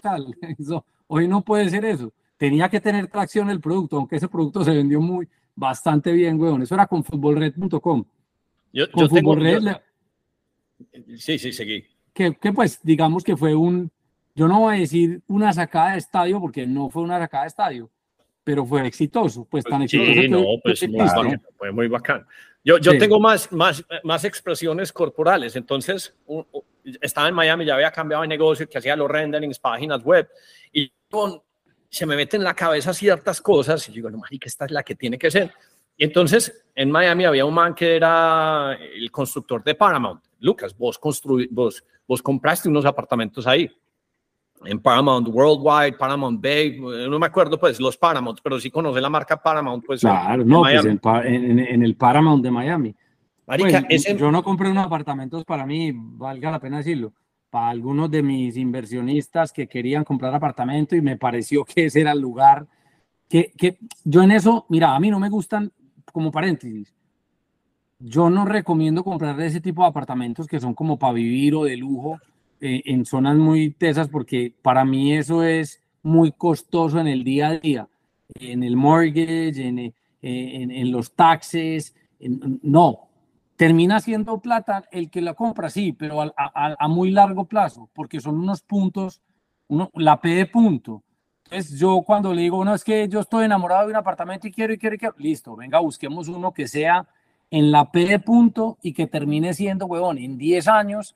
tal. 0.00 0.34
Eso, 0.58 0.84
hoy 1.06 1.28
no 1.28 1.42
puede 1.42 1.70
ser 1.70 1.84
eso. 1.84 2.12
Tenía 2.36 2.68
que 2.68 2.80
tener 2.80 3.06
tracción 3.08 3.50
el 3.50 3.60
producto, 3.60 3.96
aunque 3.96 4.16
ese 4.16 4.28
producto 4.28 4.64
se 4.64 4.70
vendió 4.70 5.00
muy 5.00 5.28
bastante 5.54 6.10
bien, 6.12 6.40
weón. 6.40 6.62
Eso 6.62 6.74
era 6.74 6.86
con 6.86 7.04
futbolred.com. 7.04 8.04
Yo, 8.72 8.90
con 8.90 9.08
yo 9.08 9.80
Sí, 11.16 11.38
sí, 11.38 11.52
seguí. 11.52 11.84
Que, 12.14 12.34
que 12.34 12.52
pues 12.52 12.80
digamos 12.82 13.22
que 13.22 13.36
fue 13.36 13.54
un, 13.54 13.90
yo 14.34 14.48
no 14.48 14.60
voy 14.60 14.76
a 14.76 14.80
decir 14.80 15.20
una 15.26 15.52
sacada 15.52 15.92
de 15.92 15.98
estadio 15.98 16.40
porque 16.40 16.66
no 16.66 16.88
fue 16.88 17.02
una 17.02 17.18
sacada 17.18 17.44
de 17.44 17.48
estadio, 17.48 17.90
pero 18.42 18.64
fue 18.64 18.86
exitoso, 18.86 19.44
pues 19.44 19.64
tan 19.64 19.82
exitoso. 19.82 20.12
Sí, 20.12 20.28
no, 20.28 20.44
pues 20.62 20.88
muy 20.88 21.06
fue 21.56 21.72
muy 21.72 21.88
bacán. 21.88 22.26
Yo, 22.64 22.78
yo 22.78 22.96
tengo 22.98 23.18
más, 23.18 23.50
más, 23.52 23.84
más 24.02 24.24
expresiones 24.24 24.92
corporales, 24.92 25.56
entonces 25.56 26.14
estaba 27.00 27.28
en 27.28 27.34
Miami, 27.34 27.64
ya 27.64 27.74
había 27.74 27.90
cambiado 27.90 28.22
de 28.22 28.28
negocio, 28.28 28.68
que 28.68 28.78
hacía 28.78 28.96
los 28.96 29.10
renderings, 29.10 29.58
páginas 29.58 30.02
web, 30.02 30.28
y 30.72 30.92
con, 31.10 31.42
se 31.88 32.06
me 32.06 32.16
meten 32.16 32.40
en 32.40 32.44
la 32.44 32.54
cabeza 32.54 32.92
ciertas 32.92 33.40
cosas, 33.40 33.88
y 33.88 33.92
digo, 33.92 34.10
no, 34.10 34.18
marica, 34.18 34.46
esta 34.46 34.64
es 34.64 34.70
la 34.70 34.82
que 34.82 34.94
tiene 34.94 35.18
que 35.18 35.30
ser. 35.30 35.52
Y 35.96 36.04
entonces 36.04 36.64
en 36.74 36.90
Miami 36.90 37.24
había 37.24 37.44
un 37.44 37.54
man 37.54 37.74
que 37.74 37.96
era 37.96 38.74
el 38.74 39.10
constructor 39.10 39.62
de 39.62 39.74
Paramount. 39.74 40.24
Lucas, 40.38 40.76
vos, 40.76 40.98
vos, 41.50 41.84
vos 42.06 42.22
compraste 42.22 42.68
unos 42.68 42.86
apartamentos 42.86 43.46
ahí 43.46 43.70
en 44.64 44.80
Paramount 44.80 45.28
Worldwide, 45.28 45.96
Paramount 45.96 46.42
Bay, 46.42 46.78
no 46.78 47.18
me 47.18 47.26
acuerdo 47.26 47.58
pues 47.58 47.80
los 47.80 47.96
Paramount, 47.96 48.40
pero 48.42 48.60
sí 48.60 48.70
conoce 48.70 49.00
la 49.00 49.08
marca 49.08 49.40
Paramount 49.40 49.84
pues. 49.84 50.00
Claro, 50.00 50.44
no, 50.44 50.60
pues 50.60 50.84
en, 50.84 51.82
el 51.82 51.96
Paramount 51.96 52.42
de 52.42 52.50
Miami. 52.50 52.94
Pues, 53.58 54.18
yo 54.18 54.30
no 54.30 54.42
compré 54.42 54.70
unos 54.70 54.86
apartamentos 54.86 55.44
para 55.44 55.66
mí, 55.66 55.92
valga 55.94 56.50
la 56.50 56.60
pena 56.60 56.78
decirlo, 56.78 57.12
para 57.50 57.68
algunos 57.68 58.10
de 58.10 58.22
mis 58.22 58.56
inversionistas 58.56 59.52
que 59.52 59.66
querían 59.66 60.04
comprar 60.04 60.34
apartamento 60.34 60.94
y 60.94 61.00
me 61.00 61.16
pareció 61.16 61.64
que 61.64 61.86
ese 61.86 62.02
era 62.02 62.12
el 62.12 62.20
lugar 62.20 62.66
que, 63.28 63.52
que 63.56 63.78
yo 64.04 64.22
en 64.22 64.32
eso, 64.32 64.66
mira, 64.68 64.94
a 64.94 65.00
mí 65.00 65.08
no 65.08 65.20
me 65.20 65.28
gustan, 65.28 65.72
como 66.12 66.32
paréntesis, 66.32 66.92
yo 68.00 68.28
no 68.28 68.44
recomiendo 68.44 69.04
comprar 69.04 69.40
ese 69.40 69.60
tipo 69.60 69.82
de 69.82 69.88
apartamentos 69.88 70.48
que 70.48 70.58
son 70.58 70.74
como 70.74 70.98
para 70.98 71.12
vivir 71.12 71.54
o 71.54 71.64
de 71.64 71.76
lujo 71.76 72.18
eh, 72.60 72.82
en 72.86 73.04
zonas 73.04 73.36
muy 73.36 73.70
tesas 73.70 74.08
porque 74.08 74.52
para 74.62 74.84
mí 74.84 75.14
eso 75.14 75.44
es 75.44 75.80
muy 76.02 76.32
costoso 76.32 76.98
en 76.98 77.06
el 77.06 77.22
día 77.22 77.48
a 77.48 77.58
día, 77.58 77.88
en 78.34 78.64
el 78.64 78.76
mortgage, 78.76 79.66
en, 79.66 79.78
eh, 79.78 79.92
en, 80.22 80.90
los 80.90 81.12
taxes. 81.12 81.94
no, 82.62 83.09
termina 83.60 84.00
siendo 84.00 84.40
plata 84.40 84.84
el 84.90 85.10
que 85.10 85.20
la 85.20 85.34
compra, 85.34 85.68
sí, 85.68 85.92
pero 85.92 86.22
a, 86.22 86.32
a, 86.34 86.88
muy 86.88 87.10
largo 87.10 87.44
plazo, 87.44 87.90
porque 87.92 88.18
son 88.18 88.38
unos 88.38 88.62
puntos, 88.62 89.20
uno, 89.68 89.90
la 89.96 90.18
P 90.18 90.30
de 90.30 90.46
punto. 90.46 91.02
Entonces 91.44 91.78
yo 91.78 92.00
cuando 92.00 92.32
le 92.32 92.40
digo, 92.40 92.64
no, 92.64 92.74
es 92.74 92.82
que 92.82 93.06
yo 93.06 93.20
estoy 93.20 93.44
enamorado 93.44 93.84
de 93.84 93.90
un 93.90 93.96
apartamento 93.96 94.46
y 94.46 94.50
quiero 94.50 94.72
y 94.72 94.78
quiero 94.78 94.94
y 94.96 94.98
quiero, 94.98 95.14
listo, 95.18 95.54
venga, 95.56 95.78
busquemos 95.78 96.28
uno 96.28 96.54
que 96.54 96.66
sea 96.66 97.06
en 97.50 97.70
la 97.70 97.92
P 97.92 98.06
de 98.06 98.18
punto 98.18 98.78
y 98.80 98.94
que 98.94 99.06
termine 99.06 99.52
siendo, 99.52 99.84
huevón, 99.84 100.16
en 100.16 100.38
10 100.38 100.66
años, 100.66 101.14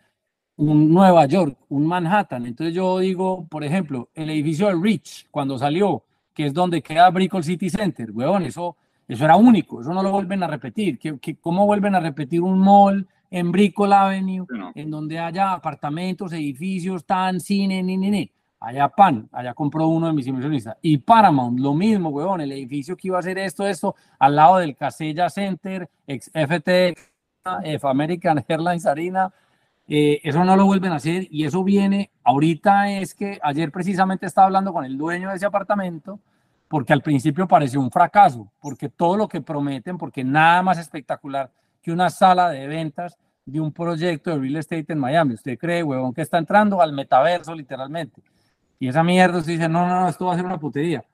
un 0.56 0.92
Nueva 0.92 1.24
York, 1.24 1.56
un 1.70 1.86
Manhattan. 1.86 2.44
Entonces 2.44 2.74
yo 2.74 2.98
digo, 2.98 3.46
por 3.48 3.64
ejemplo, 3.64 4.10
el 4.14 4.28
edificio 4.28 4.66
de 4.66 4.74
Rich, 4.74 5.28
cuando 5.30 5.56
salió, 5.58 6.04
que 6.34 6.44
es 6.44 6.52
donde 6.52 6.82
queda 6.82 7.08
Brickell 7.08 7.42
City 7.42 7.70
Center, 7.70 8.10
huevón, 8.10 8.42
eso, 8.42 8.76
eso 9.06 9.24
era 9.24 9.36
único, 9.36 9.80
eso 9.80 9.92
no 9.92 10.02
lo 10.02 10.10
vuelven 10.10 10.42
a 10.42 10.46
repetir. 10.46 10.98
¿Qué, 10.98 11.36
cómo 11.40 11.66
vuelven 11.66 11.94
a 11.94 12.00
repetir 12.00 12.40
un 12.40 12.58
mall 12.58 13.06
en 13.30 13.52
Brickell 13.52 13.92
Avenue, 13.92 14.46
en 14.74 14.90
donde 14.90 15.18
haya 15.18 15.52
apartamentos, 15.52 16.32
edificios, 16.32 17.04
tan, 17.04 17.40
cine, 17.40 17.82
ni, 17.82 17.96
ni, 17.96 18.10
ni? 18.10 18.30
allá 18.64 18.88
PAN, 18.88 19.28
allá 19.32 19.52
compró 19.54 19.88
uno 19.88 20.06
de 20.06 20.12
mis 20.12 20.26
inversionistas. 20.26 20.76
Y 20.80 20.98
Paramount, 20.98 21.60
lo 21.60 21.74
mismo, 21.74 22.08
huevón, 22.08 22.40
el 22.40 22.52
edificio 22.52 22.96
que 22.96 23.08
iba 23.08 23.18
a 23.18 23.20
hacer 23.20 23.38
esto, 23.38 23.66
esto, 23.66 23.94
al 24.18 24.36
lado 24.36 24.58
del 24.58 24.74
Casella 24.74 25.28
Center, 25.28 25.88
ex 26.06 26.30
FT, 26.32 26.96
American 27.82 28.42
Airlines 28.48 28.86
Arena, 28.86 29.32
eh, 29.86 30.20
eso 30.24 30.44
no 30.44 30.56
lo 30.56 30.64
vuelven 30.64 30.92
a 30.92 30.96
hacer 30.96 31.26
y 31.30 31.44
eso 31.44 31.62
viene, 31.62 32.10
ahorita 32.22 32.90
es 32.90 33.14
que 33.14 33.38
ayer 33.42 33.70
precisamente 33.70 34.24
estaba 34.24 34.46
hablando 34.46 34.72
con 34.72 34.84
el 34.86 34.96
dueño 34.96 35.28
de 35.28 35.36
ese 35.36 35.44
apartamento, 35.44 36.20
porque 36.74 36.92
al 36.92 37.02
principio 37.02 37.46
pareció 37.46 37.80
un 37.80 37.88
fracaso, 37.88 38.50
porque 38.60 38.88
todo 38.88 39.16
lo 39.16 39.28
que 39.28 39.40
prometen, 39.40 39.96
porque 39.96 40.24
nada 40.24 40.60
más 40.60 40.76
espectacular 40.76 41.48
que 41.80 41.92
una 41.92 42.10
sala 42.10 42.50
de 42.50 42.66
ventas 42.66 43.16
de 43.44 43.60
un 43.60 43.72
proyecto 43.72 44.30
de 44.30 44.38
real 44.40 44.56
estate 44.56 44.84
en 44.88 44.98
Miami. 44.98 45.34
¿Usted 45.34 45.56
cree, 45.56 45.84
huevón, 45.84 46.12
que 46.12 46.22
está 46.22 46.36
entrando 46.36 46.82
al 46.82 46.92
metaverso 46.92 47.54
literalmente? 47.54 48.20
Y 48.80 48.88
esa 48.88 49.04
mierda 49.04 49.40
se 49.40 49.52
dice, 49.52 49.68
no, 49.68 49.86
no, 49.86 50.00
no, 50.00 50.08
esto 50.08 50.26
va 50.26 50.32
a 50.32 50.36
ser 50.36 50.44
una 50.44 50.58
putería. 50.58 51.04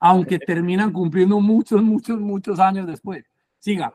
Aunque 0.00 0.38
terminan 0.38 0.90
cumpliendo 0.90 1.38
muchos, 1.40 1.82
muchos, 1.82 2.18
muchos 2.18 2.58
años 2.58 2.86
después. 2.86 3.22
Siga. 3.58 3.92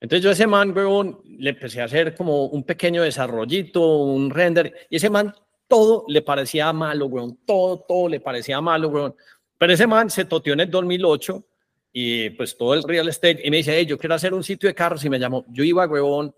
Entonces 0.00 0.24
yo 0.24 0.30
a 0.30 0.32
ese 0.32 0.46
man, 0.46 0.74
weón, 0.74 1.20
le 1.38 1.50
empecé 1.50 1.82
a 1.82 1.84
hacer 1.84 2.14
como 2.14 2.46
un 2.46 2.62
pequeño 2.62 3.02
desarrollito, 3.02 4.04
un 4.04 4.30
render, 4.30 4.72
y 4.88 4.96
ese 4.96 5.10
man 5.10 5.34
todo 5.68 6.04
le 6.08 6.22
parecía 6.22 6.72
malo, 6.72 7.06
weón, 7.06 7.38
todo, 7.44 7.80
todo 7.80 8.08
le 8.08 8.20
parecía 8.20 8.60
malo, 8.62 8.88
weón. 8.88 9.14
Pero 9.58 9.72
ese 9.72 9.86
man 9.86 10.10
se 10.10 10.24
toteó 10.24 10.52
en 10.52 10.60
el 10.60 10.70
2008 10.70 11.44
y 11.92 12.30
pues 12.30 12.56
todo 12.56 12.74
el 12.74 12.82
real 12.82 13.08
estate 13.08 13.40
y 13.42 13.50
me 13.50 13.58
dice, 13.58 13.76
hey, 13.76 13.86
yo 13.86 13.96
quiero 13.96 14.14
hacer 14.14 14.34
un 14.34 14.44
sitio 14.44 14.68
de 14.68 14.74
carros 14.74 15.04
y 15.04 15.10
me 15.10 15.18
llamó. 15.18 15.46
Yo 15.48 15.64
iba, 15.64 15.86
weón, 15.86 16.34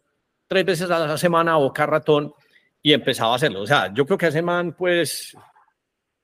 tres 0.47 0.65
veces 0.65 0.91
a 0.91 0.99
la 1.01 1.19
semana 1.19 1.55
a 1.55 1.57
Boca 1.57 1.85
Ratón 1.85 2.33
y 2.83 2.93
empezaba 2.93 3.33
a 3.33 3.37
hacerlo. 3.37 3.63
O 3.63 3.67
sea, 3.67 3.93
yo 3.93 4.07
creo 4.07 4.17
que 4.17 4.29
ese 4.29 4.41
man, 4.41 4.73
pues, 4.73 5.37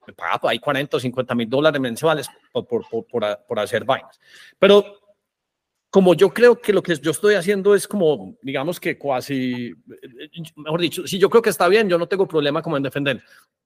me 0.07 0.13
pagaba 0.13 0.51
ahí 0.51 0.59
40 0.59 0.97
o 0.97 1.01
50 1.01 1.35
mil 1.35 1.49
dólares 1.49 1.81
mensuales 1.81 2.29
por, 2.53 2.67
por, 2.67 3.07
por, 3.09 3.39
por, 3.47 3.59
hacer 3.59 3.85
vainas. 3.85 4.21
Pero 4.59 5.01
como 5.91 6.15
yo 6.15 6.31
creo 6.31 6.61
que 6.61 6.73
lo 6.73 6.83
que 6.83 6.97
yo 6.97 7.11
estoy 7.11 7.35
haciendo 7.35 7.75
es 7.75 7.87
como, 7.87 8.37
digamos 8.43 8.81
que 8.81 8.99
casi, 8.99 9.75
mejor 10.57 10.81
dicho, 10.81 11.07
si 11.07 11.19
yo 11.19 11.31
creo 11.31 11.43
que 11.43 11.51
está 11.51 11.69
bien, 11.69 11.89
yo 11.89 11.99
no 11.99 12.09
tengo 12.09 12.27
problema 12.27 12.63
como 12.63 12.77
en 12.77 12.83
defender. 12.83 13.23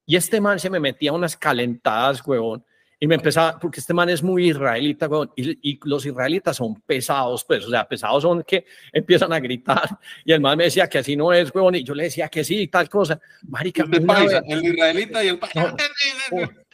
Y 0.07 0.17
este 0.17 0.41
man 0.41 0.59
se 0.59 0.71
me 0.71 0.81
metía 0.81 1.13
unas 1.13 1.37
calentadas, 1.37 2.27
huevón, 2.27 2.65
y 3.01 3.07
me 3.07 3.15
empezaba, 3.15 3.59
porque 3.59 3.79
este 3.79 3.95
man 3.95 4.09
es 4.09 4.23
muy 4.23 4.51
israelita, 4.51 5.09
y, 5.37 5.79
los 5.85 6.05
israelitas 6.05 6.57
son 6.57 6.81
pesados, 6.81 7.45
pues, 7.45 7.65
o 7.65 7.71
sea, 7.71 7.87
pesados 7.87 8.23
son 8.23 8.43
que 8.43 8.67
empiezan 8.93 9.33
a 9.33 9.39
gritar, 9.39 9.99
y 10.25 10.33
el 10.33 10.41
man 10.41 10.59
me 10.59 10.65
decía 10.65 10.89
que 10.89 10.99
así 10.99 11.15
no 11.15 11.33
es, 11.33 11.55
huevón, 11.55 11.77
y 11.77 11.85
yo 11.85 11.95
le 11.95 12.05
decía 12.05 12.29
que 12.29 12.43
sí, 12.43 12.67
tal 12.67 12.89
cosa. 12.89 13.21
Marica, 13.47 13.85
el 13.85 14.65
israelita 14.65 15.25
y 15.25 15.29
el... 15.29 15.41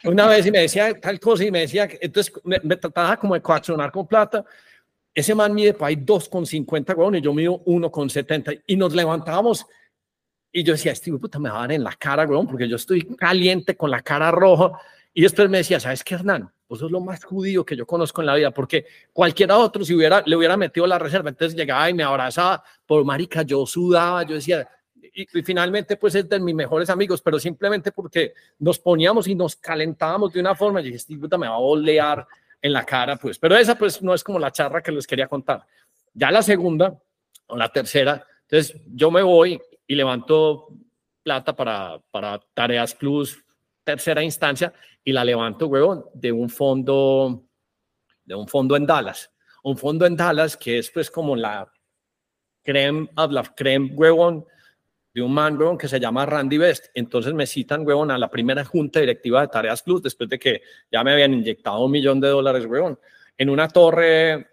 una 0.05 0.27
vez 0.27 0.45
y 0.47 0.51
me 0.51 0.61
decía 0.61 0.99
tal 0.99 1.19
cosa, 1.19 1.45
y 1.45 1.51
me 1.51 1.61
decía, 1.61 1.87
entonces 2.01 2.33
me, 2.43 2.59
trataba 2.75 3.17
como 3.17 3.35
de 3.35 3.41
coaccionar 3.41 3.91
con 3.91 4.07
plata, 4.07 4.43
ese 5.13 5.35
man 5.35 5.53
mide 5.53 5.73
para 5.73 5.89
ahí 5.89 5.95
2,50, 5.95 6.97
huevón, 6.97 7.15
y 7.15 7.21
yo 7.21 7.33
mido 7.35 7.63
1,70, 7.65 8.63
y 8.65 8.75
nos 8.75 8.95
levantábamos, 8.95 9.63
y 10.51 10.63
yo 10.63 10.73
decía, 10.73 10.91
este 10.91 11.11
puta 11.11 11.37
me 11.37 11.49
va 11.49 11.57
a 11.57 11.61
dar 11.61 11.73
en 11.73 11.83
la 11.83 11.93
cara, 11.93 12.25
huevón, 12.25 12.47
porque 12.47 12.67
yo 12.67 12.77
estoy 12.77 13.03
caliente 13.15 13.77
con 13.77 13.91
la 13.91 14.01
cara 14.01 14.31
roja, 14.31 14.71
y 15.17 15.21
después 15.21 15.49
me 15.49 15.59
decía, 15.59 15.79
¿sabes 15.79 16.03
qué, 16.03 16.15
Hernán? 16.15 16.51
Vos 16.67 16.79
sos 16.79 16.91
lo 16.91 16.99
más 16.99 17.23
judío 17.23 17.65
que 17.65 17.77
yo 17.77 17.87
conozco 17.87 18.19
en 18.19 18.27
la 18.27 18.35
vida, 18.35 18.51
porque 18.51 18.85
cualquiera 19.13 19.57
otro, 19.57 19.85
si 19.85 19.93
hubiera, 19.93 20.21
le 20.25 20.35
hubiera 20.35 20.57
metido 20.57 20.85
la 20.85 20.99
reserva, 20.99 21.29
entonces 21.29 21.57
llegaba 21.57 21.89
y 21.89 21.93
me 21.93 22.03
abrazaba, 22.03 22.61
por 22.85 23.05
marica, 23.05 23.41
yo 23.43 23.65
sudaba, 23.65 24.23
yo 24.23 24.35
decía, 24.35 24.67
y, 25.13 25.25
finalmente 25.41 25.95
pues 25.95 26.15
es 26.15 26.27
de 26.27 26.37
mis 26.37 26.53
mejores 26.53 26.89
amigos, 26.89 27.21
pero 27.21 27.39
simplemente 27.39 27.93
porque 27.93 28.33
nos 28.59 28.77
poníamos 28.77 29.29
y 29.29 29.35
nos 29.35 29.55
calentábamos 29.55 30.33
de 30.33 30.41
una 30.41 30.53
forma, 30.53 30.81
y 30.81 30.85
dije, 30.85 30.97
este 30.97 31.15
puta 31.15 31.37
me 31.37 31.47
va 31.47 31.53
a 31.53 31.59
olear 31.59 32.27
en 32.61 32.73
la 32.73 32.83
cara, 32.83 33.15
pues, 33.15 33.39
pero 33.39 33.55
esa 33.55 33.77
pues 33.77 34.01
no 34.01 34.13
es 34.13 34.21
como 34.21 34.37
la 34.37 34.51
charra 34.51 34.83
que 34.83 34.91
les 34.91 35.07
quería 35.07 35.29
contar. 35.29 35.65
Ya 36.13 36.29
la 36.29 36.41
segunda 36.41 36.93
o 37.47 37.55
la 37.55 37.69
tercera, 37.69 38.27
entonces 38.41 38.81
yo 38.87 39.09
me 39.11 39.21
voy 39.21 39.61
y 39.87 39.95
levanto 39.95 40.67
plata 41.23 41.55
para, 41.55 42.01
para 42.11 42.41
Tareas 42.53 42.93
Plus, 42.93 43.41
tercera 43.85 44.21
instancia 44.21 44.73
y 45.05 45.13
la 45.13 45.23
levanto, 45.23 45.67
huevón, 45.67 46.05
de 46.15 46.31
un 46.31 46.49
fondo, 46.49 47.45
de 48.25 48.35
un 48.35 48.47
fondo 48.47 48.75
en 48.75 48.87
Dallas. 48.87 49.31
Un 49.63 49.77
fondo 49.77 50.05
en 50.05 50.17
Dallas 50.17 50.57
que 50.57 50.79
es 50.79 50.89
pues 50.89 51.11
como 51.11 51.35
la 51.35 51.71
creme 52.63 53.07
la 53.15 53.43
creme, 53.55 53.91
huevón, 53.93 54.45
de 55.13 55.21
un 55.21 55.31
man, 55.31 55.57
huevón, 55.57 55.77
que 55.77 55.87
se 55.87 55.99
llama 55.99 56.25
Randy 56.25 56.57
Best. 56.57 56.87
Entonces 56.95 57.35
me 57.35 57.45
citan, 57.45 57.85
huevón, 57.85 58.09
a 58.09 58.17
la 58.17 58.29
primera 58.29 58.65
junta 58.65 58.99
directiva 58.99 59.41
de 59.41 59.47
Tareas 59.47 59.83
Plus, 59.83 60.01
después 60.01 60.27
de 60.27 60.39
que 60.39 60.63
ya 60.91 61.03
me 61.03 61.13
habían 61.13 61.35
inyectado 61.35 61.85
un 61.85 61.91
millón 61.91 62.19
de 62.19 62.29
dólares, 62.29 62.65
huevón, 62.65 62.99
en 63.37 63.49
una 63.51 63.67
torre, 63.67 64.47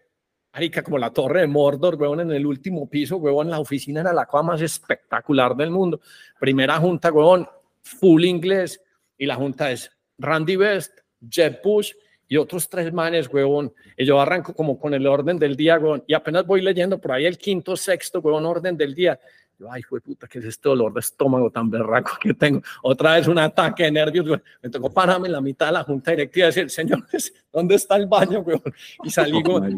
marica, 0.53 0.83
como 0.83 0.99
la 0.99 1.11
torre 1.11 1.41
de 1.41 1.47
Mordor, 1.47 1.95
huevón, 1.95 2.21
en 2.21 2.31
el 2.31 2.45
último 2.45 2.91
piso, 2.91 3.17
huevón, 3.17 3.49
la 3.49 3.59
oficina 3.59 4.03
era 4.03 4.13
la 4.13 4.27
cosa 4.27 4.43
más 4.43 4.61
espectacular 4.61 5.57
del 5.57 5.71
mundo. 5.71 5.99
Primera 6.39 6.77
junta, 6.77 7.11
huevón, 7.11 7.49
full 7.81 8.25
inglés, 8.25 8.83
y 9.17 9.25
la 9.25 9.37
junta 9.37 9.71
es 9.71 9.91
Randy 10.23 10.57
Best, 10.57 11.01
Jeb 11.29 11.61
Bush 11.63 11.93
y 12.29 12.37
otros 12.37 12.69
tres 12.69 12.93
manes, 12.93 13.29
huevón. 13.29 13.73
Y 13.97 14.07
yo 14.07 14.21
arranco 14.21 14.55
como 14.55 14.79
con 14.79 14.95
el 14.95 15.07
orden 15.07 15.39
del 15.39 15.55
día, 15.55 15.79
huevón, 15.79 16.03
y 16.07 16.15
apenas 16.15 16.47
voy 16.47 16.63
leyendo 16.63 16.99
por 16.99 17.13
ahí 17.13 17.27
el 17.27 17.37
quinto, 17.37 17.77
sexto, 17.77 18.21
huevón, 18.21 18.47
orden 18.47 18.77
del 18.77 18.95
día. 18.95 19.19
Yo, 19.59 19.71
ay, 19.71 19.83
fue 19.83 20.01
puta, 20.01 20.27
¿qué 20.27 20.39
es 20.39 20.47
este 20.47 20.69
dolor 20.69 20.95
de 20.95 21.01
estómago 21.01 21.51
tan 21.51 21.69
berraco 21.69 22.13
que 22.21 22.33
tengo? 22.33 22.63
Otra 22.83 23.15
vez 23.15 23.29
un 23.29 23.39
ataque 23.39 23.85
de 23.85 23.93
nervios, 23.93 24.41
Me 24.63 24.71
tocó 24.71 24.91
pararme 24.91 25.29
en 25.29 25.33
la 25.33 25.41
mitad 25.41 25.67
de 25.67 25.73
la 25.73 25.85
junta 25.85 26.13
directiva 26.13 26.47
y 26.47 26.49
decir, 26.49 26.71
señores, 26.71 27.35
¿dónde 27.53 27.75
está 27.75 27.97
el 27.97 28.07
baño, 28.07 28.41
huevón? 28.41 28.75
Y 29.05 29.11
salí, 29.11 29.43
huevón. 29.45 29.77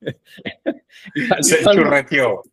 Se 1.40 1.62
churreteó. 1.62 2.42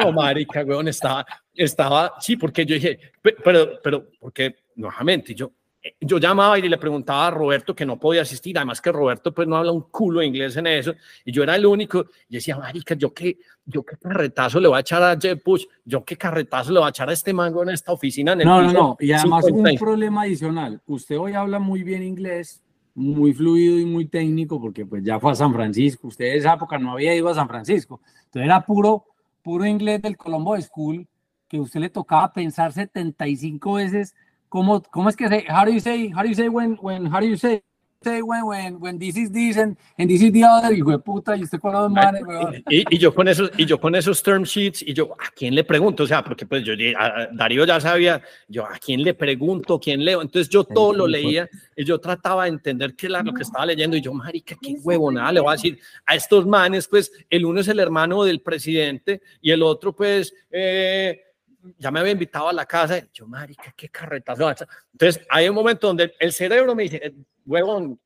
No, 0.00 0.12
marica, 0.12 0.64
huevón, 0.64 0.88
estaba, 0.88 1.26
estaba, 1.54 2.14
sí, 2.20 2.36
porque 2.36 2.64
yo 2.64 2.74
dije, 2.74 2.98
pero, 3.42 3.80
pero, 3.82 4.08
porque, 4.20 4.56
nuevamente, 4.76 5.34
yo, 5.34 5.52
yo 6.00 6.18
llamaba 6.18 6.58
y 6.58 6.68
le 6.68 6.78
preguntaba 6.78 7.26
a 7.26 7.30
Roberto 7.30 7.74
que 7.74 7.84
no 7.84 7.98
podía 7.98 8.22
asistir, 8.22 8.56
además 8.56 8.80
que 8.80 8.90
Roberto 8.90 9.34
pues 9.34 9.46
no 9.46 9.56
habla 9.56 9.72
un 9.72 9.82
culo 9.82 10.20
de 10.20 10.26
inglés 10.26 10.56
en 10.56 10.66
eso, 10.66 10.94
y 11.24 11.32
yo 11.32 11.42
era 11.42 11.56
el 11.56 11.66
único, 11.66 12.06
y 12.28 12.34
decía, 12.36 12.56
marica, 12.56 12.94
yo 12.94 13.12
qué, 13.12 13.38
yo 13.66 13.82
qué 13.84 13.96
carretazo 13.96 14.60
le 14.60 14.68
voy 14.68 14.78
a 14.78 14.80
echar 14.80 15.02
a 15.02 15.18
Jeff 15.20 15.42
Bush, 15.44 15.66
yo 15.84 16.04
qué 16.04 16.16
carretazo 16.16 16.72
le 16.72 16.78
voy 16.78 16.86
a 16.86 16.90
echar 16.90 17.08
a 17.10 17.12
este 17.12 17.32
mango 17.32 17.62
en 17.62 17.70
esta 17.70 17.92
oficina. 17.92 18.32
En 18.32 18.40
el 18.40 18.46
no, 18.46 18.62
no, 18.62 18.72
no, 18.72 18.96
y 18.98 19.12
además 19.12 19.44
un 19.44 19.76
problema 19.76 20.22
adicional, 20.22 20.80
usted 20.86 21.18
hoy 21.18 21.34
habla 21.34 21.58
muy 21.58 21.82
bien 21.82 22.02
inglés, 22.02 22.62
muy 22.94 23.34
fluido 23.34 23.78
y 23.78 23.84
muy 23.84 24.06
técnico, 24.06 24.60
porque 24.60 24.86
pues 24.86 25.04
ya 25.04 25.20
fue 25.20 25.32
a 25.32 25.34
San 25.34 25.52
Francisco, 25.52 26.08
usted 26.08 26.26
en 26.26 26.38
esa 26.38 26.54
época 26.54 26.78
no 26.78 26.92
había 26.92 27.14
ido 27.14 27.28
a 27.28 27.34
San 27.34 27.48
Francisco, 27.48 28.00
entonces 28.24 28.46
era 28.46 28.64
puro, 28.64 29.04
puro 29.42 29.66
inglés 29.66 30.00
del 30.00 30.16
Colombo 30.16 30.58
School, 30.60 31.06
que 31.46 31.60
usted 31.60 31.80
le 31.80 31.90
tocaba 31.90 32.32
pensar 32.32 32.72
75 32.72 33.74
veces 33.74 34.14
¿Cómo, 34.54 34.80
cómo 34.84 35.08
es 35.08 35.16
que 35.16 35.26
se, 35.26 35.44
how 35.50 35.64
do 35.64 35.72
you 35.72 35.80
say, 35.80 36.12
how 36.14 36.22
do 36.22 36.28
you 36.28 36.34
say 36.36 36.48
when, 36.48 36.78
when, 36.80 37.06
how 37.06 37.18
do 37.18 37.26
you 37.26 37.36
say, 37.36 37.60
say 38.04 38.22
when, 38.22 38.46
when, 38.46 38.78
when 38.78 38.98
this 39.00 39.16
is 39.16 39.28
this 39.32 39.56
and, 39.56 39.76
and 39.98 40.08
this 40.08 40.22
is 40.22 40.30
the 40.30 40.44
other, 40.44 40.72
hijo 40.72 40.92
de 40.92 41.00
puta, 41.00 41.36
y 41.36 41.42
usted 41.42 41.58
con 41.58 41.72
los 41.72 41.90
manes, 41.90 42.22
y, 42.70 42.84
y, 42.88 42.98
yo 42.98 43.12
con 43.12 43.26
esos, 43.26 43.50
y 43.56 43.66
yo 43.66 43.80
con 43.80 43.96
esos 43.96 44.22
term 44.22 44.44
sheets, 44.44 44.82
y 44.82 44.94
yo, 44.94 45.16
¿a 45.18 45.32
quién 45.34 45.56
le 45.56 45.64
pregunto? 45.64 46.04
O 46.04 46.06
sea, 46.06 46.22
porque 46.22 46.46
pues 46.46 46.62
yo, 46.62 46.72
a 46.96 47.26
Darío 47.32 47.66
ya 47.66 47.80
sabía, 47.80 48.22
yo, 48.46 48.64
¿a 48.64 48.78
quién 48.78 49.02
le 49.02 49.14
pregunto? 49.14 49.80
¿Quién 49.80 50.04
leo? 50.04 50.22
Entonces 50.22 50.48
yo 50.48 50.62
todo 50.62 50.92
lo 50.92 51.08
leía, 51.08 51.48
y 51.74 51.84
yo 51.84 51.98
trataba 51.98 52.44
de 52.44 52.50
entender 52.50 52.94
qué 52.94 53.08
era 53.08 53.24
lo 53.24 53.34
que 53.34 53.42
estaba 53.42 53.66
leyendo, 53.66 53.96
y 53.96 54.02
yo, 54.02 54.14
marica, 54.14 54.54
qué 54.62 54.76
huevo, 54.84 55.10
nada, 55.10 55.32
le 55.32 55.40
voy 55.40 55.48
a 55.48 55.56
decir 55.56 55.80
a 56.06 56.14
estos 56.14 56.46
manes, 56.46 56.86
pues, 56.86 57.10
el 57.28 57.44
uno 57.44 57.58
es 57.58 57.66
el 57.66 57.80
hermano 57.80 58.22
del 58.22 58.40
presidente, 58.40 59.20
y 59.40 59.50
el 59.50 59.64
otro, 59.64 59.96
pues, 59.96 60.32
eh, 60.52 61.23
ya 61.78 61.90
me 61.90 62.00
había 62.00 62.12
invitado 62.12 62.48
a 62.48 62.52
la 62.52 62.66
casa, 62.66 62.98
y 62.98 63.08
yo, 63.12 63.26
marica, 63.26 63.72
qué 63.76 63.88
carretazo. 63.88 64.48
Entonces, 64.92 65.24
hay 65.28 65.48
un 65.48 65.54
momento 65.54 65.86
donde 65.86 66.14
el 66.18 66.32
cerebro 66.32 66.74
me 66.74 66.84
dice, 66.84 67.00
eh, 67.02 67.14
huevón, 67.44 67.98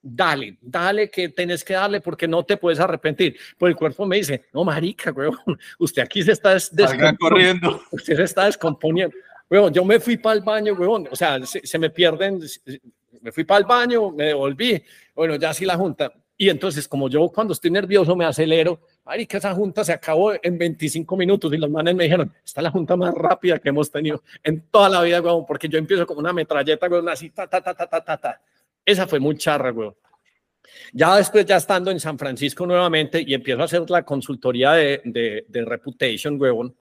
dale, 0.00 0.58
dale 0.60 1.10
que 1.10 1.28
tenés 1.28 1.64
que 1.64 1.74
darle 1.74 2.00
porque 2.00 2.26
no 2.26 2.44
te 2.44 2.56
puedes 2.56 2.80
arrepentir. 2.80 3.36
Pero 3.58 3.68
el 3.68 3.76
cuerpo 3.76 4.04
me 4.06 4.16
dice, 4.16 4.44
no, 4.52 4.64
marica, 4.64 5.12
huevón, 5.12 5.58
usted 5.78 6.02
aquí 6.02 6.22
se 6.22 6.32
está 6.32 6.54
descomponiendo. 6.54 7.82
Usted 7.90 8.16
se 8.16 8.22
está 8.22 8.46
descomponiendo. 8.46 9.16
Huevón, 9.48 9.72
yo 9.72 9.84
me 9.84 10.00
fui 10.00 10.16
para 10.16 10.36
el 10.36 10.42
baño, 10.42 10.74
huevón, 10.74 11.08
o 11.10 11.16
sea, 11.16 11.38
se, 11.44 11.78
me 11.78 11.90
pierden 11.90 12.40
me 13.22 13.32
fui 13.32 13.44
para 13.44 13.60
el 13.60 13.66
baño, 13.66 14.10
me 14.10 14.24
devolví, 14.24 14.82
bueno, 15.14 15.36
ya 15.36 15.54
sí 15.54 15.64
la 15.64 15.76
junta. 15.76 16.12
Y 16.36 16.48
entonces, 16.48 16.88
como 16.88 17.08
yo 17.08 17.28
cuando 17.28 17.52
estoy 17.52 17.70
nervioso 17.70 18.16
me 18.16 18.24
acelero, 18.24 18.80
que 19.28 19.36
esa 19.36 19.54
junta 19.54 19.84
se 19.84 19.92
acabó 19.92 20.32
en 20.40 20.58
25 20.58 21.16
minutos 21.16 21.52
y 21.52 21.56
los 21.56 21.68
manes 21.68 21.94
me 21.94 22.04
dijeron, 22.04 22.32
esta 22.44 22.60
es 22.60 22.62
la 22.62 22.70
junta 22.70 22.96
más 22.96 23.12
rápida 23.14 23.58
que 23.58 23.68
hemos 23.68 23.90
tenido 23.90 24.22
en 24.42 24.62
toda 24.70 24.88
la 24.88 25.02
vida, 25.02 25.20
weón, 25.20 25.44
porque 25.44 25.68
yo 25.68 25.78
empiezo 25.78 26.06
como 26.06 26.20
una 26.20 26.32
metralleta, 26.32 26.86
weón, 26.86 27.08
así, 27.08 27.30
ta, 27.30 27.46
ta, 27.46 27.60
ta, 27.60 27.74
ta, 27.74 27.86
ta, 27.86 28.04
ta, 28.04 28.16
ta. 28.16 28.40
Esa 28.84 29.06
fue 29.06 29.18
muy 29.18 29.36
charra, 29.36 29.72
weón. 29.72 29.94
Ya 30.92 31.16
después, 31.16 31.44
ya 31.44 31.56
estando 31.56 31.90
en 31.90 32.00
San 32.00 32.16
Francisco 32.16 32.64
nuevamente 32.64 33.22
y 33.26 33.34
empiezo 33.34 33.62
a 33.62 33.64
hacer 33.64 33.88
la 33.90 34.04
consultoría 34.04 34.72
de, 34.72 35.02
de, 35.04 35.44
de 35.48 35.64
Reputation, 35.64 36.40
weón, 36.40 36.74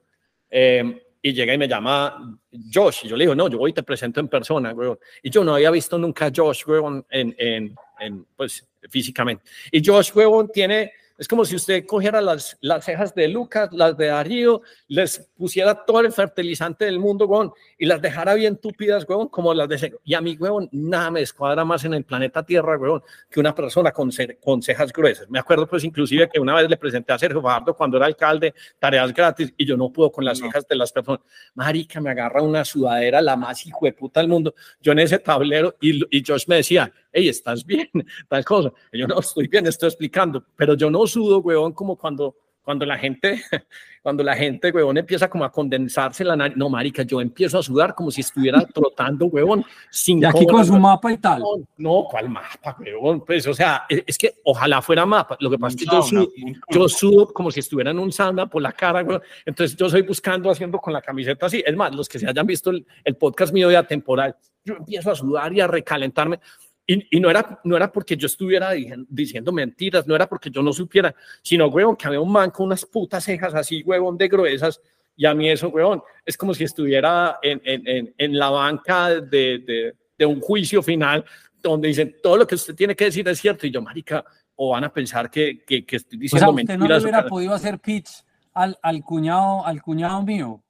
eh, 0.50 1.04
y 1.24 1.34
llega 1.34 1.54
y 1.54 1.58
me 1.58 1.68
llama 1.68 2.40
Josh, 2.74 3.06
y 3.06 3.08
yo 3.08 3.16
le 3.16 3.26
digo, 3.26 3.36
no, 3.36 3.48
yo 3.48 3.58
voy 3.58 3.72
y 3.72 3.74
te 3.74 3.84
presento 3.84 4.20
en 4.20 4.28
persona, 4.28 4.74
weón. 4.74 4.98
Y 5.22 5.30
yo 5.30 5.44
no 5.44 5.56
había 5.56 5.72
visto 5.72 5.98
nunca 5.98 6.28
a 6.28 6.32
Josh, 6.36 6.64
weón, 6.68 7.06
en, 7.10 7.36
en, 7.38 7.76
en, 8.00 8.26
pues, 8.36 8.68
físicamente. 8.90 9.44
Y 9.72 9.84
Josh, 9.86 10.12
weón, 10.16 10.52
tiene 10.52 10.94
es 11.22 11.28
como 11.28 11.46
si 11.46 11.56
usted 11.56 11.86
cogiera 11.86 12.20
las, 12.20 12.58
las 12.62 12.84
cejas 12.84 13.14
de 13.14 13.28
Lucas, 13.28 13.70
las 13.74 13.96
de 13.96 14.08
Darío, 14.08 14.64
les 14.88 15.20
pusiera 15.38 15.86
todo 15.86 16.00
el 16.00 16.12
fertilizante 16.12 16.86
del 16.86 16.98
mundo, 16.98 17.28
weón, 17.28 17.54
y 17.78 17.86
las 17.86 18.02
dejara 18.02 18.34
bien 18.34 18.58
túpidas, 18.58 19.08
weón, 19.08 19.28
como 19.28 19.54
las 19.54 19.70
de... 19.70 19.94
Y 20.04 20.16
a 20.16 20.22
mí, 20.22 20.36
weón, 20.40 20.68
nada 20.72 21.12
me 21.12 21.22
escuadra 21.22 21.64
más 21.64 21.86
en 21.86 21.94
el 21.94 22.06
planeta 22.06 22.44
Tierra, 22.44 22.76
weón, 22.76 23.04
que 23.30 23.40
una 23.40 23.54
persona 23.54 23.92
con, 23.92 24.10
con 24.44 24.64
cejas 24.64 24.92
gruesas. 24.92 25.30
Me 25.30 25.38
acuerdo, 25.38 25.68
pues, 25.68 25.84
inclusive 25.84 26.28
que 26.28 26.40
una 26.40 26.56
vez 26.56 26.68
le 26.68 26.78
presenté 26.78 27.14
a 27.14 27.20
Sergio 27.20 27.40
Fajardo 27.40 27.76
cuando 27.76 27.98
era 27.98 28.08
alcalde 28.08 28.56
tareas 28.80 29.14
gratis 29.14 29.54
y 29.56 29.64
yo 29.64 29.78
no 29.78 29.94
puedo 29.94 30.12
con 30.12 30.26
las 30.26 30.40
cejas 30.40 30.68
de 30.68 30.76
las 30.76 30.92
personas. 30.92 31.22
Marica, 31.54 32.02
me 32.02 32.10
agarra 32.10 32.42
una 32.42 32.66
sudadera, 32.66 33.22
la 33.22 33.36
más 33.36 33.64
hijo 33.68 33.86
de 33.86 33.94
puta 33.94 34.22
del 34.22 34.28
mundo. 34.28 34.56
Yo 34.82 34.94
en 34.94 34.98
ese 34.98 35.20
tablero 35.20 35.76
y, 35.80 36.02
y 36.18 36.24
Josh 36.26 36.46
me 36.48 36.56
decía, 36.56 36.92
hey, 37.12 37.30
¿estás 37.30 37.66
bien? 37.66 37.90
Tal 38.28 38.46
cosa. 38.46 38.72
yo 38.92 39.08
no 39.08 39.20
estoy 39.20 39.48
bien, 39.48 39.68
estoy 39.68 39.90
explicando, 39.90 40.44
pero 40.56 40.76
yo 40.76 40.90
no 40.90 41.06
sudo, 41.08 41.40
weón, 41.40 41.74
como 41.74 41.96
cuando, 41.96 42.36
cuando 42.64 42.86
la 42.86 42.98
gente, 42.98 43.42
cuando 44.04 44.24
la 44.24 44.36
gente, 44.36 44.72
weón, 44.72 44.98
empieza 44.98 45.30
como 45.30 45.44
a 45.44 45.52
condensarse 45.52 46.24
la 46.24 46.36
nariz. 46.36 46.56
No, 46.56 46.70
marica, 46.70 47.04
yo 47.04 47.20
empiezo 47.20 47.60
a 47.60 47.64
sudar 47.64 47.96
como 47.96 48.12
si 48.12 48.22
estuviera 48.22 48.62
trotando, 48.74 49.26
weón. 49.26 49.66
Sin 49.90 50.22
y 50.22 50.26
aquí 50.26 50.46
con 50.46 50.66
su 50.66 50.78
mapa 50.78 51.12
y 51.12 51.18
tal. 51.18 51.44
No, 51.78 52.08
¿cuál 52.10 52.30
mapa, 52.30 52.78
weón? 52.80 53.22
Pues, 53.22 53.48
o 53.48 53.54
sea, 53.54 53.86
es, 53.90 54.18
que 54.18 54.36
ojalá 54.44 54.82
fuera 54.82 55.06
mapa. 55.06 55.38
Lo 55.40 55.50
que 55.50 55.58
pasa 55.58 55.76
es 55.76 55.84
que 55.84 55.92
yo 55.92 56.02
sudo, 56.02 56.28
yo 56.70 56.90
sudo 56.90 57.28
como 57.28 57.52
si 57.52 57.60
estuviera 57.60 57.92
en 57.92 58.00
un 58.00 58.12
sauna 58.12 58.48
por 58.48 58.62
la 58.62 58.72
cara, 58.72 59.04
weón. 59.04 59.22
Entonces 59.46 59.76
yo 59.76 59.90
soy 59.90 60.04
buscando, 60.04 60.50
haciendo 60.50 60.78
con 60.80 60.94
la 60.94 61.02
camiseta 61.02 61.48
así. 61.48 61.64
Es 61.66 61.76
más, 61.76 61.94
los 61.94 62.08
que 62.08 62.20
se 62.20 62.28
hayan 62.28 62.46
visto 62.46 62.70
el, 62.70 62.86
el 63.04 63.16
podcast 63.16 63.54
mío 63.54 63.70
de 63.70 63.78
atemporal, 63.78 64.36
yo 64.64 64.76
empiezo 64.76 65.12
a 65.12 65.16
sudar 65.16 65.52
y 65.54 65.62
a 65.62 65.68
recalentarme. 65.68 66.40
Y, 66.88 67.20
no, 67.20 67.30
era, 67.30 67.60
no 67.64 67.78
era 67.78 67.92
porque 67.92 68.18
yo 68.18 68.26
estuviera 68.26 68.72
diciendo 69.08 69.52
mentiras, 69.52 70.08
no 70.08 70.16
era 70.16 70.28
porque 70.28 70.50
yo 70.50 70.62
no 70.62 70.74
supiera, 70.74 71.16
sino, 71.42 71.68
huevón, 71.68 71.96
que 71.96 72.08
había 72.08 72.20
un 72.20 72.32
man 72.32 72.52
con 72.52 72.66
unas 72.66 72.86
putas 72.86 73.24
cejas 73.24 73.54
así, 73.54 73.82
huevón, 73.84 74.18
de 74.18 74.28
gruesas, 74.28 74.82
y 75.16 75.26
a 75.26 75.34
mí 75.34 75.50
eso, 75.50 75.70
huevón, 75.70 76.02
es 76.26 76.36
como 76.36 76.54
si 76.54 76.64
estuviera 76.64 77.40
en, 77.42 77.62
en, 77.64 78.14
en 78.18 78.38
la 78.38 78.50
banca 78.50 79.10
de, 79.10 79.60
de, 79.60 79.96
de, 80.18 80.26
un 80.26 80.42
juicio 80.42 80.82
final, 80.82 81.24
donde 81.62 81.88
dicen, 81.88 82.16
todo 82.22 82.38
lo 82.38 82.48
que 82.48 82.56
usted 82.56 82.76
tiene 82.76 82.96
que 82.96 83.06
decir 83.06 83.28
es 83.30 83.40
cierto, 83.40 83.68
y 83.68 83.72
yo, 83.72 83.82
marica, 83.82 84.26
o 84.56 84.72
van 84.72 84.84
a 84.84 84.92
pensar 84.92 85.30
que, 85.30 85.64
que, 85.64 85.86
que 85.86 85.96
estoy 85.96 86.20
diciendo 86.20 86.50
o 86.50 86.54
sea, 86.54 86.62
usted 86.62 86.78
mentiras. 86.78 87.04
no 87.04 87.10
hubiera 87.10 87.26
podido 87.26 87.54
hacer 87.54 87.80
pitch 87.80 88.10
al, 88.54 88.78
al, 88.82 89.02
cuñado, 89.04 89.66
al 89.66 89.82
cuñado 89.82 90.24
mío. 90.24 90.62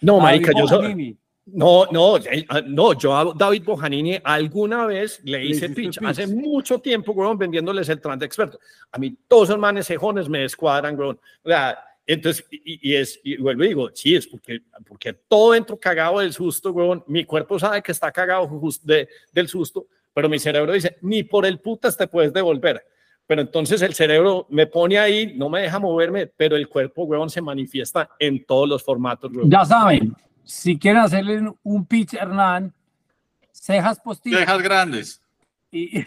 No, 0.00 0.20
marica, 0.20 0.52
yo 0.56 0.66
soy... 0.66 1.18
No, 1.46 1.86
no, 1.92 2.16
ah, 2.48 2.60
no, 2.66 2.92
yo 2.94 3.16
a 3.16 3.32
David 3.36 3.62
Bojanini 3.64 4.18
alguna 4.24 4.84
vez 4.84 5.20
le 5.22 5.44
hice 5.44 5.68
pitch, 5.68 5.98
hace 6.04 6.26
mucho 6.26 6.80
tiempo, 6.80 7.12
weón, 7.12 7.38
vendiéndoles 7.38 7.88
el 7.88 8.00
trans 8.00 8.22
experto. 8.24 8.58
A 8.90 8.98
mí 8.98 9.16
todos 9.28 9.50
los 9.50 9.58
manes 9.58 9.86
cejones 9.86 10.28
me 10.28 10.40
descuadran, 10.40 10.98
weón. 10.98 11.20
O 11.44 11.48
sea, 11.48 11.78
entonces, 12.04 12.44
y, 12.50 12.94
es, 12.94 13.20
y 13.22 13.36
vuelvo 13.36 13.62
y 13.62 13.68
digo, 13.68 13.90
sí, 13.94 14.16
es 14.16 14.26
porque, 14.26 14.60
porque 14.88 15.12
todo 15.12 15.54
entro 15.54 15.76
cagado 15.76 16.18
del 16.18 16.32
susto, 16.32 16.72
weón. 16.72 17.04
Mi 17.06 17.24
cuerpo 17.24 17.60
sabe 17.60 17.80
que 17.80 17.92
está 17.92 18.10
cagado 18.10 18.48
de, 18.82 19.08
del 19.32 19.46
susto, 19.46 19.86
pero 20.12 20.28
mi 20.28 20.40
cerebro 20.40 20.72
dice, 20.72 20.98
ni 21.02 21.22
por 21.22 21.46
el 21.46 21.60
putas 21.60 21.96
te 21.96 22.08
puedes 22.08 22.32
devolver. 22.32 22.84
Pero 23.24 23.40
entonces 23.40 23.82
el 23.82 23.94
cerebro 23.94 24.48
me 24.50 24.66
pone 24.66 24.98
ahí, 24.98 25.34
no 25.36 25.48
me 25.48 25.62
deja 25.62 25.78
moverme, 25.78 26.26
pero 26.26 26.56
el 26.56 26.68
cuerpo, 26.68 27.04
weón, 27.04 27.30
se 27.30 27.40
manifiesta 27.40 28.10
en 28.18 28.44
todos 28.44 28.68
los 28.68 28.82
formatos, 28.82 29.30
weón. 29.32 29.48
Ya 29.48 29.64
saben, 29.64 30.12
si 30.46 30.78
quieren 30.78 31.02
hacerle 31.02 31.52
un 31.64 31.86
pitch 31.86 32.14
Hernán, 32.14 32.72
cejas 33.52 34.00
postizas. 34.00 34.40
Cejas 34.40 34.62
grandes. 34.62 35.22
Y 35.72 36.04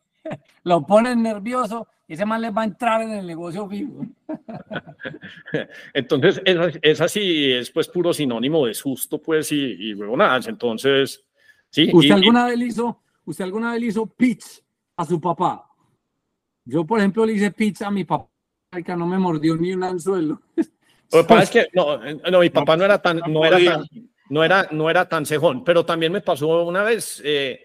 lo 0.64 0.86
ponen 0.86 1.22
nervioso 1.22 1.86
y 2.08 2.14
ese 2.14 2.24
man 2.24 2.40
les 2.40 2.56
va 2.56 2.62
a 2.62 2.64
entrar 2.64 3.02
en 3.02 3.10
el 3.10 3.26
negocio 3.26 3.68
vivo. 3.68 4.06
Entonces, 5.94 6.40
es 6.44 7.00
así, 7.00 7.52
es 7.52 7.70
pues 7.70 7.88
puro 7.88 8.14
sinónimo 8.14 8.66
de 8.66 8.74
susto, 8.74 9.20
pues, 9.20 9.52
y, 9.52 9.90
y 9.90 9.94
nada, 9.94 10.40
entonces, 10.46 11.22
sí. 11.70 11.90
¿Usted 11.92 12.12
alguna 12.12 12.46
vez 12.46 12.58
hizo, 12.60 13.02
usted 13.24 13.44
alguna 13.44 13.72
vez 13.72 13.82
hizo 13.82 14.06
pitch 14.06 14.62
a 14.96 15.04
su 15.04 15.20
papá? 15.20 15.66
Yo, 16.64 16.84
por 16.84 16.98
ejemplo, 16.98 17.26
le 17.26 17.34
hice 17.34 17.50
pitch 17.50 17.82
a 17.82 17.90
mi 17.90 18.04
papá, 18.04 18.30
que 18.84 18.96
no 18.96 19.06
me 19.06 19.18
mordió 19.18 19.56
ni 19.56 19.72
un 19.72 19.84
anzuelo. 19.84 20.40
Lo 21.12 21.22
que 21.22 21.28
pasa 21.28 21.42
es 21.42 21.50
que 21.50 21.68
no, 21.72 21.98
no 21.98 22.40
mi 22.40 22.50
papá 22.50 22.76
no 22.76 22.84
era 22.84 23.00
tan, 23.00 23.20
no 23.28 23.44
era 23.44 23.58
tan, 23.58 23.84
no 24.30 24.44
era, 24.44 24.68
no 24.70 24.90
era 24.90 25.08
tan 25.08 25.26
cejón, 25.26 25.64
pero 25.64 25.84
también 25.84 26.12
me 26.12 26.20
pasó 26.20 26.64
una 26.64 26.82
vez 26.82 27.20
eh, 27.24 27.60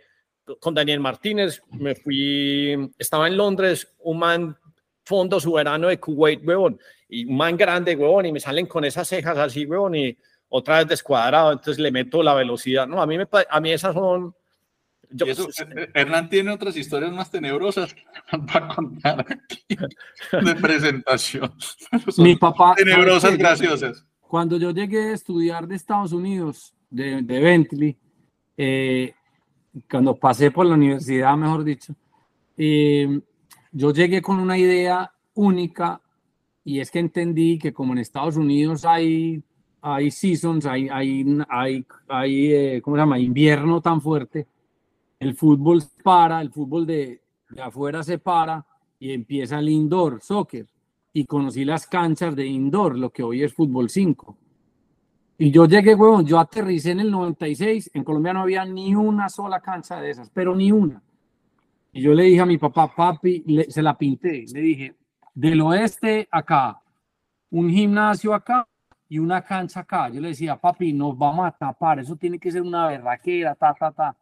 con 0.60 0.74
Daniel 0.74 1.00
Martínez, 1.00 1.62
me 1.72 1.96
fui, 1.96 2.92
estaba 2.98 3.28
en 3.28 3.38
Londres, 3.38 3.96
un 4.00 4.20
man 4.20 4.58
fondo 5.04 5.40
soberano 5.40 5.88
de 5.88 6.00
Kuwait, 6.00 6.46
huevón, 6.46 6.80
y 7.08 7.26
un 7.26 7.38
man 7.38 7.58
grande, 7.58 7.96
huevón, 7.96 8.26
y 8.26 8.32
me 8.32 8.40
salen 8.40 8.68
con 8.68 8.86
esas 8.86 9.08
cejas 9.08 9.38
así, 9.38 9.66
huevón, 9.66 9.96
y 9.96 10.18
otra 10.50 10.80
vez 10.80 10.88
descuadrado, 10.88 11.52
entonces 11.52 11.80
le 11.80 11.92
meto 11.92 12.22
la 12.24 12.34
velocidad. 12.34 12.88
No, 12.88 13.02
a 13.02 13.08
mí, 13.08 13.18
me, 13.18 13.28
a 13.50 13.60
mí 13.60 13.72
esas 13.72 13.94
son 13.94 14.36
eh, 15.12 15.90
Hernán 15.94 16.30
tiene 16.30 16.52
otras 16.52 16.78
historias 16.78 17.12
más 17.12 17.32
tenebrosas 17.32 17.96
para 18.52 18.68
contar 18.76 19.22
aquí 19.22 19.64
de 20.46 20.56
presentación. 20.56 21.52
Mi 22.18 22.36
papá. 22.36 22.76
Tenebrosas, 22.76 23.38
graciosas. 23.38 24.06
Cuando 24.22 24.58
yo 24.58 24.72
llegué 24.72 25.10
a 25.10 25.14
estudiar 25.14 25.68
de 25.68 25.76
Estados 25.76 26.12
Unidos, 26.12 26.76
de, 26.90 27.22
de 27.24 27.40
Bentley, 27.40 27.98
eh, 28.56 29.14
cuando 29.90 30.16
pasé 30.16 30.52
por 30.52 30.66
la 30.66 30.76
universidad, 30.76 31.36
mejor 31.36 31.64
dicho, 31.64 31.96
eh, 32.56 33.20
yo 33.72 33.92
llegué 33.92 34.22
con 34.22 34.40
una 34.40 34.58
idea 34.58 35.12
única 35.34 36.02
y 36.64 36.80
es 36.80 36.92
que 36.92 37.00
entendí 37.00 37.58
que 37.58 37.74
como 37.74 37.94
en 37.94 38.00
Estados 38.00 38.36
Unidos 38.36 38.86
hay, 38.86 39.42
hay 39.82 40.12
seasons, 40.12 40.68
hay, 40.68 40.90
hay, 40.90 41.26
hay, 41.50 41.86
hay 42.08 42.82
¿cómo 42.82 42.96
se 42.96 43.02
llama? 43.02 43.18
Invierno 43.18 43.82
tan 43.82 44.02
fuerte 44.02 44.48
el 45.20 45.36
fútbol 45.36 45.84
para, 46.04 46.42
el 46.42 46.52
fútbol 46.52 46.86
de, 46.86 47.22
afuera 47.62 48.04
se 48.04 48.18
para 48.18 48.66
y 49.00 49.12
empieza 49.12 49.60
el 49.60 49.70
indoor 49.70 50.22
soccer. 50.22 50.68
Y 51.12 51.26
conocí 51.26 51.66
las 51.66 51.88
canchas 51.88 52.36
de 52.36 52.46
indoor, 52.46 52.98
lo 52.98 53.10
que 53.10 53.24
hoy 53.24 53.44
es 53.44 53.54
fútbol 53.54 53.90
5. 53.90 54.38
Y 55.40 55.52
yo 55.52 55.66
llegué, 55.66 55.96
huevón, 55.96 56.26
yo 56.26 56.40
aterricé 56.40 56.92
en 56.92 57.00
el 57.00 57.12
96, 57.12 57.92
en 57.94 58.04
Colombia 58.04 58.34
no 58.34 58.42
había 58.42 58.64
ni 58.66 58.94
una 58.94 59.30
sola 59.30 59.60
cancha 59.60 60.00
de 60.00 60.12
esas, 60.12 60.30
pero 60.30 60.56
ni 60.56 60.72
una. 60.72 61.02
Y 61.92 62.02
yo 62.02 62.14
le 62.14 62.24
dije 62.24 62.42
a 62.42 62.46
mi 62.46 62.58
papá, 62.58 62.94
papi, 62.94 63.44
se 63.70 63.82
la 63.82 63.98
pinté, 63.98 64.46
le 64.54 64.62
dije, 64.62 64.96
del 65.34 65.62
oeste 65.62 66.28
acá, 66.30 66.80
un 67.50 67.70
gimnasio 67.70 68.34
acá 68.34 68.68
y 69.08 69.18
una 69.18 69.42
cancha 69.42 69.80
acá. 69.80 70.10
Yo 70.10 70.22
le 70.22 70.30
decía, 70.30 70.58
papi, 70.58 70.94
nos 70.94 71.18
vamos 71.18 71.48
a 71.48 71.52
tapar, 71.52 72.00
eso 72.00 72.16
tiene 72.16 72.38
que 72.38 72.52
ser 72.52 72.62
una 72.62 72.88
berraquera, 72.88 73.56
ta, 73.56 73.74
ta, 73.74 73.92
ta. 73.92 74.16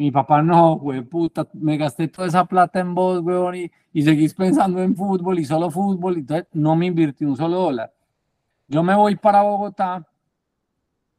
Mi 0.00 0.10
papá 0.10 0.40
no, 0.40 0.76
güey, 0.76 1.02
puta, 1.02 1.46
me 1.52 1.76
gasté 1.76 2.08
toda 2.08 2.26
esa 2.26 2.46
plata 2.46 2.80
en 2.80 2.94
vos, 2.94 3.20
güey, 3.20 3.66
y, 3.92 4.00
y 4.00 4.02
seguís 4.02 4.32
pensando 4.32 4.82
en 4.82 4.96
fútbol 4.96 5.38
y 5.38 5.44
solo 5.44 5.70
fútbol, 5.70 6.16
y 6.16 6.20
entonces 6.20 6.46
no 6.54 6.74
me 6.74 6.86
invirtió 6.86 7.28
un 7.28 7.36
solo 7.36 7.58
dólar. 7.58 7.92
Yo 8.66 8.82
me 8.82 8.94
voy 8.94 9.16
para 9.16 9.42
Bogotá 9.42 10.08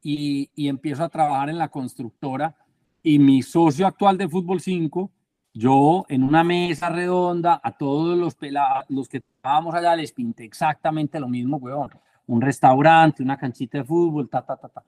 y, 0.02 0.50
y 0.56 0.66
empiezo 0.66 1.04
a 1.04 1.08
trabajar 1.08 1.48
en 1.48 1.58
la 1.58 1.68
constructora 1.68 2.56
y 3.04 3.20
mi 3.20 3.40
socio 3.42 3.86
actual 3.86 4.18
de 4.18 4.28
Fútbol 4.28 4.60
5, 4.60 5.12
yo 5.54 6.04
en 6.08 6.24
una 6.24 6.42
mesa 6.42 6.88
redonda 6.88 7.60
a 7.62 7.70
todos 7.70 8.18
los 8.18 8.34
pelados, 8.34 8.86
los 8.88 9.08
que 9.08 9.18
estábamos 9.18 9.76
allá 9.76 9.94
les 9.94 10.10
pinté 10.10 10.42
exactamente 10.42 11.20
lo 11.20 11.28
mismo, 11.28 11.58
weón. 11.58 11.90
Un 12.26 12.40
restaurante, 12.40 13.22
una 13.22 13.36
canchita 13.36 13.78
de 13.78 13.84
fútbol, 13.84 14.28
ta, 14.28 14.44
ta, 14.44 14.56
ta, 14.56 14.68
ta. 14.68 14.82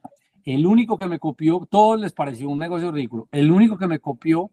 El 0.44 0.66
único 0.66 0.98
que 0.98 1.06
me 1.06 1.18
copió, 1.18 1.66
todos 1.70 2.00
les 2.00 2.12
pareció 2.12 2.48
un 2.48 2.58
negocio 2.58 2.92
ridículo. 2.92 3.28
El 3.32 3.50
único 3.50 3.78
que 3.78 3.86
me 3.86 3.98
copió 3.98 4.50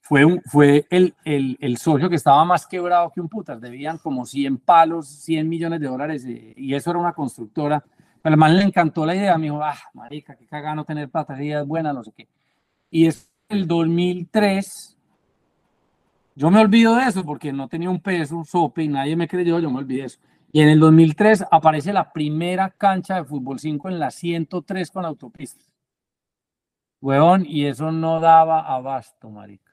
fue, 0.00 0.24
un, 0.24 0.40
fue 0.46 0.86
el, 0.90 1.14
el, 1.24 1.56
el, 1.60 1.76
socio 1.78 2.08
que 2.08 2.16
estaba 2.16 2.44
más 2.44 2.66
quebrado 2.66 3.10
que 3.10 3.20
un 3.20 3.28
putas. 3.28 3.60
Debían 3.60 3.98
como 3.98 4.26
100 4.26 4.58
palos, 4.58 5.08
100 5.08 5.48
millones 5.48 5.80
de 5.80 5.86
dólares 5.86 6.24
eh, 6.26 6.54
y 6.56 6.74
eso 6.74 6.90
era 6.90 6.98
una 6.98 7.12
constructora. 7.12 7.84
Pero 8.22 8.44
al 8.44 8.56
le 8.56 8.62
encantó 8.62 9.04
la 9.04 9.16
idea. 9.16 9.36
Me 9.38 9.44
dijo, 9.44 9.62
ah, 9.62 9.78
marica, 9.94 10.36
qué 10.36 10.46
cagano 10.46 10.84
tener 10.84 11.08
plata, 11.08 11.36
es 11.40 11.66
buena, 11.66 11.92
no 11.92 12.04
sé 12.04 12.12
qué. 12.12 12.28
Y 12.90 13.06
es 13.06 13.28
el 13.48 13.66
2003, 13.66 14.96
yo 16.34 16.50
me 16.50 16.60
olvido 16.60 16.96
de 16.96 17.04
eso 17.04 17.24
porque 17.24 17.52
no 17.52 17.68
tenía 17.68 17.90
un 17.90 18.00
peso, 18.00 18.36
un 18.36 18.44
sope 18.44 18.82
y 18.82 18.88
nadie 18.88 19.16
me 19.16 19.28
creyó, 19.28 19.58
yo 19.58 19.70
me 19.70 19.78
olvidé 19.78 20.02
de 20.02 20.06
eso. 20.06 20.18
Y 20.52 20.60
en 20.60 20.68
el 20.68 20.80
2003 20.80 21.46
aparece 21.50 21.94
la 21.94 22.12
primera 22.12 22.68
cancha 22.70 23.16
de 23.16 23.24
fútbol 23.24 23.58
5 23.58 23.88
en 23.88 23.98
la 23.98 24.10
103 24.10 24.90
con 24.90 25.06
autopista. 25.06 25.64
Huevón, 27.00 27.46
y 27.48 27.66
eso 27.66 27.90
no 27.90 28.20
daba 28.20 28.60
abasto, 28.60 29.30
marica. 29.30 29.72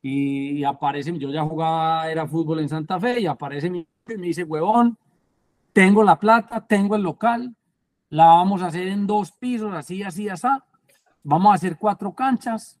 Y, 0.00 0.62
aparece, 0.64 1.16
yo 1.18 1.30
ya 1.30 1.42
jugaba, 1.42 2.10
era 2.10 2.26
fútbol 2.26 2.60
en 2.60 2.68
Santa 2.68 3.00
Fe, 3.00 3.20
y 3.20 3.26
aparece 3.26 3.68
mi 3.68 3.86
y 4.06 4.18
me 4.18 4.26
dice, 4.26 4.44
huevón, 4.44 4.98
tengo 5.72 6.04
la 6.04 6.18
plata, 6.18 6.64
tengo 6.66 6.94
el 6.94 7.02
local, 7.02 7.56
la 8.10 8.26
vamos 8.26 8.62
a 8.62 8.66
hacer 8.66 8.86
en 8.88 9.06
dos 9.06 9.32
pisos, 9.32 9.72
así, 9.74 10.02
así, 10.02 10.28
así. 10.28 10.46
Vamos 11.22 11.52
a 11.52 11.54
hacer 11.54 11.78
cuatro 11.78 12.14
canchas. 12.14 12.78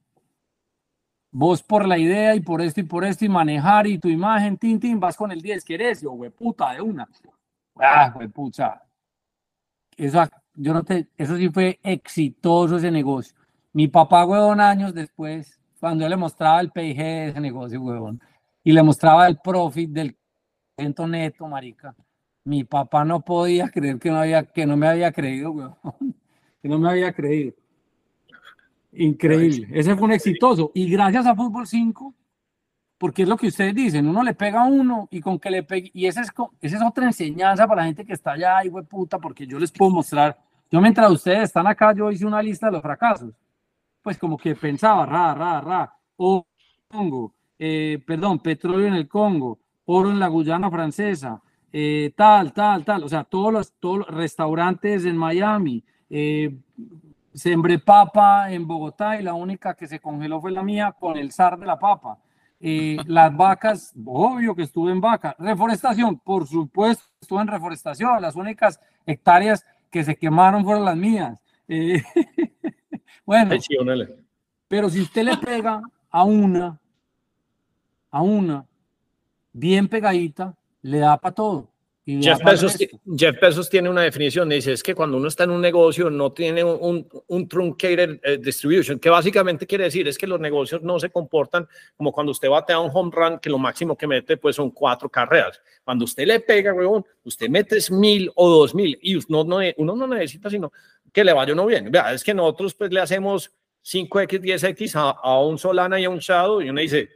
Vos 1.36 1.64
por 1.64 1.84
la 1.84 1.98
idea 1.98 2.36
y 2.36 2.40
por 2.40 2.62
esto 2.62 2.78
y 2.78 2.84
por 2.84 3.04
esto 3.04 3.24
y 3.24 3.28
manejar 3.28 3.88
y 3.88 3.98
tu 3.98 4.08
imagen, 4.08 4.56
tin, 4.56 4.78
tin, 4.78 5.00
vas 5.00 5.16
con 5.16 5.32
el 5.32 5.42
10, 5.42 5.64
¿querés? 5.64 6.00
Yo, 6.00 6.12
güey, 6.12 6.30
puta, 6.30 6.72
de 6.72 6.80
una. 6.80 7.08
Ah, 7.74 8.12
güey, 8.14 8.28
pucha. 8.28 8.80
Eso, 9.96 10.22
yo 10.54 10.72
no 10.72 10.84
te, 10.84 11.08
eso 11.16 11.36
sí 11.36 11.48
fue 11.48 11.80
exitoso 11.82 12.76
ese 12.76 12.88
negocio. 12.88 13.34
Mi 13.72 13.88
papá, 13.88 14.24
huevón, 14.24 14.60
años 14.60 14.94
después, 14.94 15.58
cuando 15.80 16.04
yo 16.04 16.08
le 16.08 16.16
mostraba 16.16 16.60
el 16.60 16.70
PIG 16.70 16.96
de 16.98 17.28
ese 17.30 17.40
negocio, 17.40 17.82
huevón, 17.82 18.20
y 18.62 18.70
le 18.70 18.84
mostraba 18.84 19.26
el 19.26 19.36
profit 19.38 19.90
del 19.90 20.16
ciento 20.78 21.04
neto, 21.08 21.48
marica, 21.48 21.96
mi 22.44 22.62
papá 22.62 23.04
no 23.04 23.24
podía 23.24 23.68
creer 23.70 23.98
que 23.98 24.08
no, 24.08 24.18
había, 24.18 24.44
que 24.44 24.66
no 24.66 24.76
me 24.76 24.86
había 24.86 25.10
creído, 25.10 25.50
huevón, 25.50 25.74
que 26.62 26.68
no 26.68 26.78
me 26.78 26.90
había 26.90 27.12
creído. 27.12 27.54
Increíble. 28.96 29.68
Ese 29.72 29.94
fue 29.96 30.04
un 30.04 30.12
exitoso. 30.12 30.70
Y 30.74 30.88
gracias 30.88 31.26
a 31.26 31.34
Fútbol 31.34 31.66
5, 31.66 32.14
porque 32.98 33.22
es 33.22 33.28
lo 33.28 33.36
que 33.36 33.48
ustedes 33.48 33.74
dicen, 33.74 34.06
uno 34.06 34.22
le 34.22 34.34
pega 34.34 34.62
a 34.62 34.66
uno 34.66 35.08
y 35.10 35.20
con 35.20 35.38
que 35.38 35.50
le 35.50 35.62
pegue, 35.62 35.90
y 35.92 36.06
esa 36.06 36.22
es, 36.22 36.30
esa 36.60 36.76
es 36.76 36.82
otra 36.82 37.06
enseñanza 37.06 37.66
para 37.66 37.82
la 37.82 37.86
gente 37.86 38.04
que 38.04 38.12
está 38.12 38.32
allá, 38.32 38.60
puta, 38.88 39.18
porque 39.18 39.46
yo 39.46 39.58
les 39.58 39.72
puedo 39.72 39.90
mostrar, 39.90 40.38
yo 40.70 40.80
mientras 40.80 41.10
ustedes 41.10 41.44
están 41.44 41.66
acá, 41.66 41.92
yo 41.92 42.10
hice 42.10 42.24
una 42.24 42.42
lista 42.42 42.66
de 42.66 42.72
los 42.72 42.82
fracasos, 42.82 43.34
pues 44.02 44.16
como 44.18 44.38
que 44.38 44.54
pensaba, 44.54 45.04
ra, 45.06 45.34
ra, 45.34 45.60
ra, 45.60 45.94
o 46.16 46.46
Congo, 46.88 47.34
eh, 47.58 48.00
perdón, 48.06 48.38
petróleo 48.38 48.86
en 48.86 48.94
el 48.94 49.08
Congo, 49.08 49.58
oro 49.86 50.10
en 50.10 50.20
la 50.20 50.28
Guyana 50.28 50.70
francesa, 50.70 51.42
eh, 51.72 52.12
tal, 52.16 52.52
tal, 52.52 52.84
tal, 52.84 53.02
o 53.02 53.08
sea, 53.08 53.24
todos 53.24 53.52
los, 53.52 53.72
todos 53.80 53.98
los 53.98 54.08
restaurantes 54.08 55.04
en 55.04 55.16
Miami, 55.16 55.82
eh, 56.08 56.56
sembré 57.34 57.78
papa 57.78 58.50
en 58.50 58.66
Bogotá 58.66 59.20
y 59.20 59.22
la 59.22 59.34
única 59.34 59.74
que 59.74 59.86
se 59.86 60.00
congeló 60.00 60.40
fue 60.40 60.52
la 60.52 60.62
mía 60.62 60.94
con 60.98 61.16
el 61.16 61.32
zar 61.32 61.58
de 61.58 61.66
la 61.66 61.78
papa. 61.78 62.18
Eh, 62.60 62.96
las 63.06 63.36
vacas, 63.36 63.92
obvio 64.04 64.54
que 64.54 64.62
estuve 64.62 64.92
en 64.92 65.00
vaca. 65.00 65.34
Reforestación, 65.38 66.18
por 66.18 66.46
supuesto, 66.46 67.04
estuve 67.20 67.42
en 67.42 67.48
reforestación. 67.48 68.22
Las 68.22 68.36
únicas 68.36 68.80
hectáreas 69.04 69.66
que 69.90 70.04
se 70.04 70.16
quemaron 70.16 70.64
fueron 70.64 70.84
las 70.84 70.96
mías. 70.96 71.38
Eh, 71.68 72.02
bueno, 73.26 73.54
pero 74.68 74.88
si 74.88 75.00
usted 75.00 75.24
le 75.24 75.36
pega 75.38 75.82
a 76.10 76.24
una, 76.24 76.78
a 78.10 78.22
una, 78.22 78.66
bien 79.52 79.88
pegadita, 79.88 80.54
le 80.82 80.98
da 80.98 81.16
para 81.16 81.34
todo. 81.34 81.73
Jeff 82.06 82.40
Bezos, 83.40 83.70
tiene 83.70 83.88
una 83.88 84.02
definición, 84.02 84.50
dice, 84.50 84.72
es 84.72 84.82
que 84.82 84.94
cuando 84.94 85.16
uno 85.16 85.28
está 85.28 85.44
en 85.44 85.50
un 85.50 85.62
negocio 85.62 86.10
no 86.10 86.32
tiene 86.32 86.62
un, 86.62 87.08
un, 87.28 87.48
truncated 87.48 88.20
eh, 88.22 88.36
distribution, 88.36 88.98
que 88.98 89.08
básicamente 89.08 89.66
quiere 89.66 89.84
decir 89.84 90.06
es 90.06 90.18
que 90.18 90.26
los 90.26 90.38
negocios 90.38 90.82
no 90.82 91.00
se 91.00 91.08
comportan 91.08 91.66
como 91.96 92.12
cuando 92.12 92.32
usted 92.32 92.50
batea 92.50 92.78
un 92.78 92.90
home 92.92 93.10
run, 93.10 93.38
que 93.38 93.48
lo 93.48 93.56
máximo 93.56 93.96
que 93.96 94.06
mete 94.06 94.36
pues 94.36 94.56
son 94.56 94.70
cuatro 94.70 95.08
carreras. 95.08 95.62
Cuando 95.82 96.04
usted 96.04 96.26
le 96.26 96.40
pega, 96.40 96.74
weón, 96.74 97.06
usted 97.24 97.48
mete 97.48 97.78
mil 97.90 98.30
o 98.34 98.50
dos 98.50 98.74
mil 98.74 98.98
y 99.00 99.16
uno 99.16 99.42
no, 99.44 99.58
uno 99.78 99.96
no 99.96 100.06
necesita 100.06 100.50
sino 100.50 100.70
que 101.10 101.24
le 101.24 101.32
vaya 101.32 101.54
uno 101.54 101.64
bien. 101.64 101.90
Vea, 101.90 102.12
es 102.12 102.22
que 102.22 102.34
nosotros 102.34 102.74
pues 102.74 102.92
le 102.92 103.00
hacemos 103.00 103.50
5X, 103.82 104.40
10X 104.40 104.94
a, 104.96 105.10
a 105.10 105.40
un 105.40 105.58
Solana 105.58 105.98
y 105.98 106.04
a 106.04 106.10
un 106.10 106.18
Shadow 106.18 106.60
y 106.60 106.68
uno 106.68 106.82
dice, 106.82 107.08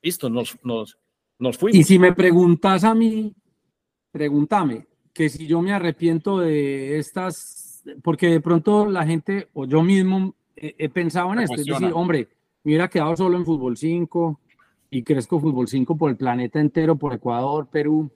listo, 0.00 0.30
nos, 0.30 0.56
nos, 0.62 0.96
nos 1.40 1.58
fuimos. 1.58 1.80
Y 1.80 1.82
si 1.82 1.98
me 1.98 2.12
preguntas 2.12 2.84
a 2.84 2.94
mí, 2.94 3.34
pregúntame 4.14 4.86
que 5.12 5.28
si 5.28 5.48
yo 5.48 5.60
me 5.60 5.72
arrepiento 5.72 6.38
de 6.38 7.00
estas, 7.00 7.82
porque 8.00 8.28
de 8.28 8.40
pronto 8.40 8.86
la 8.86 9.04
gente 9.04 9.48
o 9.54 9.66
yo 9.66 9.82
mismo 9.82 10.36
he, 10.54 10.88
pensado 10.88 11.32
en 11.32 11.40
esto, 11.40 11.56
es 11.56 11.66
decir, 11.66 11.90
hombre, 11.92 12.28
me 12.62 12.70
hubiera 12.70 12.88
quedado 12.88 13.16
solo 13.16 13.36
en 13.36 13.44
fútbol 13.44 13.76
5 13.76 14.40
y 14.90 15.02
crezco 15.02 15.40
fútbol 15.40 15.66
5 15.66 15.96
por 15.96 16.10
el 16.10 16.16
planeta 16.16 16.60
entero, 16.60 16.94
por 16.94 17.12
Ecuador, 17.12 17.66
Perú, 17.66 18.08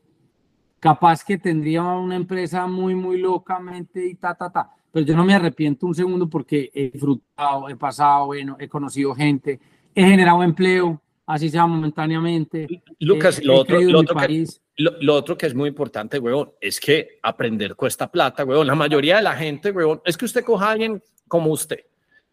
capaz 0.78 1.24
que 1.24 1.36
tendría 1.36 1.82
una 1.82 2.14
empresa 2.14 2.68
muy, 2.68 2.94
muy 2.94 3.18
locamente 3.18 4.06
y 4.06 4.14
ta, 4.14 4.36
ta, 4.36 4.50
ta. 4.50 4.70
Pero 4.92 5.04
yo 5.04 5.16
no 5.16 5.24
me 5.24 5.34
arrepiento 5.34 5.84
un 5.84 5.96
segundo 5.96 6.30
porque 6.30 6.70
he 6.72 6.90
disfrutado, 6.90 7.68
he 7.68 7.74
pasado, 7.74 8.26
bueno, 8.26 8.56
he 8.60 8.68
conocido 8.68 9.16
gente, 9.16 9.58
he 9.96 10.04
generado 10.04 10.44
empleo, 10.44 11.02
así 11.28 11.50
sea 11.50 11.66
momentáneamente. 11.66 12.66
Lucas, 13.00 13.44
lo, 13.44 13.56
otro, 13.56 13.80
lo, 13.80 14.00
otro 14.00 14.16
que, 14.16 14.46
lo, 14.76 15.14
otro 15.14 15.36
que 15.36 15.46
es 15.46 15.54
muy 15.54 15.68
importante, 15.68 16.18
weón, 16.18 16.52
es 16.58 16.80
que 16.80 17.18
aprender 17.22 17.76
cuesta 17.76 18.10
plata, 18.10 18.44
weón. 18.44 18.66
La 18.66 18.74
mayoría 18.74 19.16
de 19.16 19.22
la 19.22 19.36
gente, 19.36 19.70
weón, 19.70 20.00
es 20.04 20.16
que 20.16 20.24
usted 20.24 20.42
coja 20.42 20.68
a 20.68 20.70
alguien 20.72 21.02
como 21.28 21.50
usted, 21.50 21.80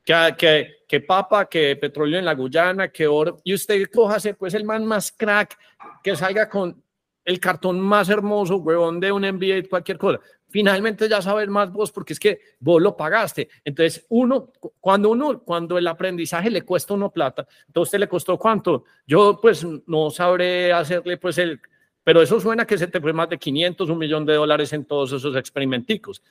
que, 0.04 0.36
que, 0.38 0.68
que 0.88 1.02
papa, 1.02 1.46
que 1.46 1.76
petróleo 1.76 2.18
en 2.18 2.26
la 2.26 2.36
Guyana, 2.36 2.88
que 2.88 3.06
oro, 3.06 3.38
y 3.44 3.54
usted 3.54 3.86
coja 3.94 4.18
pues 4.40 4.54
el 4.54 4.64
man 4.64 4.86
más 4.86 5.12
crack, 5.12 5.58
que 6.02 6.16
salga 6.16 6.50
con 6.50 6.82
el 7.26 7.40
cartón 7.40 7.82
más 7.82 8.08
hermoso, 8.08 8.58
weón, 8.58 9.02
de 9.02 9.12
un 9.12 9.24
NBA, 9.24 9.68
cualquier 9.70 9.98
cosa 9.98 10.22
finalmente 10.50 11.10
ya 11.10 11.22
sabes 11.22 11.48
más 11.50 11.72
vos 11.72 11.92
porque 11.92 12.14
es 12.14 12.20
que 12.20 12.40
vos 12.60 12.82
lo 12.82 12.96
pagaste. 12.96 13.50
Entonces, 13.64 14.06
uno, 14.10 14.52
cuando 14.80 15.10
uno, 15.10 15.42
cuando 15.42 15.78
el 15.78 15.88
aprendizaje 15.88 16.50
le 16.50 16.64
cuesta 16.64 16.94
uno 16.94 17.12
plata, 17.12 17.48
entonces 17.68 18.00
le 18.00 18.08
costó 18.08 18.38
cuánto? 18.38 18.86
Yo 19.06 19.40
pues 19.42 19.66
no 19.88 20.10
sabré 20.10 20.72
hacerle 20.72 21.18
pues 21.18 21.38
el, 21.38 21.60
pero 22.04 22.22
eso 22.22 22.40
suena 22.40 22.66
que 22.66 22.78
se 22.78 22.88
te 22.88 23.02
fue 23.02 23.14
más 23.14 23.30
de 23.30 23.38
500, 23.38 23.90
un 23.90 23.98
millón 23.98 24.26
de 24.26 24.36
dólares 24.36 24.72
en 24.74 24.86
todos 24.86 25.12
esos 25.12 25.36
experimenticos. 25.36 26.22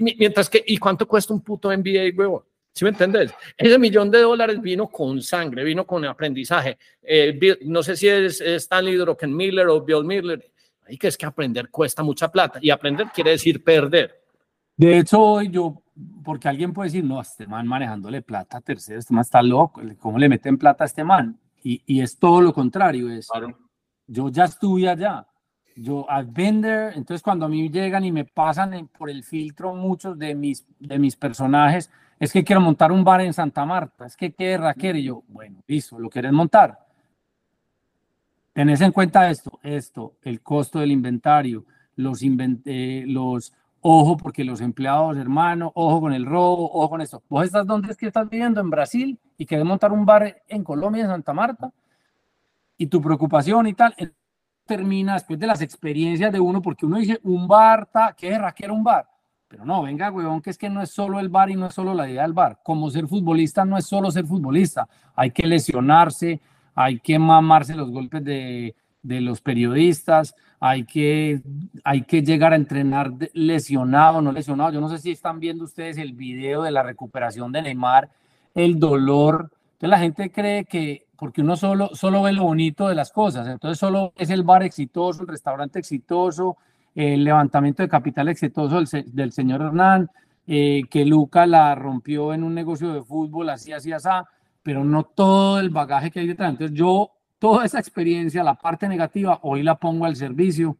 Mientras 0.00 0.48
que, 0.48 0.62
¿y 0.66 0.78
cuánto 0.78 1.06
cuesta 1.06 1.34
un 1.34 1.42
puto 1.42 1.68
MBA, 1.68 2.16
huevo? 2.16 2.46
¿Sí 2.72 2.84
me 2.84 2.90
entendés? 2.90 3.32
Ese 3.56 3.78
millón 3.78 4.10
de 4.10 4.20
dólares 4.20 4.60
vino 4.60 4.88
con 4.88 5.22
sangre, 5.22 5.64
vino 5.64 5.86
con 5.86 6.04
aprendizaje. 6.04 6.76
Eh, 7.02 7.58
no 7.62 7.82
sé 7.82 7.96
si 7.96 8.06
es 8.06 8.40
Stanley 8.40 8.96
Druckenmiller 8.96 9.66
o 9.68 9.80
Bill 9.80 10.04
Miller 10.04 10.46
hay 10.86 10.96
que 10.96 11.08
es 11.08 11.16
que 11.16 11.26
aprender 11.26 11.70
cuesta 11.70 12.02
mucha 12.02 12.30
plata 12.30 12.58
y 12.62 12.70
aprender 12.70 13.08
quiere 13.12 13.32
decir 13.32 13.62
perder. 13.62 14.22
De 14.76 14.98
hecho, 14.98 15.20
hoy 15.20 15.48
yo, 15.48 15.82
porque 16.22 16.48
alguien 16.48 16.72
puede 16.72 16.88
decir, 16.88 17.04
no, 17.04 17.20
este 17.20 17.46
man 17.46 17.66
manejándole 17.66 18.22
plata 18.22 18.58
a 18.58 18.60
tercero, 18.60 18.98
este 18.98 19.14
man 19.14 19.22
está 19.22 19.42
loco, 19.42 19.80
¿cómo 19.98 20.18
le 20.18 20.28
meten 20.28 20.58
plata 20.58 20.84
a 20.84 20.86
este 20.86 21.02
man? 21.02 21.38
Y, 21.62 21.82
y 21.86 22.00
es 22.00 22.18
todo 22.18 22.40
lo 22.40 22.52
contrario, 22.52 23.10
es, 23.10 23.28
yo 24.06 24.28
ya 24.28 24.44
estuve 24.44 24.88
allá, 24.88 25.26
yo 25.74 26.08
al 26.10 26.26
vender, 26.26 26.92
entonces 26.94 27.22
cuando 27.22 27.46
a 27.46 27.48
mí 27.48 27.68
llegan 27.70 28.04
y 28.04 28.12
me 28.12 28.24
pasan 28.24 28.88
por 28.98 29.10
el 29.10 29.24
filtro 29.24 29.74
muchos 29.74 30.18
de 30.18 30.34
mis, 30.34 30.66
de 30.78 30.98
mis 30.98 31.16
personajes, 31.16 31.90
es 32.18 32.32
que 32.32 32.44
quiero 32.44 32.60
montar 32.60 32.92
un 32.92 33.02
bar 33.02 33.22
en 33.22 33.32
Santa 33.32 33.64
Marta, 33.64 34.06
es 34.06 34.16
que 34.16 34.32
qué 34.32 34.56
raquero, 34.58 34.98
y 34.98 35.04
yo, 35.04 35.22
bueno, 35.28 35.62
listo, 35.66 35.98
lo 35.98 36.08
quieres 36.10 36.32
montar, 36.32 36.85
Tenés 38.56 38.80
en 38.80 38.90
cuenta 38.90 39.28
esto, 39.28 39.60
esto, 39.62 40.14
el 40.22 40.40
costo 40.40 40.78
del 40.78 40.90
inventario, 40.90 41.66
los, 41.96 42.22
eh, 42.64 43.04
ojo 43.82 44.16
porque 44.16 44.44
los 44.44 44.62
empleados, 44.62 45.18
hermano, 45.18 45.72
ojo 45.74 46.00
con 46.00 46.14
el 46.14 46.24
robo, 46.24 46.72
ojo 46.72 46.88
con 46.88 47.02
esto. 47.02 47.22
Vos 47.28 47.44
estás 47.44 47.66
donde 47.66 47.90
es 47.90 47.98
que 47.98 48.06
estás 48.06 48.30
viviendo, 48.30 48.62
en 48.62 48.70
Brasil, 48.70 49.20
y 49.36 49.44
querés 49.44 49.66
montar 49.66 49.92
un 49.92 50.06
bar 50.06 50.42
en 50.48 50.64
Colombia, 50.64 51.02
en 51.02 51.10
Santa 51.10 51.34
Marta, 51.34 51.70
y 52.78 52.86
tu 52.86 53.02
preocupación 53.02 53.66
y 53.66 53.74
tal, 53.74 53.94
termina 54.64 55.12
después 55.12 55.38
de 55.38 55.48
las 55.48 55.60
experiencias 55.60 56.32
de 56.32 56.40
uno, 56.40 56.62
porque 56.62 56.86
uno 56.86 56.96
dice, 56.96 57.20
un 57.24 57.46
bar, 57.46 57.90
¿qué 58.16 58.30
es 58.32 58.70
un 58.70 58.82
bar? 58.82 59.06
Pero 59.48 59.66
no, 59.66 59.82
venga, 59.82 60.10
huevón, 60.10 60.40
que 60.40 60.48
es 60.48 60.56
que 60.56 60.70
no 60.70 60.80
es 60.80 60.88
solo 60.88 61.20
el 61.20 61.28
bar 61.28 61.50
y 61.50 61.56
no 61.56 61.66
es 61.66 61.74
solo 61.74 61.92
la 61.92 62.08
idea 62.08 62.22
del 62.22 62.32
bar. 62.32 62.60
Como 62.64 62.88
ser 62.88 63.06
futbolista 63.06 63.66
no 63.66 63.76
es 63.76 63.84
solo 63.84 64.10
ser 64.10 64.24
futbolista, 64.24 64.88
hay 65.14 65.30
que 65.30 65.46
lesionarse, 65.46 66.40
hay 66.76 67.00
que 67.00 67.18
mamarse 67.18 67.74
los 67.74 67.90
golpes 67.90 68.22
de, 68.22 68.76
de 69.02 69.20
los 69.20 69.40
periodistas, 69.40 70.34
hay 70.60 70.84
que, 70.84 71.40
hay 71.82 72.02
que 72.02 72.22
llegar 72.22 72.52
a 72.52 72.56
entrenar 72.56 73.12
lesionado, 73.32 74.20
no 74.20 74.30
lesionado. 74.30 74.72
Yo 74.72 74.80
no 74.80 74.88
sé 74.88 74.98
si 74.98 75.10
están 75.10 75.40
viendo 75.40 75.64
ustedes 75.64 75.96
el 75.96 76.12
video 76.12 76.62
de 76.62 76.70
la 76.70 76.82
recuperación 76.82 77.50
de 77.50 77.62
Neymar, 77.62 78.10
el 78.54 78.78
dolor. 78.78 79.50
Entonces 79.72 79.88
la 79.88 79.98
gente 79.98 80.30
cree 80.30 80.64
que 80.64 81.06
porque 81.16 81.40
uno 81.40 81.56
solo, 81.56 81.90
solo 81.94 82.22
ve 82.22 82.32
lo 82.32 82.44
bonito 82.44 82.88
de 82.88 82.94
las 82.94 83.10
cosas, 83.10 83.48
entonces 83.48 83.78
solo 83.78 84.12
es 84.16 84.28
el 84.28 84.42
bar 84.42 84.62
exitoso, 84.62 85.22
el 85.22 85.28
restaurante 85.28 85.78
exitoso, 85.78 86.58
el 86.94 87.24
levantamiento 87.24 87.82
de 87.82 87.88
capital 87.88 88.28
exitoso 88.28 88.76
del, 88.76 89.14
del 89.14 89.32
señor 89.32 89.62
Hernán, 89.62 90.10
eh, 90.46 90.82
que 90.90 91.06
Luca 91.06 91.46
la 91.46 91.74
rompió 91.74 92.34
en 92.34 92.44
un 92.44 92.54
negocio 92.54 92.92
de 92.92 93.02
fútbol, 93.02 93.48
así, 93.48 93.72
así, 93.72 93.92
así 93.92 94.08
pero 94.66 94.82
no 94.82 95.04
todo 95.04 95.60
el 95.60 95.70
bagaje 95.70 96.10
que 96.10 96.18
hay 96.18 96.26
detrás. 96.26 96.50
Entonces 96.50 96.76
yo, 96.76 97.12
toda 97.38 97.64
esa 97.64 97.78
experiencia, 97.78 98.42
la 98.42 98.56
parte 98.56 98.88
negativa, 98.88 99.38
hoy 99.42 99.62
la 99.62 99.76
pongo 99.76 100.06
al 100.06 100.16
servicio 100.16 100.76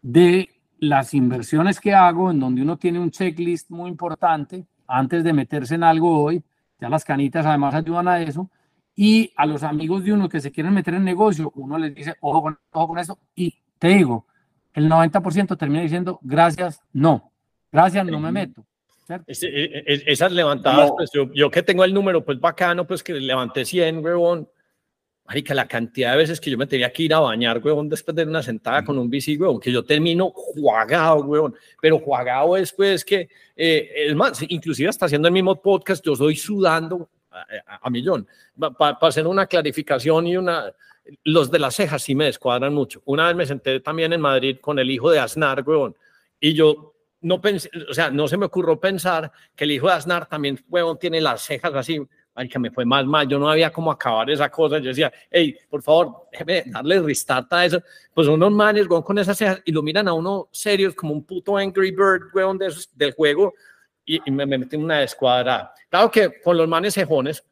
de 0.00 0.48
las 0.78 1.12
inversiones 1.12 1.80
que 1.80 1.92
hago, 1.92 2.30
en 2.30 2.38
donde 2.38 2.62
uno 2.62 2.76
tiene 2.76 3.00
un 3.00 3.10
checklist 3.10 3.68
muy 3.68 3.90
importante 3.90 4.64
antes 4.86 5.24
de 5.24 5.32
meterse 5.32 5.74
en 5.74 5.82
algo 5.82 6.22
hoy. 6.22 6.44
Ya 6.78 6.88
las 6.88 7.04
canitas 7.04 7.44
además 7.44 7.74
ayudan 7.74 8.06
a 8.06 8.20
eso. 8.20 8.48
Y 8.94 9.32
a 9.34 9.44
los 9.44 9.64
amigos 9.64 10.04
de 10.04 10.12
uno 10.12 10.28
que 10.28 10.40
se 10.40 10.52
quieren 10.52 10.72
meter 10.72 10.94
en 10.94 11.02
negocio, 11.02 11.50
uno 11.56 11.78
les 11.78 11.96
dice, 11.96 12.14
ojo 12.20 12.42
con, 12.42 12.58
ojo 12.70 12.86
con 12.86 12.98
esto. 13.00 13.18
Y 13.34 13.56
te 13.80 13.88
digo, 13.88 14.28
el 14.72 14.88
90% 14.88 15.58
termina 15.58 15.82
diciendo, 15.82 16.20
gracias, 16.22 16.80
no. 16.92 17.32
Gracias, 17.72 18.06
no 18.06 18.20
me 18.20 18.30
meto. 18.30 18.64
E, 19.08 19.84
e, 19.86 20.02
esas 20.06 20.32
levantadas, 20.32 20.90
pues 20.96 21.10
yo, 21.12 21.32
yo, 21.32 21.50
que 21.50 21.62
tengo 21.62 21.84
el 21.84 21.94
número, 21.94 22.24
pues 22.24 22.40
bacano, 22.40 22.86
pues 22.86 23.02
que 23.02 23.14
levanté 23.14 23.64
100, 23.64 24.04
huevón. 24.04 24.48
Marica, 25.26 25.54
la 25.54 25.66
cantidad 25.66 26.12
de 26.12 26.18
veces 26.18 26.40
que 26.40 26.50
yo 26.50 26.56
me 26.56 26.68
tenía 26.68 26.92
que 26.92 27.02
ir 27.02 27.14
a 27.14 27.18
bañar, 27.18 27.58
huevón, 27.58 27.88
después 27.88 28.14
de 28.14 28.22
una 28.22 28.42
sentada 28.42 28.84
con 28.84 28.96
un 28.96 29.10
bici, 29.10 29.36
huevón, 29.36 29.58
que 29.60 29.72
yo 29.72 29.84
termino 29.84 30.30
jugado, 30.30 31.16
huevón. 31.24 31.54
Pero 31.80 31.98
jugado 31.98 32.56
es, 32.56 32.72
pues, 32.72 33.04
que, 33.04 33.28
eh, 33.56 33.90
es 34.06 34.14
más, 34.14 34.40
inclusive 34.48 34.88
hasta 34.88 35.06
haciendo 35.06 35.26
el 35.26 35.34
mismo 35.34 35.60
podcast, 35.60 36.04
yo 36.04 36.12
estoy 36.12 36.36
sudando 36.36 37.08
a, 37.30 37.90
millón. 37.90 38.26
Para 38.78 38.98
hacer 39.00 39.26
una 39.26 39.46
clarificación 39.46 40.26
y 40.26 40.36
una... 40.36 40.72
Los 41.22 41.50
de 41.52 41.60
las 41.60 41.76
cejas 41.76 42.02
sí 42.02 42.16
me 42.16 42.24
descuadran 42.24 42.74
mucho. 42.74 43.00
Una 43.04 43.28
vez 43.28 43.36
me 43.36 43.46
senté 43.46 43.78
también 43.78 44.12
en 44.12 44.20
Madrid 44.20 44.58
con 44.60 44.78
el 44.78 44.90
hijo 44.90 45.10
de 45.10 45.20
Aznar, 45.20 45.62
huevón, 45.64 45.94
y 46.40 46.52
yo 46.52 46.95
no 47.20 47.40
pensé, 47.40 47.70
o 47.88 47.94
sea, 47.94 48.10
no 48.10 48.28
se 48.28 48.36
me 48.36 48.46
ocurrió 48.46 48.78
pensar 48.78 49.30
que 49.54 49.64
el 49.64 49.72
hijo 49.72 49.86
de 49.88 49.94
Aznar 49.94 50.26
también, 50.26 50.62
huevón, 50.68 50.98
tiene 50.98 51.20
las 51.20 51.42
cejas 51.42 51.74
así, 51.74 52.00
ay, 52.34 52.48
que 52.48 52.58
me 52.58 52.70
fue 52.70 52.84
mal, 52.84 53.06
mal, 53.06 53.26
yo 53.26 53.38
no 53.38 53.48
había 53.48 53.72
como 53.72 53.90
acabar 53.90 54.30
esa 54.30 54.50
cosa, 54.50 54.78
yo 54.78 54.90
decía, 54.90 55.12
hey, 55.30 55.56
por 55.68 55.82
favor, 55.82 56.28
déjeme 56.30 56.64
darle 56.66 57.00
restart 57.00 57.52
a 57.52 57.64
eso, 57.64 57.82
pues 58.12 58.28
unos 58.28 58.52
manes, 58.52 58.82
huevón, 58.82 59.02
con 59.02 59.18
esas 59.18 59.38
cejas, 59.38 59.62
y 59.64 59.72
lo 59.72 59.82
miran 59.82 60.08
a 60.08 60.12
uno 60.12 60.48
serios, 60.52 60.94
como 60.94 61.14
un 61.14 61.24
puto 61.24 61.56
Angry 61.56 61.90
Bird, 61.90 62.34
huevón, 62.34 62.58
de 62.58 62.66
esos, 62.66 62.90
del 62.94 63.12
juego, 63.12 63.54
y, 64.04 64.20
me, 64.30 64.46
me 64.46 64.58
metí 64.58 64.76
en 64.76 64.84
una 64.84 65.02
escuadra. 65.02 65.72
Claro 65.88 66.10
que 66.10 66.40
con 66.40 66.56
los 66.56 66.68
manes 66.68 66.94
cejones, 66.94 67.42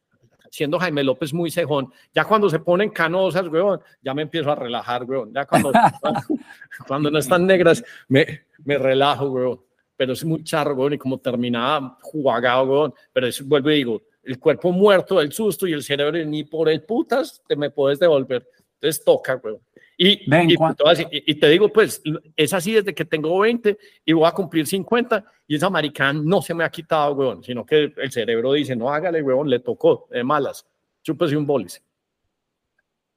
siendo 0.54 0.78
Jaime 0.78 1.02
López 1.02 1.34
muy 1.34 1.50
cejón, 1.50 1.92
ya 2.14 2.24
cuando 2.24 2.48
se 2.48 2.60
ponen 2.60 2.90
canosas, 2.90 3.48
weón, 3.48 3.80
ya 4.00 4.14
me 4.14 4.22
empiezo 4.22 4.52
a 4.52 4.54
relajar, 4.54 5.02
weón. 5.02 5.32
Ya 5.34 5.44
cuando, 5.46 5.72
cuando 6.86 7.10
no 7.10 7.18
están 7.18 7.44
negras, 7.44 7.82
me, 8.06 8.42
me 8.64 8.78
relajo, 8.78 9.30
weón. 9.30 9.60
Pero 9.96 10.12
es 10.12 10.24
muy 10.24 10.44
charro, 10.44 10.76
weón, 10.76 10.92
y 10.92 10.98
como 10.98 11.18
terminaba 11.18 11.98
jugado, 12.00 12.64
weón. 12.66 12.94
Pero 13.12 13.26
es, 13.26 13.44
vuelvo 13.44 13.68
y 13.72 13.74
digo, 13.74 14.02
el 14.22 14.38
cuerpo 14.38 14.70
muerto 14.70 15.18
del 15.18 15.32
susto 15.32 15.66
y 15.66 15.72
el 15.72 15.82
cerebro 15.82 16.24
ni 16.24 16.44
por 16.44 16.68
el 16.68 16.84
putas 16.84 17.42
te 17.48 17.56
me 17.56 17.70
puedes 17.70 17.98
devolver. 17.98 18.48
Entonces 18.74 19.04
toca, 19.04 19.34
weón. 19.42 19.58
Y, 19.96 20.20
y, 20.28 21.34
te 21.34 21.48
digo, 21.48 21.68
pues, 21.68 22.00
es 22.36 22.52
así 22.52 22.72
desde 22.72 22.94
que 22.94 23.04
tengo 23.04 23.36
20 23.40 23.76
y 24.04 24.12
voy 24.12 24.26
a 24.26 24.32
cumplir 24.32 24.66
50 24.66 25.24
y 25.46 25.56
esa 25.56 25.70
maricán 25.70 26.24
no 26.24 26.40
se 26.42 26.54
me 26.54 26.64
ha 26.64 26.70
quitado, 26.70 27.14
weón, 27.14 27.42
sino 27.42 27.64
que 27.64 27.92
el 27.96 28.12
cerebro 28.12 28.52
dice, 28.52 28.74
no 28.74 28.90
hágale, 28.90 29.22
weón, 29.22 29.48
le 29.48 29.60
tocó, 29.60 30.06
de 30.10 30.24
malas, 30.24 30.66
chúpese 31.02 31.36
un 31.36 31.46
bolis. 31.46 31.82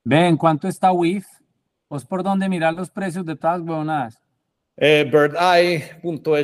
Ven, 0.04 0.38
¿cuánto 0.38 0.68
está 0.68 0.92
WIF? 0.92 1.26
¿Vos 1.90 2.06
por 2.06 2.24
dónde 2.24 2.50
mirar 2.50 2.74
los 2.74 2.90
precios 2.90 3.26
de 3.26 3.36
todas 3.36 3.60
las 3.60 3.68
weonadas? 3.68 4.22
Eh, 4.76 5.10
birdeye.so 5.12 6.44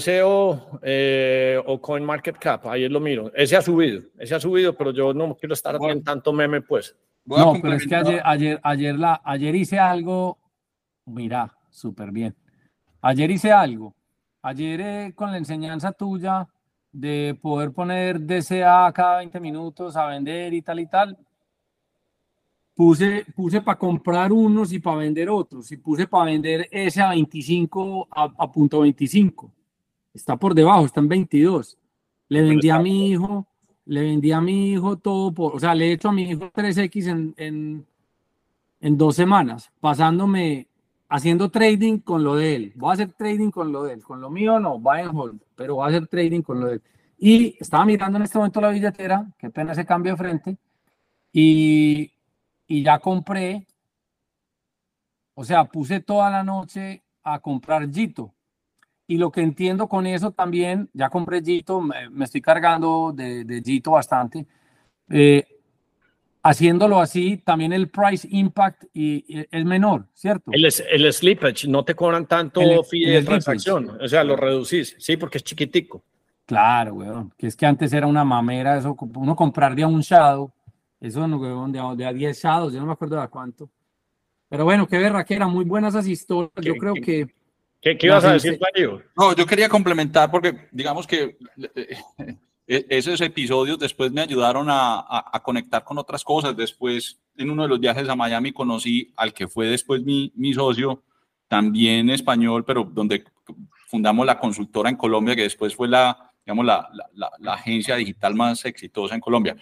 eh, 0.82 1.62
o 1.66 1.80
CoinMarketCap, 1.80 2.66
ahí 2.68 2.90
lo 2.90 3.00
miro. 3.00 3.32
Ese 3.36 3.56
ha 3.56 3.62
subido, 3.62 4.02
ese 4.18 4.36
ha 4.36 4.40
subido, 4.40 4.76
pero 4.76 4.92
yo 4.92 5.14
no 5.14 5.36
quiero 5.36 5.54
estar 5.54 5.78
en 5.82 6.04
tanto 6.04 6.34
meme, 6.34 6.62
pues 6.62 6.96
no, 7.26 7.54
pero 7.62 7.76
es 7.76 7.88
que 7.88 7.96
ayer, 7.96 8.22
ayer, 8.26 8.60
ayer, 8.64 9.00
la, 9.00 9.22
ayer 9.24 9.56
hice 9.56 9.80
algo, 9.80 10.40
mira, 11.06 11.56
súper 11.70 12.12
bien. 12.12 12.36
Ayer 13.02 13.32
hice 13.32 13.52
algo. 13.52 13.96
Ayer 14.44 14.82
eh, 14.82 15.14
con 15.15 15.32
la 15.32 15.38
enseñanza 15.38 15.91
tuya 15.91 16.48
de 16.91 17.36
poder 17.41 17.72
poner 17.72 18.20
DCA 18.20 18.91
cada 18.94 19.18
20 19.18 19.40
minutos 19.40 19.95
a 19.95 20.06
vender 20.06 20.53
y 20.53 20.61
tal 20.61 20.80
y 20.80 20.86
tal, 20.86 21.18
puse, 22.76 23.26
puse 23.36 23.61
para 23.61 23.80
comprar 23.80 24.32
unos 24.32 24.72
y 24.72 24.80
para 24.80 24.98
vender 24.98 25.30
otros. 25.30 25.72
Y 25.72 25.78
puse 25.78 26.06
para 26.06 26.26
vender 26.26 26.68
ese 26.72 27.02
a 27.02 27.10
25, 27.10 28.07
a, 28.11 28.32
a 28.38 28.52
punto 28.52 28.82
25. 28.82 29.52
Está 30.14 30.38
por 30.38 30.53
debajo, 30.53 30.86
está 30.86 30.99
en 30.99 31.07
22. 31.07 31.78
Le 32.30 32.41
vendí 32.44 32.70
a 32.70 32.78
mi 32.78 33.10
hijo 33.10 33.48
le 33.86 34.02
vendí 34.02 34.32
a 34.32 34.41
mi 34.41 34.72
hijo 34.72 34.98
todo 34.98 35.34
por, 35.34 35.56
o 35.56 35.60
sea, 35.60 35.76
le 35.76 35.90
he 35.90 35.91
hecho 35.94 36.10
a 36.10 36.14
mi 36.14 36.24
hijo 36.24 36.52
3X 36.52 37.07
en, 37.07 37.34
en, 37.38 37.86
en 38.80 38.98
dos 38.98 39.15
semanas, 39.15 39.72
pasándome, 39.80 40.68
haciendo 41.14 41.52
trading 41.52 41.99
con 41.99 42.23
lo 42.23 42.35
de 42.35 42.56
él. 42.56 42.73
Voy 42.76 42.90
a 42.90 42.94
hacer 42.94 43.14
trading 43.14 43.52
con 43.52 43.72
lo 43.72 43.84
de 43.84 43.94
él, 43.94 44.03
con 44.03 44.19
lo 44.19 44.31
mío 44.31 44.60
no, 44.60 44.80
buy 44.80 45.02
and 45.02 45.15
hold, 45.15 45.40
pero 45.56 45.76
voy 45.76 45.85
a 45.85 45.90
hacer 45.90 46.07
trading 46.07 46.41
con 46.41 46.60
lo 46.60 46.68
de 46.68 46.73
él. 46.73 46.84
Y 47.19 47.56
estaba 47.60 47.85
mirando 47.85 48.18
en 48.18 48.23
este 48.23 48.40
momento 48.40 48.60
la 48.60 48.69
billetera, 48.69 49.27
qué 49.38 49.52
pena 49.52 49.73
ese 49.73 49.85
cambio 49.85 50.14
de 50.14 50.18
frente, 50.18 50.57
y, 51.31 52.11
y 52.68 52.84
ya 52.84 52.98
compré, 52.98 53.68
o 55.35 55.44
sea, 55.44 55.65
puse 55.65 55.99
toda 55.99 56.31
la 56.31 56.44
noche 56.44 57.03
a 57.23 57.40
comprar 57.40 57.88
Jito 57.91 58.34
y 59.06 59.18
lo 59.18 59.31
que 59.31 59.41
entiendo 59.41 59.88
con 59.88 60.07
eso 60.07 60.31
también, 60.31 60.90
ya 60.94 61.10
compré 61.10 61.44
Jito, 61.44 61.80
me, 61.80 62.26
estoy 62.26 62.41
cargando 62.41 63.14
de 63.14 63.61
Jito 63.64 63.91
bastante. 63.91 64.48
Eh, 65.10 65.45
haciéndolo 66.44 66.99
así, 66.99 67.38
también 67.38 67.72
el 67.74 67.90
price 67.90 68.28
impact 68.30 68.84
y, 68.94 69.45
es 69.49 69.65
menor, 69.65 70.06
¿cierto? 70.14 70.52
El, 70.52 70.65
el 70.65 71.14
slippage, 71.14 71.68
no 71.68 71.84
te 71.86 71.95
cobran 71.95 72.28
tanto 72.28 72.61
el, 72.61 72.84
fee 72.84 73.06
de 73.06 73.24
transacción, 73.24 73.98
o 73.99 74.07
sea, 74.07 74.24
lo 74.24 74.36
reducís, 74.36 74.95
sí, 74.99 75.18
porque 75.18 75.38
es 75.38 75.44
chiquitico. 75.44 76.03
Claro, 76.45 76.95
weón, 76.95 77.34
que 77.38 77.48
es 77.48 77.56
que 77.56 77.65
antes 77.65 77.94
era 77.94 78.06
una 78.06 78.26
mamera 78.26 78.78
eso, 78.78 78.95
uno 79.15 79.36
compraría 79.36 79.88
un 79.88 80.02
shadow, 80.02 80.52
eso, 80.99 81.26
weón, 81.26 81.72
de, 81.72 81.82
de 81.95 82.06
a 82.06 82.14
10 82.14 82.44
shadows, 82.44 82.74
yo 82.74 82.80
no 82.82 82.86
me 82.86 82.94
acuerdo 82.94 83.20
de 83.20 83.28
cuánto. 83.30 83.70
Pero 84.49 84.65
bueno, 84.65 84.86
qué 84.86 84.98
verra 84.98 85.24
que 85.24 85.36
eran 85.36 85.49
muy 85.49 85.64
buenas 85.64 85.94
esas 85.95 86.07
historias, 86.07 86.52
yo 86.61 86.76
creo 86.76 86.94
que 86.94 87.28
¿Qué, 87.84 87.98
ibas 88.02 88.24
a 88.24 88.34
decir, 88.34 88.57
Mario? 88.61 89.02
No, 89.18 89.36
yo 89.36 89.45
quería 89.45 89.68
complementar 89.68 90.32
porque 90.32 90.70
digamos 90.72 91.06
que 91.06 91.38
eh, 91.76 91.98
eh, 92.18 92.36
esos 92.68 93.19
episodios 93.22 93.77
después 93.77 94.11
me 94.11 94.22
ayudaron 94.22 94.68
a, 94.69 95.41
conectar 95.44 95.84
con 95.84 95.98
otras 95.98 96.23
cosas. 96.23 96.56
Después, 96.56 97.19
en 97.38 97.49
uno 97.49 97.64
de 97.64 97.69
los 97.69 97.80
viajes 97.80 98.07
a 98.07 98.15
Miami, 98.15 98.52
conocí 98.52 99.11
al 99.18 99.34
que 99.34 99.48
fue 99.48 99.68
después 99.68 100.03
mi, 100.03 100.31
mi 100.35 100.53
socio, 100.53 101.03
también 101.48 102.10
español, 102.10 102.64
pero 102.65 102.84
donde 102.84 103.23
fundamos 103.88 104.26
la 104.26 104.40
consultora 104.40 104.90
en 104.90 104.95
Colombia, 104.95 105.35
que 105.35 105.44
después 105.44 105.76
fue 105.76 105.88
la, 105.88 106.31
digamos, 106.45 106.65
la, 106.65 106.90
la, 107.14 107.53
agencia 107.53 107.95
digital 107.95 108.34
más 108.34 108.65
exitosa 108.65 109.14
en 109.15 109.22
Colombia. 109.22 109.56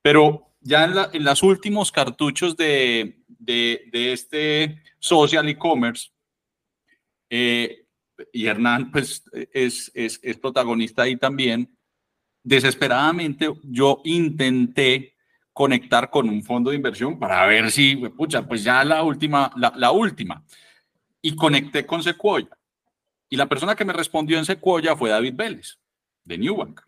Pero 0.00 0.52
ya 0.60 0.84
en, 0.84 0.94
en 1.12 1.24
los 1.24 1.42
últimos 1.42 1.92
cartuchos 1.92 2.56
de, 2.56 3.18
de, 3.26 3.88
de 3.92 4.12
este 4.12 4.82
social 4.98 5.48
e-commerce, 5.48 6.10
eh, 7.28 7.84
y 8.32 8.46
Hernán 8.46 8.90
pues 8.90 9.24
es, 9.52 9.90
es, 9.94 10.20
es, 10.22 10.38
protagonista 10.38 11.02
ahí 11.02 11.16
también, 11.16 11.76
desesperadamente 12.44 13.52
yo 13.64 14.00
intenté 14.04 15.14
conectar 15.52 16.10
con 16.10 16.28
un 16.28 16.42
fondo 16.42 16.70
de 16.70 16.76
inversión 16.76 17.18
para 17.18 17.44
ver 17.46 17.70
si, 17.70 17.96
pucha, 17.96 18.46
pues 18.46 18.62
ya 18.62 18.84
la 18.84 19.02
última, 19.02 19.50
la, 19.56 19.90
última. 19.90 20.44
Y 21.22 21.34
conecté 21.34 21.86
con 21.86 22.02
Sequoia. 22.02 22.48
Y 23.28 23.36
la 23.36 23.46
persona 23.46 23.74
que 23.74 23.84
me 23.84 23.92
respondió 23.92 24.38
en 24.38 24.44
Sequoia 24.44 24.94
fue 24.94 25.10
David 25.10 25.34
Vélez, 25.34 25.78
de 26.24 26.38
Newbank 26.38 26.80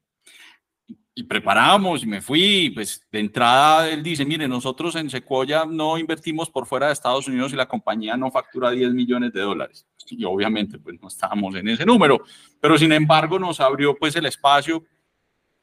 y 1.18 1.22
preparamos 1.22 2.02
y 2.02 2.06
me 2.06 2.20
fui, 2.20 2.70
pues 2.74 3.02
de 3.10 3.20
entrada 3.20 3.88
él 3.88 4.02
dice, 4.02 4.26
mire, 4.26 4.46
nosotros 4.46 4.94
en 4.96 5.08
Sequoia 5.08 5.64
no 5.64 5.96
invertimos 5.96 6.50
por 6.50 6.66
fuera 6.66 6.88
de 6.88 6.92
Estados 6.92 7.26
Unidos 7.26 7.54
y 7.54 7.56
la 7.56 7.66
compañía 7.66 8.18
no 8.18 8.30
factura 8.30 8.70
10 8.70 8.92
millones 8.92 9.32
de 9.32 9.40
dólares. 9.40 9.86
Y 10.10 10.24
obviamente 10.24 10.78
pues 10.78 11.00
no 11.00 11.08
estábamos 11.08 11.54
en 11.54 11.68
ese 11.68 11.86
número, 11.86 12.22
pero 12.60 12.76
sin 12.76 12.92
embargo 12.92 13.38
nos 13.38 13.60
abrió 13.60 13.96
pues 13.96 14.14
el 14.14 14.26
espacio 14.26 14.84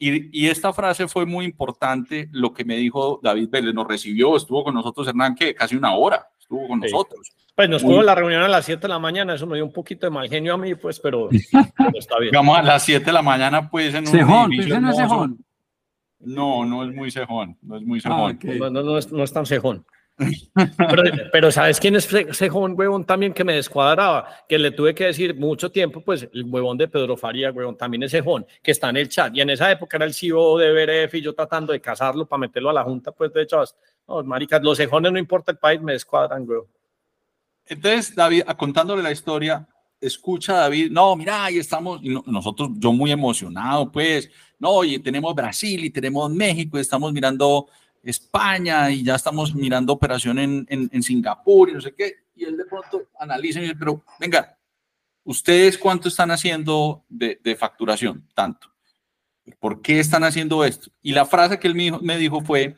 y, 0.09 0.29
y 0.31 0.49
esta 0.49 0.73
frase 0.73 1.07
fue 1.07 1.25
muy 1.25 1.45
importante, 1.45 2.29
lo 2.31 2.53
que 2.53 2.65
me 2.65 2.75
dijo 2.77 3.19
David 3.23 3.49
Vélez, 3.49 3.73
nos 3.73 3.87
recibió, 3.87 4.35
estuvo 4.35 4.63
con 4.63 4.73
nosotros 4.73 5.07
Hernán 5.07 5.35
que 5.35 5.53
casi 5.53 5.75
una 5.75 5.95
hora, 5.95 6.27
estuvo 6.39 6.67
con 6.67 6.79
nosotros. 6.79 7.31
Pues 7.55 7.69
nos 7.69 7.83
tuvo 7.83 8.01
la 8.01 8.15
reunión 8.15 8.41
a 8.41 8.47
las 8.47 8.65
7 8.65 8.81
de 8.81 8.87
la 8.87 8.97
mañana, 8.97 9.35
eso 9.35 9.45
me 9.45 9.55
dio 9.55 9.65
un 9.65 9.71
poquito 9.71 10.07
de 10.07 10.09
mal 10.09 10.27
genio 10.27 10.55
a 10.55 10.57
mí, 10.57 10.73
pues, 10.73 10.99
pero, 10.99 11.29
está 11.93 12.19
bien. 12.19 12.31
Vamos 12.33 12.57
a 12.57 12.63
las 12.63 12.83
7 12.83 13.05
de 13.05 13.13
la 13.13 13.21
mañana, 13.21 13.69
pues, 13.69 13.93
en 13.93 14.07
un 14.07 14.11
cejón, 14.11 14.51
no 14.51 14.89
es 14.89 14.97
cejón. 14.97 15.45
No, 16.19 16.65
no 16.65 16.83
es 16.83 16.95
muy 16.95 17.11
cejón, 17.11 17.57
no 17.61 17.77
es 17.77 17.83
muy 17.83 17.99
ah, 18.05 18.33
cejón. 18.39 18.39
no, 18.59 18.83
no, 18.83 18.97
es, 18.97 19.11
no, 19.11 19.23
es, 19.23 19.31
tan 19.31 19.45
cejón. 19.45 19.85
Pero, 21.31 21.51
¿sabes 21.51 21.79
quién 21.79 21.95
es 21.95 22.11
ese 22.13 22.49
joven 22.49 22.75
huevón 22.77 23.03
también 23.03 23.33
que 23.33 23.43
me 23.43 23.55
descuadraba? 23.55 24.27
Que 24.47 24.59
le 24.59 24.71
tuve 24.71 24.93
que 24.93 25.05
decir 25.05 25.35
mucho 25.35 25.71
tiempo, 25.71 26.01
pues 26.01 26.27
el 26.31 26.45
huevón 26.45 26.77
de 26.77 26.87
Pedro 26.87 27.17
Faría, 27.17 27.51
huevón, 27.51 27.75
también 27.75 28.03
ese 28.03 28.21
joven 28.21 28.45
que 28.61 28.71
está 28.71 28.89
en 28.89 28.97
el 28.97 29.09
chat. 29.09 29.35
Y 29.35 29.41
en 29.41 29.49
esa 29.49 29.71
época 29.71 29.97
era 29.97 30.05
el 30.05 30.13
CEO 30.13 30.57
de 30.57 30.71
BRF 30.71 31.15
y 31.15 31.21
yo 31.21 31.33
tratando 31.33 31.73
de 31.73 31.81
casarlo 31.81 32.27
para 32.27 32.41
meterlo 32.41 32.69
a 32.69 32.73
la 32.73 32.83
junta, 32.83 33.11
pues 33.11 33.33
de 33.33 33.41
hecho, 33.41 33.63
no, 34.07 34.23
maricas, 34.23 34.61
los 34.61 34.77
cejones 34.77 35.11
no 35.11 35.19
importa 35.19 35.51
el 35.51 35.57
país, 35.57 35.81
me 35.81 35.93
descuadran, 35.93 36.47
huevón. 36.47 36.67
Entonces, 37.65 38.13
David, 38.13 38.43
contándole 38.57 39.01
la 39.01 39.11
historia, 39.11 39.67
escucha 39.99 40.53
David, 40.53 40.91
no, 40.91 41.15
mira, 41.15 41.45
ahí 41.45 41.57
estamos, 41.57 42.01
y 42.03 42.09
nosotros, 42.25 42.69
yo 42.75 42.91
muy 42.91 43.11
emocionado, 43.11 43.91
pues, 43.91 44.29
no, 44.59 44.69
oye, 44.69 44.99
tenemos 44.99 45.33
Brasil 45.33 45.83
y 45.83 45.89
tenemos 45.89 46.29
México, 46.29 46.77
y 46.77 46.81
estamos 46.81 47.11
mirando 47.13 47.67
España 48.03 48.91
y 48.91 49.03
ya 49.03 49.15
estamos 49.15 49.55
mirando 49.55 49.93
operación 49.93 50.37
en, 50.37 50.67
en, 50.69 51.03
Singapur 51.03 51.69
y 51.69 51.73
no 51.73 51.81
sé 51.81 51.95
qué, 51.95 52.25
y 52.35 52.43
él 52.43 52.57
de 52.57 52.65
pronto 52.65 53.09
analiza 53.17 53.59
y 53.59 53.63
dice, 53.63 53.75
pero 53.79 54.03
venga, 54.19 54.57
¿ustedes 55.23 55.77
cuánto 55.77 56.09
están 56.09 56.29
haciendo 56.29 57.05
de, 57.07 57.39
de 57.41 57.55
facturación? 57.55 58.27
Tanto. 58.33 58.67
¿Por 59.59 59.81
qué 59.81 59.99
están 59.99 60.23
haciendo 60.23 60.63
esto? 60.63 60.91
Y 61.01 61.13
la 61.13 61.25
frase 61.25 61.59
que 61.59 61.67
él 61.67 61.75
me 61.75 62.17
dijo 62.17 62.41
fue, 62.41 62.75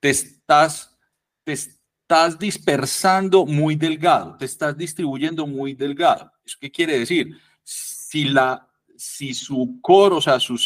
te 0.00 0.10
estás, 0.10 0.96
te 1.44 1.52
estás 1.52 2.38
dispersando 2.38 3.46
muy 3.46 3.74
delgado, 3.74 4.36
te 4.36 4.44
estás 4.44 4.76
distribuyendo 4.76 5.46
muy 5.46 5.74
delgado. 5.74 6.32
¿Eso 6.44 6.56
qué 6.60 6.70
quiere 6.70 6.98
decir? 6.98 7.36
Si 7.62 8.24
la 8.24 8.67
si 8.98 9.32
su 9.32 9.78
core, 9.80 10.16
o 10.16 10.20
sea, 10.20 10.40
su, 10.40 10.58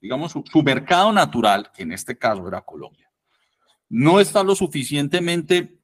digamos, 0.00 0.32
su, 0.32 0.62
mercado 0.62 1.12
natural, 1.12 1.70
que 1.72 1.84
en 1.84 1.92
este 1.92 2.18
caso 2.18 2.46
era 2.48 2.60
Colombia, 2.62 3.08
no 3.88 4.18
está 4.18 4.42
lo 4.42 4.56
suficientemente 4.56 5.78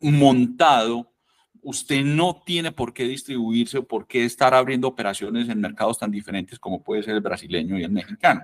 montado, 0.00 1.12
usted 1.60 2.02
no 2.02 2.42
tiene 2.46 2.72
por 2.72 2.94
qué 2.94 3.04
distribuirse 3.04 3.78
o 3.78 3.86
por 3.86 4.06
qué 4.06 4.24
estar 4.24 4.54
abriendo 4.54 4.88
operaciones 4.88 5.50
en 5.50 5.60
mercados 5.60 5.98
tan 5.98 6.10
diferentes 6.10 6.58
como 6.58 6.82
puede 6.82 7.02
ser 7.02 7.14
el 7.14 7.20
brasileño 7.20 7.78
y 7.78 7.84
el 7.84 7.90
mexicano. 7.90 8.42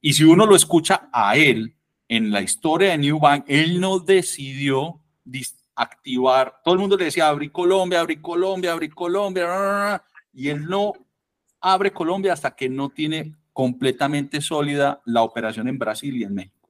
Y 0.00 0.14
si 0.14 0.24
uno 0.24 0.46
lo 0.46 0.56
escucha 0.56 1.10
a 1.12 1.36
él, 1.36 1.74
en 2.08 2.30
la 2.30 2.40
historia 2.40 2.90
de 2.90 2.98
New 2.98 3.20
Bank, 3.20 3.44
él 3.46 3.80
no 3.80 3.98
decidió 3.98 5.00
activar, 5.74 6.60
todo 6.64 6.74
el 6.74 6.80
mundo 6.80 6.96
le 6.96 7.04
decía, 7.04 7.28
abrí 7.28 7.50
Colombia, 7.50 8.00
abrí 8.00 8.16
Colombia, 8.16 8.72
abrí 8.72 8.88
Colombia, 8.88 10.02
y 10.32 10.48
él 10.48 10.64
no 10.64 10.92
abre 11.60 11.92
Colombia 11.92 12.32
hasta 12.32 12.54
que 12.54 12.68
no 12.68 12.90
tiene 12.90 13.34
completamente 13.52 14.40
sólida 14.40 15.00
la 15.04 15.22
operación 15.22 15.68
en 15.68 15.78
Brasil 15.78 16.16
y 16.16 16.24
en 16.24 16.34
México. 16.34 16.68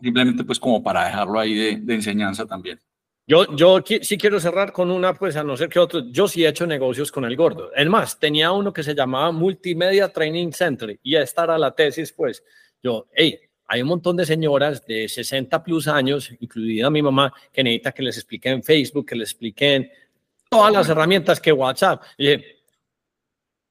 Simplemente 0.00 0.44
pues 0.44 0.58
como 0.58 0.82
para 0.82 1.06
dejarlo 1.06 1.40
ahí 1.40 1.54
de, 1.54 1.94
enseñanza 1.94 2.46
también. 2.46 2.78
Yo, 3.26 3.54
yo 3.54 3.82
sí 4.00 4.16
quiero 4.16 4.40
cerrar 4.40 4.72
con 4.72 4.90
una, 4.90 5.12
pues 5.12 5.36
a 5.36 5.44
no 5.44 5.56
ser 5.56 5.68
que 5.68 5.78
otro, 5.78 6.10
yo 6.10 6.28
sí 6.28 6.44
he 6.44 6.48
hecho 6.48 6.66
negocios 6.66 7.12
con 7.12 7.24
el 7.24 7.36
gordo. 7.36 7.74
Es 7.74 7.86
más, 7.86 8.18
tenía 8.18 8.52
uno 8.52 8.72
que 8.72 8.82
se 8.82 8.94
llamaba 8.94 9.32
Multimedia 9.32 10.10
Training 10.10 10.52
Center 10.52 10.98
y 11.02 11.14
esta 11.16 11.44
era 11.44 11.58
la 11.58 11.74
tesis, 11.74 12.12
pues 12.12 12.42
yo, 12.82 13.08
hey, 13.12 13.38
hay 13.66 13.82
un 13.82 13.88
montón 13.88 14.16
de 14.16 14.24
señoras 14.24 14.84
de 14.86 15.08
60 15.08 15.62
plus 15.62 15.88
años, 15.88 16.32
incluida 16.40 16.88
mi 16.88 17.02
mamá, 17.02 17.32
que 17.52 17.62
necesita 17.62 17.92
que 17.92 18.02
les 18.02 18.16
expliquen 18.16 18.62
Facebook, 18.62 19.06
que 19.06 19.14
les 19.14 19.30
expliquen 19.30 19.90
todas 20.48 20.72
las 20.72 20.88
herramientas 20.88 21.38
que 21.38 21.52
WhatsApp. 21.52 22.02
Y 22.16 22.28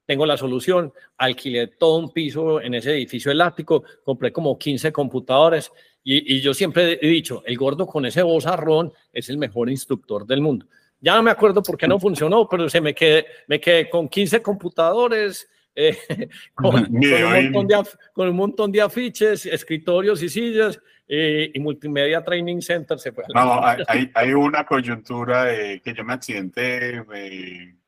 tengo 0.07 0.25
la 0.25 0.37
solución, 0.37 0.91
alquilé 1.17 1.67
todo 1.67 1.97
un 1.97 2.11
piso 2.11 2.61
en 2.61 2.73
ese 2.73 2.93
edificio 2.93 3.29
elástico, 3.31 3.83
compré 4.03 4.31
como 4.31 4.57
15 4.57 4.91
computadores 4.91 5.71
y, 6.09 6.39
yo 6.39 6.53
siempre 6.53 6.97
he 7.01 7.07
dicho, 7.07 7.43
el 7.45 7.57
gordo 7.57 7.85
con 7.85 8.05
ese 8.05 8.23
vozarrón 8.23 8.93
es 9.11 9.27
el 9.27 9.37
mejor 9.37 9.69
instructor 9.69 10.25
del 10.25 10.39
mundo. 10.39 10.65
Ya 11.01 11.13
no 11.17 11.21
me 11.21 11.31
acuerdo 11.31 11.61
por 11.61 11.77
qué 11.77 11.85
no 11.85 11.99
funcionó, 11.99 12.47
pero 12.47 12.69
se 12.69 12.79
me 12.79 12.95
quedé, 12.95 13.25
me 13.47 13.59
quedé 13.59 13.89
con 13.89 14.07
15 14.07 14.41
computadores, 14.41 15.49
eh, 15.75 15.97
con, 16.55 16.75
un 16.75 18.35
montón 18.37 18.71
de, 18.71 18.81
afiches, 18.81 19.45
escritorios 19.45 20.23
y 20.23 20.29
sillas 20.29 20.79
eh, 21.05 21.51
y 21.53 21.59
multimedia 21.59 22.23
training 22.23 22.61
center. 22.61 22.97
Se 22.97 23.11
fue 23.11 23.25
no, 23.35 23.61
hay, 23.61 24.09
hay, 24.13 24.33
una 24.33 24.65
coyuntura 24.65 25.43
de 25.43 25.81
que 25.81 25.93
yo 25.93 26.05
me 26.05 26.13
accidenté, 26.13 27.03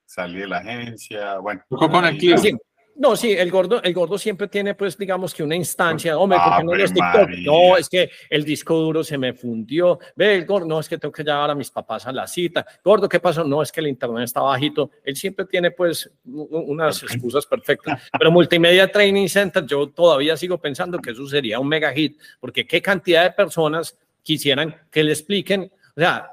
salí 0.09 0.39
de 0.39 0.47
la 0.47 0.57
agencia, 0.57 1.37
bueno. 1.37 1.61
Con 1.69 2.05
el 2.05 2.17
no, 2.95 3.15
sí, 3.15 3.31
el 3.31 3.49
gordo, 3.49 3.81
el 3.81 3.93
gordo 3.93 4.17
siempre 4.17 4.49
tiene, 4.49 4.75
pues, 4.75 4.97
digamos 4.97 5.33
que 5.33 5.41
una 5.41 5.55
instancia. 5.55 6.17
Hombre, 6.17 6.37
¿por 6.37 6.57
qué 6.57 6.63
no 6.65 6.75
es 6.75 6.93
TikTok? 6.93 7.29
No, 7.45 7.77
es 7.77 7.87
que 7.87 8.09
el 8.29 8.43
disco 8.43 8.75
duro 8.75 9.05
se 9.05 9.17
me 9.17 9.31
fundió. 9.31 9.99
Ve, 10.17 10.35
el 10.35 10.45
gordo, 10.45 10.67
no, 10.67 10.81
es 10.81 10.89
que 10.89 10.97
tengo 10.97 11.13
que 11.13 11.23
llevar 11.23 11.49
a 11.49 11.55
mis 11.55 11.71
papás 11.71 12.05
a 12.07 12.11
la 12.11 12.27
cita. 12.27 12.65
Gordo, 12.83 13.07
¿qué 13.07 13.21
pasó? 13.21 13.45
No, 13.45 13.61
es 13.61 13.71
que 13.71 13.79
el 13.79 13.87
internet 13.87 14.25
está 14.25 14.41
bajito. 14.41 14.91
Él 15.01 15.15
siempre 15.15 15.45
tiene, 15.45 15.71
pues, 15.71 16.11
unas 16.25 17.01
excusas 17.01 17.45
perfectas. 17.45 18.01
Pero 18.11 18.31
Multimedia 18.31 18.91
Training 18.91 19.29
Center, 19.29 19.65
yo 19.65 19.87
todavía 19.87 20.35
sigo 20.35 20.57
pensando 20.57 20.99
que 20.99 21.11
eso 21.11 21.25
sería 21.25 21.57
un 21.57 21.69
mega 21.69 21.93
hit, 21.93 22.19
porque 22.41 22.67
qué 22.67 22.81
cantidad 22.81 23.23
de 23.23 23.31
personas 23.31 23.97
quisieran 24.23 24.75
que 24.91 25.03
le 25.05 25.13
expliquen. 25.13 25.71
O 25.95 26.01
sea, 26.01 26.31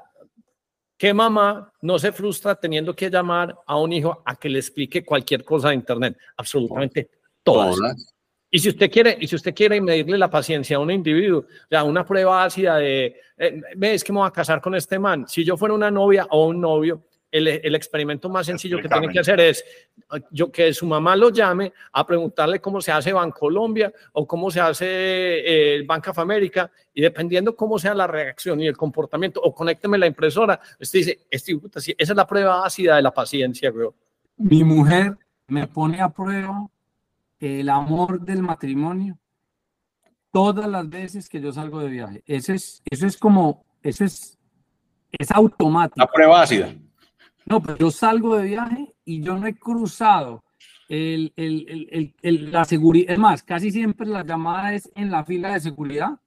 ¿Qué 0.97 1.13
mamá 1.13 1.71
no 1.81 1.99
se 1.99 2.11
frustra 2.11 2.55
teniendo 2.55 2.95
que 2.95 3.09
llamar 3.09 3.55
a 3.65 3.77
un 3.77 3.93
hijo 3.93 4.23
a 4.25 4.35
que 4.35 4.49
le 4.49 4.59
explique 4.59 5.05
cualquier 5.05 5.43
cosa 5.43 5.69
de 5.69 5.75
Internet? 5.75 6.17
Absolutamente 6.35 7.09
todas. 7.43 7.77
Y 8.49 8.59
si 8.59 8.69
usted 8.69 8.89
quiere, 8.89 9.17
y 9.19 9.27
si 9.27 9.35
usted 9.35 9.53
quiere 9.53 9.79
medirle 9.79 10.17
la 10.17 10.29
paciencia 10.29 10.77
a 10.77 10.79
un 10.79 10.89
individuo, 10.89 11.41
o 11.41 11.67
sea, 11.69 11.83
una 11.83 12.05
prueba 12.05 12.43
ácida 12.43 12.77
de, 12.77 13.15
eh, 13.37 13.61
es 13.81 14.03
que 14.03 14.11
me 14.11 14.19
voy 14.19 14.27
a 14.27 14.31
casar 14.31 14.61
con 14.61 14.73
este 14.73 14.97
man. 14.97 15.27
Si 15.27 15.43
yo 15.43 15.57
fuera 15.57 15.75
una 15.75 15.91
novia 15.91 16.25
o 16.31 16.47
un 16.47 16.59
novio, 16.59 17.03
el, 17.31 17.75
experimento 17.75 18.29
más 18.29 18.45
sencillo 18.45 18.81
que 18.81 18.87
tiene 18.87 19.09
que 19.09 19.19
hacer 19.19 19.39
es 19.39 19.63
yo, 20.31 20.51
que 20.51 20.73
su 20.73 20.85
mamá 20.85 21.15
lo 21.15 21.29
llame 21.29 21.73
a 21.91 22.05
preguntarle 22.05 22.59
cómo 22.59 22.81
se 22.81 22.91
hace 22.91 23.13
Bancolombia 23.13 23.91
o 24.13 24.25
cómo 24.25 24.49
se 24.49 24.61
hace 24.61 24.85
eh, 24.85 25.75
el 25.75 25.85
Bank 25.85 26.07
of 26.07 26.19
America 26.19 26.71
y 26.93 27.01
dependiendo 27.01 27.55
cómo 27.55 27.77
sea 27.77 27.93
la 27.93 28.07
reacción 28.07 28.59
y 28.61 28.67
el 28.67 28.77
comportamiento 28.77 29.41
o 29.41 29.53
conécteme 29.53 29.97
la 29.97 30.07
impresora, 30.07 30.59
usted 30.79 30.99
dice, 30.99 31.19
este, 31.29 31.59
esa 31.73 31.93
es 31.97 32.15
la 32.15 32.27
prueba 32.27 32.65
ácida 32.65 32.95
de 32.95 33.01
la 33.01 33.13
paciencia, 33.13 33.71
Mi 34.37 34.63
mujer 34.63 35.17
me 35.47 35.67
pone 35.67 36.01
a 36.01 36.09
prueba 36.09 36.67
el 37.39 37.69
amor 37.69 38.21
del 38.21 38.41
matrimonio 38.41 39.17
todas 40.31 40.67
las 40.67 40.87
veces 40.89 41.29
que 41.29 41.41
yo 41.41 41.51
salgo 41.51 41.79
de 41.79 41.89
viaje. 41.89 42.23
Eso 42.25 42.53
es, 42.53 42.81
eso 42.89 43.07
es 43.07 43.17
como, 43.17 43.65
eso 43.81 44.05
es, 44.05 44.37
es 45.11 45.31
automático. 45.31 45.99
La 45.99 46.07
prueba 46.07 46.41
ácida. 46.41 46.73
No, 47.49 47.61
pero 47.61 47.77
yo 47.77 47.91
salgo 47.91 48.35
de 48.35 48.43
viaje 48.43 48.93
y 49.05 49.21
yo 49.21 49.37
no 49.37 49.47
he 49.47 49.55
cruzado 49.55 50.43
el, 50.89 51.31
el, 51.37 52.13
el, 52.21 52.51
la 52.51 52.65
seguridad. 52.65 53.13
Es 53.13 53.19
más, 53.19 53.41
casi 53.43 53.71
siempre 53.71 54.05
la 54.05 54.25
llamada 54.25 54.73
es 54.73 54.91
en 54.95 55.11
la 55.11 55.23
fila 55.23 55.53
de 55.53 55.61
seguridad 55.61 56.19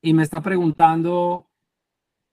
y 0.00 0.14
me 0.14 0.22
está 0.22 0.40
preguntando 0.40 1.50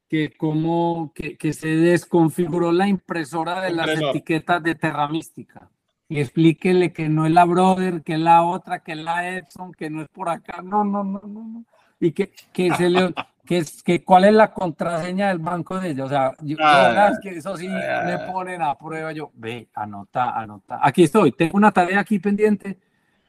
que 0.07 0.31
cómo 0.37 1.11
que, 1.15 1.37
que 1.37 1.53
se 1.53 1.69
desconfiguró 1.69 2.71
la 2.71 2.87
impresora 2.87 3.61
de 3.61 3.71
las 3.71 3.89
etiquetas 3.89 4.61
de 4.61 4.75
Terra 4.75 5.07
Mística. 5.07 5.71
Y 6.07 6.19
explíquele 6.19 6.91
que 6.91 7.07
no 7.07 7.25
es 7.25 7.31
la 7.31 7.45
Brother, 7.45 8.03
que 8.03 8.13
es 8.13 8.19
la 8.19 8.43
otra, 8.43 8.83
que 8.83 8.91
es 8.91 8.97
la 8.97 9.37
Epson, 9.37 9.71
que 9.71 9.89
no 9.89 10.01
es 10.01 10.09
por 10.09 10.27
acá. 10.27 10.61
No, 10.61 10.83
no, 10.83 11.03
no, 11.03 11.21
no. 11.25 11.47
no. 11.47 11.65
Y 11.99 12.11
que, 12.11 12.33
que 12.51 12.75
se 12.75 12.89
le 12.89 13.13
que, 13.45 13.63
que 13.83 14.03
cuál 14.03 14.25
es 14.25 14.33
la 14.33 14.51
contraseña 14.51 15.29
del 15.29 15.39
banco 15.39 15.79
de 15.79 15.91
ellos. 15.91 16.07
O 16.07 16.09
sea, 16.09 16.33
yo, 16.41 16.57
ah, 16.59 17.11
que 17.21 17.29
eso 17.37 17.57
sí 17.57 17.67
me 17.67 18.17
ponen 18.31 18.61
a 18.61 18.77
prueba. 18.77 19.11
Yo, 19.11 19.31
ve, 19.35 19.69
anota, 19.73 20.31
anota. 20.31 20.79
Aquí 20.81 21.03
estoy, 21.03 21.31
tengo 21.31 21.57
una 21.57 21.71
tarea 21.71 21.99
aquí 21.99 22.19
pendiente 22.19 22.77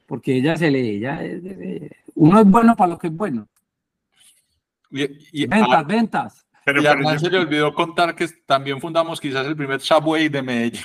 porque 0.05 0.35
ella 0.35 0.55
se 0.55 0.69
lee, 0.69 0.97
ella 0.97 1.19
uno 2.15 2.39
es 2.39 2.45
bueno 2.45 2.75
para 2.75 2.91
lo 2.91 2.97
que 2.97 3.07
es 3.07 3.13
bueno. 3.15 3.47
Y, 4.91 5.47
ventas, 5.47 5.69
ah, 5.71 5.83
ventas. 5.83 6.47
Pero, 6.63 6.81
y 6.81 6.85
además 6.85 7.19
se 7.19 7.29
le 7.29 7.39
olvidó 7.39 7.73
contar 7.73 8.15
que 8.15 8.27
también 8.45 8.79
fundamos 8.79 9.19
quizás 9.19 9.47
el 9.47 9.55
primer 9.55 9.81
Subway 9.81 10.29
de 10.29 10.41
Medellín. 10.43 10.83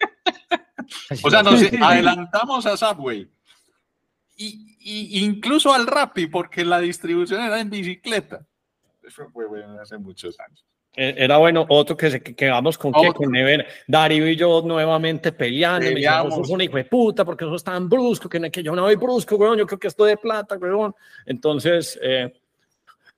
o 1.24 1.30
sea, 1.30 1.42
nos 1.42 1.60
adelantamos 1.60 2.64
a 2.66 2.76
Subway. 2.76 3.28
Y, 4.36 4.76
y, 4.78 5.24
incluso 5.24 5.74
al 5.74 5.86
Rappi, 5.86 6.28
porque 6.28 6.64
la 6.64 6.78
distribución 6.78 7.42
era 7.42 7.58
en 7.58 7.70
bicicleta. 7.70 8.46
Eso 9.10 9.28
fue 9.30 9.46
bueno 9.46 9.80
hace 9.80 9.98
muchos 9.98 10.38
años. 10.38 10.64
E, 10.94 11.14
era 11.16 11.38
bueno, 11.38 11.66
otro 11.68 11.96
que, 11.96 12.10
se, 12.10 12.20
que 12.22 12.48
vamos 12.48 12.78
con 12.78 12.92
qué, 12.92 13.12
con 13.12 13.30
Never. 13.30 13.66
Darío 13.86 14.28
y 14.28 14.36
yo 14.36 14.62
nuevamente 14.64 15.32
peleando. 15.32 15.88
Me 15.88 15.96
dijo, 15.96 16.52
un 16.52 16.60
hijo 16.60 16.76
de 16.76 16.84
puta 16.84 17.24
porque 17.24 17.44
eso 17.44 17.56
es 17.56 17.64
tan 17.64 17.88
brusco, 17.88 18.28
que, 18.28 18.50
que 18.50 18.62
yo 18.62 18.74
no 18.74 18.82
voy 18.82 18.96
brusco, 18.96 19.36
weón, 19.36 19.58
yo 19.58 19.66
creo 19.66 19.78
que 19.78 19.88
esto 19.88 20.04
de 20.04 20.16
plata, 20.16 20.56
weón. 20.56 20.94
Entonces, 21.26 21.98
eh, 22.02 22.39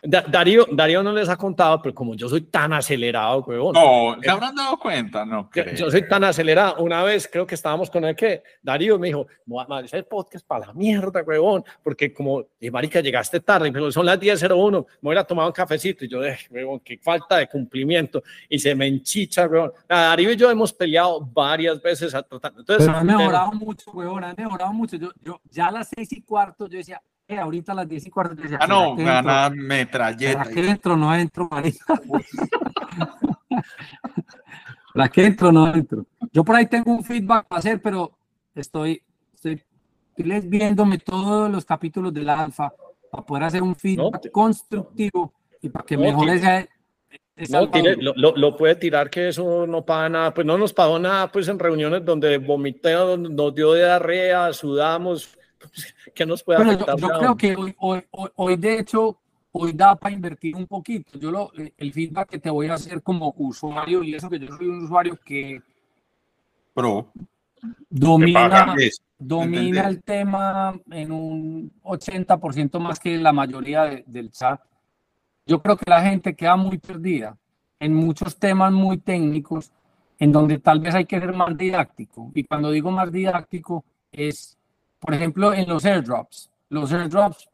Da- 0.05 0.25
Darío, 0.29 0.67
Darío 0.73 1.01
no 1.03 1.13
les 1.13 1.29
ha 1.29 1.37
contado, 1.37 1.81
pero 1.81 1.95
como 1.95 2.15
yo 2.17 2.29
soy 2.29 2.41
tan 2.43 2.73
acelerado, 2.73 3.39
huevón. 3.47 3.75
No, 3.75 4.21
¿se 4.21 4.29
habrán 4.29 4.55
dado 4.57 4.77
cuenta? 4.77 5.25
No, 5.25 5.43
Yo, 5.55 5.63
creo. 5.63 5.75
yo 5.77 5.91
soy 5.93 6.09
tan 6.09 6.25
acelerado. 6.25 6.83
Una 6.83 7.05
vez 7.05 7.29
creo 7.31 7.47
que 7.47 7.55
estábamos 7.55 7.89
con 7.89 8.05
él 8.05 8.17
que 8.17 8.43
Darío 8.61 8.99
me 8.99 9.07
dijo, 9.07 9.29
"Voy 9.47 9.65
a 9.69 9.77
hacer 9.79 10.09
podcast 10.09 10.45
para 10.45 10.67
la 10.67 10.73
mierda, 10.73 11.23
huevón, 11.23 11.65
porque 11.85 12.13
como, 12.13 12.45
eh, 12.61 12.71
marica, 12.71 13.01
llegaste 13.01 13.39
tarde, 13.41 13.71
pero 13.71 13.93
son 13.93 14.05
las 14.07 14.19
10.01, 14.19 14.87
me 15.03 15.11
voy 15.11 15.17
a 15.17 15.23
tomar 15.23 15.47
un 15.47 15.53
cafecito. 15.53 16.05
Y 16.05 16.09
yo, 16.09 16.25
eh, 16.25 16.37
huevón, 16.51 16.81
qué 16.81 16.99
falta 16.99 17.37
de 17.37 17.47
cumplimiento. 17.47 18.25
Y 18.49 18.59
se 18.59 18.75
me 18.75 18.89
enchicha, 18.89 19.47
huevón. 19.47 19.73
Nada, 19.89 20.09
Darío 20.09 20.33
y 20.33 20.37
yo 20.37 20.51
hemos 20.51 20.73
peleado 20.73 21.21
varias 21.21 21.81
veces. 21.81 22.13
a 22.13 22.23
tratar- 22.25 22.55
Entonces, 22.59 22.87
Pero 22.87 22.99
han 22.99 23.07
mejorado 23.07 23.53
mucho, 23.53 23.91
huevón, 23.93 24.25
han 24.25 24.35
mejorado 24.37 24.73
mucho. 24.73 24.97
Yo, 24.97 25.11
yo 25.23 25.41
ya 25.51 25.67
a 25.69 25.71
las 25.71 25.89
seis 25.95 26.13
y 26.13 26.23
cuarto, 26.23 26.67
yo 26.67 26.79
decía, 26.79 27.01
ahorita 27.39 27.73
a 27.73 27.75
las 27.77 27.89
diez 27.89 28.07
y 28.07 28.11
cuarto, 28.11 28.35
decía, 28.35 28.59
Ah, 28.61 28.67
no, 28.67 28.95
gana 28.97 29.23
¿Será 29.23 29.51
metralleta. 29.51 30.45
que 30.45 30.69
entro? 30.69 30.97
No 30.97 31.15
entro, 31.15 31.49
marica. 31.51 31.85
¿Para 34.95 35.09
qué 35.11 35.27
entro? 35.27 35.53
No 35.53 35.73
entro. 35.75 36.07
Yo 36.33 36.45
por 36.45 36.57
ahí 36.57 36.67
tengo 36.67 36.93
un 36.93 37.05
feedback 37.05 37.47
para 37.47 37.59
hacer, 37.59 37.81
pero 37.83 38.13
estoy, 38.55 39.03
estoy, 39.35 39.63
estoy 40.17 40.49
viéndome 40.49 40.99
todos 40.99 41.51
los 41.51 41.65
capítulos 41.65 42.13
del 42.13 42.29
alfa 42.29 42.73
para 43.11 43.25
poder 43.25 43.45
hacer 43.45 43.63
un 43.63 43.77
feedback 43.77 44.21
te- 44.23 44.31
constructivo 44.31 45.33
y 45.61 45.69
para 45.69 45.85
que 45.85 45.97
No, 45.97 46.03
mejore 46.03 46.35
ese, 46.35 46.69
ese 47.37 47.53
No, 47.53 47.71
tire- 47.71 47.97
lo- 48.01 48.35
lo 48.37 48.57
puede 48.57 48.75
tirar 48.77 49.11
que 49.11 49.29
eso 49.29 49.67
no 49.67 49.85
paga 49.85 50.09
nada, 50.09 50.35
pues 50.35 50.47
no 50.47 50.57
nos 50.59 50.73
pagó 50.73 50.99
nada, 50.99 51.31
pues 51.31 51.49
en 51.49 51.59
reuniones 51.59 52.05
donde 52.05 52.39
vomité, 52.39 52.95
nos 53.19 53.55
dio 53.55 53.75
diarrea, 53.75 54.53
sudamos, 54.53 55.39
pues, 55.75 55.95
¿qué 56.15 56.27
nos 56.27 56.43
puede 56.43 56.59
Pero 56.59 56.73
yo, 56.73 56.77
afectar? 56.77 56.99
yo 56.99 57.09
ya? 57.09 57.19
creo 57.19 57.37
que 57.37 57.57
hoy, 57.57 57.75
hoy, 57.79 58.03
hoy, 58.11 58.31
hoy, 58.37 58.57
de 58.57 58.79
hecho, 58.79 59.19
hoy 59.53 59.73
da 59.73 59.95
para 59.97 60.15
invertir 60.15 60.57
un 60.57 60.67
poquito. 60.67 61.19
Yo 61.19 61.31
lo, 61.31 61.53
el 61.55 61.93
feedback 61.93 62.31
que 62.31 62.39
te 62.39 62.51
voy 62.51 62.69
a 62.69 62.75
hacer 62.75 63.03
como 63.03 63.35
usuario, 63.39 64.03
y 64.03 64.15
eso 64.15 64.29
que 64.29 64.39
yo 64.39 64.49
soy 64.57 64.67
un 64.69 64.85
usuario 64.85 65.19
que 65.25 65.61
Pro. 66.75 67.07
que 67.15 67.21
domina, 67.91 68.33
paga 68.49 68.75
es. 68.79 69.03
domina 69.19 69.89
el 69.89 70.03
tema 70.03 70.75
en 70.91 71.13
un 71.13 71.73
80% 71.83 72.81
más 72.81 72.99
que 72.99 73.17
la 73.19 73.33
mayoría 73.33 73.85
de- 73.85 74.05
del 74.07 74.31
chat. 74.31 74.61
Yo 75.47 75.61
creo 75.61 75.77
que 75.77 75.91
la 75.91 76.03
gente 76.03 76.35
queda 76.35 76.57
muy 76.57 76.79
perdida 76.79 77.37
en 77.79 77.95
muchos 77.95 78.37
temas 78.39 78.73
muy 78.73 78.99
técnicos, 78.99 79.73
en 80.19 80.31
donde 80.33 80.59
tal 80.61 80.79
vez 80.81 80.95
hay 80.95 81.05
que 81.05 81.19
ser 81.19 81.33
más 81.35 81.57
didáctico. 81.57 82.31
Y 82.35 82.45
cuando 82.45 82.71
digo 82.71 82.91
más 82.93 83.11
didáctico 83.11 83.85
es, 84.13 84.57
por 85.03 85.13
ejemplo, 85.15 85.53
en 85.53 85.69
los 85.69 85.85
airdrops. 85.85 86.49
Los 86.69 86.93
airdrops, 86.93 87.49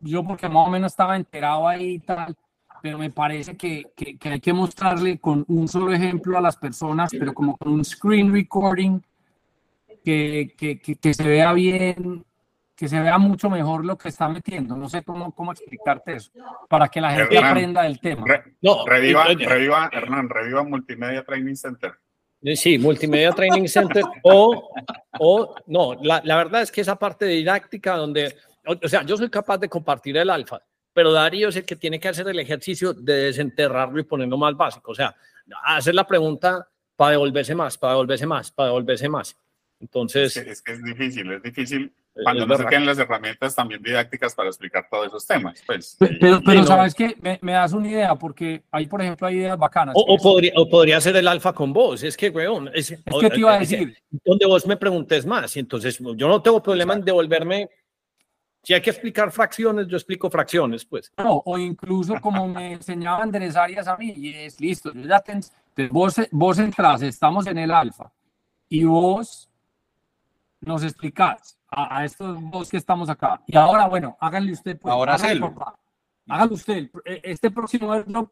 yo 0.00 0.22
porque 0.22 0.48
más 0.48 0.68
o 0.68 0.70
menos 0.70 0.92
estaba 0.92 1.16
enterado 1.16 1.66
ahí 1.66 1.94
y 1.94 1.98
tal, 1.98 2.36
pero 2.82 2.98
me 2.98 3.10
parece 3.10 3.56
que, 3.56 3.86
que, 3.96 4.16
que 4.18 4.28
hay 4.28 4.40
que 4.40 4.52
mostrarle 4.52 5.18
con 5.18 5.44
un 5.48 5.66
solo 5.66 5.92
ejemplo 5.92 6.36
a 6.36 6.40
las 6.40 6.56
personas, 6.56 7.10
pero 7.10 7.32
como 7.34 7.56
con 7.56 7.72
un 7.72 7.84
screen 7.84 8.32
recording 8.32 9.00
que, 10.04 10.54
que, 10.56 10.78
que, 10.80 10.96
que 10.96 11.14
se 11.14 11.26
vea 11.26 11.52
bien, 11.52 12.24
que 12.76 12.88
se 12.88 13.00
vea 13.00 13.18
mucho 13.18 13.50
mejor 13.50 13.84
lo 13.84 13.96
que 13.98 14.08
está 14.08 14.28
metiendo. 14.28 14.76
No 14.76 14.88
sé 14.88 15.02
cómo, 15.02 15.32
cómo 15.32 15.52
explicarte 15.52 16.14
eso, 16.14 16.30
para 16.68 16.88
que 16.88 17.00
la 17.00 17.10
gente 17.12 17.34
Hernán, 17.36 17.50
aprenda 17.50 17.82
del 17.82 18.00
tema. 18.00 18.26
Re- 18.26 18.56
No, 18.62 18.86
reviva, 18.86 19.24
reviva, 19.24 19.90
Hernán, 19.92 20.28
reviva 20.28 20.62
Multimedia 20.64 21.24
Training 21.24 21.56
Center. 21.56 21.92
Eh, 22.42 22.56
Sí, 22.56 22.78
Multimedia 22.78 23.32
Training 23.32 23.68
Center 23.68 24.02
o, 24.22 24.70
o 25.18 25.54
no, 25.66 25.94
la, 26.02 26.22
la 26.24 26.36
verdad 26.36 26.62
es 26.62 26.72
que 26.72 26.80
esa 26.80 26.96
parte 26.98 27.26
didáctica 27.26 27.96
donde, 27.96 28.34
o, 28.66 28.74
o 28.82 28.88
sea, 28.88 29.02
yo 29.02 29.16
soy 29.16 29.28
capaz 29.28 29.58
de 29.58 29.68
compartir 29.68 30.16
el 30.16 30.30
alfa, 30.30 30.60
pero 30.92 31.12
Darío 31.12 31.48
es 31.48 31.56
el 31.56 31.64
que 31.64 31.76
tiene 31.76 32.00
que 32.00 32.08
hacer 32.08 32.26
el 32.28 32.38
ejercicio 32.38 32.92
de 32.94 33.14
desenterrarlo 33.24 34.00
y 34.00 34.04
ponerlo 34.04 34.38
más 34.38 34.56
básico, 34.56 34.92
o 34.92 34.94
sea, 34.94 35.14
hacer 35.64 35.94
la 35.94 36.06
pregunta 36.06 36.66
para 36.96 37.12
devolverse 37.12 37.54
más, 37.54 37.76
para 37.76 37.94
devolverse 37.94 38.26
más, 38.26 38.50
para 38.50 38.68
devolverse 38.68 39.08
más. 39.08 39.36
Entonces, 39.80 40.36
Es 40.36 40.44
que, 40.44 40.50
es 40.50 40.62
que 40.62 40.72
es 40.72 40.84
difícil, 40.84 41.32
es 41.32 41.42
difícil 41.42 41.92
cuando 42.24 42.46
no 42.46 42.56
se 42.56 42.64
tienen 42.64 42.86
las 42.86 42.98
herramientas 42.98 43.54
también 43.54 43.82
didácticas 43.82 44.34
para 44.34 44.48
explicar 44.48 44.86
todos 44.90 45.06
esos 45.06 45.26
temas. 45.26 45.62
Pues, 45.66 45.96
y- 46.00 46.16
Pero, 46.18 46.40
pero 46.44 46.60
no. 46.60 46.66
sabes 46.66 46.94
que 46.94 47.16
me, 47.20 47.38
me 47.40 47.52
das 47.52 47.72
una 47.72 47.88
idea, 47.88 48.14
porque 48.16 48.62
hay, 48.70 48.86
por 48.86 49.00
ejemplo, 49.00 49.26
hay 49.26 49.36
ideas 49.36 49.56
bacanas. 49.58 49.94
O, 49.96 50.00
o 50.02 50.16
Es- 50.16 50.22
podría, 50.22 50.52
o 50.56 50.68
podría 50.68 51.00
ser 51.00 51.16
el 51.16 51.28
alfa 51.28 51.52
con 51.52 51.72
vos. 51.72 52.02
Es 52.02 52.16
que, 52.16 52.28
weón, 52.30 52.68
es, 52.74 52.90
Es 52.90 53.02
que 53.20 53.30
te 53.30 53.38
iba 53.38 53.52
a 53.54 53.60
es- 53.62 53.70
decir, 53.70 53.96
donde 54.24 54.46
vos 54.46 54.66
me 54.66 54.76
preguntes 54.76 55.24
más. 55.24 55.56
Y 55.56 55.60
entonces, 55.60 55.98
yo 55.98 56.28
no 56.28 56.42
tengo 56.42 56.62
problema 56.62 56.94
en 56.94 57.04
devolverme. 57.04 57.70
Si 58.62 58.74
hay 58.74 58.82
que 58.82 58.90
explicar 58.90 59.30
fracciones, 59.32 59.86
yo 59.86 59.96
explico 59.96 60.28
fracciones, 60.28 60.84
pues. 60.84 61.10
no, 61.16 61.42
o 61.46 61.56
incluso 61.56 62.20
como 62.20 62.46
me 62.46 62.74
enseñaba 62.74 63.22
Andrés 63.22 63.56
Arias 63.56 63.88
a 63.88 63.96
mí, 63.96 64.12
y 64.14 64.34
es 64.34 64.60
listo, 64.60 64.92
yo 64.92 65.06
ya 65.08 65.20
te- 65.20 65.88
vos, 65.88 66.16
vos 66.30 66.58
entras, 66.58 67.00
estamos 67.00 67.46
en 67.46 67.56
el 67.56 67.70
alfa, 67.70 68.12
y 68.68 68.84
vos 68.84 69.48
nos 70.60 70.82
explicás 70.82 71.56
a, 71.70 71.98
a 71.98 72.04
estos 72.04 72.38
dos 72.50 72.68
que 72.68 72.76
estamos 72.76 73.08
acá. 73.08 73.40
Y 73.46 73.56
ahora, 73.56 73.86
bueno, 73.88 74.16
háganle 74.20 74.52
usted. 74.52 74.78
Pues, 74.78 74.92
Ahora 74.92 75.16
papá. 75.40 75.74
Hágalo 76.28 76.54
usted. 76.54 76.76
el- 76.76 76.90
e- 77.04 77.20
Este 77.24 77.50
próximo 77.50 77.92
airdrop, 77.92 78.30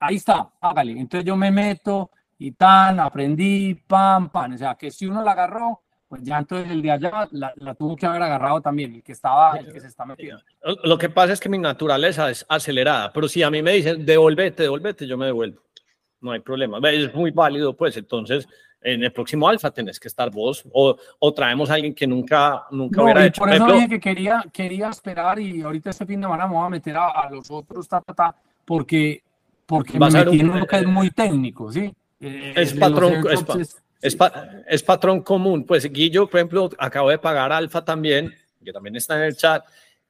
ahí 0.00 0.16
está, 0.16 0.50
hágale. 0.60 0.92
Entonces 0.92 1.24
yo 1.26 1.36
me 1.36 1.50
meto 1.50 2.10
y 2.38 2.52
tan, 2.52 3.00
aprendí, 3.00 3.74
pam, 3.74 4.28
pam. 4.30 4.54
O 4.54 4.58
sea, 4.58 4.74
que 4.74 4.90
si 4.90 5.06
uno 5.06 5.22
la 5.22 5.32
agarró, 5.32 5.82
pues 6.08 6.22
ya 6.22 6.38
entonces 6.38 6.70
el 6.70 6.82
de 6.82 6.90
allá 6.90 7.28
la, 7.32 7.52
la 7.56 7.74
tuvo 7.74 7.96
que 7.96 8.06
haber 8.06 8.22
agarrado 8.22 8.60
también, 8.60 8.94
el 8.94 9.02
que 9.02 9.12
estaba, 9.12 9.56
el 9.58 9.72
que 9.72 9.80
se 9.80 9.88
está 9.88 10.04
metiendo. 10.04 10.42
Lo 10.84 10.96
que 10.98 11.08
pasa 11.08 11.32
es 11.32 11.40
que 11.40 11.48
mi 11.48 11.58
naturaleza 11.58 12.30
es 12.30 12.44
acelerada, 12.48 13.12
pero 13.12 13.26
si 13.28 13.42
a 13.42 13.50
mí 13.50 13.62
me 13.62 13.72
dicen 13.72 14.04
devolvete, 14.04 14.62
devolvete, 14.64 15.06
yo 15.06 15.16
me 15.16 15.26
devuelvo. 15.26 15.62
No 16.20 16.30
hay 16.32 16.40
problema. 16.40 16.78
Es 16.90 17.14
muy 17.14 17.30
válido, 17.32 17.76
pues. 17.76 17.96
Entonces, 17.96 18.48
en 18.84 19.02
el 19.02 19.10
próximo 19.12 19.48
alfa 19.48 19.70
tenés 19.72 19.98
que 19.98 20.08
estar 20.08 20.30
vos 20.30 20.62
o, 20.72 20.94
o 21.18 21.32
traemos 21.34 21.70
a 21.70 21.74
alguien 21.74 21.94
que 21.94 22.06
nunca, 22.06 22.64
nunca 22.70 22.98
No, 22.98 23.04
hubiera 23.04 23.26
hecho. 23.26 23.40
por 23.40 23.52
eso 23.52 23.66
dije 23.72 23.88
que 23.88 23.98
quería, 24.00 24.44
quería 24.52 24.90
esperar 24.90 25.40
y 25.40 25.62
ahorita 25.62 25.90
este 25.90 26.04
fin 26.06 26.20
de 26.20 26.26
semana 26.26 26.46
me 26.46 26.54
voy 26.54 26.66
a 26.66 26.68
meter 26.68 26.96
a, 26.96 27.08
a 27.08 27.30
los 27.30 27.50
otros, 27.50 27.88
ta, 27.88 28.00
ta, 28.02 28.12
ta, 28.14 28.36
porque, 28.64 29.22
porque 29.66 29.94
me 29.94 29.98
Vas 30.00 30.14
metí 30.14 30.38
en 30.40 30.50
uno 30.50 30.66
que 30.66 30.76
es 30.76 30.86
muy 30.86 31.10
técnico, 31.10 31.72
¿sí? 31.72 31.92
Eh, 32.20 32.52
Es 32.56 32.74
de 32.74 32.80
los 32.80 32.90
patrón, 32.90 33.26
es 33.32 33.42
pa- 33.42 33.58
es- 33.60 33.76
Es, 34.02 34.16
pa- 34.16 34.48
es 34.68 34.82
patrón 34.82 35.22
común. 35.22 35.64
Pues 35.64 35.90
Guillo, 35.90 36.28
por 36.28 36.38
ejemplo, 36.40 36.68
acabo 36.78 37.08
de 37.08 37.18
pagar 37.18 37.52
Alfa 37.52 37.82
también, 37.82 38.34
que 38.62 38.70
también 38.70 38.96
está 38.96 39.16
en 39.16 39.22
el 39.22 39.34
chat. 39.36 39.64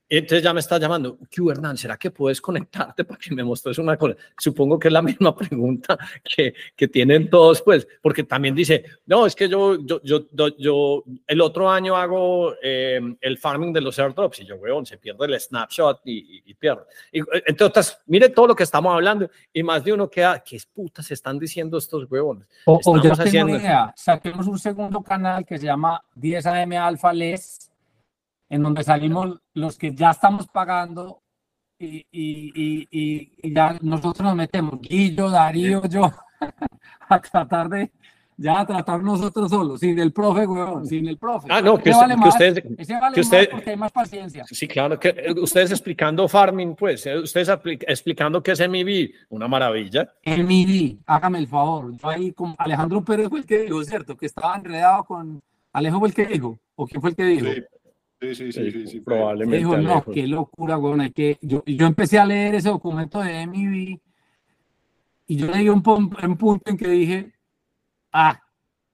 Entonces 0.08 0.42
ya 0.42 0.52
me 0.52 0.60
está 0.60 0.78
llamando, 0.78 1.18
Q 1.34 1.50
Hernán, 1.50 1.76
¿será 1.76 1.96
que 1.96 2.10
puedes 2.10 2.40
conectarte 2.40 3.04
para 3.04 3.18
que 3.18 3.34
me 3.34 3.42
muestres 3.42 3.78
una 3.78 3.96
cosa? 3.96 4.14
Supongo 4.38 4.78
que 4.78 4.88
es 4.88 4.92
la 4.92 5.00
misma 5.02 5.34
pregunta 5.36 5.98
que, 6.22 6.54
que 6.76 6.88
tienen 6.88 7.30
todos, 7.30 7.62
pues, 7.62 7.88
porque 8.02 8.22
también 8.22 8.54
dice, 8.54 8.84
no, 9.06 9.26
es 9.26 9.34
que 9.34 9.48
yo, 9.48 9.76
yo, 9.84 10.00
yo, 10.04 10.26
yo, 10.30 10.48
yo 10.58 11.04
el 11.26 11.40
otro 11.40 11.70
año 11.70 11.96
hago 11.96 12.54
eh, 12.62 13.00
el 13.20 13.38
farming 13.38 13.72
de 13.72 13.80
los 13.80 13.98
airdrops 13.98 14.40
y 14.40 14.44
yo, 14.44 14.56
weón, 14.56 14.84
se 14.84 14.98
pierde 14.98 15.24
el 15.26 15.40
snapshot 15.40 16.00
y, 16.04 16.12
y, 16.38 16.42
y 16.46 16.54
pierde. 16.54 16.82
Y, 17.10 17.20
eh, 17.20 17.24
entre 17.46 17.66
otras, 17.66 17.98
mire 18.06 18.28
todo 18.28 18.48
lo 18.48 18.54
que 18.54 18.62
estamos 18.64 18.92
hablando 18.94 19.28
y 19.52 19.62
más 19.62 19.82
de 19.84 19.92
uno 19.94 20.08
queda, 20.10 20.38
¿qué 20.40 20.58
putas 20.72 21.10
están 21.10 21.38
diciendo 21.38 21.78
estos 21.78 22.10
huevones? 22.10 22.46
O, 22.66 22.74
o 22.74 22.76
ya 22.76 22.80
Estamos 22.80 23.02
tengo 23.02 23.22
haciendo- 23.28 23.52
una 23.54 23.62
idea, 23.62 23.92
saquemos 23.96 24.46
un 24.46 24.58
segundo 24.58 25.02
canal 25.02 25.44
que 25.46 25.58
se 25.58 25.64
llama 25.66 26.02
10 26.14 26.46
AM 26.46 26.72
Alpha 26.74 27.12
Les, 27.12 27.70
en 28.48 28.62
donde 28.62 28.84
salimos 28.84 29.40
los 29.54 29.76
que 29.78 29.94
ya 29.94 30.10
estamos 30.10 30.46
pagando 30.48 31.22
y, 31.78 32.06
y, 32.10 32.52
y, 32.54 32.88
y- 32.90 33.32
y 33.42 33.54
ya 33.54 33.76
nosotros 33.82 34.20
nos 34.24 34.36
metemos, 34.36 34.80
Guillo, 34.80 35.30
Darío, 35.30 35.84
yo, 35.86 36.10
a 37.08 37.20
tratar 37.20 37.68
de, 37.68 37.90
ya 38.36 38.60
a 38.60 38.66
tratar 38.66 39.02
nosotros 39.02 39.50
solos, 39.50 39.80
sin 39.80 39.98
el 39.98 40.12
profe, 40.12 40.46
huevón, 40.46 40.86
sin 40.86 41.06
el 41.08 41.18
profe. 41.18 41.48
Ah, 41.50 41.60
no, 41.60 41.76
que, 41.78 41.90
Ese 41.90 41.98
vale 41.98 42.14
que 42.14 42.20
más, 42.20 42.28
ustedes, 42.28 42.64
ese 42.78 42.92
vale 42.94 43.14
que 43.14 43.20
más 43.20 43.26
usted- 43.26 43.50
porque 43.50 43.70
hay 43.70 43.76
más 43.76 43.92
paciencia. 43.92 44.44
sí, 44.46 44.68
claro, 44.68 44.98
que 45.00 45.08
eh, 45.08 45.32
ustedes 45.40 45.72
explicando 45.72 46.28
farming, 46.28 46.74
pues, 46.76 47.06
eh, 47.06 47.18
ustedes 47.18 47.48
explicando 47.86 48.42
qué 48.42 48.52
es 48.52 48.60
MIB, 48.68 49.12
una 49.30 49.48
maravilla. 49.48 50.12
Emily, 50.22 51.00
hágame 51.06 51.38
el 51.38 51.46
favor. 51.48 51.92
Yo 51.96 52.08
ahí 52.08 52.32
con 52.32 52.54
Alejandro 52.58 53.02
Pérez 53.04 53.28
fue 53.28 53.40
el 53.40 53.46
que 53.46 53.58
dijo, 53.60 53.82
¿cierto? 53.84 54.16
Que 54.16 54.26
estaba 54.26 54.56
enredado 54.56 55.04
con 55.04 55.42
Alejo 55.72 55.98
fue 55.98 56.08
el 56.08 56.14
que 56.14 56.26
dijo, 56.26 56.56
o 56.76 56.86
quién 56.86 57.00
fue 57.00 57.10
el 57.10 57.16
que 57.16 57.24
dijo. 57.24 57.46
Sí, 57.46 57.62
sí, 58.20 58.34
sí, 58.34 58.52
sí, 58.52 58.86
sí, 58.86 58.96
Me 58.98 59.02
probablemente. 59.04 59.58
dijo, 59.58 59.76
no, 59.76 60.04
qué 60.04 60.26
locura, 60.26 60.78
weón. 60.78 61.00
hay 61.02 61.10
que... 61.10 61.38
yo, 61.42 61.62
yo 61.66 61.86
empecé 61.86 62.18
a 62.18 62.24
leer 62.26 62.54
ese 62.54 62.68
documento 62.70 63.20
de 63.20 63.42
MIB 63.46 63.98
y 65.26 65.36
yo 65.36 65.46
leí 65.46 65.68
un, 65.68 65.82
pun- 65.82 66.10
un 66.22 66.36
punto 66.36 66.70
en 66.70 66.76
que 66.76 66.88
dije, 66.88 67.32
ah, 68.12 68.40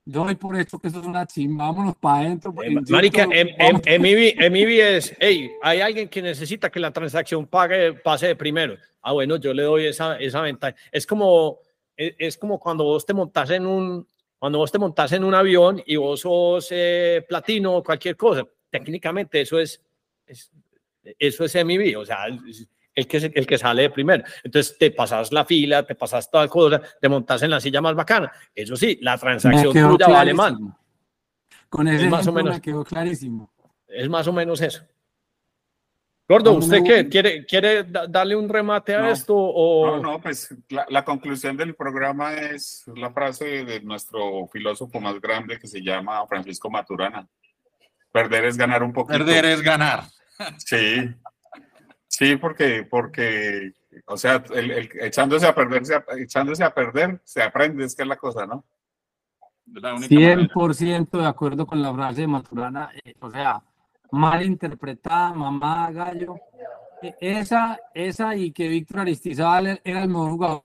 yo 0.05 0.23
doy 0.25 0.35
por 0.35 0.57
hecho 0.59 0.79
que 0.79 0.87
eso 0.87 0.99
es 0.99 1.05
una 1.05 1.25
chimba, 1.27 1.65
vámonos 1.67 1.95
para 1.97 2.19
adentro. 2.25 2.53
Eh, 2.63 2.75
Marica, 2.89 3.23
em, 3.31 3.49
em- 3.57 4.01
MIB, 4.01 4.49
MIB 4.49 4.79
es, 4.97 5.15
hey, 5.19 5.51
hay 5.61 5.81
alguien 5.81 6.09
que 6.09 6.21
necesita 6.21 6.69
que 6.71 6.79
la 6.79 6.91
transacción 6.91 7.45
pague, 7.45 7.93
pase 7.93 8.27
de 8.27 8.35
primero. 8.35 8.75
Ah, 9.01 9.11
bueno, 9.13 9.35
yo 9.37 9.53
le 9.53 9.63
doy 9.63 9.85
esa, 9.85 10.17
esa 10.17 10.41
ventaja. 10.41 10.75
Es 10.91 11.05
como, 11.05 11.59
es, 11.95 12.15
es 12.17 12.37
como 12.37 12.59
cuando 12.59 12.83
vos 12.85 13.05
te 13.05 13.13
montas 13.13 13.49
en 13.51 13.65
un, 13.65 14.07
cuando 14.39 14.57
vos 14.57 14.71
te 14.71 14.79
montas 14.79 15.11
en 15.11 15.23
un 15.23 15.35
avión 15.35 15.81
y 15.85 15.95
vos 15.97 16.21
sos 16.21 16.67
eh, 16.71 17.23
platino 17.27 17.75
o 17.75 17.83
cualquier 17.83 18.15
cosa. 18.15 18.45
Técnicamente 18.71 19.41
eso 19.41 19.59
es, 19.59 19.83
es- 20.25 20.51
eso 21.19 21.45
es 21.45 21.55
MIB. 21.65 21.97
O 21.99 22.05
sea, 22.05 22.25
el 22.25 23.07
que, 23.07 23.17
el 23.33 23.45
que 23.47 23.57
sale 23.57 23.83
de 23.83 23.89
primero. 23.89 24.23
Entonces 24.43 24.77
te 24.77 24.91
pasas 24.91 25.31
la 25.31 25.45
fila, 25.45 25.83
te 25.85 25.95
pasas 25.95 26.29
toda 26.31 26.47
cosa, 26.47 26.81
te 26.99 27.09
montas 27.09 27.41
en 27.43 27.49
la 27.51 27.59
silla 27.59 27.81
más 27.81 27.95
bacana. 27.95 28.31
Eso 28.55 28.75
sí, 28.75 28.97
la 29.01 29.17
transacción 29.17 29.73
tuya 29.73 30.07
vale 30.07 30.33
más. 30.33 30.53
Con 31.69 31.87
ese 31.87 32.05
Es 32.05 32.11
más 32.11 32.27
o 32.27 32.31
menos. 32.33 32.55
me 32.55 32.61
quedó 32.61 32.83
clarísimo. 32.83 33.51
Es 33.87 34.09
más 34.09 34.27
o 34.27 34.33
menos 34.33 34.59
eso. 34.61 34.83
Gordo, 36.27 36.53
¿usted 36.53 36.81
qué? 36.85 37.09
¿Quiere, 37.09 37.45
quiere 37.45 37.83
da- 37.83 38.07
darle 38.07 38.37
un 38.37 38.47
remate 38.47 38.95
a 38.95 39.01
No. 39.01 39.09
esto? 39.11 39.35
O... 39.35 39.97
No, 39.97 40.01
no, 40.13 40.21
pues 40.21 40.55
la, 40.69 40.85
la 40.89 41.03
conclusión 41.03 41.57
del 41.57 41.75
programa 41.75 42.33
es 42.35 42.83
la 42.95 43.11
frase 43.11 43.65
de 43.65 43.81
nuestro 43.81 44.47
filósofo 44.47 45.01
más 45.01 45.19
grande 45.19 45.59
que 45.59 45.67
se 45.67 45.81
llama 45.81 46.25
Francisco 46.27 46.69
Maturana. 46.69 47.27
Perder 48.11 48.45
es 48.45 48.57
ganar 48.57 48.83
un 48.83 48.91
poquito. 48.93 49.17
Perder 49.17 49.45
es 49.45 49.61
ganar. 49.61 50.03
Sí, 50.57 51.13
sí, 52.07 52.35
porque, 52.35 52.83
porque, 52.89 53.73
o 54.05 54.17
sea, 54.17 54.43
el- 54.53 54.71
el- 54.71 54.89
echándose 55.01 55.47
a 55.47 55.53
perder, 55.55 55.85
se, 55.85 56.03
echándose 56.17 56.63
a 56.63 56.73
perder, 56.73 57.21
se 57.23 57.41
aprende, 57.43 57.85
es 57.85 57.95
que 57.95 58.01
es 58.03 58.07
la 58.07 58.17
cosa, 58.17 58.45
¿no? 58.45 58.65
La 59.67 59.93
única 59.93 60.13
manera. 60.15 60.35
100% 60.53 61.19
de 61.19 61.27
acuerdo 61.27 61.65
con 61.65 61.81
la 61.81 61.93
frase 61.93 62.21
de 62.21 62.27
Maturana. 62.27 62.89
eh, 63.03 63.13
o 63.19 63.31
sea, 63.31 63.61
mal 64.11 64.43
interpretada, 64.43 65.33
mamá 65.33 65.91
gallo. 65.91 66.35
E- 67.01 67.15
Esa, 67.21 67.79
esa 67.93 68.35
y 68.35 68.51
que 68.51 68.67
Víctor 68.67 69.01
Aristizábal 69.01 69.79
era 69.83 70.01
el 70.03 70.09
mejor 70.09 70.31
jugador. 70.31 70.63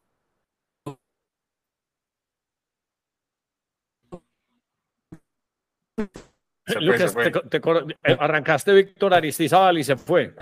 Se 6.67 6.75
fue, 6.75 6.83
Lucas, 6.83 7.01
se 7.03 7.09
fue. 7.11 7.25
te 7.25 7.33
co- 7.33 7.49
te 7.49 7.61
cor- 7.61 7.87
eh, 8.03 8.17
arrancaste 8.19 8.73
Víctor 8.73 9.15
Aristizábal 9.15 9.79
y 9.79 9.85
se 9.85 9.97
fue. 9.97 10.35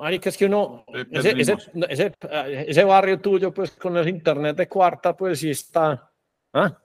Ari, 0.00 0.20
que 0.20 0.28
es 0.28 0.36
que 0.38 0.46
uno, 0.46 0.84
Eh, 0.94 1.04
ese, 1.10 1.40
ese, 1.40 1.56
perdimos. 1.56 1.90
ese, 1.90 2.06
eh, 2.30 2.64
ese 2.68 2.84
barrio 2.84 3.20
tuyo, 3.20 3.52
pues 3.52 3.72
con 3.72 3.96
el 3.96 4.08
internet 4.08 4.56
de 4.56 4.68
cuarta, 4.68 5.16
pues 5.16 5.40
sí 5.40 5.50
está. 5.50 6.10
¿Ah? 6.52 6.80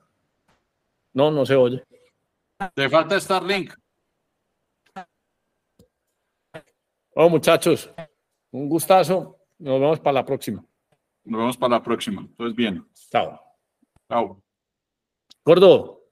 No, 1.14 1.30
no 1.30 1.46
se 1.46 1.54
oye. 1.54 1.84
Te 2.74 2.88
falta 2.88 3.18
Starlink. 3.20 3.72
Bueno, 7.14 7.30
muchachos, 7.30 7.90
un 8.50 8.68
gustazo. 8.68 9.38
Nos 9.58 9.80
vemos 9.80 10.00
para 10.00 10.14
la 10.14 10.24
próxima. 10.26 10.64
Nos 11.24 11.38
vemos 11.38 11.56
para 11.56 11.76
la 11.76 11.82
próxima. 11.82 12.20
Entonces, 12.22 12.56
bien. 12.56 12.84
Chao. 13.10 13.40
Chao. 14.10 14.42
Gordo, 15.44 16.03